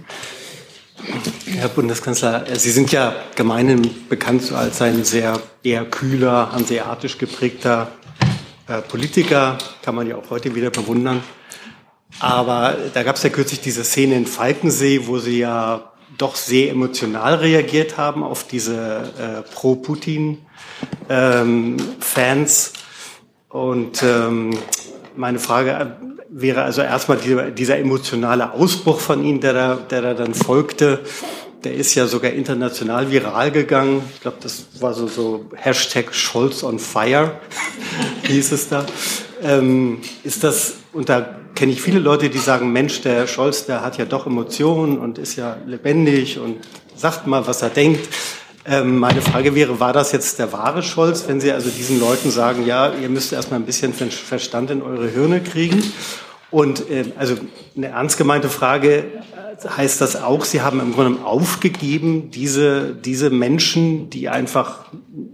Herr 1.58 1.68
Bundeskanzler, 1.68 2.46
Sie 2.54 2.70
sind 2.70 2.90
ja 2.90 3.14
gemeinhin 3.36 3.90
bekannt 4.08 4.50
als 4.52 4.80
ein 4.82 5.04
sehr 5.04 5.40
eher 5.62 5.84
kühler, 5.84 6.50
hanseatisch 6.52 7.18
geprägter 7.18 7.92
äh, 8.00 8.03
Politiker, 8.88 9.58
kann 9.82 9.94
man 9.94 10.06
ja 10.06 10.16
auch 10.16 10.30
heute 10.30 10.54
wieder 10.54 10.70
bewundern. 10.70 11.22
Aber 12.20 12.76
da 12.94 13.02
gab 13.02 13.16
es 13.16 13.22
ja 13.22 13.30
kürzlich 13.30 13.60
diese 13.60 13.84
Szene 13.84 14.16
in 14.16 14.26
Falkensee, 14.26 15.06
wo 15.06 15.18
Sie 15.18 15.40
ja 15.40 15.92
doch 16.16 16.36
sehr 16.36 16.70
emotional 16.70 17.34
reagiert 17.34 17.98
haben 17.98 18.22
auf 18.22 18.46
diese 18.46 19.12
äh, 19.18 19.42
Pro-Putin-Fans. 19.54 20.38
Ähm, 21.08 21.76
Und 23.48 24.02
ähm, 24.02 24.58
meine 25.16 25.38
Frage 25.38 25.96
wäre 26.28 26.62
also 26.62 26.82
erstmal 26.82 27.18
dieser, 27.18 27.50
dieser 27.50 27.78
emotionale 27.78 28.52
Ausbruch 28.52 29.00
von 29.00 29.24
Ihnen, 29.24 29.40
der 29.40 29.52
da, 29.52 29.74
der 29.76 30.02
da 30.02 30.14
dann 30.14 30.34
folgte. 30.34 31.00
Der 31.64 31.74
ist 31.74 31.94
ja 31.94 32.06
sogar 32.06 32.32
international 32.32 33.10
viral 33.10 33.50
gegangen. 33.50 34.02
Ich 34.14 34.20
glaube, 34.20 34.36
das 34.42 34.66
war 34.80 34.92
so, 34.92 35.08
so 35.08 35.46
Hashtag 35.54 36.14
Scholz 36.14 36.62
on 36.62 36.78
Fire, 36.78 37.40
hieß 38.24 38.52
es 38.52 38.68
da. 38.68 38.84
Ähm, 39.42 40.00
ist 40.24 40.44
das, 40.44 40.74
und 40.92 41.08
da 41.08 41.36
kenne 41.54 41.72
ich 41.72 41.80
viele 41.80 42.00
Leute, 42.00 42.28
die 42.28 42.38
sagen, 42.38 42.70
Mensch, 42.70 43.00
der 43.00 43.26
Scholz, 43.26 43.64
der 43.64 43.80
hat 43.80 43.96
ja 43.96 44.04
doch 44.04 44.26
Emotionen 44.26 44.98
und 44.98 45.16
ist 45.16 45.36
ja 45.36 45.56
lebendig 45.66 46.38
und 46.38 46.58
sagt 46.96 47.26
mal, 47.26 47.46
was 47.46 47.62
er 47.62 47.70
denkt. 47.70 48.08
Ähm, 48.66 48.98
meine 48.98 49.22
Frage 49.22 49.54
wäre, 49.54 49.80
war 49.80 49.94
das 49.94 50.12
jetzt 50.12 50.38
der 50.38 50.52
wahre 50.52 50.82
Scholz, 50.82 51.24
wenn 51.28 51.40
Sie 51.40 51.52
also 51.52 51.70
diesen 51.70 51.98
Leuten 51.98 52.30
sagen, 52.30 52.66
ja, 52.66 52.92
ihr 52.92 53.08
müsst 53.08 53.32
erstmal 53.32 53.60
ein 53.60 53.66
bisschen 53.66 53.92
Verstand 53.92 54.70
in 54.70 54.82
eure 54.82 55.08
Hirne 55.08 55.40
kriegen? 55.42 55.82
Und 56.54 56.88
äh, 56.88 57.06
also 57.18 57.34
eine 57.76 57.88
ernst 57.88 58.16
gemeinte 58.16 58.48
Frage 58.48 58.98
äh, 58.98 59.68
heißt 59.68 60.00
das 60.00 60.14
auch, 60.14 60.44
Sie 60.44 60.62
haben 60.62 60.78
im 60.78 60.92
Grunde 60.92 61.24
aufgegeben, 61.24 62.30
diese, 62.30 62.94
diese 62.94 63.28
Menschen, 63.30 64.08
die 64.08 64.28
einfach 64.28 64.84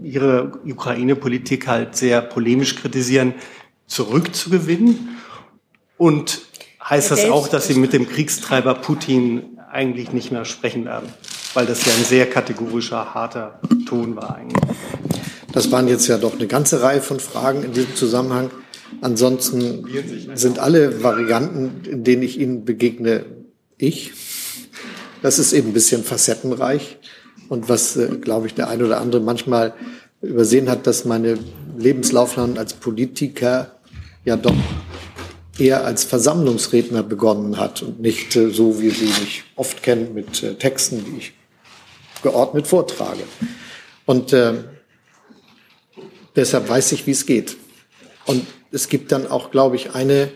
ihre 0.03 0.53
Ukraine-Politik 0.65 1.67
halt 1.67 1.95
sehr 1.95 2.23
polemisch 2.23 2.77
kritisieren, 2.77 3.35
zurückzugewinnen? 3.87 5.19
Und 5.99 6.41
heißt 6.83 7.11
das 7.11 7.29
auch, 7.29 7.49
dass 7.49 7.67
Sie 7.67 7.75
mit 7.75 7.93
dem 7.93 8.09
Kriegstreiber 8.09 8.73
Putin 8.73 9.59
eigentlich 9.71 10.15
nicht 10.15 10.33
mehr 10.33 10.47
sprechen 10.47 10.87
werden? 10.87 11.11
Weil 11.53 11.67
das 11.67 11.85
ja 11.85 11.93
ein 11.93 12.05
sehr 12.05 12.31
kategorischer, 12.31 13.13
harter 13.13 13.61
Ton 13.87 14.17
war 14.17 14.37
eigentlich. 14.37 14.63
Das 15.53 15.71
waren 15.71 15.87
jetzt 15.87 16.07
ja 16.07 16.17
doch 16.17 16.33
eine 16.33 16.47
ganze 16.47 16.81
Reihe 16.81 17.03
von 17.03 17.21
Fragen 17.21 17.63
in 17.63 17.75
diesem 17.75 17.95
Zusammenhang. 17.95 18.51
Ansonsten 19.01 19.87
sind 20.35 20.59
alle 20.59 21.03
Varianten, 21.03 21.89
in 21.89 22.05
denen 22.05 22.23
ich 22.23 22.39
Ihnen 22.39 22.65
begegne, 22.65 23.25
ich. 23.79 24.13
Das 25.23 25.39
ist 25.39 25.53
eben 25.53 25.69
ein 25.69 25.73
bisschen 25.73 26.05
facettenreich. 26.05 26.99
Und 27.49 27.69
was, 27.69 27.97
äh, 27.97 28.09
glaube 28.21 28.47
ich, 28.47 28.55
der 28.55 28.69
eine 28.69 28.85
oder 28.85 29.01
andere 29.01 29.21
manchmal 29.21 29.75
übersehen 30.23 30.69
hat, 30.69 30.87
dass 30.87 31.05
meine 31.05 31.39
Lebenslaufbahn 31.79 32.59
als 32.59 32.75
Politiker 32.75 33.79
ja 34.25 34.37
doch 34.37 34.55
eher 35.59 35.85
als 35.85 36.05
Versammlungsredner 36.05 37.03
begonnen 37.03 37.59
hat 37.59 37.83
und 37.83 38.01
nicht 38.01 38.37
äh, 38.37 38.51
so, 38.51 38.81
wie 38.81 38.91
Sie 38.91 39.07
mich 39.07 39.45
oft 39.57 39.83
kennen, 39.83 40.15
mit 40.15 40.43
äh, 40.43 40.55
Texten, 40.55 41.05
die 41.05 41.19
ich 41.19 41.33
geordnet 42.23 42.67
vortrage. 42.67 43.23
Und 44.07 44.33
äh, 44.33 44.55
deshalb 46.37 46.69
weiß 46.69 46.93
ich, 46.93 47.07
wie 47.07 47.13
es 47.13 47.27
geht. 47.27 47.57
Und 48.27 48.47
es 48.73 48.89
gibt 48.89 49.13
dann 49.13 49.27
auch, 49.27 49.51
glaube 49.51 49.77
ich, 49.77 49.95
eine 49.95 50.31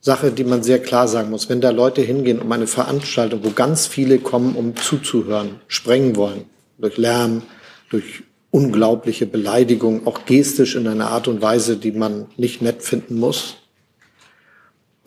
Sache, 0.00 0.30
die 0.30 0.44
man 0.44 0.62
sehr 0.62 0.80
klar 0.80 1.08
sagen 1.08 1.30
muss. 1.30 1.48
Wenn 1.48 1.60
da 1.60 1.70
Leute 1.70 2.02
hingehen, 2.02 2.40
um 2.40 2.50
eine 2.52 2.66
Veranstaltung, 2.66 3.44
wo 3.44 3.50
ganz 3.50 3.86
viele 3.86 4.18
kommen, 4.18 4.54
um 4.54 4.76
zuzuhören, 4.76 5.60
sprengen 5.66 6.16
wollen, 6.16 6.44
durch 6.78 6.96
Lärm, 6.96 7.42
durch 7.90 8.22
unglaubliche 8.50 9.26
Beleidigung, 9.26 10.06
auch 10.06 10.24
gestisch 10.24 10.76
in 10.76 10.86
einer 10.86 11.10
Art 11.10 11.28
und 11.28 11.42
Weise, 11.42 11.76
die 11.76 11.92
man 11.92 12.26
nicht 12.36 12.62
nett 12.62 12.82
finden 12.82 13.18
muss, 13.18 13.56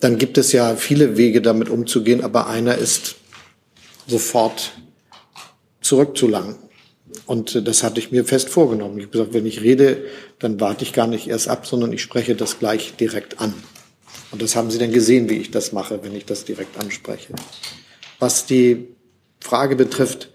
dann 0.00 0.18
gibt 0.18 0.36
es 0.36 0.52
ja 0.52 0.74
viele 0.76 1.16
Wege, 1.16 1.40
damit 1.40 1.68
umzugehen, 1.68 2.22
aber 2.22 2.48
einer 2.48 2.76
ist 2.76 3.16
sofort 4.06 4.72
zurückzulangen. 5.80 6.56
Und 7.26 7.54
äh, 7.54 7.62
das 7.62 7.82
hatte 7.82 8.00
ich 8.00 8.10
mir 8.10 8.24
fest 8.24 8.48
vorgenommen. 8.48 8.98
Ich 8.98 9.04
habe 9.04 9.12
gesagt, 9.12 9.34
wenn 9.34 9.46
ich 9.46 9.62
rede, 9.62 10.04
dann 10.38 10.60
warte 10.60 10.84
ich 10.84 10.92
gar 10.92 11.06
nicht 11.06 11.28
erst 11.28 11.48
ab, 11.48 11.66
sondern 11.66 11.92
ich 11.92 12.02
spreche 12.02 12.34
das 12.34 12.58
gleich 12.58 12.94
direkt 12.96 13.40
an. 13.40 13.54
Und 14.30 14.42
das 14.42 14.56
haben 14.56 14.70
Sie 14.70 14.78
dann 14.78 14.92
gesehen, 14.92 15.28
wie 15.28 15.36
ich 15.36 15.50
das 15.50 15.72
mache, 15.72 16.00
wenn 16.02 16.16
ich 16.16 16.24
das 16.24 16.44
direkt 16.44 16.78
anspreche. 16.78 17.34
Was 18.18 18.46
die 18.46 18.88
Frage 19.40 19.76
betrifft, 19.76 20.30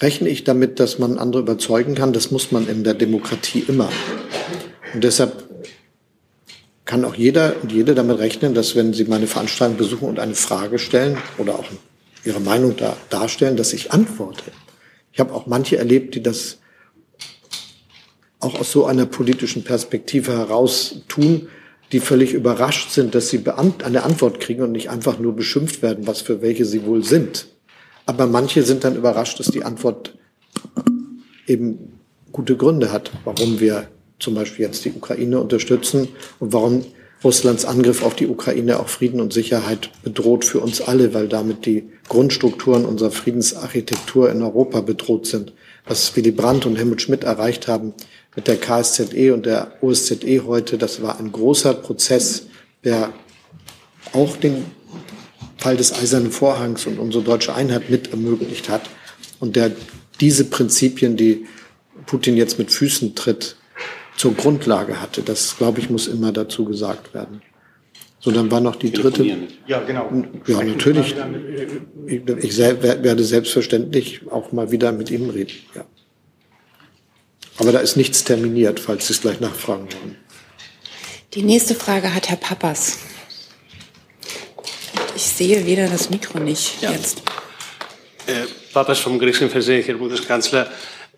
rechne 0.00 0.28
ich 0.28 0.44
damit, 0.44 0.80
dass 0.80 0.98
man 0.98 1.18
andere 1.18 1.42
überzeugen 1.42 1.94
kann? 1.94 2.12
Das 2.12 2.30
muss 2.30 2.52
man 2.52 2.68
in 2.68 2.84
der 2.84 2.94
Demokratie 2.94 3.64
immer. 3.66 3.90
Und 4.94 5.04
deshalb 5.04 5.48
kann 6.84 7.04
auch 7.04 7.14
jeder 7.14 7.54
und 7.62 7.72
jede 7.72 7.94
damit 7.94 8.18
rechnen, 8.18 8.54
dass 8.54 8.76
wenn 8.76 8.92
Sie 8.92 9.04
meine 9.04 9.26
Veranstaltung 9.26 9.76
besuchen 9.76 10.08
und 10.08 10.18
eine 10.18 10.34
Frage 10.34 10.78
stellen 10.78 11.16
oder 11.38 11.54
auch 11.58 11.64
Ihre 12.24 12.40
Meinung 12.40 12.76
da 12.76 12.96
darstellen, 13.10 13.56
dass 13.56 13.72
ich 13.72 13.92
antworte. 13.92 14.44
Ich 15.12 15.20
habe 15.20 15.34
auch 15.34 15.46
manche 15.46 15.76
erlebt, 15.76 16.14
die 16.14 16.22
das 16.22 16.58
auch 18.40 18.58
aus 18.58 18.72
so 18.72 18.86
einer 18.86 19.06
politischen 19.06 19.62
Perspektive 19.62 20.32
heraus 20.32 21.02
tun, 21.08 21.48
die 21.92 22.00
völlig 22.00 22.32
überrascht 22.32 22.90
sind, 22.90 23.14
dass 23.14 23.28
sie 23.28 23.44
eine 23.46 24.02
Antwort 24.02 24.40
kriegen 24.40 24.62
und 24.62 24.72
nicht 24.72 24.90
einfach 24.90 25.18
nur 25.18 25.36
beschimpft 25.36 25.82
werden, 25.82 26.06
was 26.06 26.22
für 26.22 26.40
welche 26.40 26.64
sie 26.64 26.84
wohl 26.84 27.04
sind. 27.04 27.48
Aber 28.06 28.26
manche 28.26 28.62
sind 28.62 28.84
dann 28.84 28.96
überrascht, 28.96 29.38
dass 29.38 29.48
die 29.48 29.62
Antwort 29.62 30.18
eben 31.46 32.00
gute 32.32 32.56
Gründe 32.56 32.90
hat, 32.90 33.12
warum 33.24 33.60
wir 33.60 33.88
zum 34.18 34.34
Beispiel 34.34 34.64
jetzt 34.64 34.84
die 34.84 34.92
Ukraine 34.92 35.40
unterstützen 35.40 36.08
und 36.40 36.52
warum 36.52 36.84
Russlands 37.24 37.64
Angriff 37.64 38.02
auf 38.02 38.16
die 38.16 38.26
Ukraine 38.26 38.80
auch 38.80 38.88
Frieden 38.88 39.20
und 39.20 39.32
Sicherheit 39.32 39.90
bedroht 40.02 40.44
für 40.44 40.60
uns 40.60 40.80
alle, 40.80 41.14
weil 41.14 41.28
damit 41.28 41.66
die 41.66 41.84
Grundstrukturen 42.08 42.84
unserer 42.84 43.10
Friedensarchitektur 43.10 44.30
in 44.30 44.42
Europa 44.42 44.80
bedroht 44.80 45.26
sind. 45.26 45.52
Was 45.86 46.14
Willy 46.16 46.32
Brandt 46.32 46.66
und 46.66 46.76
Helmut 46.76 47.02
Schmidt 47.02 47.24
erreicht 47.24 47.68
haben 47.68 47.94
mit 48.34 48.48
der 48.48 48.56
KSZE 48.56 49.32
und 49.32 49.46
der 49.46 49.72
OSZE 49.82 50.44
heute, 50.46 50.78
das 50.78 51.02
war 51.02 51.18
ein 51.18 51.30
großer 51.30 51.74
Prozess, 51.74 52.46
der 52.84 53.12
auch 54.12 54.36
den 54.36 54.64
Fall 55.58 55.76
des 55.76 55.92
Eisernen 55.92 56.32
Vorhangs 56.32 56.86
und 56.86 56.98
unsere 56.98 57.22
deutsche 57.22 57.54
Einheit 57.54 57.88
mit 57.88 58.10
ermöglicht 58.10 58.68
hat 58.68 58.90
und 59.38 59.54
der 59.54 59.70
diese 60.20 60.44
Prinzipien, 60.44 61.16
die 61.16 61.46
Putin 62.06 62.36
jetzt 62.36 62.58
mit 62.58 62.72
Füßen 62.72 63.14
tritt, 63.14 63.56
zur 64.16 64.34
Grundlage 64.34 65.00
hatte. 65.00 65.22
Das, 65.22 65.56
glaube 65.56 65.80
ich, 65.80 65.90
muss 65.90 66.06
immer 66.06 66.32
dazu 66.32 66.64
gesagt 66.64 67.14
werden. 67.14 67.42
So, 68.20 68.30
dann 68.30 68.50
war 68.50 68.60
noch 68.60 68.76
die 68.76 68.92
dritte. 68.92 69.24
Ja, 69.66 69.80
genau. 69.80 70.08
Ja, 70.46 70.62
natürlich. 70.62 71.16
Ich 72.06 72.58
werde 72.58 73.24
selbstverständlich 73.24 74.20
auch 74.30 74.52
mal 74.52 74.70
wieder 74.70 74.92
mit 74.92 75.10
ihm 75.10 75.28
reden. 75.30 75.54
Ja. 75.74 75.84
Aber 77.58 77.72
da 77.72 77.80
ist 77.80 77.96
nichts 77.96 78.22
terminiert, 78.22 78.78
falls 78.78 79.08
Sie 79.08 79.12
es 79.12 79.20
gleich 79.20 79.40
nachfragen 79.40 79.88
wollen. 79.92 80.16
Die 81.34 81.42
nächste 81.42 81.74
Frage 81.74 82.14
hat 82.14 82.28
Herr 82.28 82.36
Pappas. 82.36 82.98
Ich 85.16 85.22
sehe 85.22 85.66
weder 85.66 85.88
das 85.88 86.10
Mikro 86.10 86.38
nicht 86.38 86.80
ja. 86.80 86.92
jetzt. 86.92 87.22
Äh, 88.26 88.46
Papas 88.72 89.00
vom 89.00 89.18
griechischen 89.18 89.50
Fernsehen, 89.50 89.82
Herr 89.82 89.96
Bundeskanzler. 89.96 90.70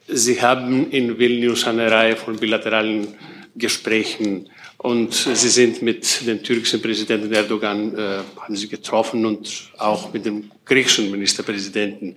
Sie 0.07 0.43
haben 0.43 0.91
in 0.91 1.19
Vilnius 1.19 1.67
eine 1.67 1.91
Reihe 1.91 2.17
von 2.17 2.37
bilateralen 2.37 3.09
Gesprächen 3.57 4.51
und 4.77 5.15
Sie 5.15 5.49
sind 5.49 5.81
mit 5.81 6.27
dem 6.27 6.43
türkischen 6.43 6.83
Präsidenten 6.83 7.33
Erdogan 7.33 7.97
äh, 7.97 8.19
haben 8.39 8.55
Sie 8.55 8.69
getroffen 8.69 9.25
und 9.25 9.71
auch 9.79 10.13
mit 10.13 10.27
dem 10.27 10.51
griechischen 10.67 11.11
Ministerpräsidenten. 11.11 12.17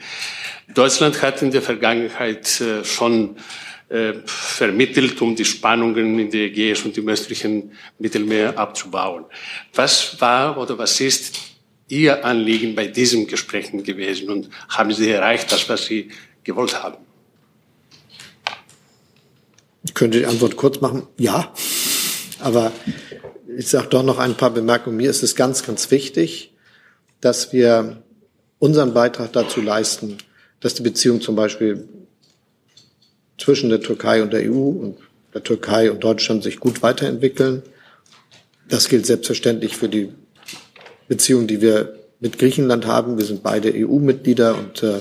Deutschland 0.73 1.21
hat 1.21 1.41
in 1.41 1.51
der 1.51 1.61
Vergangenheit 1.61 2.59
äh, 2.59 2.83
schon 2.83 3.37
äh, 3.87 4.15
vermittelt, 4.25 5.21
um 5.21 5.33
die 5.33 5.45
Spannungen 5.45 6.19
in 6.19 6.29
der 6.29 6.47
Ägäis 6.47 6.81
und 6.83 6.97
im 6.97 7.07
östlichen 7.07 7.71
Mittelmeer 7.99 8.59
abzubauen. 8.59 9.23
Was 9.73 10.19
war 10.19 10.57
oder 10.57 10.77
was 10.77 10.99
ist 10.99 11.39
Ihr 11.87 12.25
Anliegen 12.25 12.75
bei 12.75 12.87
diesen 12.87 13.27
Gesprächen 13.27 13.81
gewesen 13.81 14.29
und 14.29 14.49
haben 14.67 14.91
Sie 14.91 15.09
erreicht, 15.09 15.53
das, 15.53 15.69
was 15.69 15.85
Sie 15.85 16.09
gewollt 16.43 16.83
haben? 16.83 17.06
Ich 19.83 19.93
könnte 19.93 20.19
die 20.19 20.25
Antwort 20.25 20.57
kurz 20.57 20.81
machen, 20.81 21.03
ja. 21.17 21.53
Aber 22.39 22.71
ich 23.57 23.67
sage 23.67 23.87
doch 23.89 24.03
noch 24.03 24.19
ein 24.19 24.35
paar 24.35 24.51
Bemerkungen. 24.51 24.97
Mir 24.97 25.09
ist 25.09 25.23
es 25.23 25.35
ganz, 25.35 25.63
ganz 25.63 25.89
wichtig, 25.91 26.53
dass 27.21 27.53
wir 27.53 28.03
unseren 28.59 28.93
Beitrag 28.93 29.33
dazu 29.33 29.61
leisten, 29.61 30.17
dass 30.59 30.73
die 30.73 30.83
Beziehung 30.83 31.21
zum 31.21 31.35
Beispiel 31.35 31.87
zwischen 33.37 33.69
der 33.69 33.81
Türkei 33.81 34.21
und 34.23 34.33
der 34.33 34.51
EU 34.51 34.69
und 34.69 34.97
der 35.33 35.43
Türkei 35.43 35.91
und 35.91 36.03
Deutschland 36.03 36.43
sich 36.43 36.59
gut 36.59 36.81
weiterentwickeln. 36.81 37.63
Das 38.67 38.89
gilt 38.89 39.05
selbstverständlich 39.05 39.77
für 39.77 39.89
die 39.89 40.09
Beziehung, 41.07 41.47
die 41.47 41.61
wir 41.61 41.97
mit 42.19 42.39
Griechenland 42.39 42.85
haben. 42.85 43.17
Wir 43.17 43.25
sind 43.25 43.43
beide 43.43 43.71
EU-Mitglieder 43.73 44.57
und 44.57 44.83
äh, 44.83 44.99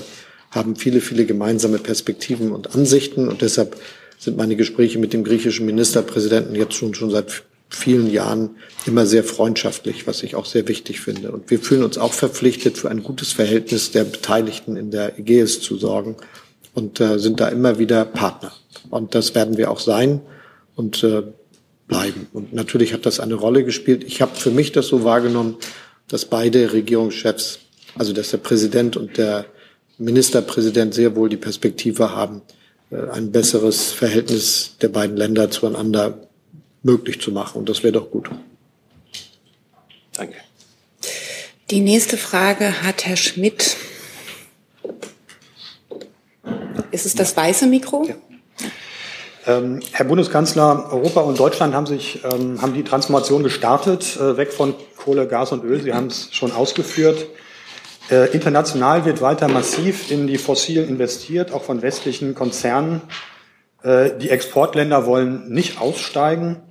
haben 0.51 0.75
viele, 0.75 1.01
viele 1.01 1.25
gemeinsame 1.25 1.79
Perspektiven 1.79 2.51
und 2.51 2.75
Ansichten. 2.75 3.27
Und 3.27 3.41
deshalb 3.41 3.75
sind 4.17 4.37
meine 4.37 4.55
Gespräche 4.55 4.99
mit 4.99 5.13
dem 5.13 5.23
griechischen 5.23 5.65
Ministerpräsidenten 5.65 6.55
jetzt 6.55 6.73
schon, 6.73 6.93
schon 6.93 7.11
seit 7.11 7.43
vielen 7.69 8.09
Jahren 8.09 8.51
immer 8.85 9.05
sehr 9.05 9.23
freundschaftlich, 9.23 10.07
was 10.07 10.23
ich 10.23 10.35
auch 10.35 10.45
sehr 10.45 10.67
wichtig 10.67 11.01
finde. 11.01 11.31
Und 11.31 11.51
wir 11.51 11.59
fühlen 11.59 11.83
uns 11.83 11.97
auch 11.97 12.13
verpflichtet, 12.13 12.77
für 12.77 12.89
ein 12.89 13.03
gutes 13.03 13.33
Verhältnis 13.33 13.91
der 13.91 14.05
Beteiligten 14.05 14.77
in 14.77 14.89
der 14.89 15.19
Ägäis 15.19 15.59
zu 15.59 15.77
sorgen 15.77 16.15
und 16.73 17.01
äh, 17.01 17.19
sind 17.19 17.39
da 17.39 17.49
immer 17.49 17.77
wieder 17.77 18.05
Partner. 18.05 18.53
Und 18.89 19.15
das 19.15 19.35
werden 19.35 19.57
wir 19.57 19.69
auch 19.69 19.79
sein 19.79 20.21
und 20.75 21.03
äh, 21.03 21.23
bleiben. 21.87 22.27
Und 22.33 22.53
natürlich 22.53 22.93
hat 22.93 23.05
das 23.05 23.19
eine 23.19 23.35
Rolle 23.35 23.63
gespielt. 23.63 24.03
Ich 24.05 24.21
habe 24.21 24.35
für 24.35 24.51
mich 24.51 24.71
das 24.71 24.87
so 24.87 25.03
wahrgenommen, 25.03 25.57
dass 26.07 26.25
beide 26.25 26.71
Regierungschefs, 26.71 27.59
also 27.95 28.13
dass 28.13 28.31
der 28.31 28.37
Präsident 28.37 28.95
und 28.95 29.17
der 29.17 29.45
Ministerpräsident 29.97 30.93
sehr 30.93 31.15
wohl 31.15 31.27
die 31.29 31.37
Perspektive 31.37 32.15
haben, 32.15 32.41
ein 32.91 33.31
besseres 33.31 33.91
Verhältnis 33.91 34.75
der 34.81 34.87
beiden 34.87 35.17
Länder 35.17 35.51
zueinander 35.51 36.27
möglich 36.83 37.19
zu 37.19 37.31
machen. 37.31 37.59
Und 37.59 37.69
das 37.69 37.83
wäre 37.83 37.93
doch 37.93 38.09
gut. 38.11 38.29
Danke. 40.13 40.35
Die 41.69 41.81
nächste 41.81 42.17
Frage 42.17 42.81
hat 42.83 43.05
Herr 43.05 43.17
Schmidt. 43.17 43.75
Ist 46.91 47.05
es 47.05 47.13
das 47.13 47.35
weiße 47.35 47.67
Mikro? 47.67 48.05
Ja. 48.07 48.15
Ähm, 49.45 49.81
Herr 49.91 50.05
Bundeskanzler, 50.05 50.89
Europa 50.91 51.21
und 51.21 51.39
Deutschland 51.39 51.73
haben 51.73 51.85
sich 51.85 52.23
ähm, 52.23 52.61
haben 52.61 52.73
die 52.73 52.83
Transformation 52.83 53.43
gestartet, 53.43 54.17
äh, 54.17 54.37
weg 54.37 54.51
von 54.51 54.75
Kohle, 54.97 55.27
Gas 55.27 55.51
und 55.51 55.63
Öl. 55.63 55.81
Sie 55.81 55.93
haben 55.93 56.07
es 56.07 56.29
schon 56.31 56.51
ausgeführt. 56.51 57.27
Äh, 58.09 58.31
international 58.31 59.03
wird 59.03 59.21
weiter 59.21 59.49
massiv 59.49 60.11
in 60.11 60.27
die 60.27 60.37
Fossilen 60.37 60.87
investiert, 60.87 61.51
auch 61.51 61.63
von 61.63 61.81
westlichen 61.81 62.35
Konzernen. 62.35 63.01
Äh, 63.83 64.11
die 64.17 64.29
Exportländer 64.29 65.05
wollen 65.05 65.49
nicht 65.49 65.81
aussteigen. 65.81 66.61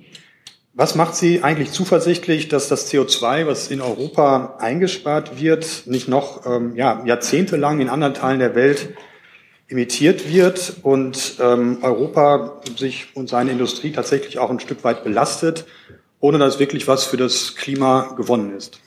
Was 0.73 0.95
macht 0.95 1.15
Sie 1.15 1.43
eigentlich 1.43 1.71
zuversichtlich, 1.71 2.49
dass 2.49 2.69
das 2.69 2.91
CO2, 2.91 3.45
was 3.45 3.69
in 3.69 3.81
Europa 3.81 4.57
eingespart 4.59 5.39
wird, 5.39 5.83
nicht 5.85 6.07
noch 6.07 6.45
ähm, 6.45 6.75
ja, 6.75 7.03
jahrzehntelang 7.05 7.79
in 7.81 7.89
anderen 7.89 8.13
Teilen 8.15 8.39
der 8.39 8.55
Welt 8.55 8.95
imitiert 9.67 10.31
wird 10.31 10.77
und 10.81 11.35
ähm, 11.39 11.79
Europa 11.81 12.61
sich 12.77 13.07
und 13.15 13.29
seine 13.29 13.51
Industrie 13.51 13.91
tatsächlich 13.91 14.39
auch 14.39 14.49
ein 14.49 14.59
Stück 14.59 14.83
weit 14.83 15.03
belastet, 15.03 15.65
ohne 16.19 16.39
dass 16.39 16.57
wirklich 16.59 16.87
was 16.87 17.05
für 17.05 17.17
das 17.17 17.55
Klima 17.55 18.13
gewonnen 18.15 18.55
ist? 18.55 18.79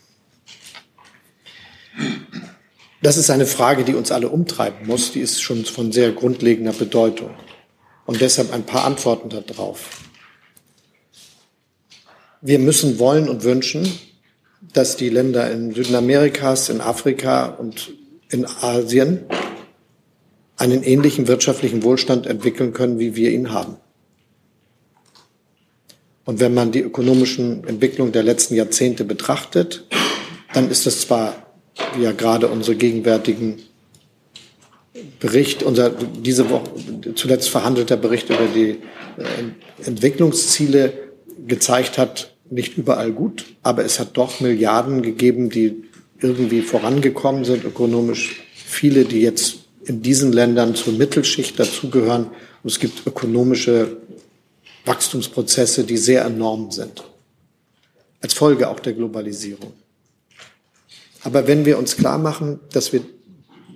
Das 3.02 3.16
ist 3.16 3.30
eine 3.30 3.46
Frage, 3.46 3.84
die 3.84 3.94
uns 3.94 4.12
alle 4.12 4.28
umtreiben 4.28 4.86
muss. 4.86 5.12
Die 5.12 5.20
ist 5.20 5.40
schon 5.42 5.64
von 5.64 5.92
sehr 5.92 6.12
grundlegender 6.12 6.72
Bedeutung. 6.72 7.30
Und 8.06 8.20
deshalb 8.20 8.52
ein 8.52 8.64
paar 8.64 8.84
Antworten 8.84 9.30
darauf. 9.30 10.02
Wir 12.42 12.58
müssen 12.58 12.98
wollen 12.98 13.28
und 13.28 13.44
wünschen, 13.44 13.90
dass 14.72 14.96
die 14.96 15.08
Länder 15.08 15.50
in 15.50 15.74
Südamerikas, 15.74 16.68
in 16.68 16.80
Afrika 16.80 17.46
und 17.46 17.92
in 18.30 18.46
Asien 18.46 19.24
einen 20.56 20.82
ähnlichen 20.82 21.26
wirtschaftlichen 21.26 21.82
Wohlstand 21.82 22.26
entwickeln 22.26 22.72
können, 22.72 22.98
wie 22.98 23.16
wir 23.16 23.30
ihn 23.30 23.52
haben. 23.52 23.76
Und 26.24 26.38
wenn 26.38 26.52
man 26.54 26.70
die 26.70 26.80
ökonomischen 26.80 27.66
Entwicklungen 27.66 28.12
der 28.12 28.22
letzten 28.22 28.54
Jahrzehnte 28.54 29.04
betrachtet, 29.04 29.86
dann 30.52 30.70
ist 30.70 30.86
das 30.86 31.00
zwar, 31.00 31.49
ja 31.98 32.12
gerade 32.12 32.48
unsere 32.48 32.76
gegenwärtigen 32.76 33.62
Bericht, 35.18 35.62
unser 35.62 35.90
diese 35.90 36.50
Woche 36.50 36.70
zuletzt 37.14 37.48
verhandelter 37.48 37.96
Bericht 37.96 38.28
über 38.28 38.48
die 38.54 38.70
äh, 38.70 39.86
Entwicklungsziele 39.86 40.92
gezeigt 41.46 41.98
hat, 41.98 42.34
nicht 42.50 42.76
überall 42.76 43.12
gut, 43.12 43.44
aber 43.62 43.84
es 43.84 44.00
hat 44.00 44.16
doch 44.16 44.40
Milliarden 44.40 45.02
gegeben, 45.02 45.50
die 45.50 45.84
irgendwie 46.20 46.62
vorangekommen 46.62 47.44
sind 47.44 47.64
ökonomisch. 47.64 48.42
Viele, 48.54 49.04
die 49.04 49.20
jetzt 49.20 49.60
in 49.84 50.02
diesen 50.02 50.32
Ländern 50.32 50.74
zur 50.74 50.92
Mittelschicht 50.92 51.58
dazugehören. 51.58 52.26
Und 52.62 52.70
es 52.70 52.78
gibt 52.78 53.06
ökonomische 53.06 53.96
Wachstumsprozesse, 54.84 55.84
die 55.84 55.96
sehr 55.96 56.24
enorm 56.24 56.70
sind. 56.70 57.02
Als 58.20 58.34
Folge 58.34 58.68
auch 58.68 58.80
der 58.80 58.92
Globalisierung. 58.92 59.72
Aber 61.22 61.46
wenn 61.46 61.64
wir 61.64 61.78
uns 61.78 61.96
klar 61.96 62.18
machen, 62.18 62.60
dass 62.72 62.92
wir 62.92 63.02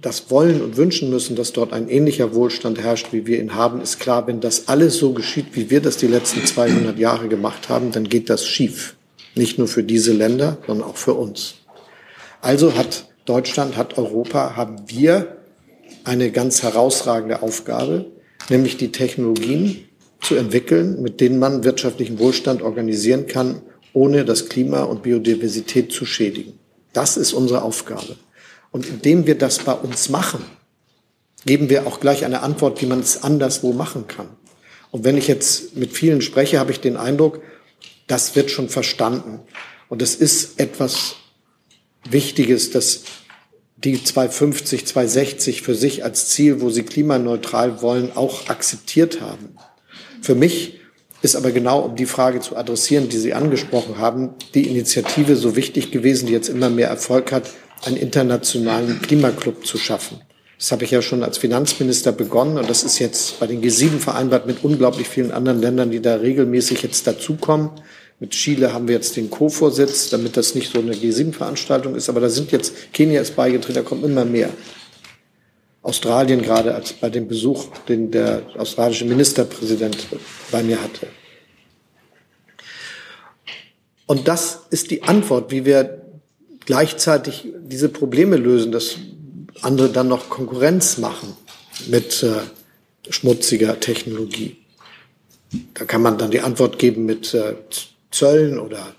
das 0.00 0.30
wollen 0.30 0.60
und 0.60 0.76
wünschen 0.76 1.08
müssen, 1.08 1.34
dass 1.34 1.52
dort 1.52 1.72
ein 1.72 1.88
ähnlicher 1.88 2.34
Wohlstand 2.34 2.78
herrscht, 2.78 3.12
wie 3.12 3.26
wir 3.26 3.40
ihn 3.40 3.54
haben, 3.54 3.80
ist 3.80 4.00
klar, 4.00 4.26
wenn 4.26 4.40
das 4.40 4.68
alles 4.68 4.98
so 4.98 5.12
geschieht, 5.12 5.46
wie 5.52 5.70
wir 5.70 5.80
das 5.80 5.96
die 5.96 6.06
letzten 6.06 6.44
200 6.44 6.98
Jahre 6.98 7.28
gemacht 7.28 7.70
haben, 7.70 7.90
dann 7.90 8.08
geht 8.08 8.28
das 8.28 8.46
schief. 8.46 8.96
Nicht 9.34 9.58
nur 9.58 9.66
für 9.66 9.82
diese 9.82 10.12
Länder, 10.12 10.58
sondern 10.66 10.88
auch 10.88 10.96
für 10.96 11.14
uns. 11.14 11.54
Also 12.42 12.76
hat 12.76 13.06
Deutschland, 13.24 13.76
hat 13.76 13.96
Europa, 13.96 14.56
haben 14.56 14.76
wir 14.86 15.38
eine 16.04 16.30
ganz 16.30 16.62
herausragende 16.62 17.42
Aufgabe, 17.42 18.06
nämlich 18.50 18.76
die 18.76 18.92
Technologien 18.92 19.88
zu 20.20 20.34
entwickeln, 20.34 21.00
mit 21.00 21.20
denen 21.20 21.38
man 21.38 21.64
wirtschaftlichen 21.64 22.18
Wohlstand 22.18 22.60
organisieren 22.60 23.26
kann, 23.26 23.62
ohne 23.94 24.26
das 24.26 24.50
Klima 24.50 24.82
und 24.82 25.02
Biodiversität 25.02 25.92
zu 25.92 26.04
schädigen. 26.04 26.58
Das 26.94 27.18
ist 27.18 27.34
unsere 27.34 27.62
Aufgabe. 27.62 28.16
Und 28.70 28.86
indem 28.86 29.26
wir 29.26 29.36
das 29.36 29.58
bei 29.58 29.74
uns 29.74 30.08
machen, 30.08 30.44
geben 31.44 31.68
wir 31.68 31.86
auch 31.86 32.00
gleich 32.00 32.24
eine 32.24 32.40
Antwort, 32.40 32.80
wie 32.80 32.86
man 32.86 33.00
es 33.00 33.22
anderswo 33.22 33.74
machen 33.74 34.06
kann. 34.08 34.28
Und 34.90 35.04
wenn 35.04 35.16
ich 35.16 35.28
jetzt 35.28 35.76
mit 35.76 35.92
vielen 35.92 36.22
spreche, 36.22 36.58
habe 36.58 36.72
ich 36.72 36.80
den 36.80 36.96
Eindruck, 36.96 37.42
das 38.06 38.34
wird 38.36 38.50
schon 38.50 38.68
verstanden. 38.68 39.40
Und 39.88 40.00
es 40.02 40.14
ist 40.14 40.58
etwas 40.58 41.16
Wichtiges, 42.08 42.70
dass 42.70 43.02
die 43.76 44.02
250, 44.02 44.86
260 44.86 45.62
für 45.62 45.74
sich 45.74 46.04
als 46.04 46.30
Ziel, 46.30 46.60
wo 46.60 46.70
sie 46.70 46.84
klimaneutral 46.84 47.82
wollen, 47.82 48.16
auch 48.16 48.48
akzeptiert 48.48 49.20
haben. 49.20 49.56
Für 50.22 50.34
mich 50.34 50.80
ist 51.24 51.36
aber 51.36 51.52
genau, 51.52 51.80
um 51.80 51.96
die 51.96 52.06
Frage 52.06 52.40
zu 52.40 52.56
adressieren, 52.56 53.08
die 53.08 53.16
Sie 53.16 53.32
angesprochen 53.32 53.98
haben, 53.98 54.34
die 54.54 54.68
Initiative 54.68 55.36
so 55.36 55.56
wichtig 55.56 55.90
gewesen, 55.90 56.26
die 56.26 56.32
jetzt 56.32 56.48
immer 56.48 56.68
mehr 56.68 56.88
Erfolg 56.88 57.32
hat, 57.32 57.50
einen 57.84 57.96
internationalen 57.96 59.00
Klimaclub 59.00 59.66
zu 59.66 59.78
schaffen. 59.78 60.20
Das 60.58 60.70
habe 60.70 60.84
ich 60.84 60.90
ja 60.90 61.02
schon 61.02 61.22
als 61.22 61.38
Finanzminister 61.38 62.12
begonnen 62.12 62.58
und 62.58 62.70
das 62.70 62.84
ist 62.84 62.98
jetzt 62.98 63.40
bei 63.40 63.46
den 63.46 63.62
G7 63.62 63.98
vereinbart 63.98 64.46
mit 64.46 64.62
unglaublich 64.62 65.08
vielen 65.08 65.32
anderen 65.32 65.60
Ländern, 65.60 65.90
die 65.90 66.00
da 66.00 66.16
regelmäßig 66.16 66.82
jetzt 66.82 67.06
dazukommen. 67.06 67.70
Mit 68.20 68.30
Chile 68.30 68.72
haben 68.72 68.86
wir 68.86 68.94
jetzt 68.94 69.16
den 69.16 69.28
Co-Vorsitz, 69.28 70.10
damit 70.10 70.36
das 70.36 70.54
nicht 70.54 70.72
so 70.72 70.78
eine 70.78 70.92
G7-Veranstaltung 70.92 71.94
ist. 71.96 72.08
Aber 72.08 72.20
da 72.20 72.28
sind 72.28 72.52
jetzt, 72.52 72.92
Kenia 72.92 73.20
ist 73.20 73.34
beigetreten, 73.34 73.74
da 73.74 73.82
kommt 73.82 74.04
immer 74.04 74.24
mehr. 74.24 74.50
Australien 75.84 76.40
gerade 76.40 76.74
als 76.74 76.94
bei 76.94 77.10
dem 77.10 77.28
Besuch, 77.28 77.66
den 77.88 78.10
der 78.10 78.42
australische 78.56 79.04
Ministerpräsident 79.04 80.08
bei 80.50 80.62
mir 80.62 80.82
hatte. 80.82 81.06
Und 84.06 84.26
das 84.26 84.62
ist 84.70 84.90
die 84.90 85.02
Antwort, 85.02 85.50
wie 85.50 85.66
wir 85.66 86.02
gleichzeitig 86.64 87.46
diese 87.60 87.90
Probleme 87.90 88.36
lösen, 88.36 88.72
dass 88.72 88.96
andere 89.60 89.90
dann 89.90 90.08
noch 90.08 90.30
Konkurrenz 90.30 90.96
machen 90.96 91.36
mit 91.86 92.22
äh, 92.22 92.40
schmutziger 93.10 93.78
Technologie. 93.78 94.56
Da 95.74 95.84
kann 95.84 96.02
man 96.02 96.16
dann 96.16 96.30
die 96.30 96.40
Antwort 96.40 96.78
geben 96.78 97.04
mit 97.04 97.34
äh, 97.34 97.54
Zöllen 98.10 98.58
oder 98.58 98.94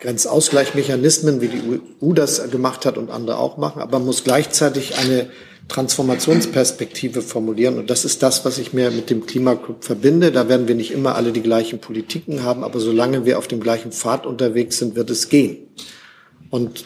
Grenzausgleichmechanismen, 0.00 1.40
wie 1.40 1.48
die 1.48 1.80
EU 2.02 2.12
das 2.12 2.50
gemacht 2.50 2.84
hat 2.84 2.98
und 2.98 3.10
andere 3.10 3.38
auch 3.38 3.56
machen, 3.56 3.80
aber 3.80 3.98
man 3.98 4.06
muss 4.06 4.24
gleichzeitig 4.24 4.98
eine 4.98 5.30
Transformationsperspektive 5.68 7.22
formulieren. 7.22 7.78
Und 7.78 7.90
das 7.90 8.04
ist 8.04 8.22
das, 8.22 8.44
was 8.44 8.58
ich 8.58 8.72
mir 8.72 8.90
mit 8.90 9.10
dem 9.10 9.26
Klimaclub 9.26 9.84
verbinde. 9.84 10.30
Da 10.30 10.48
werden 10.48 10.68
wir 10.68 10.76
nicht 10.76 10.92
immer 10.92 11.16
alle 11.16 11.32
die 11.32 11.42
gleichen 11.42 11.80
Politiken 11.80 12.44
haben, 12.44 12.62
aber 12.62 12.78
solange 12.78 13.24
wir 13.24 13.38
auf 13.38 13.48
dem 13.48 13.60
gleichen 13.60 13.90
Pfad 13.90 14.26
unterwegs 14.26 14.78
sind, 14.78 14.94
wird 14.94 15.10
es 15.10 15.28
gehen. 15.28 15.58
Und 16.50 16.84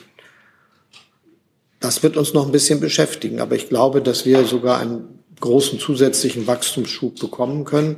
das 1.78 2.02
wird 2.02 2.16
uns 2.16 2.32
noch 2.32 2.47
ein 2.47 2.52
bisschen 2.52 2.81
beschäftigen. 2.81 3.40
Aber 3.40 3.55
ich 3.55 3.69
glaube, 3.69 4.01
dass 4.01 4.24
wir 4.24 4.44
sogar 4.44 4.78
einen 4.81 5.20
großen 5.40 5.78
zusätzlichen 5.78 6.47
Wachstumsschub 6.47 7.20
bekommen 7.20 7.65
können. 7.65 7.97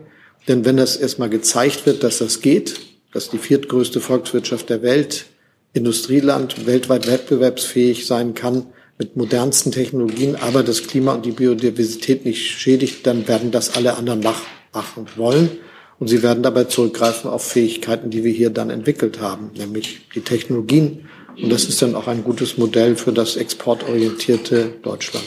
Denn 0.48 0.64
wenn 0.64 0.76
das 0.76 0.96
erstmal 0.96 1.30
gezeigt 1.30 1.86
wird, 1.86 2.02
dass 2.02 2.18
das 2.18 2.40
geht, 2.40 2.80
dass 3.12 3.30
die 3.30 3.38
viertgrößte 3.38 4.00
Volkswirtschaft 4.00 4.68
der 4.68 4.82
Welt, 4.82 5.26
Industrieland, 5.74 6.66
weltweit 6.66 7.06
wettbewerbsfähig 7.06 8.06
sein 8.06 8.34
kann 8.34 8.66
mit 9.02 9.16
modernsten 9.16 9.72
Technologien, 9.72 10.36
aber 10.36 10.62
das 10.62 10.86
Klima 10.86 11.14
und 11.14 11.26
die 11.26 11.32
Biodiversität 11.32 12.24
nicht 12.24 12.40
schädigt, 12.40 13.04
dann 13.04 13.26
werden 13.26 13.50
das 13.50 13.74
alle 13.74 13.96
anderen 13.96 14.20
machen 14.20 15.06
wollen. 15.16 15.50
Und 15.98 16.06
sie 16.06 16.22
werden 16.22 16.42
dabei 16.42 16.64
zurückgreifen 16.64 17.28
auf 17.28 17.44
Fähigkeiten, 17.44 18.10
die 18.10 18.22
wir 18.22 18.32
hier 18.32 18.50
dann 18.50 18.70
entwickelt 18.70 19.20
haben, 19.20 19.50
nämlich 19.56 20.08
die 20.14 20.20
Technologien. 20.20 21.08
Und 21.40 21.50
das 21.50 21.64
ist 21.64 21.82
dann 21.82 21.96
auch 21.96 22.06
ein 22.06 22.22
gutes 22.22 22.58
Modell 22.58 22.94
für 22.94 23.12
das 23.12 23.36
exportorientierte 23.36 24.74
Deutschland. 24.82 25.24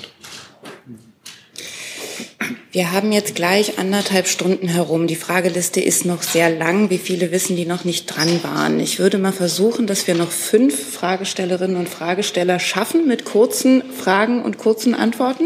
Wir 2.76 2.92
haben 2.92 3.14
jetzt 3.14 3.36
gleich 3.36 3.80
anderthalb 3.80 4.28
Stunden 4.28 4.68
herum. 4.68 5.08
Die 5.08 5.16
Frageliste 5.16 5.80
ist 5.80 6.04
noch 6.04 6.22
sehr 6.22 6.50
lang. 6.50 6.90
Wie 6.90 6.98
viele 6.98 7.32
wissen, 7.32 7.56
die 7.56 7.66
noch 7.66 7.86
nicht 7.86 8.06
dran 8.08 8.44
waren? 8.44 8.82
Ich 8.82 9.00
würde 9.00 9.18
mal 9.18 9.32
versuchen, 9.32 9.88
dass 9.88 10.08
wir 10.08 10.14
noch 10.14 10.30
fünf 10.30 10.92
Fragestellerinnen 10.92 11.78
und 11.78 11.88
Fragesteller 11.88 12.60
schaffen 12.60 13.08
mit 13.08 13.24
kurzen 13.24 13.82
Fragen 13.94 14.44
und 14.44 14.58
kurzen 14.58 14.94
Antworten. 14.94 15.46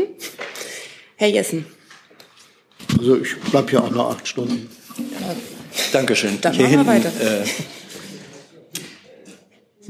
Herr 1.17 1.27
Jessen. 1.27 1.67
Also 2.97 3.17
ich 3.17 3.37
bleibe 3.51 3.69
hier 3.69 3.83
auch 3.83 3.91
noch 3.91 4.09
acht 4.09 4.27
Stunden. 4.27 4.67
Dankeschön. 5.91 6.39
Dann 6.41 6.57
machen 6.57 6.71
wir 6.71 6.87
weiter. 6.87 7.09
Äh, 7.09 7.45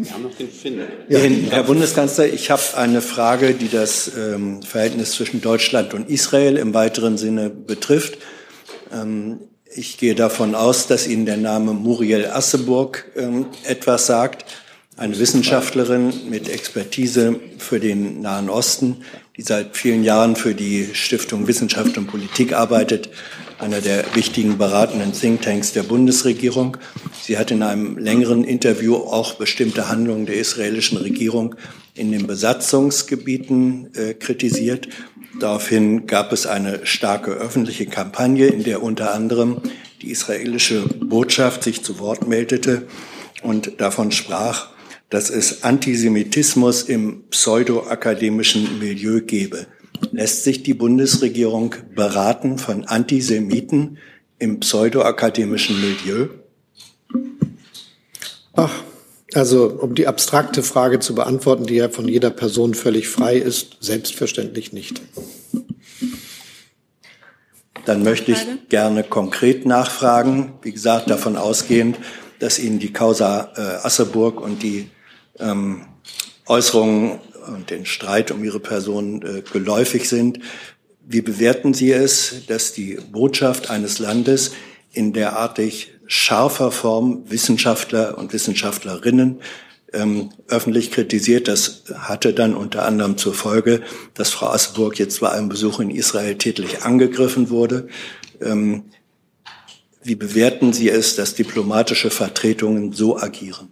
Wir 0.01 0.13
haben 0.13 0.23
noch 0.23 0.35
den 0.35 0.49
Finn. 0.49 0.79
Ja, 1.09 1.19
Herr 1.19 1.63
Bundeskanzler, 1.63 2.25
ich 2.25 2.49
habe 2.51 2.61
eine 2.75 3.01
Frage, 3.01 3.53
die 3.53 3.67
das 3.67 4.09
ähm, 4.17 4.61
Verhältnis 4.61 5.11
zwischen 5.11 5.41
Deutschland 5.41 5.93
und 5.93 6.09
Israel 6.09 6.55
im 6.55 6.73
weiteren 6.73 7.17
Sinne 7.17 7.49
betrifft. 7.49 8.17
Ähm, 8.93 9.41
ich 9.65 9.97
gehe 9.97 10.15
davon 10.15 10.55
aus, 10.55 10.87
dass 10.87 11.05
Ihnen 11.05 11.25
der 11.25 11.35
Name 11.35 11.73
Muriel 11.73 12.27
Asseburg 12.27 13.11
ähm, 13.17 13.47
etwas 13.65 14.05
sagt, 14.05 14.45
eine 14.95 15.19
Wissenschaftlerin 15.19 16.13
mit 16.29 16.47
Expertise 16.47 17.37
für 17.57 17.81
den 17.81 18.21
Nahen 18.21 18.49
Osten, 18.49 19.03
die 19.39 19.45
seit 19.45 19.77
vielen 19.77 20.03
Jahren 20.03 20.35
für 20.35 20.53
die 20.53 20.89
Stiftung 20.91 21.47
Wissenschaft 21.47 21.97
und 21.97 22.07
Politik 22.07 22.51
arbeitet, 22.51 23.09
einer 23.57 23.79
der 23.79 24.03
wichtigen 24.13 24.57
beratenden 24.57 25.13
Thinktanks 25.13 25.71
der 25.71 25.83
Bundesregierung. 25.83 26.75
Sie 27.21 27.37
hat 27.37 27.49
in 27.49 27.63
einem 27.63 27.97
längeren 27.97 28.43
Interview 28.43 28.95
auch 28.97 29.35
bestimmte 29.35 29.87
Handlungen 29.87 30.25
der 30.25 30.35
israelischen 30.35 30.97
Regierung 30.97 31.55
in 31.95 32.11
den 32.11 32.27
Besatzungsgebieten 32.27 33.95
äh, 33.95 34.13
kritisiert. 34.13 34.89
Daraufhin 35.39 36.05
gab 36.05 36.33
es 36.33 36.45
eine 36.45 36.85
starke 36.85 37.31
öffentliche 37.31 37.85
Kampagne, 37.85 38.47
in 38.47 38.65
der 38.65 38.83
unter 38.83 39.13
anderem 39.13 39.61
die 40.01 40.11
israelische 40.11 40.81
Botschaft 40.81 41.63
sich 41.63 41.81
zu 41.81 41.99
Wort 41.99 42.27
meldete 42.27 42.89
und 43.41 43.79
davon 43.79 44.11
sprach, 44.11 44.68
dass 45.09 45.29
es 45.29 45.63
Antisemitismus 45.63 46.83
im 46.83 47.23
pseudoakademischen 47.29 48.79
Milieu 48.79 49.21
gebe. 49.21 49.65
Lässt 50.11 50.43
sich 50.43 50.63
die 50.63 50.75
Bundesregierung 50.75 51.75
beraten 51.95 52.57
von 52.57 52.85
Antisemiten 52.85 53.97
im 54.37 54.59
pseudoakademischen 54.59 55.81
Milieu? 55.81 56.27
Ach, 58.53 58.83
also 59.33 59.67
um 59.67 59.95
die 59.95 60.07
abstrakte 60.07 60.63
Frage 60.63 60.99
zu 60.99 61.15
beantworten, 61.15 61.65
die 61.65 61.75
ja 61.75 61.89
von 61.89 62.07
jeder 62.07 62.29
Person 62.29 62.73
völlig 62.73 63.07
frei 63.09 63.37
ist, 63.37 63.77
selbstverständlich 63.79 64.73
nicht. 64.73 65.01
Dann 67.85 68.03
möchte 68.03 68.31
ich 68.31 68.39
gerne 68.69 69.03
konkret 69.03 69.65
nachfragen, 69.65 70.53
wie 70.61 70.71
gesagt, 70.71 71.09
davon 71.09 71.35
ausgehend, 71.35 71.97
dass 72.39 72.59
Ihnen 72.59 72.79
die 72.79 72.93
Causa 72.93 73.51
äh, 73.55 73.85
Asseburg 73.85 74.39
und 74.41 74.63
die 74.63 74.89
ähm, 75.39 75.85
Äußerungen 76.45 77.19
und 77.47 77.69
den 77.69 77.85
Streit 77.85 78.31
um 78.31 78.43
Ihre 78.43 78.59
Person 78.59 79.21
äh, 79.21 79.41
geläufig 79.41 80.09
sind. 80.09 80.39
Wie 81.05 81.21
bewerten 81.21 81.73
Sie 81.73 81.91
es, 81.91 82.45
dass 82.47 82.73
die 82.73 82.99
Botschaft 83.11 83.69
eines 83.69 83.99
Landes 83.99 84.51
in 84.91 85.13
derartig 85.13 85.91
scharfer 86.07 86.71
Form 86.71 87.23
Wissenschaftler 87.29 88.17
und 88.17 88.33
Wissenschaftlerinnen 88.33 89.39
ähm, 89.93 90.29
öffentlich 90.47 90.91
kritisiert. 90.91 91.47
Das 91.47 91.83
hatte 91.95 92.33
dann 92.33 92.55
unter 92.55 92.85
anderem 92.85 93.17
zur 93.17 93.33
Folge, 93.33 93.81
dass 94.13 94.29
Frau 94.29 94.47
Asseburg 94.47 94.97
jetzt 94.99 95.19
bei 95.19 95.31
einem 95.31 95.49
Besuch 95.49 95.79
in 95.79 95.89
Israel 95.89 96.35
tätlich 96.35 96.83
angegriffen 96.83 97.49
wurde. 97.49 97.87
Ähm, 98.41 98.85
wie 100.03 100.15
bewerten 100.15 100.73
Sie 100.73 100.89
es, 100.89 101.15
dass 101.15 101.35
diplomatische 101.35 102.09
Vertretungen 102.09 102.93
so 102.93 103.17
agieren? 103.17 103.71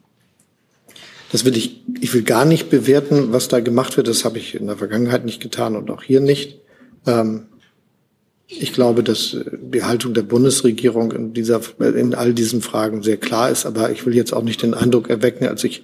Das 1.32 1.44
will 1.44 1.58
ich, 1.58 1.82
ich 2.00 2.14
will 2.14 2.24
gar 2.24 2.46
nicht 2.46 2.70
bewerten, 2.70 3.34
was 3.34 3.48
da 3.48 3.60
gemacht 3.60 3.98
wird. 3.98 4.08
Das 4.08 4.24
habe 4.24 4.38
ich 4.38 4.56
in 4.56 4.68
der 4.68 4.78
Vergangenheit 4.78 5.26
nicht 5.26 5.42
getan 5.42 5.76
und 5.76 5.90
auch 5.92 6.04
hier 6.04 6.22
nicht. 6.22 6.60
Ähm, 7.06 7.48
ich 8.48 8.72
glaube, 8.72 9.04
dass 9.04 9.36
die 9.52 9.84
Haltung 9.84 10.14
der 10.14 10.22
Bundesregierung 10.22 11.12
in 11.12 11.34
dieser, 11.34 11.60
in 11.80 12.16
all 12.16 12.34
diesen 12.34 12.62
Fragen 12.62 13.04
sehr 13.04 13.18
klar 13.18 13.50
ist. 13.50 13.66
Aber 13.66 13.92
ich 13.92 14.06
will 14.06 14.16
jetzt 14.16 14.32
auch 14.32 14.44
nicht 14.44 14.62
den 14.62 14.74
Eindruck 14.74 15.10
erwecken, 15.10 15.48
als 15.48 15.66
ich, 15.66 15.84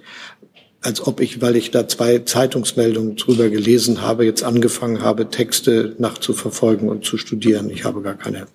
als 0.80 1.06
ob 1.06 1.20
ich, 1.20 1.42
weil 1.42 1.56
ich 1.56 1.70
da 1.70 1.86
zwei 1.88 2.20
Zeitungsmeldungen 2.20 3.16
drüber 3.16 3.50
gelesen 3.50 4.00
habe, 4.00 4.24
jetzt 4.24 4.42
angefangen 4.42 5.02
habe, 5.02 5.28
Texte 5.28 5.94
nachzuverfolgen 5.98 6.88
und 6.88 7.04
zu 7.04 7.18
studieren. 7.18 7.68
Ich 7.68 7.84
habe 7.84 8.00
gar 8.00 8.14
keine, 8.14 8.46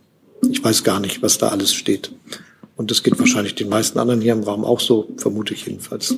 ich 0.49 0.63
weiß 0.63 0.83
gar 0.83 0.99
nicht, 0.99 1.21
was 1.21 1.37
da 1.37 1.49
alles 1.49 1.71
steht. 1.73 2.11
Und 2.75 2.89
das 2.89 3.03
geht 3.03 3.19
wahrscheinlich 3.19 3.53
den 3.53 3.69
meisten 3.69 3.99
anderen 3.99 4.21
hier 4.21 4.33
im 4.33 4.43
Raum 4.43 4.65
auch 4.65 4.79
so, 4.79 5.07
vermute 5.17 5.53
ich 5.53 5.67
jedenfalls. 5.67 6.15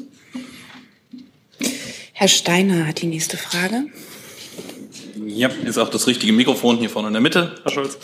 Herr 2.22 2.28
Steiner 2.28 2.86
hat 2.86 3.02
die 3.02 3.08
nächste 3.08 3.36
Frage. 3.36 3.86
Ja, 5.26 5.48
ist 5.66 5.80
auch 5.80 5.90
das 5.90 6.06
richtige 6.06 6.32
Mikrofon 6.32 6.78
hier 6.78 6.88
vorne 6.88 7.08
in 7.08 7.16
der 7.16 7.22
Mitte, 7.24 7.56
Herr 7.64 7.72
Scholz. 7.72 7.98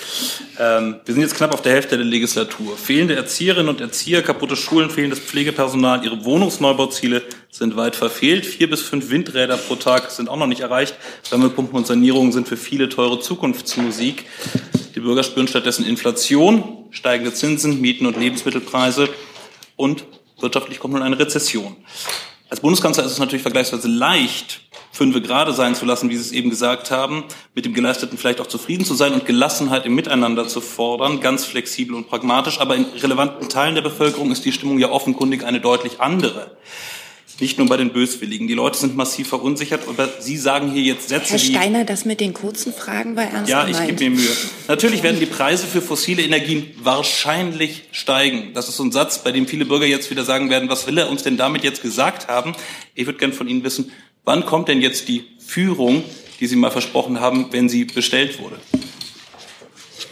Ähm, 0.60 0.96
wir 1.06 1.14
sind 1.14 1.22
jetzt 1.22 1.36
knapp 1.36 1.54
auf 1.54 1.62
der 1.62 1.74
Hälfte 1.74 1.98
der 1.98 2.06
Legislatur. 2.08 2.76
Fehlende 2.78 3.16
Erzieherinnen 3.16 3.70
und 3.70 3.80
Erzieher, 3.80 4.24
kaputte 4.24 4.56
Schulen, 4.56 4.90
fehlendes 4.90 5.20
Pflegepersonal, 5.20 6.04
ihre 6.04 6.26
Wohnungsneubauziele 6.26 7.22
sind 7.52 7.76
weit 7.76 7.96
verfehlt. 7.96 8.48
Vier 8.48 8.68
bis 8.68 8.82
fünf 8.82 9.12
Windräder 9.12 9.56
pro 9.56 9.76
Tag 9.76 10.10
sind 10.10 10.30
auch 10.30 10.38
noch 10.38 10.48
nicht 10.48 10.62
erreicht. 10.62 10.96
Wärmepumpen 11.30 11.78
und 11.78 11.86
Sanierungen 11.86 12.32
sind 12.32 12.48
für 12.48 12.58
viele 12.58 12.90
teure 12.90 13.20
Zukunftsmusik. 13.20 14.26
Die 14.96 15.00
Bürger 15.00 15.22
spüren 15.22 15.48
stattdessen 15.48 15.86
Inflation, 15.86 16.88
steigende 16.90 17.36
Zinsen, 17.36 17.82
Mieten 17.82 18.08
und 18.08 18.18
Lebensmittelpreise 18.18 19.10
und 19.76 20.06
wirtschaftlich 20.40 20.80
kommt 20.80 20.96
nun 20.96 21.04
eine 21.04 21.20
Rezession. 21.20 21.76
Als 22.50 22.62
Bundeskanzler 22.62 23.04
ist 23.04 23.12
es 23.12 23.20
natürlich 23.20 23.42
vergleichsweise 23.42 23.90
leicht, 23.90 24.62
fünfe 24.94 25.22
gerade 25.22 25.52
sein 25.52 25.76
zu 25.76 25.86
lassen, 25.86 26.10
wie 26.10 26.16
Sie 26.16 26.22
es 26.22 26.32
eben 26.32 26.50
gesagt 26.50 26.92
haben, 26.92 27.26
mit 27.54 27.66
dem 27.66 27.74
Geleisteten 27.74 28.18
vielleicht 28.18 28.40
auch 28.40 28.48
zufrieden 28.48 28.86
zu 28.86 28.94
sein 28.94 29.14
und 29.14 29.26
Gelassenheit 29.26 29.86
im 29.86 29.96
Miteinander 29.96 30.48
zu 30.48 30.62
fordern, 30.62 31.20
ganz 31.20 31.44
flexibel 31.44 31.94
und 31.94 32.08
pragmatisch. 32.08 32.62
Aber 32.62 32.78
in 32.78 32.86
relevanten 32.86 33.50
Teilen 33.50 33.76
der 33.76 33.82
Bevölkerung 33.82 34.32
ist 34.32 34.46
die 34.46 34.54
Stimmung 34.54 34.80
ja 34.80 34.90
offenkundig 34.90 35.44
eine 35.44 35.60
deutlich 35.60 36.00
andere. 36.00 36.56
Nicht 37.40 37.60
nur 37.60 37.68
bei 37.68 37.78
den 37.78 37.92
Böswilligen. 37.94 38.48
Die 38.48 38.56
Leute 38.56 38.80
sind 38.80 38.96
massiv 38.96 39.28
verunsichert, 39.28 39.88
aber 39.88 40.10
Sie 40.20 40.38
sagen 40.38 40.72
hier 40.72 40.82
jetzt 40.82 41.10
Sätze 41.10 41.34
Herr 41.34 41.40
Steiner, 41.40 41.86
das 41.86 42.04
mit 42.04 42.20
den 42.20 42.34
kurzen 42.34 42.74
Fragen 42.74 43.16
war 43.16 43.26
ernst 43.26 43.50
Ja, 43.50 43.64
gemeint. 43.64 43.90
ich 43.92 43.98
gebe 43.98 44.10
mir 44.10 44.18
Mühe. 44.18 44.30
Natürlich 44.68 45.04
werden 45.04 45.20
die 45.20 45.28
Preise 45.28 45.68
für 45.68 45.82
fossile 45.82 46.24
Energien 46.24 46.72
wahrscheinlich 46.82 47.84
steigen. 47.92 48.54
Das 48.56 48.70
ist 48.70 48.78
so 48.78 48.84
ein 48.84 48.92
Satz, 48.92 49.20
bei 49.24 49.32
dem 49.32 49.46
viele 49.46 49.66
Bürger 49.66 49.86
jetzt 49.86 50.10
wieder 50.10 50.26
sagen 50.26 50.50
werden, 50.50 50.68
was 50.68 50.88
will 50.88 50.98
er 50.98 51.10
uns 51.10 51.22
denn 51.22 51.38
damit 51.38 51.64
jetzt 51.64 51.84
gesagt 51.84 52.28
haben? 52.28 52.56
Ich 52.96 53.06
würde 53.06 53.20
gerne 53.20 53.34
von 53.34 53.48
Ihnen 53.48 53.64
wissen, 53.64 53.92
wann 54.26 54.44
kommt 54.46 54.68
denn 54.68 54.82
jetzt 54.82 55.08
die 55.08 55.26
Führung, 55.46 56.04
die 56.40 56.48
Sie 56.48 56.56
mal 56.56 56.72
versprochen 56.72 57.20
haben, 57.20 57.48
wenn 57.52 57.70
sie 57.70 57.86
bestellt 57.86 58.40
wurde? 58.42 58.56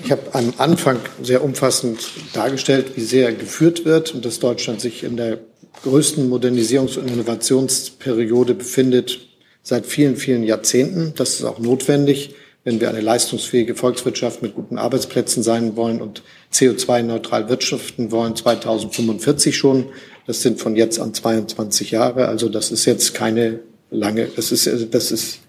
Ich 0.03 0.11
habe 0.11 0.21
am 0.33 0.53
Anfang 0.57 0.99
sehr 1.23 1.43
umfassend 1.43 2.11
dargestellt, 2.33 2.91
wie 2.95 3.01
sehr 3.01 3.33
geführt 3.33 3.85
wird 3.85 4.13
und 4.13 4.25
dass 4.25 4.39
Deutschland 4.39 4.81
sich 4.81 5.03
in 5.03 5.17
der 5.17 5.39
größten 5.83 6.29
Modernisierungs- 6.29 6.97
und 6.97 7.09
Innovationsperiode 7.09 8.55
befindet 8.55 9.19
seit 9.61 9.85
vielen, 9.85 10.15
vielen 10.15 10.43
Jahrzehnten. 10.43 11.13
Das 11.15 11.35
ist 11.35 11.43
auch 11.43 11.59
notwendig, 11.59 12.35
wenn 12.63 12.79
wir 12.79 12.89
eine 12.89 13.01
leistungsfähige 13.01 13.75
Volkswirtschaft 13.75 14.41
mit 14.41 14.55
guten 14.55 14.77
Arbeitsplätzen 14.77 15.43
sein 15.43 15.75
wollen 15.75 16.01
und 16.01 16.23
CO2-neutral 16.53 17.49
wirtschaften 17.49 18.11
wollen, 18.11 18.35
2045 18.35 19.55
schon. 19.55 19.85
Das 20.27 20.41
sind 20.41 20.59
von 20.59 20.75
jetzt 20.75 20.99
an 20.99 21.13
22 21.13 21.91
Jahre. 21.91 22.27
Also 22.27 22.49
das 22.49 22.71
ist 22.71 22.85
jetzt 22.85 23.13
keine 23.13 23.59
lange, 23.91 24.27
das 24.35 24.51
ist, 24.51 24.67
das 24.93 25.11
ist, 25.11 25.39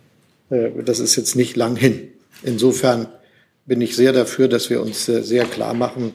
äh, 0.50 0.70
das 0.84 0.98
ist 0.98 1.16
jetzt 1.16 1.36
nicht 1.36 1.56
lang 1.56 1.76
hin. 1.76 2.08
Insofern 2.42 3.08
bin 3.64 3.80
ich 3.80 3.96
sehr 3.96 4.12
dafür, 4.12 4.48
dass 4.48 4.70
wir 4.70 4.82
uns 4.82 5.08
äh, 5.08 5.22
sehr 5.22 5.44
klar 5.44 5.74
machen, 5.74 6.14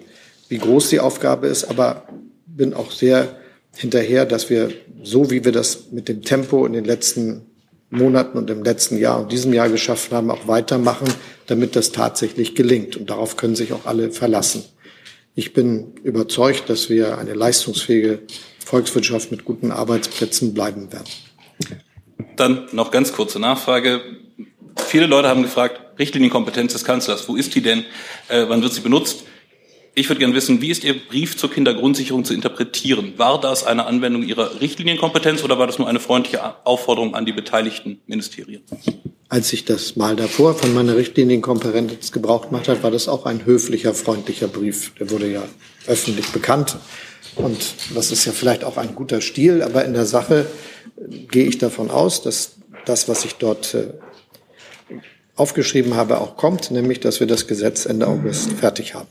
wie 0.50 0.58
groß 0.58 0.90
die 0.90 1.00
Aufgabe 1.00 1.48
ist, 1.48 1.66
aber 1.66 2.04
bin 2.46 2.74
auch 2.74 2.92
sehr 2.92 3.38
hinterher, 3.76 4.26
dass 4.26 4.50
wir 4.50 4.72
so, 5.04 5.32
wie 5.32 5.46
wir 5.46 5.52
das 5.52 5.92
mit 5.92 6.08
dem 6.08 6.22
Tempo 6.24 6.66
in 6.66 6.74
den 6.74 6.86
letzten 6.86 7.46
Monaten 7.90 8.38
und 8.38 8.50
im 8.50 8.64
letzten 8.64 8.98
Jahr 8.98 9.22
und 9.22 9.32
diesem 9.32 9.54
Jahr 9.54 9.70
geschafft 9.70 10.12
haben, 10.12 10.32
auch 10.32 10.48
weitermachen, 10.48 11.08
damit 11.48 11.76
das 11.76 11.92
tatsächlich 11.92 12.56
gelingt. 12.56 12.96
Und 12.96 13.10
darauf 13.10 13.36
können 13.36 13.56
sich 13.56 13.74
auch 13.74 13.86
alle 13.86 14.12
verlassen. 14.12 14.64
Ich 15.36 15.54
bin 15.54 15.94
überzeugt, 16.04 16.70
dass 16.70 16.90
wir 16.90 17.18
eine 17.18 17.34
leistungsfähige 17.34 18.20
Volkswirtschaft 18.66 19.32
mit 19.32 19.46
guten 19.46 19.72
Arbeitsplätzen 19.72 20.54
bleiben 20.54 20.92
werden. 20.92 21.08
Dann 22.38 22.68
noch 22.72 22.92
ganz 22.92 23.12
kurze 23.12 23.40
Nachfrage. 23.40 24.02
Viele 24.88 25.06
Leute 25.06 25.28
haben 25.28 25.44
gefragt, 25.44 25.82
Richtlinienkompetenz 26.00 26.74
des 26.74 26.84
Kanzlers, 26.84 27.28
wo 27.28 27.36
ist 27.36 27.56
die 27.56 27.62
denn? 27.62 27.86
Äh, 28.30 28.46
wann 28.48 28.62
wird 28.62 28.74
sie 28.74 28.82
benutzt? 28.82 29.24
Ich 29.94 30.08
würde 30.08 30.20
gerne 30.20 30.34
wissen, 30.34 30.62
wie 30.62 30.72
ist 30.72 30.86
Ihr 30.86 30.96
Brief 30.98 31.36
zur 31.36 31.52
Kindergrundsicherung 31.52 32.24
zu 32.24 32.34
interpretieren? 32.34 33.14
War 33.18 33.42
das 33.42 33.66
eine 33.66 33.86
Anwendung 33.86 34.24
Ihrer 34.24 34.62
Richtlinienkompetenz 34.62 35.44
oder 35.44 35.60
war 35.60 35.68
das 35.68 35.80
nur 35.80 35.90
eine 35.90 36.00
freundliche 36.00 36.66
Aufforderung 36.66 37.14
an 37.14 37.26
die 37.26 37.34
beteiligten 37.34 38.00
Ministerien? 38.08 38.62
Als 39.28 39.52
ich 39.52 39.66
das 39.66 39.98
mal 39.98 40.16
davor 40.16 40.56
von 40.56 40.74
meiner 40.74 40.96
Richtlinienkompetenz 40.96 42.14
Gebrauch 42.14 42.48
gemacht 42.48 42.70
habe, 42.70 42.82
war 42.84 42.92
das 42.92 43.10
auch 43.10 43.26
ein 43.26 43.46
höflicher, 43.46 43.94
freundlicher 43.94 44.48
Brief. 44.48 44.94
Der 44.98 45.10
wurde 45.10 45.30
ja 45.30 45.44
öffentlich 45.88 46.28
bekannt. 46.28 46.78
Und 47.36 47.76
das 47.94 48.14
ist 48.14 48.24
ja 48.24 48.32
vielleicht 48.32 48.64
auch 48.64 48.78
ein 48.78 48.96
guter 48.96 49.20
Stil, 49.20 49.62
aber 49.62 49.84
in 49.84 49.94
der 49.94 50.06
Sache 50.06 50.46
gehe 51.30 51.46
ich 51.46 51.58
davon 51.58 51.92
aus, 51.92 52.22
dass 52.22 52.56
das, 52.86 53.10
was 53.10 53.26
ich 53.26 53.36
dort 53.36 53.74
äh, 53.74 53.94
aufgeschrieben 55.36 55.96
habe, 55.96 56.22
auch 56.22 56.38
kommt, 56.38 56.72
nämlich, 56.72 57.02
dass 57.02 57.20
wir 57.20 57.28
das 57.28 57.48
Gesetz 57.48 57.86
Ende 57.86 58.08
August 58.08 58.54
fertig 58.54 58.96
haben. 58.96 59.08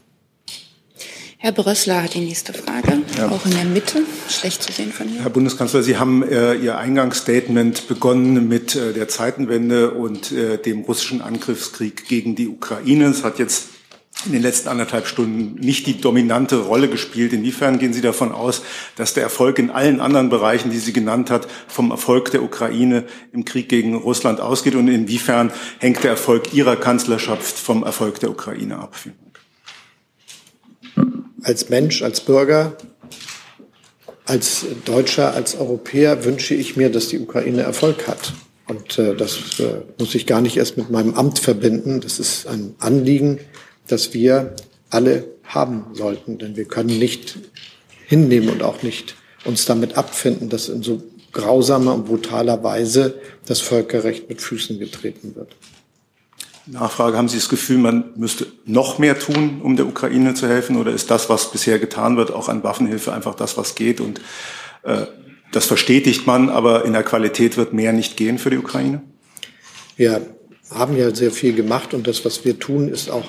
Herr 1.43 1.53
Brössler 1.53 2.03
hat 2.03 2.12
die 2.12 2.21
nächste 2.21 2.53
Frage, 2.53 2.99
Ja. 3.17 3.31
auch 3.31 3.47
in 3.47 3.53
der 3.53 3.65
Mitte, 3.65 4.03
schlecht 4.29 4.62
zu 4.62 4.71
sehen 4.73 4.93
von 4.93 5.09
hier. 5.09 5.23
Herr 5.23 5.31
Bundeskanzler, 5.31 5.83
Sie 5.83 5.97
haben 5.97 6.23
äh, 6.23 6.53
Ihr 6.57 6.77
Eingangsstatement 6.77 7.89
begonnen 7.89 8.47
mit 8.47 8.77
äh, 8.77 8.93
der 8.93 9.09
Zeitenwende 9.09 9.93
und 9.93 10.33
äh, 10.33 10.59
dem 10.59 10.83
russischen 10.83 11.23
Angriffskrieg 11.23 12.07
gegen 12.09 12.35
die 12.35 12.47
Ukraine. 12.47 13.07
Es 13.07 13.25
hat 13.25 13.39
jetzt 13.39 13.69
in 14.27 14.33
den 14.33 14.43
letzten 14.43 14.69
anderthalb 14.69 15.07
Stunden 15.07 15.55
nicht 15.59 15.87
die 15.87 15.99
dominante 15.99 16.57
Rolle 16.59 16.89
gespielt. 16.89 17.33
Inwiefern 17.33 17.79
gehen 17.79 17.95
Sie 17.95 18.03
davon 18.03 18.33
aus, 18.33 18.61
dass 18.97 19.15
der 19.15 19.23
Erfolg 19.23 19.59
in 19.59 19.71
allen 19.71 20.01
anderen 20.01 20.29
Bereichen, 20.29 20.71
die 20.71 20.79
sie 20.79 20.93
genannt 20.93 21.31
hat, 21.31 21.49
vom 21.69 21.91
Erfolg 21.91 22.31
der 22.33 22.43
Ukraine 22.43 23.05
im 23.33 23.47
Krieg 23.47 23.71
gegen 23.71 23.95
Russland 23.95 24.43
ausgeht? 24.43 24.75
Und 24.75 24.89
inwiefern 24.89 25.51
hängt 25.79 26.05
der 26.05 26.11
Erfolg 26.11 26.53
Ihrer 26.53 26.77
Kanzlerschaft 26.77 27.59
vom 27.59 27.83
Erfolg 27.83 28.21
der 28.21 28.31
Ukraine 28.31 28.77
ab? 28.79 28.95
Als 31.43 31.69
Mensch, 31.69 32.03
als 32.03 32.21
Bürger, 32.21 32.77
als 34.27 34.65
Deutscher, 34.85 35.35
als 35.35 35.57
Europäer 35.57 36.25
wünsche 36.25 36.55
ich 36.55 36.77
mir, 36.77 36.91
dass 36.91 37.09
die 37.09 37.19
Ukraine 37.19 37.62
Erfolg 37.62 38.07
hat. 38.07 38.33
Und 38.69 38.99
äh, 38.99 39.17
das 39.17 39.59
äh, 39.59 39.83
muss 39.99 40.15
ich 40.15 40.27
gar 40.27 40.41
nicht 40.41 40.57
erst 40.57 40.77
mit 40.77 40.91
meinem 40.91 41.15
Amt 41.15 41.41
verbinden. 41.41 42.01
Das 42.01 42.21
ist 42.21 42.47
ein 42.47 42.75
Anliegen, 42.79 43.41
das 43.89 44.15
wir 44.15 44.55
alle 44.91 45.25
haben 45.43 45.87
sollten. 45.95 46.39
Denn 46.39 46.57
wir 46.57 46.67
können 46.67 46.97
nicht 46.99 47.39
hinnehmen 48.07 48.49
und 48.51 48.62
auch 48.62 48.83
nicht 48.83 49.17
uns 49.45 49.65
damit 49.65 49.97
abfinden, 49.97 50.49
dass 50.49 50.69
in 50.69 50.83
so 50.83 51.03
grausamer 51.33 51.95
und 51.95 52.07
brutaler 52.07 52.62
Weise 52.62 53.15
das 53.47 53.61
Völkerrecht 53.61 54.29
mit 54.29 54.41
Füßen 54.41 54.79
getreten 54.79 55.35
wird. 55.35 55.57
Nachfrage, 56.66 57.16
haben 57.16 57.28
Sie 57.28 57.39
das 57.39 57.49
Gefühl, 57.49 57.78
man 57.78 58.11
müsste 58.16 58.47
noch 58.65 58.99
mehr 58.99 59.19
tun, 59.19 59.61
um 59.62 59.77
der 59.77 59.87
Ukraine 59.87 60.35
zu 60.35 60.47
helfen? 60.47 60.77
Oder 60.77 60.93
ist 60.93 61.11
das, 61.11 61.28
was 61.28 61.51
bisher 61.51 61.78
getan 61.78 62.16
wird, 62.16 62.32
auch 62.32 62.49
an 62.49 62.62
Waffenhilfe 62.62 63.12
einfach 63.12 63.35
das, 63.35 63.57
was 63.57 63.74
geht? 63.74 64.01
Und 64.01 64.20
äh, 64.82 65.07
das 65.53 65.66
verstetigt 65.66 66.27
man, 66.27 66.49
aber 66.49 66.85
in 66.85 66.93
der 66.93 67.03
Qualität 67.03 67.57
wird 67.57 67.73
mehr 67.73 67.93
nicht 67.93 68.16
gehen 68.16 68.39
für 68.39 68.51
die 68.51 68.59
Ukraine? 68.59 69.03
Wir 69.97 70.20
haben 70.70 70.97
ja 70.97 71.15
sehr 71.15 71.32
viel 71.32 71.55
gemacht 71.55 71.95
und 71.95 72.07
das, 72.07 72.24
was 72.24 72.45
wir 72.45 72.59
tun, 72.59 72.89
ist 72.89 73.11
auch 73.11 73.27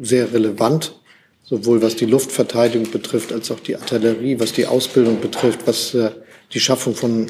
sehr 0.00 0.32
relevant, 0.32 1.00
sowohl 1.42 1.82
was 1.82 1.96
die 1.96 2.06
Luftverteidigung 2.06 2.90
betrifft, 2.90 3.32
als 3.32 3.50
auch 3.50 3.60
die 3.60 3.76
Artillerie, 3.76 4.38
was 4.38 4.52
die 4.52 4.66
Ausbildung 4.66 5.20
betrifft, 5.20 5.66
was 5.66 5.94
äh, 5.94 6.10
die 6.52 6.60
Schaffung 6.60 6.94
von 6.94 7.26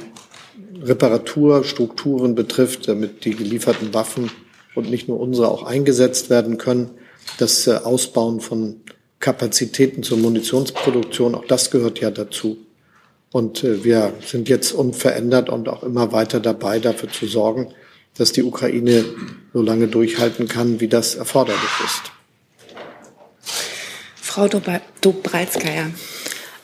Reparaturstrukturen 0.82 2.35
betrifft, 2.35 2.89
damit 2.89 3.24
die 3.24 3.35
gelieferten 3.35 3.93
Waffen 3.94 4.31
und 4.74 4.90
nicht 4.90 5.09
nur 5.09 5.20
unsere 5.20 5.48
auch 5.48 5.62
eingesetzt 5.62 6.30
werden 6.30 6.59
können. 6.59 6.90
Das 7.38 7.66
äh, 7.66 7.76
Ausbauen 7.76 8.40
von 8.40 8.80
Kapazitäten 9.18 10.02
zur 10.02 10.18
Munitionsproduktion, 10.18 11.34
auch 11.34 11.44
das 11.44 11.70
gehört 11.70 12.01
ja 12.01 12.10
dazu. 12.10 12.59
Und 13.32 13.62
äh, 13.62 13.84
wir 13.84 14.14
sind 14.24 14.48
jetzt 14.48 14.72
unverändert 14.72 15.48
und 15.48 15.68
auch 15.68 15.82
immer 15.82 16.12
weiter 16.12 16.40
dabei, 16.40 16.78
dafür 16.78 17.10
zu 17.10 17.26
sorgen, 17.26 17.72
dass 18.16 18.32
die 18.32 18.42
Ukraine 18.42 19.05
so 19.52 19.62
lange 19.62 19.88
durchhalten 19.88 20.48
kann, 20.48 20.80
wie 20.80 20.88
das 20.88 21.14
erforderlich 21.14 21.70
ist. 21.84 22.12
Frau 24.14 24.48
Dobralskaya. 25.01 25.86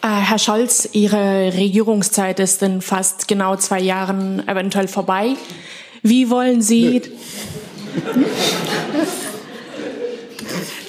Äh, 0.03 0.09
Herr 0.09 0.39
Scholz, 0.39 0.89
Ihre 0.93 1.53
Regierungszeit 1.53 2.41
ist 2.41 2.63
in 2.63 2.81
fast 2.81 3.29
genau 3.29 3.57
zwei 3.57 3.81
Jahren 3.81 4.47
eventuell 4.49 4.89
vorbei. 4.89 5.35
Wie 6.03 6.31
wollen 6.31 6.63
Sie. 6.63 7.03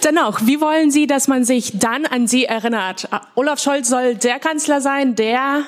Dennoch, 0.04 0.42
wie 0.46 0.62
wollen 0.62 0.92
Sie, 0.92 1.08
dass 1.08 1.28
man 1.28 1.44
sich 1.44 1.80
dann 1.80 2.06
an 2.06 2.28
Sie 2.28 2.46
erinnert? 2.46 3.10
Olaf 3.36 3.60
Scholz 3.60 3.90
soll 3.90 4.16
der 4.16 4.40
Kanzler 4.40 4.80
sein, 4.82 5.16
der 5.16 5.66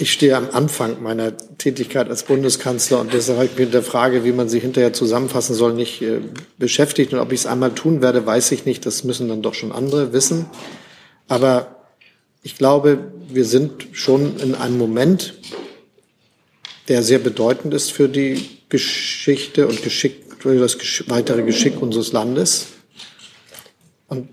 ich 0.00 0.12
stehe 0.12 0.36
am 0.36 0.48
Anfang 0.52 1.02
meiner 1.02 1.36
Tätigkeit 1.58 2.08
als 2.08 2.22
Bundeskanzler 2.22 3.00
und 3.00 3.12
deshalb 3.12 3.38
habe 3.38 3.48
ich 3.52 3.58
mit 3.58 3.74
der 3.74 3.82
Frage, 3.82 4.24
wie 4.24 4.30
man 4.30 4.48
sie 4.48 4.60
hinterher 4.60 4.92
zusammenfassen 4.92 5.54
soll, 5.54 5.74
nicht 5.74 6.02
äh, 6.02 6.20
beschäftigt. 6.56 7.12
Und 7.12 7.18
ob 7.18 7.32
ich 7.32 7.40
es 7.40 7.46
einmal 7.46 7.72
tun 7.72 8.00
werde, 8.00 8.24
weiß 8.24 8.52
ich 8.52 8.64
nicht. 8.64 8.86
Das 8.86 9.02
müssen 9.02 9.28
dann 9.28 9.42
doch 9.42 9.54
schon 9.54 9.72
andere 9.72 10.12
wissen. 10.12 10.46
Aber 11.26 11.78
ich 12.42 12.56
glaube, 12.56 13.10
wir 13.28 13.44
sind 13.44 13.88
schon 13.92 14.36
in 14.38 14.54
einem 14.54 14.78
Moment, 14.78 15.34
der 16.88 17.02
sehr 17.02 17.18
bedeutend 17.18 17.74
ist 17.74 17.92
für 17.92 18.08
die 18.08 18.58
Geschichte 18.68 19.66
und 19.66 19.82
Geschick, 19.82 20.24
für 20.38 20.58
das 20.58 20.76
weitere 21.06 21.42
Geschick 21.42 21.80
unseres 21.80 22.12
Landes. 22.12 22.68
Und 24.08 24.28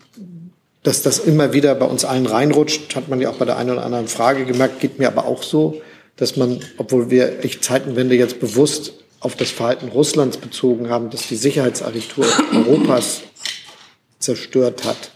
dass 0.84 1.02
das 1.02 1.20
immer 1.20 1.52
wieder 1.52 1.76
bei 1.76 1.86
uns 1.86 2.06
allen 2.06 2.26
reinrutscht, 2.26 2.96
hat 2.96 3.10
man 3.10 3.20
ja 3.20 3.30
auch 3.30 3.38
bei 3.38 3.46
der 3.46 3.58
einen 3.58 3.72
oder 3.72 3.86
anderen 3.86 4.08
Frage 4.08 4.46
gemerkt, 4.46 4.80
geht 4.80 5.00
mir 5.00 5.08
aber 5.08 5.26
auch 5.26 5.44
so, 5.44 5.82
dass 6.16 6.38
man, 6.38 6.60
obwohl 6.78 7.10
wir 7.10 7.44
echt 7.44 7.64
Zeitenwende 7.64 8.16
jetzt 8.16 8.40
bewusst 8.40 8.94
auf 9.20 9.36
das 9.36 9.50
Verhalten 9.50 9.90
Russlands 9.90 10.38
bezogen 10.38 10.90
haben, 10.90 11.10
dass 11.10 11.28
die 11.28 11.36
Sicherheitsagentur 11.36 12.26
Europas 12.54 13.22
zerstört 14.20 14.86
hat, 14.86 15.12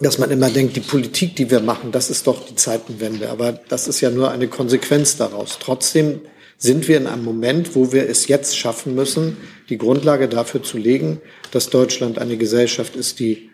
dass 0.00 0.18
man 0.18 0.30
immer 0.30 0.50
denkt, 0.50 0.76
die 0.76 0.80
Politik, 0.80 1.36
die 1.36 1.50
wir 1.50 1.60
machen, 1.60 1.92
das 1.92 2.10
ist 2.10 2.26
doch 2.26 2.44
die 2.46 2.56
Zeitenwende. 2.56 3.30
Aber 3.30 3.52
das 3.52 3.86
ist 3.88 4.00
ja 4.00 4.10
nur 4.10 4.30
eine 4.30 4.48
Konsequenz 4.48 5.16
daraus. 5.16 5.58
Trotzdem 5.60 6.20
sind 6.58 6.88
wir 6.88 6.96
in 6.96 7.06
einem 7.06 7.24
Moment, 7.24 7.74
wo 7.74 7.92
wir 7.92 8.08
es 8.08 8.26
jetzt 8.26 8.56
schaffen 8.56 8.94
müssen, 8.94 9.36
die 9.68 9.78
Grundlage 9.78 10.28
dafür 10.28 10.62
zu 10.62 10.78
legen, 10.78 11.20
dass 11.50 11.70
Deutschland 11.70 12.18
eine 12.18 12.36
Gesellschaft 12.36 12.96
ist, 12.96 13.18
die 13.20 13.50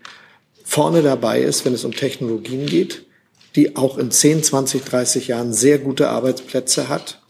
vorne 0.64 1.02
dabei 1.02 1.40
ist, 1.40 1.64
wenn 1.64 1.74
es 1.74 1.84
um 1.84 1.92
Technologien 1.92 2.66
geht, 2.66 3.04
die 3.56 3.76
auch 3.76 3.98
in 3.98 4.10
10, 4.10 4.42
20, 4.42 4.84
30 4.84 5.28
Jahren 5.28 5.52
sehr 5.52 5.78
gute 5.78 6.08
Arbeitsplätze 6.08 6.88
hat, 6.88 7.20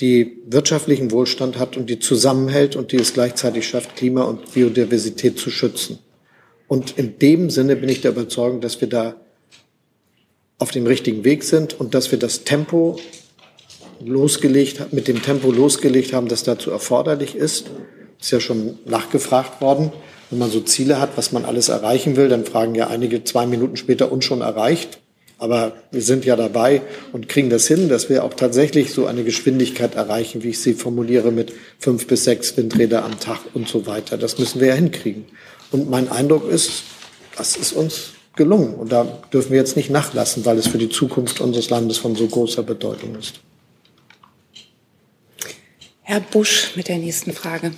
die 0.00 0.42
wirtschaftlichen 0.46 1.12
Wohlstand 1.12 1.58
hat 1.58 1.76
und 1.76 1.88
die 1.88 2.00
zusammenhält 2.00 2.74
und 2.74 2.90
die 2.90 2.96
es 2.96 3.14
gleichzeitig 3.14 3.68
schafft, 3.68 3.94
Klima 3.96 4.24
und 4.24 4.52
Biodiversität 4.52 5.38
zu 5.38 5.50
schützen. 5.50 6.00
Und 6.72 6.96
in 6.96 7.18
dem 7.18 7.50
Sinne 7.50 7.76
bin 7.76 7.90
ich 7.90 8.00
der 8.00 8.12
Überzeugung, 8.12 8.62
dass 8.62 8.80
wir 8.80 8.88
da 8.88 9.16
auf 10.56 10.70
dem 10.70 10.86
richtigen 10.86 11.22
Weg 11.22 11.44
sind 11.44 11.78
und 11.78 11.92
dass 11.92 12.10
wir 12.12 12.18
das 12.18 12.44
Tempo 12.44 12.98
losgelegt, 14.02 14.90
mit 14.90 15.06
dem 15.06 15.20
Tempo 15.20 15.52
losgelegt 15.52 16.14
haben, 16.14 16.28
das 16.28 16.44
dazu 16.44 16.70
erforderlich 16.70 17.34
ist. 17.34 17.66
Ist 18.18 18.30
ja 18.30 18.40
schon 18.40 18.78
nachgefragt 18.86 19.60
worden. 19.60 19.92
Wenn 20.30 20.38
man 20.38 20.50
so 20.50 20.60
Ziele 20.60 20.98
hat, 20.98 21.18
was 21.18 21.30
man 21.30 21.44
alles 21.44 21.68
erreichen 21.68 22.16
will, 22.16 22.30
dann 22.30 22.46
fragen 22.46 22.74
ja 22.74 22.86
einige 22.86 23.22
zwei 23.22 23.46
Minuten 23.46 23.76
später 23.76 24.10
uns 24.10 24.24
schon 24.24 24.40
erreicht. 24.40 24.98
Aber 25.36 25.74
wir 25.90 26.00
sind 26.00 26.24
ja 26.24 26.36
dabei 26.36 26.80
und 27.12 27.28
kriegen 27.28 27.50
das 27.50 27.66
hin, 27.66 27.90
dass 27.90 28.08
wir 28.08 28.24
auch 28.24 28.32
tatsächlich 28.32 28.94
so 28.94 29.04
eine 29.04 29.24
Geschwindigkeit 29.24 29.94
erreichen, 29.94 30.42
wie 30.42 30.50
ich 30.50 30.60
sie 30.60 30.72
formuliere, 30.72 31.32
mit 31.32 31.52
fünf 31.78 32.06
bis 32.06 32.24
sechs 32.24 32.56
Windräder 32.56 33.04
am 33.04 33.20
Tag 33.20 33.40
und 33.52 33.68
so 33.68 33.84
weiter. 33.84 34.16
Das 34.16 34.38
müssen 34.38 34.60
wir 34.60 34.68
ja 34.68 34.74
hinkriegen. 34.74 35.26
Und 35.72 35.90
mein 35.90 36.10
Eindruck 36.10 36.48
ist, 36.48 36.84
das 37.36 37.56
ist 37.56 37.72
uns 37.72 38.12
gelungen. 38.36 38.74
Und 38.74 38.92
da 38.92 39.04
dürfen 39.32 39.50
wir 39.50 39.58
jetzt 39.58 39.76
nicht 39.76 39.90
nachlassen, 39.90 40.44
weil 40.44 40.58
es 40.58 40.68
für 40.68 40.78
die 40.78 40.88
Zukunft 40.88 41.40
unseres 41.40 41.70
Landes 41.70 41.98
von 41.98 42.14
so 42.14 42.26
großer 42.26 42.62
Bedeutung 42.62 43.16
ist. 43.16 43.40
Herr 46.02 46.20
Busch 46.20 46.72
mit 46.76 46.88
der 46.88 46.98
nächsten 46.98 47.32
Frage. 47.32 47.72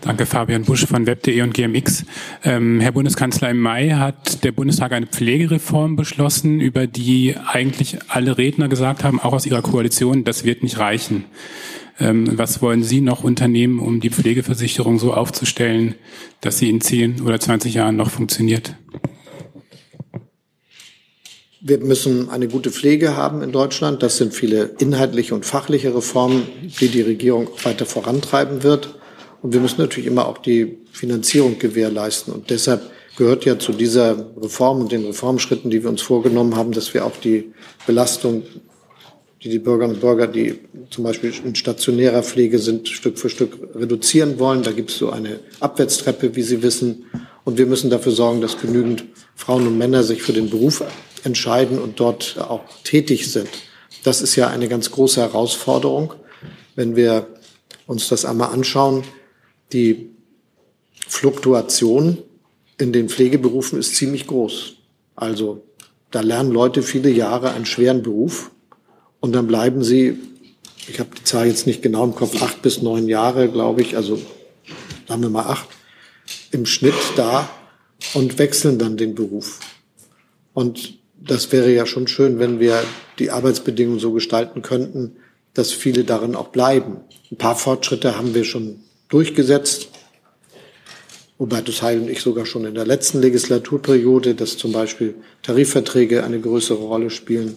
Danke, 0.00 0.26
Fabian 0.26 0.64
Busch 0.64 0.86
von 0.86 1.06
Web.de 1.06 1.42
und 1.42 1.54
GMX. 1.54 2.04
Ähm, 2.44 2.80
Herr 2.80 2.92
Bundeskanzler, 2.92 3.50
im 3.50 3.60
Mai 3.60 3.90
hat 3.90 4.44
der 4.44 4.52
Bundestag 4.52 4.92
eine 4.92 5.06
Pflegereform 5.06 5.96
beschlossen, 5.96 6.60
über 6.60 6.86
die 6.86 7.34
eigentlich 7.46 7.98
alle 8.08 8.38
Redner 8.38 8.68
gesagt 8.68 9.04
haben, 9.04 9.20
auch 9.20 9.32
aus 9.32 9.46
Ihrer 9.46 9.62
Koalition, 9.62 10.24
das 10.24 10.44
wird 10.44 10.62
nicht 10.62 10.78
reichen. 10.78 11.24
Ähm, 11.98 12.38
was 12.38 12.60
wollen 12.60 12.82
Sie 12.82 13.00
noch 13.00 13.24
unternehmen, 13.24 13.78
um 13.78 14.00
die 14.00 14.10
Pflegeversicherung 14.10 14.98
so 14.98 15.14
aufzustellen, 15.14 15.94
dass 16.40 16.58
sie 16.58 16.68
in 16.68 16.80
10 16.80 17.22
oder 17.22 17.40
20 17.40 17.74
Jahren 17.74 17.96
noch 17.96 18.10
funktioniert? 18.10 18.74
Wir 21.60 21.78
müssen 21.78 22.30
eine 22.30 22.48
gute 22.48 22.70
Pflege 22.70 23.16
haben 23.16 23.42
in 23.42 23.50
Deutschland. 23.50 24.02
Das 24.02 24.18
sind 24.18 24.34
viele 24.34 24.74
inhaltliche 24.78 25.34
und 25.34 25.44
fachliche 25.44 25.94
Reformen, 25.94 26.46
die 26.80 26.88
die 26.88 27.00
Regierung 27.00 27.48
weiter 27.64 27.86
vorantreiben 27.86 28.62
wird. 28.62 28.98
Und 29.42 29.52
wir 29.52 29.60
müssen 29.60 29.80
natürlich 29.80 30.06
immer 30.06 30.28
auch 30.28 30.38
die 30.38 30.78
Finanzierung 30.92 31.58
gewährleisten. 31.58 32.32
Und 32.32 32.50
deshalb 32.50 32.90
gehört 33.16 33.44
ja 33.46 33.58
zu 33.58 33.72
dieser 33.72 34.32
Reform 34.36 34.80
und 34.80 34.92
den 34.92 35.06
Reformschritten, 35.06 35.70
die 35.70 35.82
wir 35.82 35.90
uns 35.90 36.02
vorgenommen 36.02 36.56
haben, 36.56 36.72
dass 36.72 36.94
wir 36.94 37.04
auch 37.04 37.16
die 37.16 37.52
Belastung, 37.86 38.42
die 39.42 39.50
die 39.50 39.58
Bürgerinnen 39.58 39.96
und 39.96 40.00
Bürger, 40.00 40.26
die 40.26 40.58
zum 40.90 41.04
Beispiel 41.04 41.32
in 41.44 41.54
stationärer 41.54 42.22
Pflege 42.22 42.58
sind, 42.58 42.88
Stück 42.88 43.18
für 43.18 43.28
Stück 43.28 43.58
reduzieren 43.74 44.38
wollen. 44.38 44.62
Da 44.62 44.72
gibt 44.72 44.90
es 44.90 44.98
so 44.98 45.10
eine 45.10 45.40
Abwärtstreppe, 45.60 46.36
wie 46.36 46.42
Sie 46.42 46.62
wissen. 46.62 47.04
Und 47.44 47.58
wir 47.58 47.66
müssen 47.66 47.90
dafür 47.90 48.12
sorgen, 48.12 48.40
dass 48.40 48.58
genügend 48.58 49.04
Frauen 49.34 49.66
und 49.66 49.78
Männer 49.78 50.02
sich 50.02 50.22
für 50.22 50.32
den 50.32 50.50
Beruf 50.50 50.82
entscheiden 51.22 51.78
und 51.78 52.00
dort 52.00 52.38
auch 52.38 52.64
tätig 52.82 53.30
sind. 53.30 53.48
Das 54.04 54.22
ist 54.22 54.36
ja 54.36 54.48
eine 54.48 54.68
ganz 54.68 54.90
große 54.90 55.20
Herausforderung, 55.20 56.14
wenn 56.74 56.96
wir 56.96 57.26
uns 57.86 58.08
das 58.08 58.24
einmal 58.24 58.52
anschauen. 58.52 59.04
Die 59.72 60.10
Fluktuation 61.06 62.18
in 62.78 62.92
den 62.92 63.08
Pflegeberufen 63.08 63.78
ist 63.78 63.96
ziemlich 63.96 64.26
groß. 64.26 64.74
Also 65.14 65.62
da 66.10 66.20
lernen 66.20 66.52
Leute 66.52 66.82
viele 66.82 67.10
Jahre 67.10 67.50
einen 67.52 67.66
schweren 67.66 68.02
Beruf 68.02 68.50
und 69.26 69.32
dann 69.32 69.48
bleiben 69.48 69.82
sie, 69.82 70.18
ich 70.86 71.00
habe 71.00 71.10
die 71.18 71.24
Zahl 71.24 71.48
jetzt 71.48 71.66
nicht 71.66 71.82
genau 71.82 72.04
im 72.04 72.14
Kopf, 72.14 72.40
acht 72.40 72.62
bis 72.62 72.80
neun 72.80 73.08
Jahre, 73.08 73.48
glaube 73.48 73.82
ich, 73.82 73.96
also 73.96 74.20
sagen 75.08 75.20
wir 75.22 75.30
mal 75.30 75.46
acht, 75.46 75.66
im 76.52 76.64
Schnitt 76.64 76.94
da 77.16 77.48
und 78.14 78.38
wechseln 78.38 78.78
dann 78.78 78.96
den 78.96 79.16
Beruf. 79.16 79.58
Und 80.54 80.94
das 81.16 81.50
wäre 81.50 81.74
ja 81.74 81.86
schon 81.86 82.06
schön, 82.06 82.38
wenn 82.38 82.60
wir 82.60 82.84
die 83.18 83.32
Arbeitsbedingungen 83.32 83.98
so 83.98 84.12
gestalten 84.12 84.62
könnten, 84.62 85.16
dass 85.54 85.72
viele 85.72 86.04
darin 86.04 86.36
auch 86.36 86.48
bleiben. 86.48 86.98
Ein 87.32 87.36
paar 87.36 87.56
Fortschritte 87.56 88.16
haben 88.16 88.32
wir 88.32 88.44
schon 88.44 88.76
durchgesetzt. 89.08 89.88
Hubertus 91.40 91.82
Heil 91.82 92.00
und 92.00 92.08
ich 92.08 92.20
sogar 92.20 92.46
schon 92.46 92.64
in 92.64 92.76
der 92.76 92.86
letzten 92.86 93.20
Legislaturperiode, 93.20 94.36
dass 94.36 94.56
zum 94.56 94.70
Beispiel 94.70 95.16
Tarifverträge 95.42 96.22
eine 96.22 96.38
größere 96.38 96.78
Rolle 96.78 97.10
spielen 97.10 97.56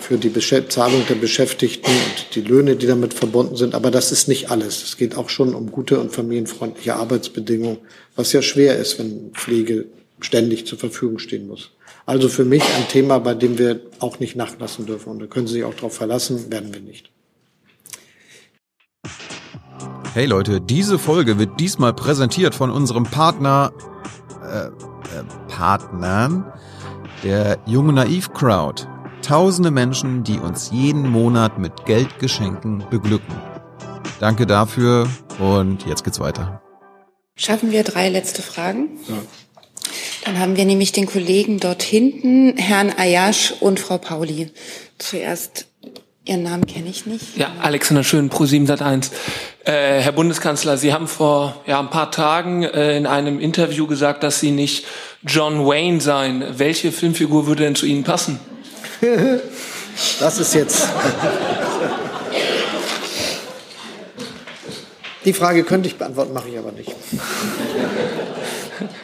für 0.00 0.18
die 0.18 0.28
Bezahlung 0.28 1.04
der 1.08 1.14
Beschäftigten 1.14 1.90
und 1.90 2.34
die 2.34 2.40
Löhne, 2.40 2.76
die 2.76 2.86
damit 2.86 3.14
verbunden 3.14 3.56
sind. 3.56 3.74
Aber 3.74 3.90
das 3.90 4.12
ist 4.12 4.28
nicht 4.28 4.50
alles. 4.50 4.82
Es 4.82 4.96
geht 4.96 5.16
auch 5.16 5.28
schon 5.28 5.54
um 5.54 5.70
gute 5.70 6.00
und 6.00 6.12
familienfreundliche 6.12 6.96
Arbeitsbedingungen, 6.96 7.78
was 8.16 8.32
ja 8.32 8.42
schwer 8.42 8.76
ist, 8.76 8.98
wenn 8.98 9.30
Pflege 9.32 9.86
ständig 10.20 10.66
zur 10.66 10.78
Verfügung 10.78 11.18
stehen 11.18 11.46
muss. 11.46 11.70
Also 12.06 12.28
für 12.28 12.44
mich 12.44 12.62
ein 12.62 12.88
Thema, 12.88 13.18
bei 13.18 13.34
dem 13.34 13.58
wir 13.58 13.80
auch 13.98 14.20
nicht 14.20 14.36
nachlassen 14.36 14.86
dürfen. 14.86 15.10
Und 15.10 15.20
da 15.20 15.26
können 15.26 15.46
Sie 15.46 15.54
sich 15.54 15.64
auch 15.64 15.74
darauf 15.74 15.94
verlassen, 15.94 16.50
werden 16.50 16.72
wir 16.74 16.80
nicht. 16.80 17.10
Hey 20.12 20.26
Leute, 20.26 20.60
diese 20.60 20.98
Folge 20.98 21.38
wird 21.38 21.58
diesmal 21.58 21.92
präsentiert 21.92 22.54
von 22.54 22.70
unserem 22.70 23.04
Partner, 23.04 23.72
äh, 24.42 24.66
äh, 24.66 24.70
Partnern, 25.48 26.52
der 27.24 27.58
Junge 27.66 27.92
Naiv 27.92 28.32
Crowd. 28.32 28.86
Tausende 29.24 29.70
Menschen, 29.70 30.22
die 30.22 30.38
uns 30.38 30.70
jeden 30.70 31.08
Monat 31.08 31.58
mit 31.58 31.86
Geldgeschenken 31.86 32.84
beglücken. 32.90 33.34
Danke 34.20 34.44
dafür 34.44 35.08
und 35.38 35.86
jetzt 35.86 36.04
geht's 36.04 36.20
weiter. 36.20 36.60
Schaffen 37.34 37.72
wir 37.72 37.84
drei 37.84 38.10
letzte 38.10 38.42
Fragen? 38.42 38.98
Ja. 39.08 39.14
Dann 40.26 40.38
haben 40.38 40.56
wir 40.58 40.66
nämlich 40.66 40.92
den 40.92 41.06
Kollegen 41.06 41.58
dort 41.58 41.82
hinten, 41.82 42.58
Herrn 42.58 42.92
Ayash 42.94 43.54
und 43.60 43.80
Frau 43.80 43.96
Pauli. 43.96 44.50
Zuerst 44.98 45.68
Ihren 46.26 46.42
Namen 46.42 46.66
kenne 46.66 46.90
ich 46.90 47.06
nicht. 47.06 47.36
Ja, 47.36 47.50
Alexander 47.62 48.04
Schön, 48.04 48.28
Pro7 48.28 48.66
Sat1. 48.66 49.10
Äh, 49.64 50.00
Herr 50.00 50.12
Bundeskanzler, 50.12 50.76
Sie 50.76 50.92
haben 50.92 51.08
vor 51.08 51.62
ja, 51.66 51.80
ein 51.80 51.90
paar 51.90 52.10
Tagen 52.10 52.62
äh, 52.62 52.96
in 52.96 53.06
einem 53.06 53.40
Interview 53.40 53.86
gesagt, 53.86 54.22
dass 54.22 54.40
Sie 54.40 54.50
nicht 54.50 54.84
John 55.22 55.66
Wayne 55.66 56.02
seien. 56.02 56.44
Welche 56.58 56.92
Filmfigur 56.92 57.46
würde 57.46 57.64
denn 57.64 57.74
zu 57.74 57.86
Ihnen 57.86 58.04
passen? 58.04 58.38
das 60.20 60.38
ist 60.38 60.54
jetzt. 60.54 60.88
Die 65.24 65.32
Frage 65.32 65.64
könnte 65.64 65.88
ich 65.88 65.96
beantworten, 65.96 66.32
mache 66.32 66.48
ich 66.48 66.58
aber 66.58 66.72
nicht. 66.72 66.94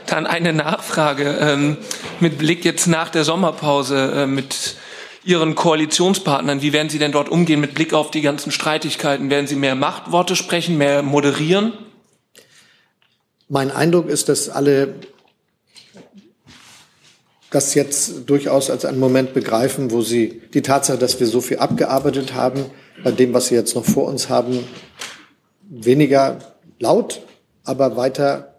Dann 0.07 0.27
eine 0.27 0.53
Nachfrage 0.53 1.39
ähm, 1.41 1.79
mit 2.19 2.39
Blick 2.39 2.65
jetzt 2.65 2.87
nach 2.87 3.09
der 3.09 3.25
Sommerpause 3.25 4.13
äh, 4.15 4.27
mit 4.27 4.77
Ihren 5.23 5.55
Koalitionspartnern, 5.55 6.63
wie 6.63 6.73
werden 6.73 6.89
Sie 6.89 6.99
denn 6.99 7.13
dort 7.13 7.29
umgehen 7.29 7.61
mit 7.61 7.75
Blick 7.75 7.93
auf 7.93 8.11
die 8.11 8.23
ganzen 8.23 8.51
Streitigkeiten? 8.53 9.29
Werden 9.29 9.47
Sie 9.47 9.55
mehr 9.55 9.75
Machtworte 9.75 10.35
sprechen, 10.35 10.79
mehr 10.79 11.03
moderieren? 11.03 11.75
Mein 13.49 13.71
Eindruck 13.71 14.09
ist, 14.09 14.31
dass 14.31 14.49
alle 14.49 14.95
das 17.51 17.75
jetzt 17.75 18.29
durchaus 18.29 18.71
als 18.71 18.85
einen 18.85 19.01
Moment 19.01 19.35
begreifen, 19.35 19.91
wo 19.91 20.03
sie 20.03 20.41
die 20.55 20.63
Tatsache, 20.63 20.99
dass 20.99 21.19
wir 21.19 21.27
so 21.27 21.41
viel 21.41 21.59
abgearbeitet 21.59 22.35
haben, 22.35 22.65
bei 23.03 23.11
dem, 23.11 23.35
was 23.35 23.49
sie 23.49 23.57
jetzt 23.57 23.75
noch 23.75 23.85
vor 23.85 24.07
uns 24.07 24.29
haben, 24.29 24.65
weniger 25.69 26.39
laut, 26.79 27.23
aber 27.65 27.97
weiter 27.97 28.55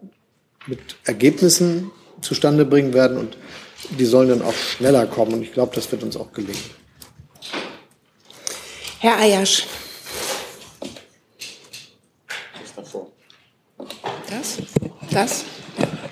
mit 0.66 0.80
Ergebnissen 1.04 1.90
zustande 2.20 2.64
bringen 2.64 2.92
werden. 2.92 3.16
Und 3.16 3.36
die 3.98 4.04
sollen 4.04 4.28
dann 4.28 4.42
auch 4.42 4.54
schneller 4.54 5.06
kommen. 5.06 5.34
Und 5.34 5.42
ich 5.42 5.52
glaube, 5.52 5.74
das 5.74 5.90
wird 5.90 6.02
uns 6.02 6.16
auch 6.16 6.32
gelingen. 6.32 6.62
Herr 9.00 9.18
Ayasch. 9.18 9.66
Das? 14.28 14.58
Das? 15.10 15.44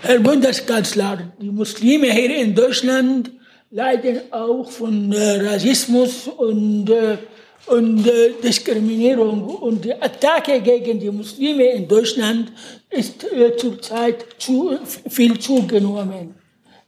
Herr 0.02 0.18
Bundeskanzler, 0.18 1.30
die 1.38 1.50
Muslime 1.50 2.10
hier 2.10 2.34
in 2.38 2.54
Deutschland 2.54 3.30
leiden 3.70 4.20
auch 4.30 4.70
von 4.70 5.12
äh, 5.12 5.46
Rassismus 5.46 6.26
und, 6.26 6.88
äh, 6.88 7.18
und 7.66 8.06
äh, 8.06 8.32
Diskriminierung. 8.42 9.44
Und 9.44 9.84
die 9.84 9.92
Attacke 9.92 10.58
gegen 10.62 10.98
die 10.98 11.10
Muslime 11.10 11.64
in 11.72 11.86
Deutschland 11.86 12.50
ist 12.88 13.26
zurzeit 13.58 14.24
zu, 14.38 14.78
viel 15.06 15.38
zugenommen. 15.38 16.34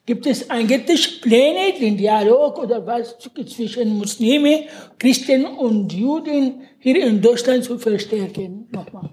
Gibt 0.07 0.27
es 0.27 0.49
eigentlich 0.49 1.21
Pläne, 1.21 1.79
den 1.79 1.99
Dialog 1.99 2.59
oder 2.59 2.85
was 2.87 3.19
zwischen 3.19 3.99
Muslime, 3.99 4.65
Christen 4.99 5.45
und 5.45 5.93
Juden 5.93 6.63
hier 6.79 7.05
in 7.07 7.21
Deutschland 7.21 7.63
zu 7.63 7.79
verstärken? 7.79 8.67
Nochmal. 8.73 9.11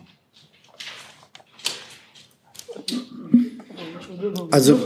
Also, 4.51 4.77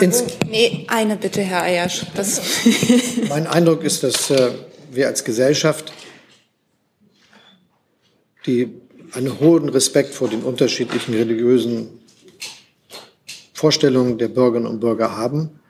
ins, 0.00 0.24
nee, 0.48 0.86
eine 0.88 1.16
bitte, 1.16 1.40
Herr 1.40 1.62
Ayasch. 1.62 2.06
Das 2.14 2.40
mein 3.28 3.46
Eindruck 3.46 3.84
ist, 3.84 4.02
dass 4.02 4.30
äh, 4.30 4.50
wir 4.90 5.06
als 5.06 5.24
Gesellschaft 5.24 5.92
die, 8.46 8.80
einen 9.12 9.38
hohen 9.40 9.68
Respekt 9.68 10.14
vor 10.14 10.28
den 10.28 10.42
unterschiedlichen 10.42 11.14
religiösen 11.14 12.00
Vorstellungen 13.52 14.18
der 14.18 14.28
Bürgerinnen 14.28 14.66
und 14.66 14.80
Bürger 14.80 15.16
haben 15.16 15.60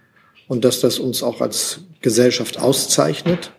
und 0.48 0.64
dass 0.64 0.80
das 0.80 0.98
uns 0.98 1.22
auch 1.22 1.40
als 1.40 1.80
Gesellschaft 2.00 2.58
auszeichnet. 2.58 3.52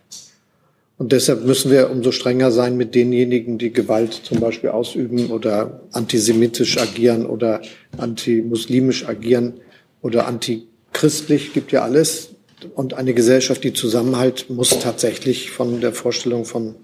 Und 0.98 1.12
deshalb 1.12 1.44
müssen 1.44 1.70
wir 1.70 1.90
umso 1.90 2.10
strenger 2.10 2.50
sein 2.50 2.76
mit 2.76 2.94
denjenigen, 2.94 3.58
die 3.58 3.72
Gewalt 3.72 4.14
zum 4.14 4.40
Beispiel 4.40 4.70
ausüben 4.70 5.30
oder 5.30 5.82
antisemitisch 5.92 6.78
agieren 6.78 7.26
oder 7.26 7.60
antimuslimisch 7.98 9.06
agieren 9.06 9.60
oder 10.00 10.26
antichristlich, 10.26 11.52
gibt 11.52 11.72
ja 11.72 11.82
alles. 11.82 12.30
Und 12.74 12.94
eine 12.94 13.12
Gesellschaft, 13.12 13.62
die 13.62 13.74
Zusammenhalt, 13.74 14.48
muss 14.48 14.70
tatsächlich 14.70 15.50
von 15.50 15.82
der 15.82 15.92
Vorstellung 15.92 16.46
von 16.46 16.76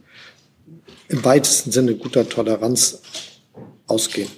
im 1.08 1.24
weitesten 1.24 1.72
Sinne 1.72 1.94
guter 1.94 2.28
Toleranz 2.28 3.00
ausgehen. 3.86 4.28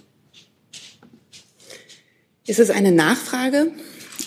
Ist 2.46 2.60
es 2.60 2.70
eine 2.70 2.92
Nachfrage? 2.92 3.72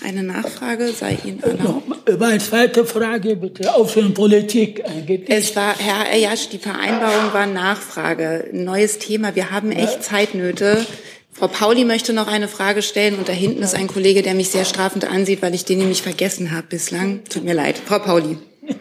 Eine 0.04 0.24
Nachfrage 0.24 0.90
sei 0.90 1.18
Ihnen 1.26 1.42
erlaubt. 1.42 1.88
Meine 2.20 2.40
zweite 2.40 2.86
Frage 2.86 3.36
bitte, 3.36 3.74
Außenpolitik 3.74 4.86
eigentlich. 4.86 5.30
Es 5.30 5.56
war, 5.56 5.78
Herr 5.78 6.12
Ayash, 6.12 6.50
die 6.50 6.60
Vereinbarung 6.60 7.34
war 7.34 7.48
Nachfrage. 7.48 8.50
Ein 8.54 8.64
neues 8.64 9.00
Thema. 9.00 9.36
Wir 9.36 9.52
haben 9.52 9.72
echt 9.72 10.04
Zeitnöte. 10.04 10.86
Frau 11.34 11.48
Pauli 11.48 11.84
möchte 11.86 12.14
noch 12.14 12.28
eine 12.28 12.48
Frage 12.48 12.82
stellen 12.82 13.18
und 13.18 13.28
da 13.28 13.34
hinten 13.34 13.62
ist 13.62 13.76
ein 13.76 13.88
Kollege, 13.88 14.24
der 14.24 14.34
mich 14.34 14.50
sehr 14.50 14.66
strafend 14.66 15.06
ansieht, 15.06 15.42
weil 15.42 15.54
ich 15.54 15.66
den 15.66 15.80
nämlich 15.80 16.02
vergessen 16.02 16.52
habe 16.52 16.68
bislang. 16.68 17.24
Tut 17.26 17.44
mir 17.44 17.54
leid. 17.54 17.78
Frau 17.78 18.00
Pauli. 18.00 18.38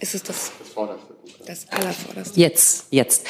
Ist 0.00 0.14
es 0.14 0.22
das? 0.22 0.50
Das 0.58 0.68
Vorderste. 0.70 1.09
Das 1.50 1.66
Allervorderste. 1.68 2.38
Jetzt, 2.38 2.84
jetzt. 2.90 3.26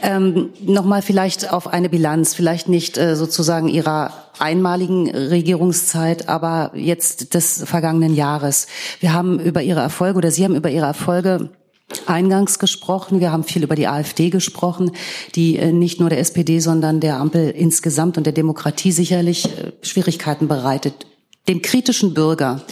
Ähm, 0.00 0.50
Nochmal 0.60 1.02
vielleicht 1.02 1.52
auf 1.52 1.66
eine 1.66 1.88
Bilanz, 1.88 2.32
vielleicht 2.32 2.68
nicht 2.68 2.96
äh, 2.98 3.16
sozusagen 3.16 3.66
Ihrer 3.66 4.12
einmaligen 4.38 5.10
Regierungszeit, 5.10 6.28
aber 6.28 6.70
jetzt 6.76 7.34
des 7.34 7.64
vergangenen 7.64 8.14
Jahres. 8.14 8.68
Wir 9.00 9.12
haben 9.12 9.40
über 9.40 9.60
Ihre 9.60 9.80
Erfolge 9.80 10.18
oder 10.18 10.30
Sie 10.30 10.44
haben 10.44 10.54
über 10.54 10.70
Ihre 10.70 10.86
Erfolge 10.86 11.50
eingangs 12.06 12.60
gesprochen. 12.60 13.18
Wir 13.18 13.32
haben 13.32 13.42
viel 13.42 13.64
über 13.64 13.74
die 13.74 13.88
AfD 13.88 14.30
gesprochen, 14.30 14.92
die 15.34 15.56
äh, 15.56 15.72
nicht 15.72 15.98
nur 15.98 16.10
der 16.10 16.20
SPD, 16.20 16.60
sondern 16.60 17.00
der 17.00 17.16
Ampel 17.16 17.50
insgesamt 17.50 18.16
und 18.16 18.24
der 18.24 18.32
Demokratie 18.32 18.92
sicherlich 18.92 19.46
äh, 19.46 19.72
Schwierigkeiten 19.82 20.46
bereitet. 20.46 21.06
Dem 21.48 21.60
kritischen 21.60 22.14
Bürger, 22.14 22.62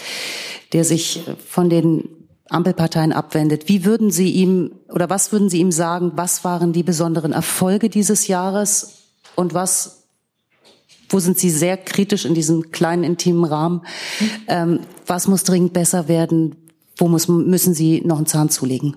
der 0.72 0.84
sich 0.84 1.26
äh, 1.26 1.34
von 1.44 1.70
den 1.70 2.21
Ampelparteien 2.48 3.12
abwendet. 3.12 3.68
Wie 3.68 3.84
würden 3.84 4.10
Sie 4.10 4.30
ihm 4.30 4.72
oder 4.88 5.08
was 5.08 5.32
würden 5.32 5.48
Sie 5.48 5.58
ihm 5.58 5.72
sagen? 5.72 6.12
Was 6.16 6.44
waren 6.44 6.72
die 6.72 6.82
besonderen 6.82 7.32
Erfolge 7.32 7.88
dieses 7.88 8.26
Jahres 8.26 9.08
und 9.36 9.54
was, 9.54 10.04
wo 11.08 11.18
sind 11.18 11.38
Sie 11.38 11.50
sehr 11.50 11.76
kritisch 11.76 12.24
in 12.24 12.34
diesem 12.34 12.70
kleinen 12.70 13.04
intimen 13.04 13.44
Rahmen? 13.44 13.82
Ähm, 14.48 14.80
was 15.06 15.28
muss 15.28 15.44
dringend 15.44 15.72
besser 15.72 16.08
werden? 16.08 16.56
Wo 16.96 17.08
muss, 17.08 17.28
müssen 17.28 17.74
Sie 17.74 18.02
noch 18.04 18.16
einen 18.16 18.26
Zahn 18.26 18.50
zulegen? 18.50 18.96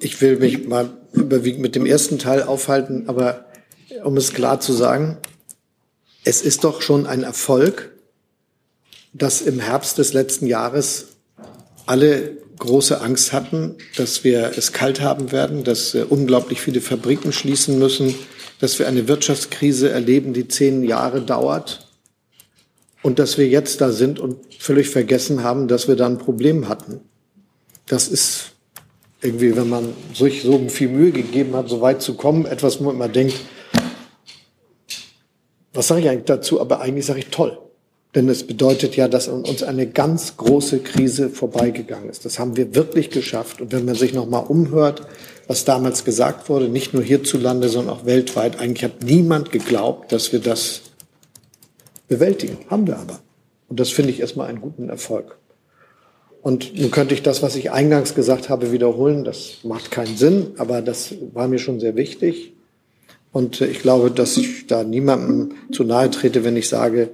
Ich 0.00 0.20
will 0.20 0.38
mich 0.38 0.66
mal 0.66 0.90
überwiegend 1.12 1.60
mit 1.60 1.74
dem 1.74 1.86
ersten 1.86 2.18
Teil 2.18 2.42
aufhalten, 2.42 3.08
aber 3.08 3.46
um 4.04 4.16
es 4.16 4.32
klar 4.32 4.60
zu 4.60 4.72
sagen, 4.72 5.18
es 6.24 6.42
ist 6.42 6.64
doch 6.64 6.82
schon 6.82 7.06
ein 7.06 7.22
Erfolg, 7.22 7.97
dass 9.18 9.40
im 9.40 9.60
Herbst 9.60 9.98
des 9.98 10.12
letzten 10.12 10.46
Jahres 10.46 11.08
alle 11.86 12.38
große 12.58 13.00
Angst 13.00 13.32
hatten, 13.32 13.76
dass 13.96 14.24
wir 14.24 14.52
es 14.56 14.72
kalt 14.72 15.00
haben 15.00 15.32
werden, 15.32 15.64
dass 15.64 15.94
äh, 15.94 16.04
unglaublich 16.08 16.60
viele 16.60 16.80
Fabriken 16.80 17.32
schließen 17.32 17.78
müssen, 17.78 18.14
dass 18.60 18.78
wir 18.78 18.88
eine 18.88 19.08
Wirtschaftskrise 19.08 19.90
erleben, 19.90 20.32
die 20.32 20.48
zehn 20.48 20.82
Jahre 20.82 21.22
dauert 21.22 21.88
und 23.02 23.18
dass 23.18 23.38
wir 23.38 23.46
jetzt 23.46 23.80
da 23.80 23.92
sind 23.92 24.18
und 24.18 24.38
völlig 24.58 24.90
vergessen 24.90 25.44
haben, 25.44 25.68
dass 25.68 25.86
wir 25.88 25.96
da 25.96 26.06
ein 26.06 26.18
Problem 26.18 26.68
hatten. 26.68 27.00
Das 27.86 28.08
ist 28.08 28.52
irgendwie, 29.22 29.56
wenn 29.56 29.68
man 29.68 29.94
sich 30.14 30.42
so 30.42 30.68
viel 30.68 30.88
Mühe 30.88 31.12
gegeben 31.12 31.54
hat, 31.54 31.68
so 31.68 31.80
weit 31.80 32.02
zu 32.02 32.14
kommen, 32.14 32.44
etwas, 32.44 32.80
wo 32.80 32.84
man 32.84 32.96
immer 32.96 33.08
denkt, 33.08 33.36
was 35.72 35.88
sage 35.88 36.00
ich 36.00 36.08
eigentlich 36.08 36.24
dazu? 36.24 36.60
Aber 36.60 36.80
eigentlich 36.80 37.06
sage 37.06 37.20
ich 37.20 37.28
toll. 37.28 37.58
Denn 38.14 38.28
es 38.28 38.46
bedeutet 38.46 38.96
ja, 38.96 39.06
dass 39.06 39.28
an 39.28 39.44
uns 39.44 39.62
eine 39.62 39.86
ganz 39.86 40.36
große 40.38 40.80
Krise 40.80 41.28
vorbeigegangen 41.28 42.08
ist. 42.08 42.24
Das 42.24 42.38
haben 42.38 42.56
wir 42.56 42.74
wirklich 42.74 43.10
geschafft. 43.10 43.60
Und 43.60 43.72
wenn 43.72 43.84
man 43.84 43.94
sich 43.94 44.14
noch 44.14 44.26
mal 44.26 44.38
umhört, 44.38 45.02
was 45.46 45.64
damals 45.64 46.04
gesagt 46.04 46.48
wurde, 46.48 46.68
nicht 46.68 46.94
nur 46.94 47.02
hierzulande, 47.02 47.68
sondern 47.68 47.94
auch 47.94 48.06
weltweit, 48.06 48.60
eigentlich 48.60 48.84
hat 48.84 49.02
niemand 49.02 49.52
geglaubt, 49.52 50.12
dass 50.12 50.32
wir 50.32 50.40
das 50.40 50.82
bewältigen. 52.08 52.58
Haben 52.70 52.86
wir 52.86 52.98
aber. 52.98 53.20
Und 53.68 53.78
das 53.78 53.90
finde 53.90 54.10
ich 54.10 54.20
erstmal 54.20 54.48
einen 54.48 54.62
guten 54.62 54.88
Erfolg. 54.88 55.36
Und 56.40 56.78
nun 56.78 56.90
könnte 56.90 57.14
ich 57.14 57.22
das, 57.22 57.42
was 57.42 57.56
ich 57.56 57.72
eingangs 57.72 58.14
gesagt 58.14 58.48
habe, 58.48 58.72
wiederholen. 58.72 59.24
Das 59.24 59.58
macht 59.64 59.90
keinen 59.90 60.16
Sinn, 60.16 60.52
aber 60.56 60.80
das 60.80 61.14
war 61.34 61.46
mir 61.48 61.58
schon 61.58 61.78
sehr 61.78 61.96
wichtig. 61.96 62.54
Und 63.32 63.60
ich 63.60 63.80
glaube, 63.80 64.10
dass 64.10 64.36
ich 64.38 64.66
da 64.66 64.84
niemandem 64.84 65.52
zu 65.72 65.84
nahe 65.84 66.10
trete, 66.10 66.44
wenn 66.44 66.56
ich 66.56 66.68
sage, 66.68 67.10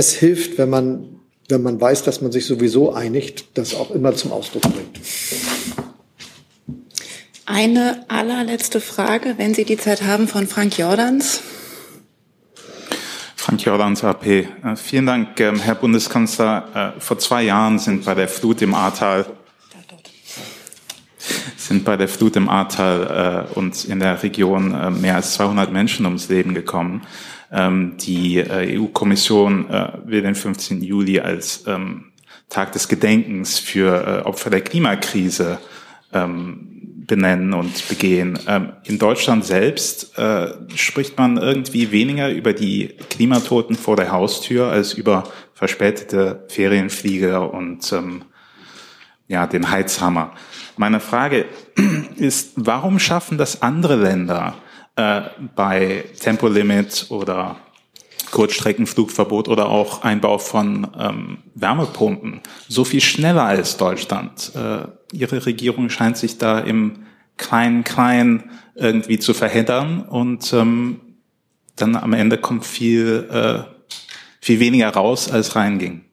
es 0.00 0.14
hilft, 0.14 0.56
wenn 0.56 0.70
man, 0.70 1.20
wenn 1.50 1.62
man 1.62 1.78
weiß, 1.78 2.02
dass 2.04 2.22
man 2.22 2.32
sich 2.32 2.46
sowieso 2.46 2.94
einigt, 2.94 3.58
das 3.58 3.74
auch 3.74 3.90
immer 3.90 4.14
zum 4.14 4.32
Ausdruck 4.32 4.62
bringt. 4.62 4.98
Eine 7.44 8.06
allerletzte 8.08 8.80
Frage, 8.80 9.34
wenn 9.36 9.52
Sie 9.52 9.64
die 9.64 9.76
Zeit 9.76 10.02
haben, 10.02 10.26
von 10.26 10.46
Frank 10.46 10.78
Jordans. 10.78 11.42
Frank 13.36 13.62
Jordans 13.62 14.02
AP. 14.02 14.26
Äh, 14.26 14.46
vielen 14.76 15.06
Dank, 15.06 15.38
ähm, 15.40 15.60
Herr 15.60 15.74
Bundeskanzler. 15.74 16.94
Äh, 16.96 17.00
vor 17.00 17.18
zwei 17.18 17.42
Jahren 17.42 17.78
sind 17.78 18.04
bei 18.06 18.14
der 18.14 18.28
Flut 18.28 18.62
im 18.62 18.74
Ahrtal 18.74 19.26
sind 21.70 21.84
bei 21.84 21.96
der 21.96 22.08
Flut 22.08 22.34
im 22.34 22.48
Ahrtal 22.48 23.46
äh, 23.48 23.54
und 23.56 23.84
in 23.84 24.00
der 24.00 24.20
Region 24.24 24.74
äh, 24.74 24.90
mehr 24.90 25.14
als 25.14 25.34
200 25.34 25.72
Menschen 25.72 26.04
ums 26.04 26.28
Leben 26.28 26.52
gekommen. 26.52 27.02
Ähm, 27.52 27.96
die 28.00 28.38
äh, 28.38 28.76
EU-Kommission 28.76 29.70
äh, 29.70 29.92
will 30.04 30.20
den 30.20 30.34
15. 30.34 30.82
Juli 30.82 31.20
als 31.20 31.64
ähm, 31.68 32.06
Tag 32.48 32.72
des 32.72 32.88
Gedenkens 32.88 33.60
für 33.60 34.04
äh, 34.04 34.26
Opfer 34.26 34.50
der 34.50 34.62
Klimakrise 34.62 35.58
ähm, 36.12 37.04
benennen 37.06 37.54
und 37.54 37.88
begehen. 37.88 38.36
Ähm, 38.48 38.72
in 38.82 38.98
Deutschland 38.98 39.44
selbst 39.44 40.18
äh, 40.18 40.48
spricht 40.74 41.18
man 41.18 41.36
irgendwie 41.36 41.92
weniger 41.92 42.32
über 42.32 42.52
die 42.52 42.96
Klimatoten 43.10 43.76
vor 43.76 43.94
der 43.94 44.10
Haustür 44.10 44.66
als 44.66 44.92
über 44.92 45.22
verspätete 45.54 46.46
Ferienflieger 46.48 47.54
und 47.54 47.92
ähm, 47.92 48.22
ja, 49.28 49.46
den 49.46 49.70
Heizhammer. 49.70 50.32
Meine 50.80 51.00
Frage 51.00 51.44
ist, 52.16 52.52
warum 52.56 52.98
schaffen 52.98 53.38
das 53.38 53.62
andere 53.62 53.96
Länder? 53.96 54.54
äh, 54.96 55.22
bei 55.54 56.04
Tempolimit 56.18 57.06
oder 57.10 57.56
Kurzstreckenflugverbot 58.30 59.48
oder 59.48 59.68
auch 59.68 60.02
Einbau 60.02 60.38
von 60.38 60.86
ähm, 60.98 61.38
Wärmepumpen 61.54 62.40
so 62.68 62.84
viel 62.84 63.00
schneller 63.00 63.44
als 63.44 63.76
Deutschland. 63.76 64.52
Äh, 64.54 64.86
ihre 65.12 65.44
Regierung 65.46 65.90
scheint 65.90 66.16
sich 66.16 66.38
da 66.38 66.60
im 66.60 67.06
kleinen 67.36 67.84
Klein 67.84 68.50
irgendwie 68.74 69.18
zu 69.18 69.34
verheddern 69.34 70.02
und 70.02 70.52
ähm, 70.52 71.00
dann 71.76 71.96
am 71.96 72.12
Ende 72.12 72.38
kommt 72.38 72.66
viel, 72.66 73.28
äh, 73.30 73.62
viel 74.40 74.60
weniger 74.60 74.90
raus, 74.90 75.30
als 75.30 75.56
reinging. 75.56 76.04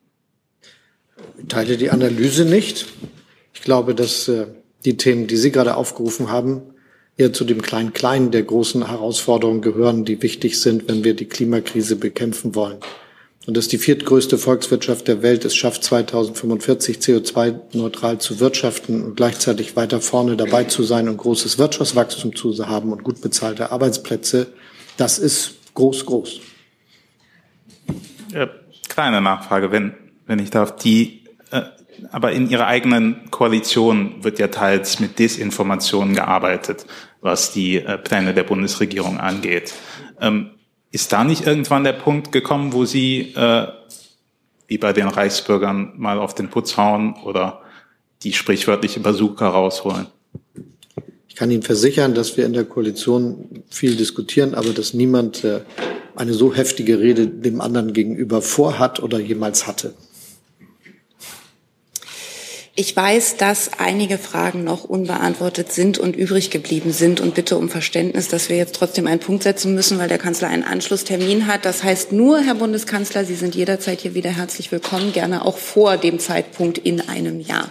Ich 1.38 1.48
teile 1.50 1.78
die 1.78 1.92
Analyse 1.92 2.46
nicht. 2.46 2.88
Ich 3.54 3.62
glaube, 3.62 3.94
dass 3.94 4.28
äh, 4.28 4.48
die 4.86 4.98
Themen, 4.98 5.28
die 5.28 5.38
Sie 5.38 5.52
gerade 5.52 5.76
aufgerufen 5.76 6.32
haben, 6.32 6.62
eher 7.18 7.34
zu 7.34 7.44
dem 7.44 7.62
Klein-Klein 7.62 8.32
der 8.32 8.44
großen 8.44 8.88
Herausforderungen 8.88 9.62
gehören, 9.62 10.06
die 10.06 10.22
wichtig 10.22 10.60
sind, 10.60 10.88
wenn 10.88 11.04
wir 11.04 11.16
die 11.16 11.26
Klimakrise 11.26 11.96
bekämpfen 11.96 12.56
wollen. 12.56 12.78
Und 13.48 13.56
dass 13.56 13.70
die 13.70 13.78
viertgrößte 13.78 14.38
Volkswirtschaft 14.38 15.08
der 15.08 15.22
Welt 15.22 15.46
es 15.46 15.56
schafft, 15.56 15.84
2045 15.84 16.98
CO2-neutral 16.98 18.20
zu 18.20 18.42
wirtschaften 18.42 19.04
und 19.04 19.16
gleichzeitig 19.16 19.78
weiter 19.78 20.02
vorne 20.02 20.36
dabei 20.36 20.66
zu 20.66 20.84
sein 20.84 21.08
und 21.08 21.18
großes 21.18 21.58
Wirtschaftswachstum 21.58 22.36
zu 22.36 22.54
haben 22.68 22.92
und 22.92 23.04
gut 23.04 23.22
bezahlte 23.22 23.72
Arbeitsplätze, 23.72 24.48
das 24.98 25.18
ist 25.18 25.56
groß, 25.76 26.06
groß. 26.06 26.42
Äh, 28.34 28.48
kleine 28.90 29.22
Nachfrage, 29.22 29.72
wenn, 29.72 29.94
wenn 30.26 30.40
ich 30.40 30.50
darf. 30.50 30.76
Die 30.76 31.24
aber 32.12 32.32
in 32.32 32.50
ihrer 32.50 32.68
eigenen 32.68 33.30
Koalition 33.32 34.24
wird 34.24 34.40
ja 34.40 34.48
teils 34.48 35.00
mit 35.00 35.20
Desinformationen 35.20 36.16
gearbeitet, 36.16 36.86
was 37.22 37.52
die 37.52 37.78
äh, 37.78 37.98
Pläne 37.98 38.34
der 38.34 38.44
Bundesregierung 38.44 39.20
angeht. 39.20 39.74
Ähm, 40.22 40.52
ist 40.92 41.12
da 41.12 41.24
nicht 41.24 41.46
irgendwann 41.46 41.84
der 41.84 41.94
Punkt 41.94 42.32
gekommen, 42.32 42.74
wo 42.74 42.86
Sie 42.86 43.34
äh, 43.36 43.68
wie 44.68 44.78
bei 44.78 44.94
den 44.94 45.08
Reichsbürgern 45.08 45.94
mal 45.98 46.20
auf 46.20 46.36
den 46.36 46.50
Putz 46.50 46.78
hauen 46.78 47.16
oder 47.24 47.62
die 48.24 48.34
sprichwörtliche 48.34 49.00
Bazooka 49.00 49.48
rausholen? 49.48 50.08
Ich 51.28 51.36
kann 51.36 51.52
Ihnen 51.52 51.64
versichern, 51.64 52.16
dass 52.16 52.36
wir 52.36 52.46
in 52.46 52.54
der 52.54 52.66
Koalition 52.66 53.64
viel 53.70 53.96
diskutieren, 53.96 54.56
aber 54.56 54.70
dass 54.70 54.94
niemand 54.94 55.44
äh, 55.44 55.62
eine 56.16 56.34
so 56.34 56.54
heftige 56.54 57.00
Rede 57.00 57.28
dem 57.28 57.62
anderen 57.62 57.94
gegenüber 57.94 58.42
vorhat 58.42 59.02
oder 59.02 59.20
jemals 59.20 59.68
hatte. 59.68 59.94
Ich 62.80 62.96
weiß, 62.96 63.38
dass 63.38 63.72
einige 63.80 64.20
Fragen 64.20 64.64
noch 64.64 64.84
unbeantwortet 64.84 65.72
sind 65.72 65.98
und 65.98 66.16
übrig 66.16 66.52
geblieben 66.52 66.92
sind 66.92 67.20
und 67.20 67.34
bitte 67.34 67.58
um 67.58 67.70
Verständnis, 67.70 68.28
dass 68.28 68.50
wir 68.50 68.58
jetzt 68.58 68.76
trotzdem 68.76 69.08
einen 69.08 69.20
Punkt 69.20 69.42
setzen 69.42 69.74
müssen, 69.74 69.98
weil 69.98 70.10
der 70.10 70.20
Kanzler 70.20 70.50
einen 70.50 70.62
Anschlusstermin 70.64 71.48
hat. 71.48 71.66
Das 71.66 71.84
heißt 71.84 72.12
nur, 72.12 72.40
Herr 72.40 72.54
Bundeskanzler, 72.54 73.26
Sie 73.26 73.34
sind 73.34 73.56
jederzeit 73.56 74.02
hier 74.02 74.14
wieder 74.14 74.30
herzlich 74.30 74.72
willkommen, 74.72 75.12
gerne 75.12 75.44
auch 75.44 75.58
vor 75.58 75.98
dem 75.98 76.20
Zeitpunkt 76.20 76.78
in 76.78 77.02
einem 77.02 77.40
Jahr. 77.40 77.68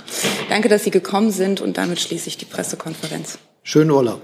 Danke, 0.48 0.68
dass 0.68 0.82
Sie 0.82 0.90
gekommen 0.90 1.30
sind 1.30 1.60
und 1.60 1.78
damit 1.78 2.00
schließe 2.00 2.26
ich 2.26 2.36
die 2.36 2.44
Pressekonferenz. 2.44 3.38
Schönen 3.62 3.92
Urlaub. 3.92 4.20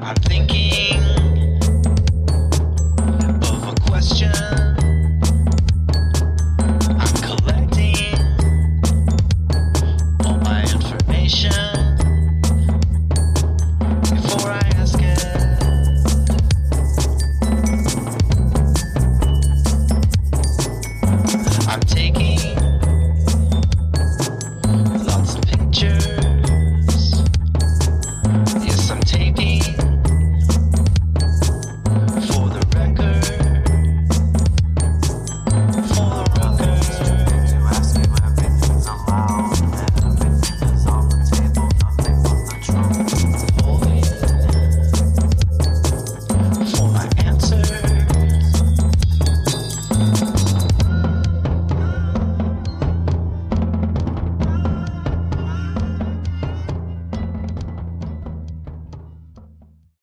I'm 0.00 0.14
thinking 0.26 0.75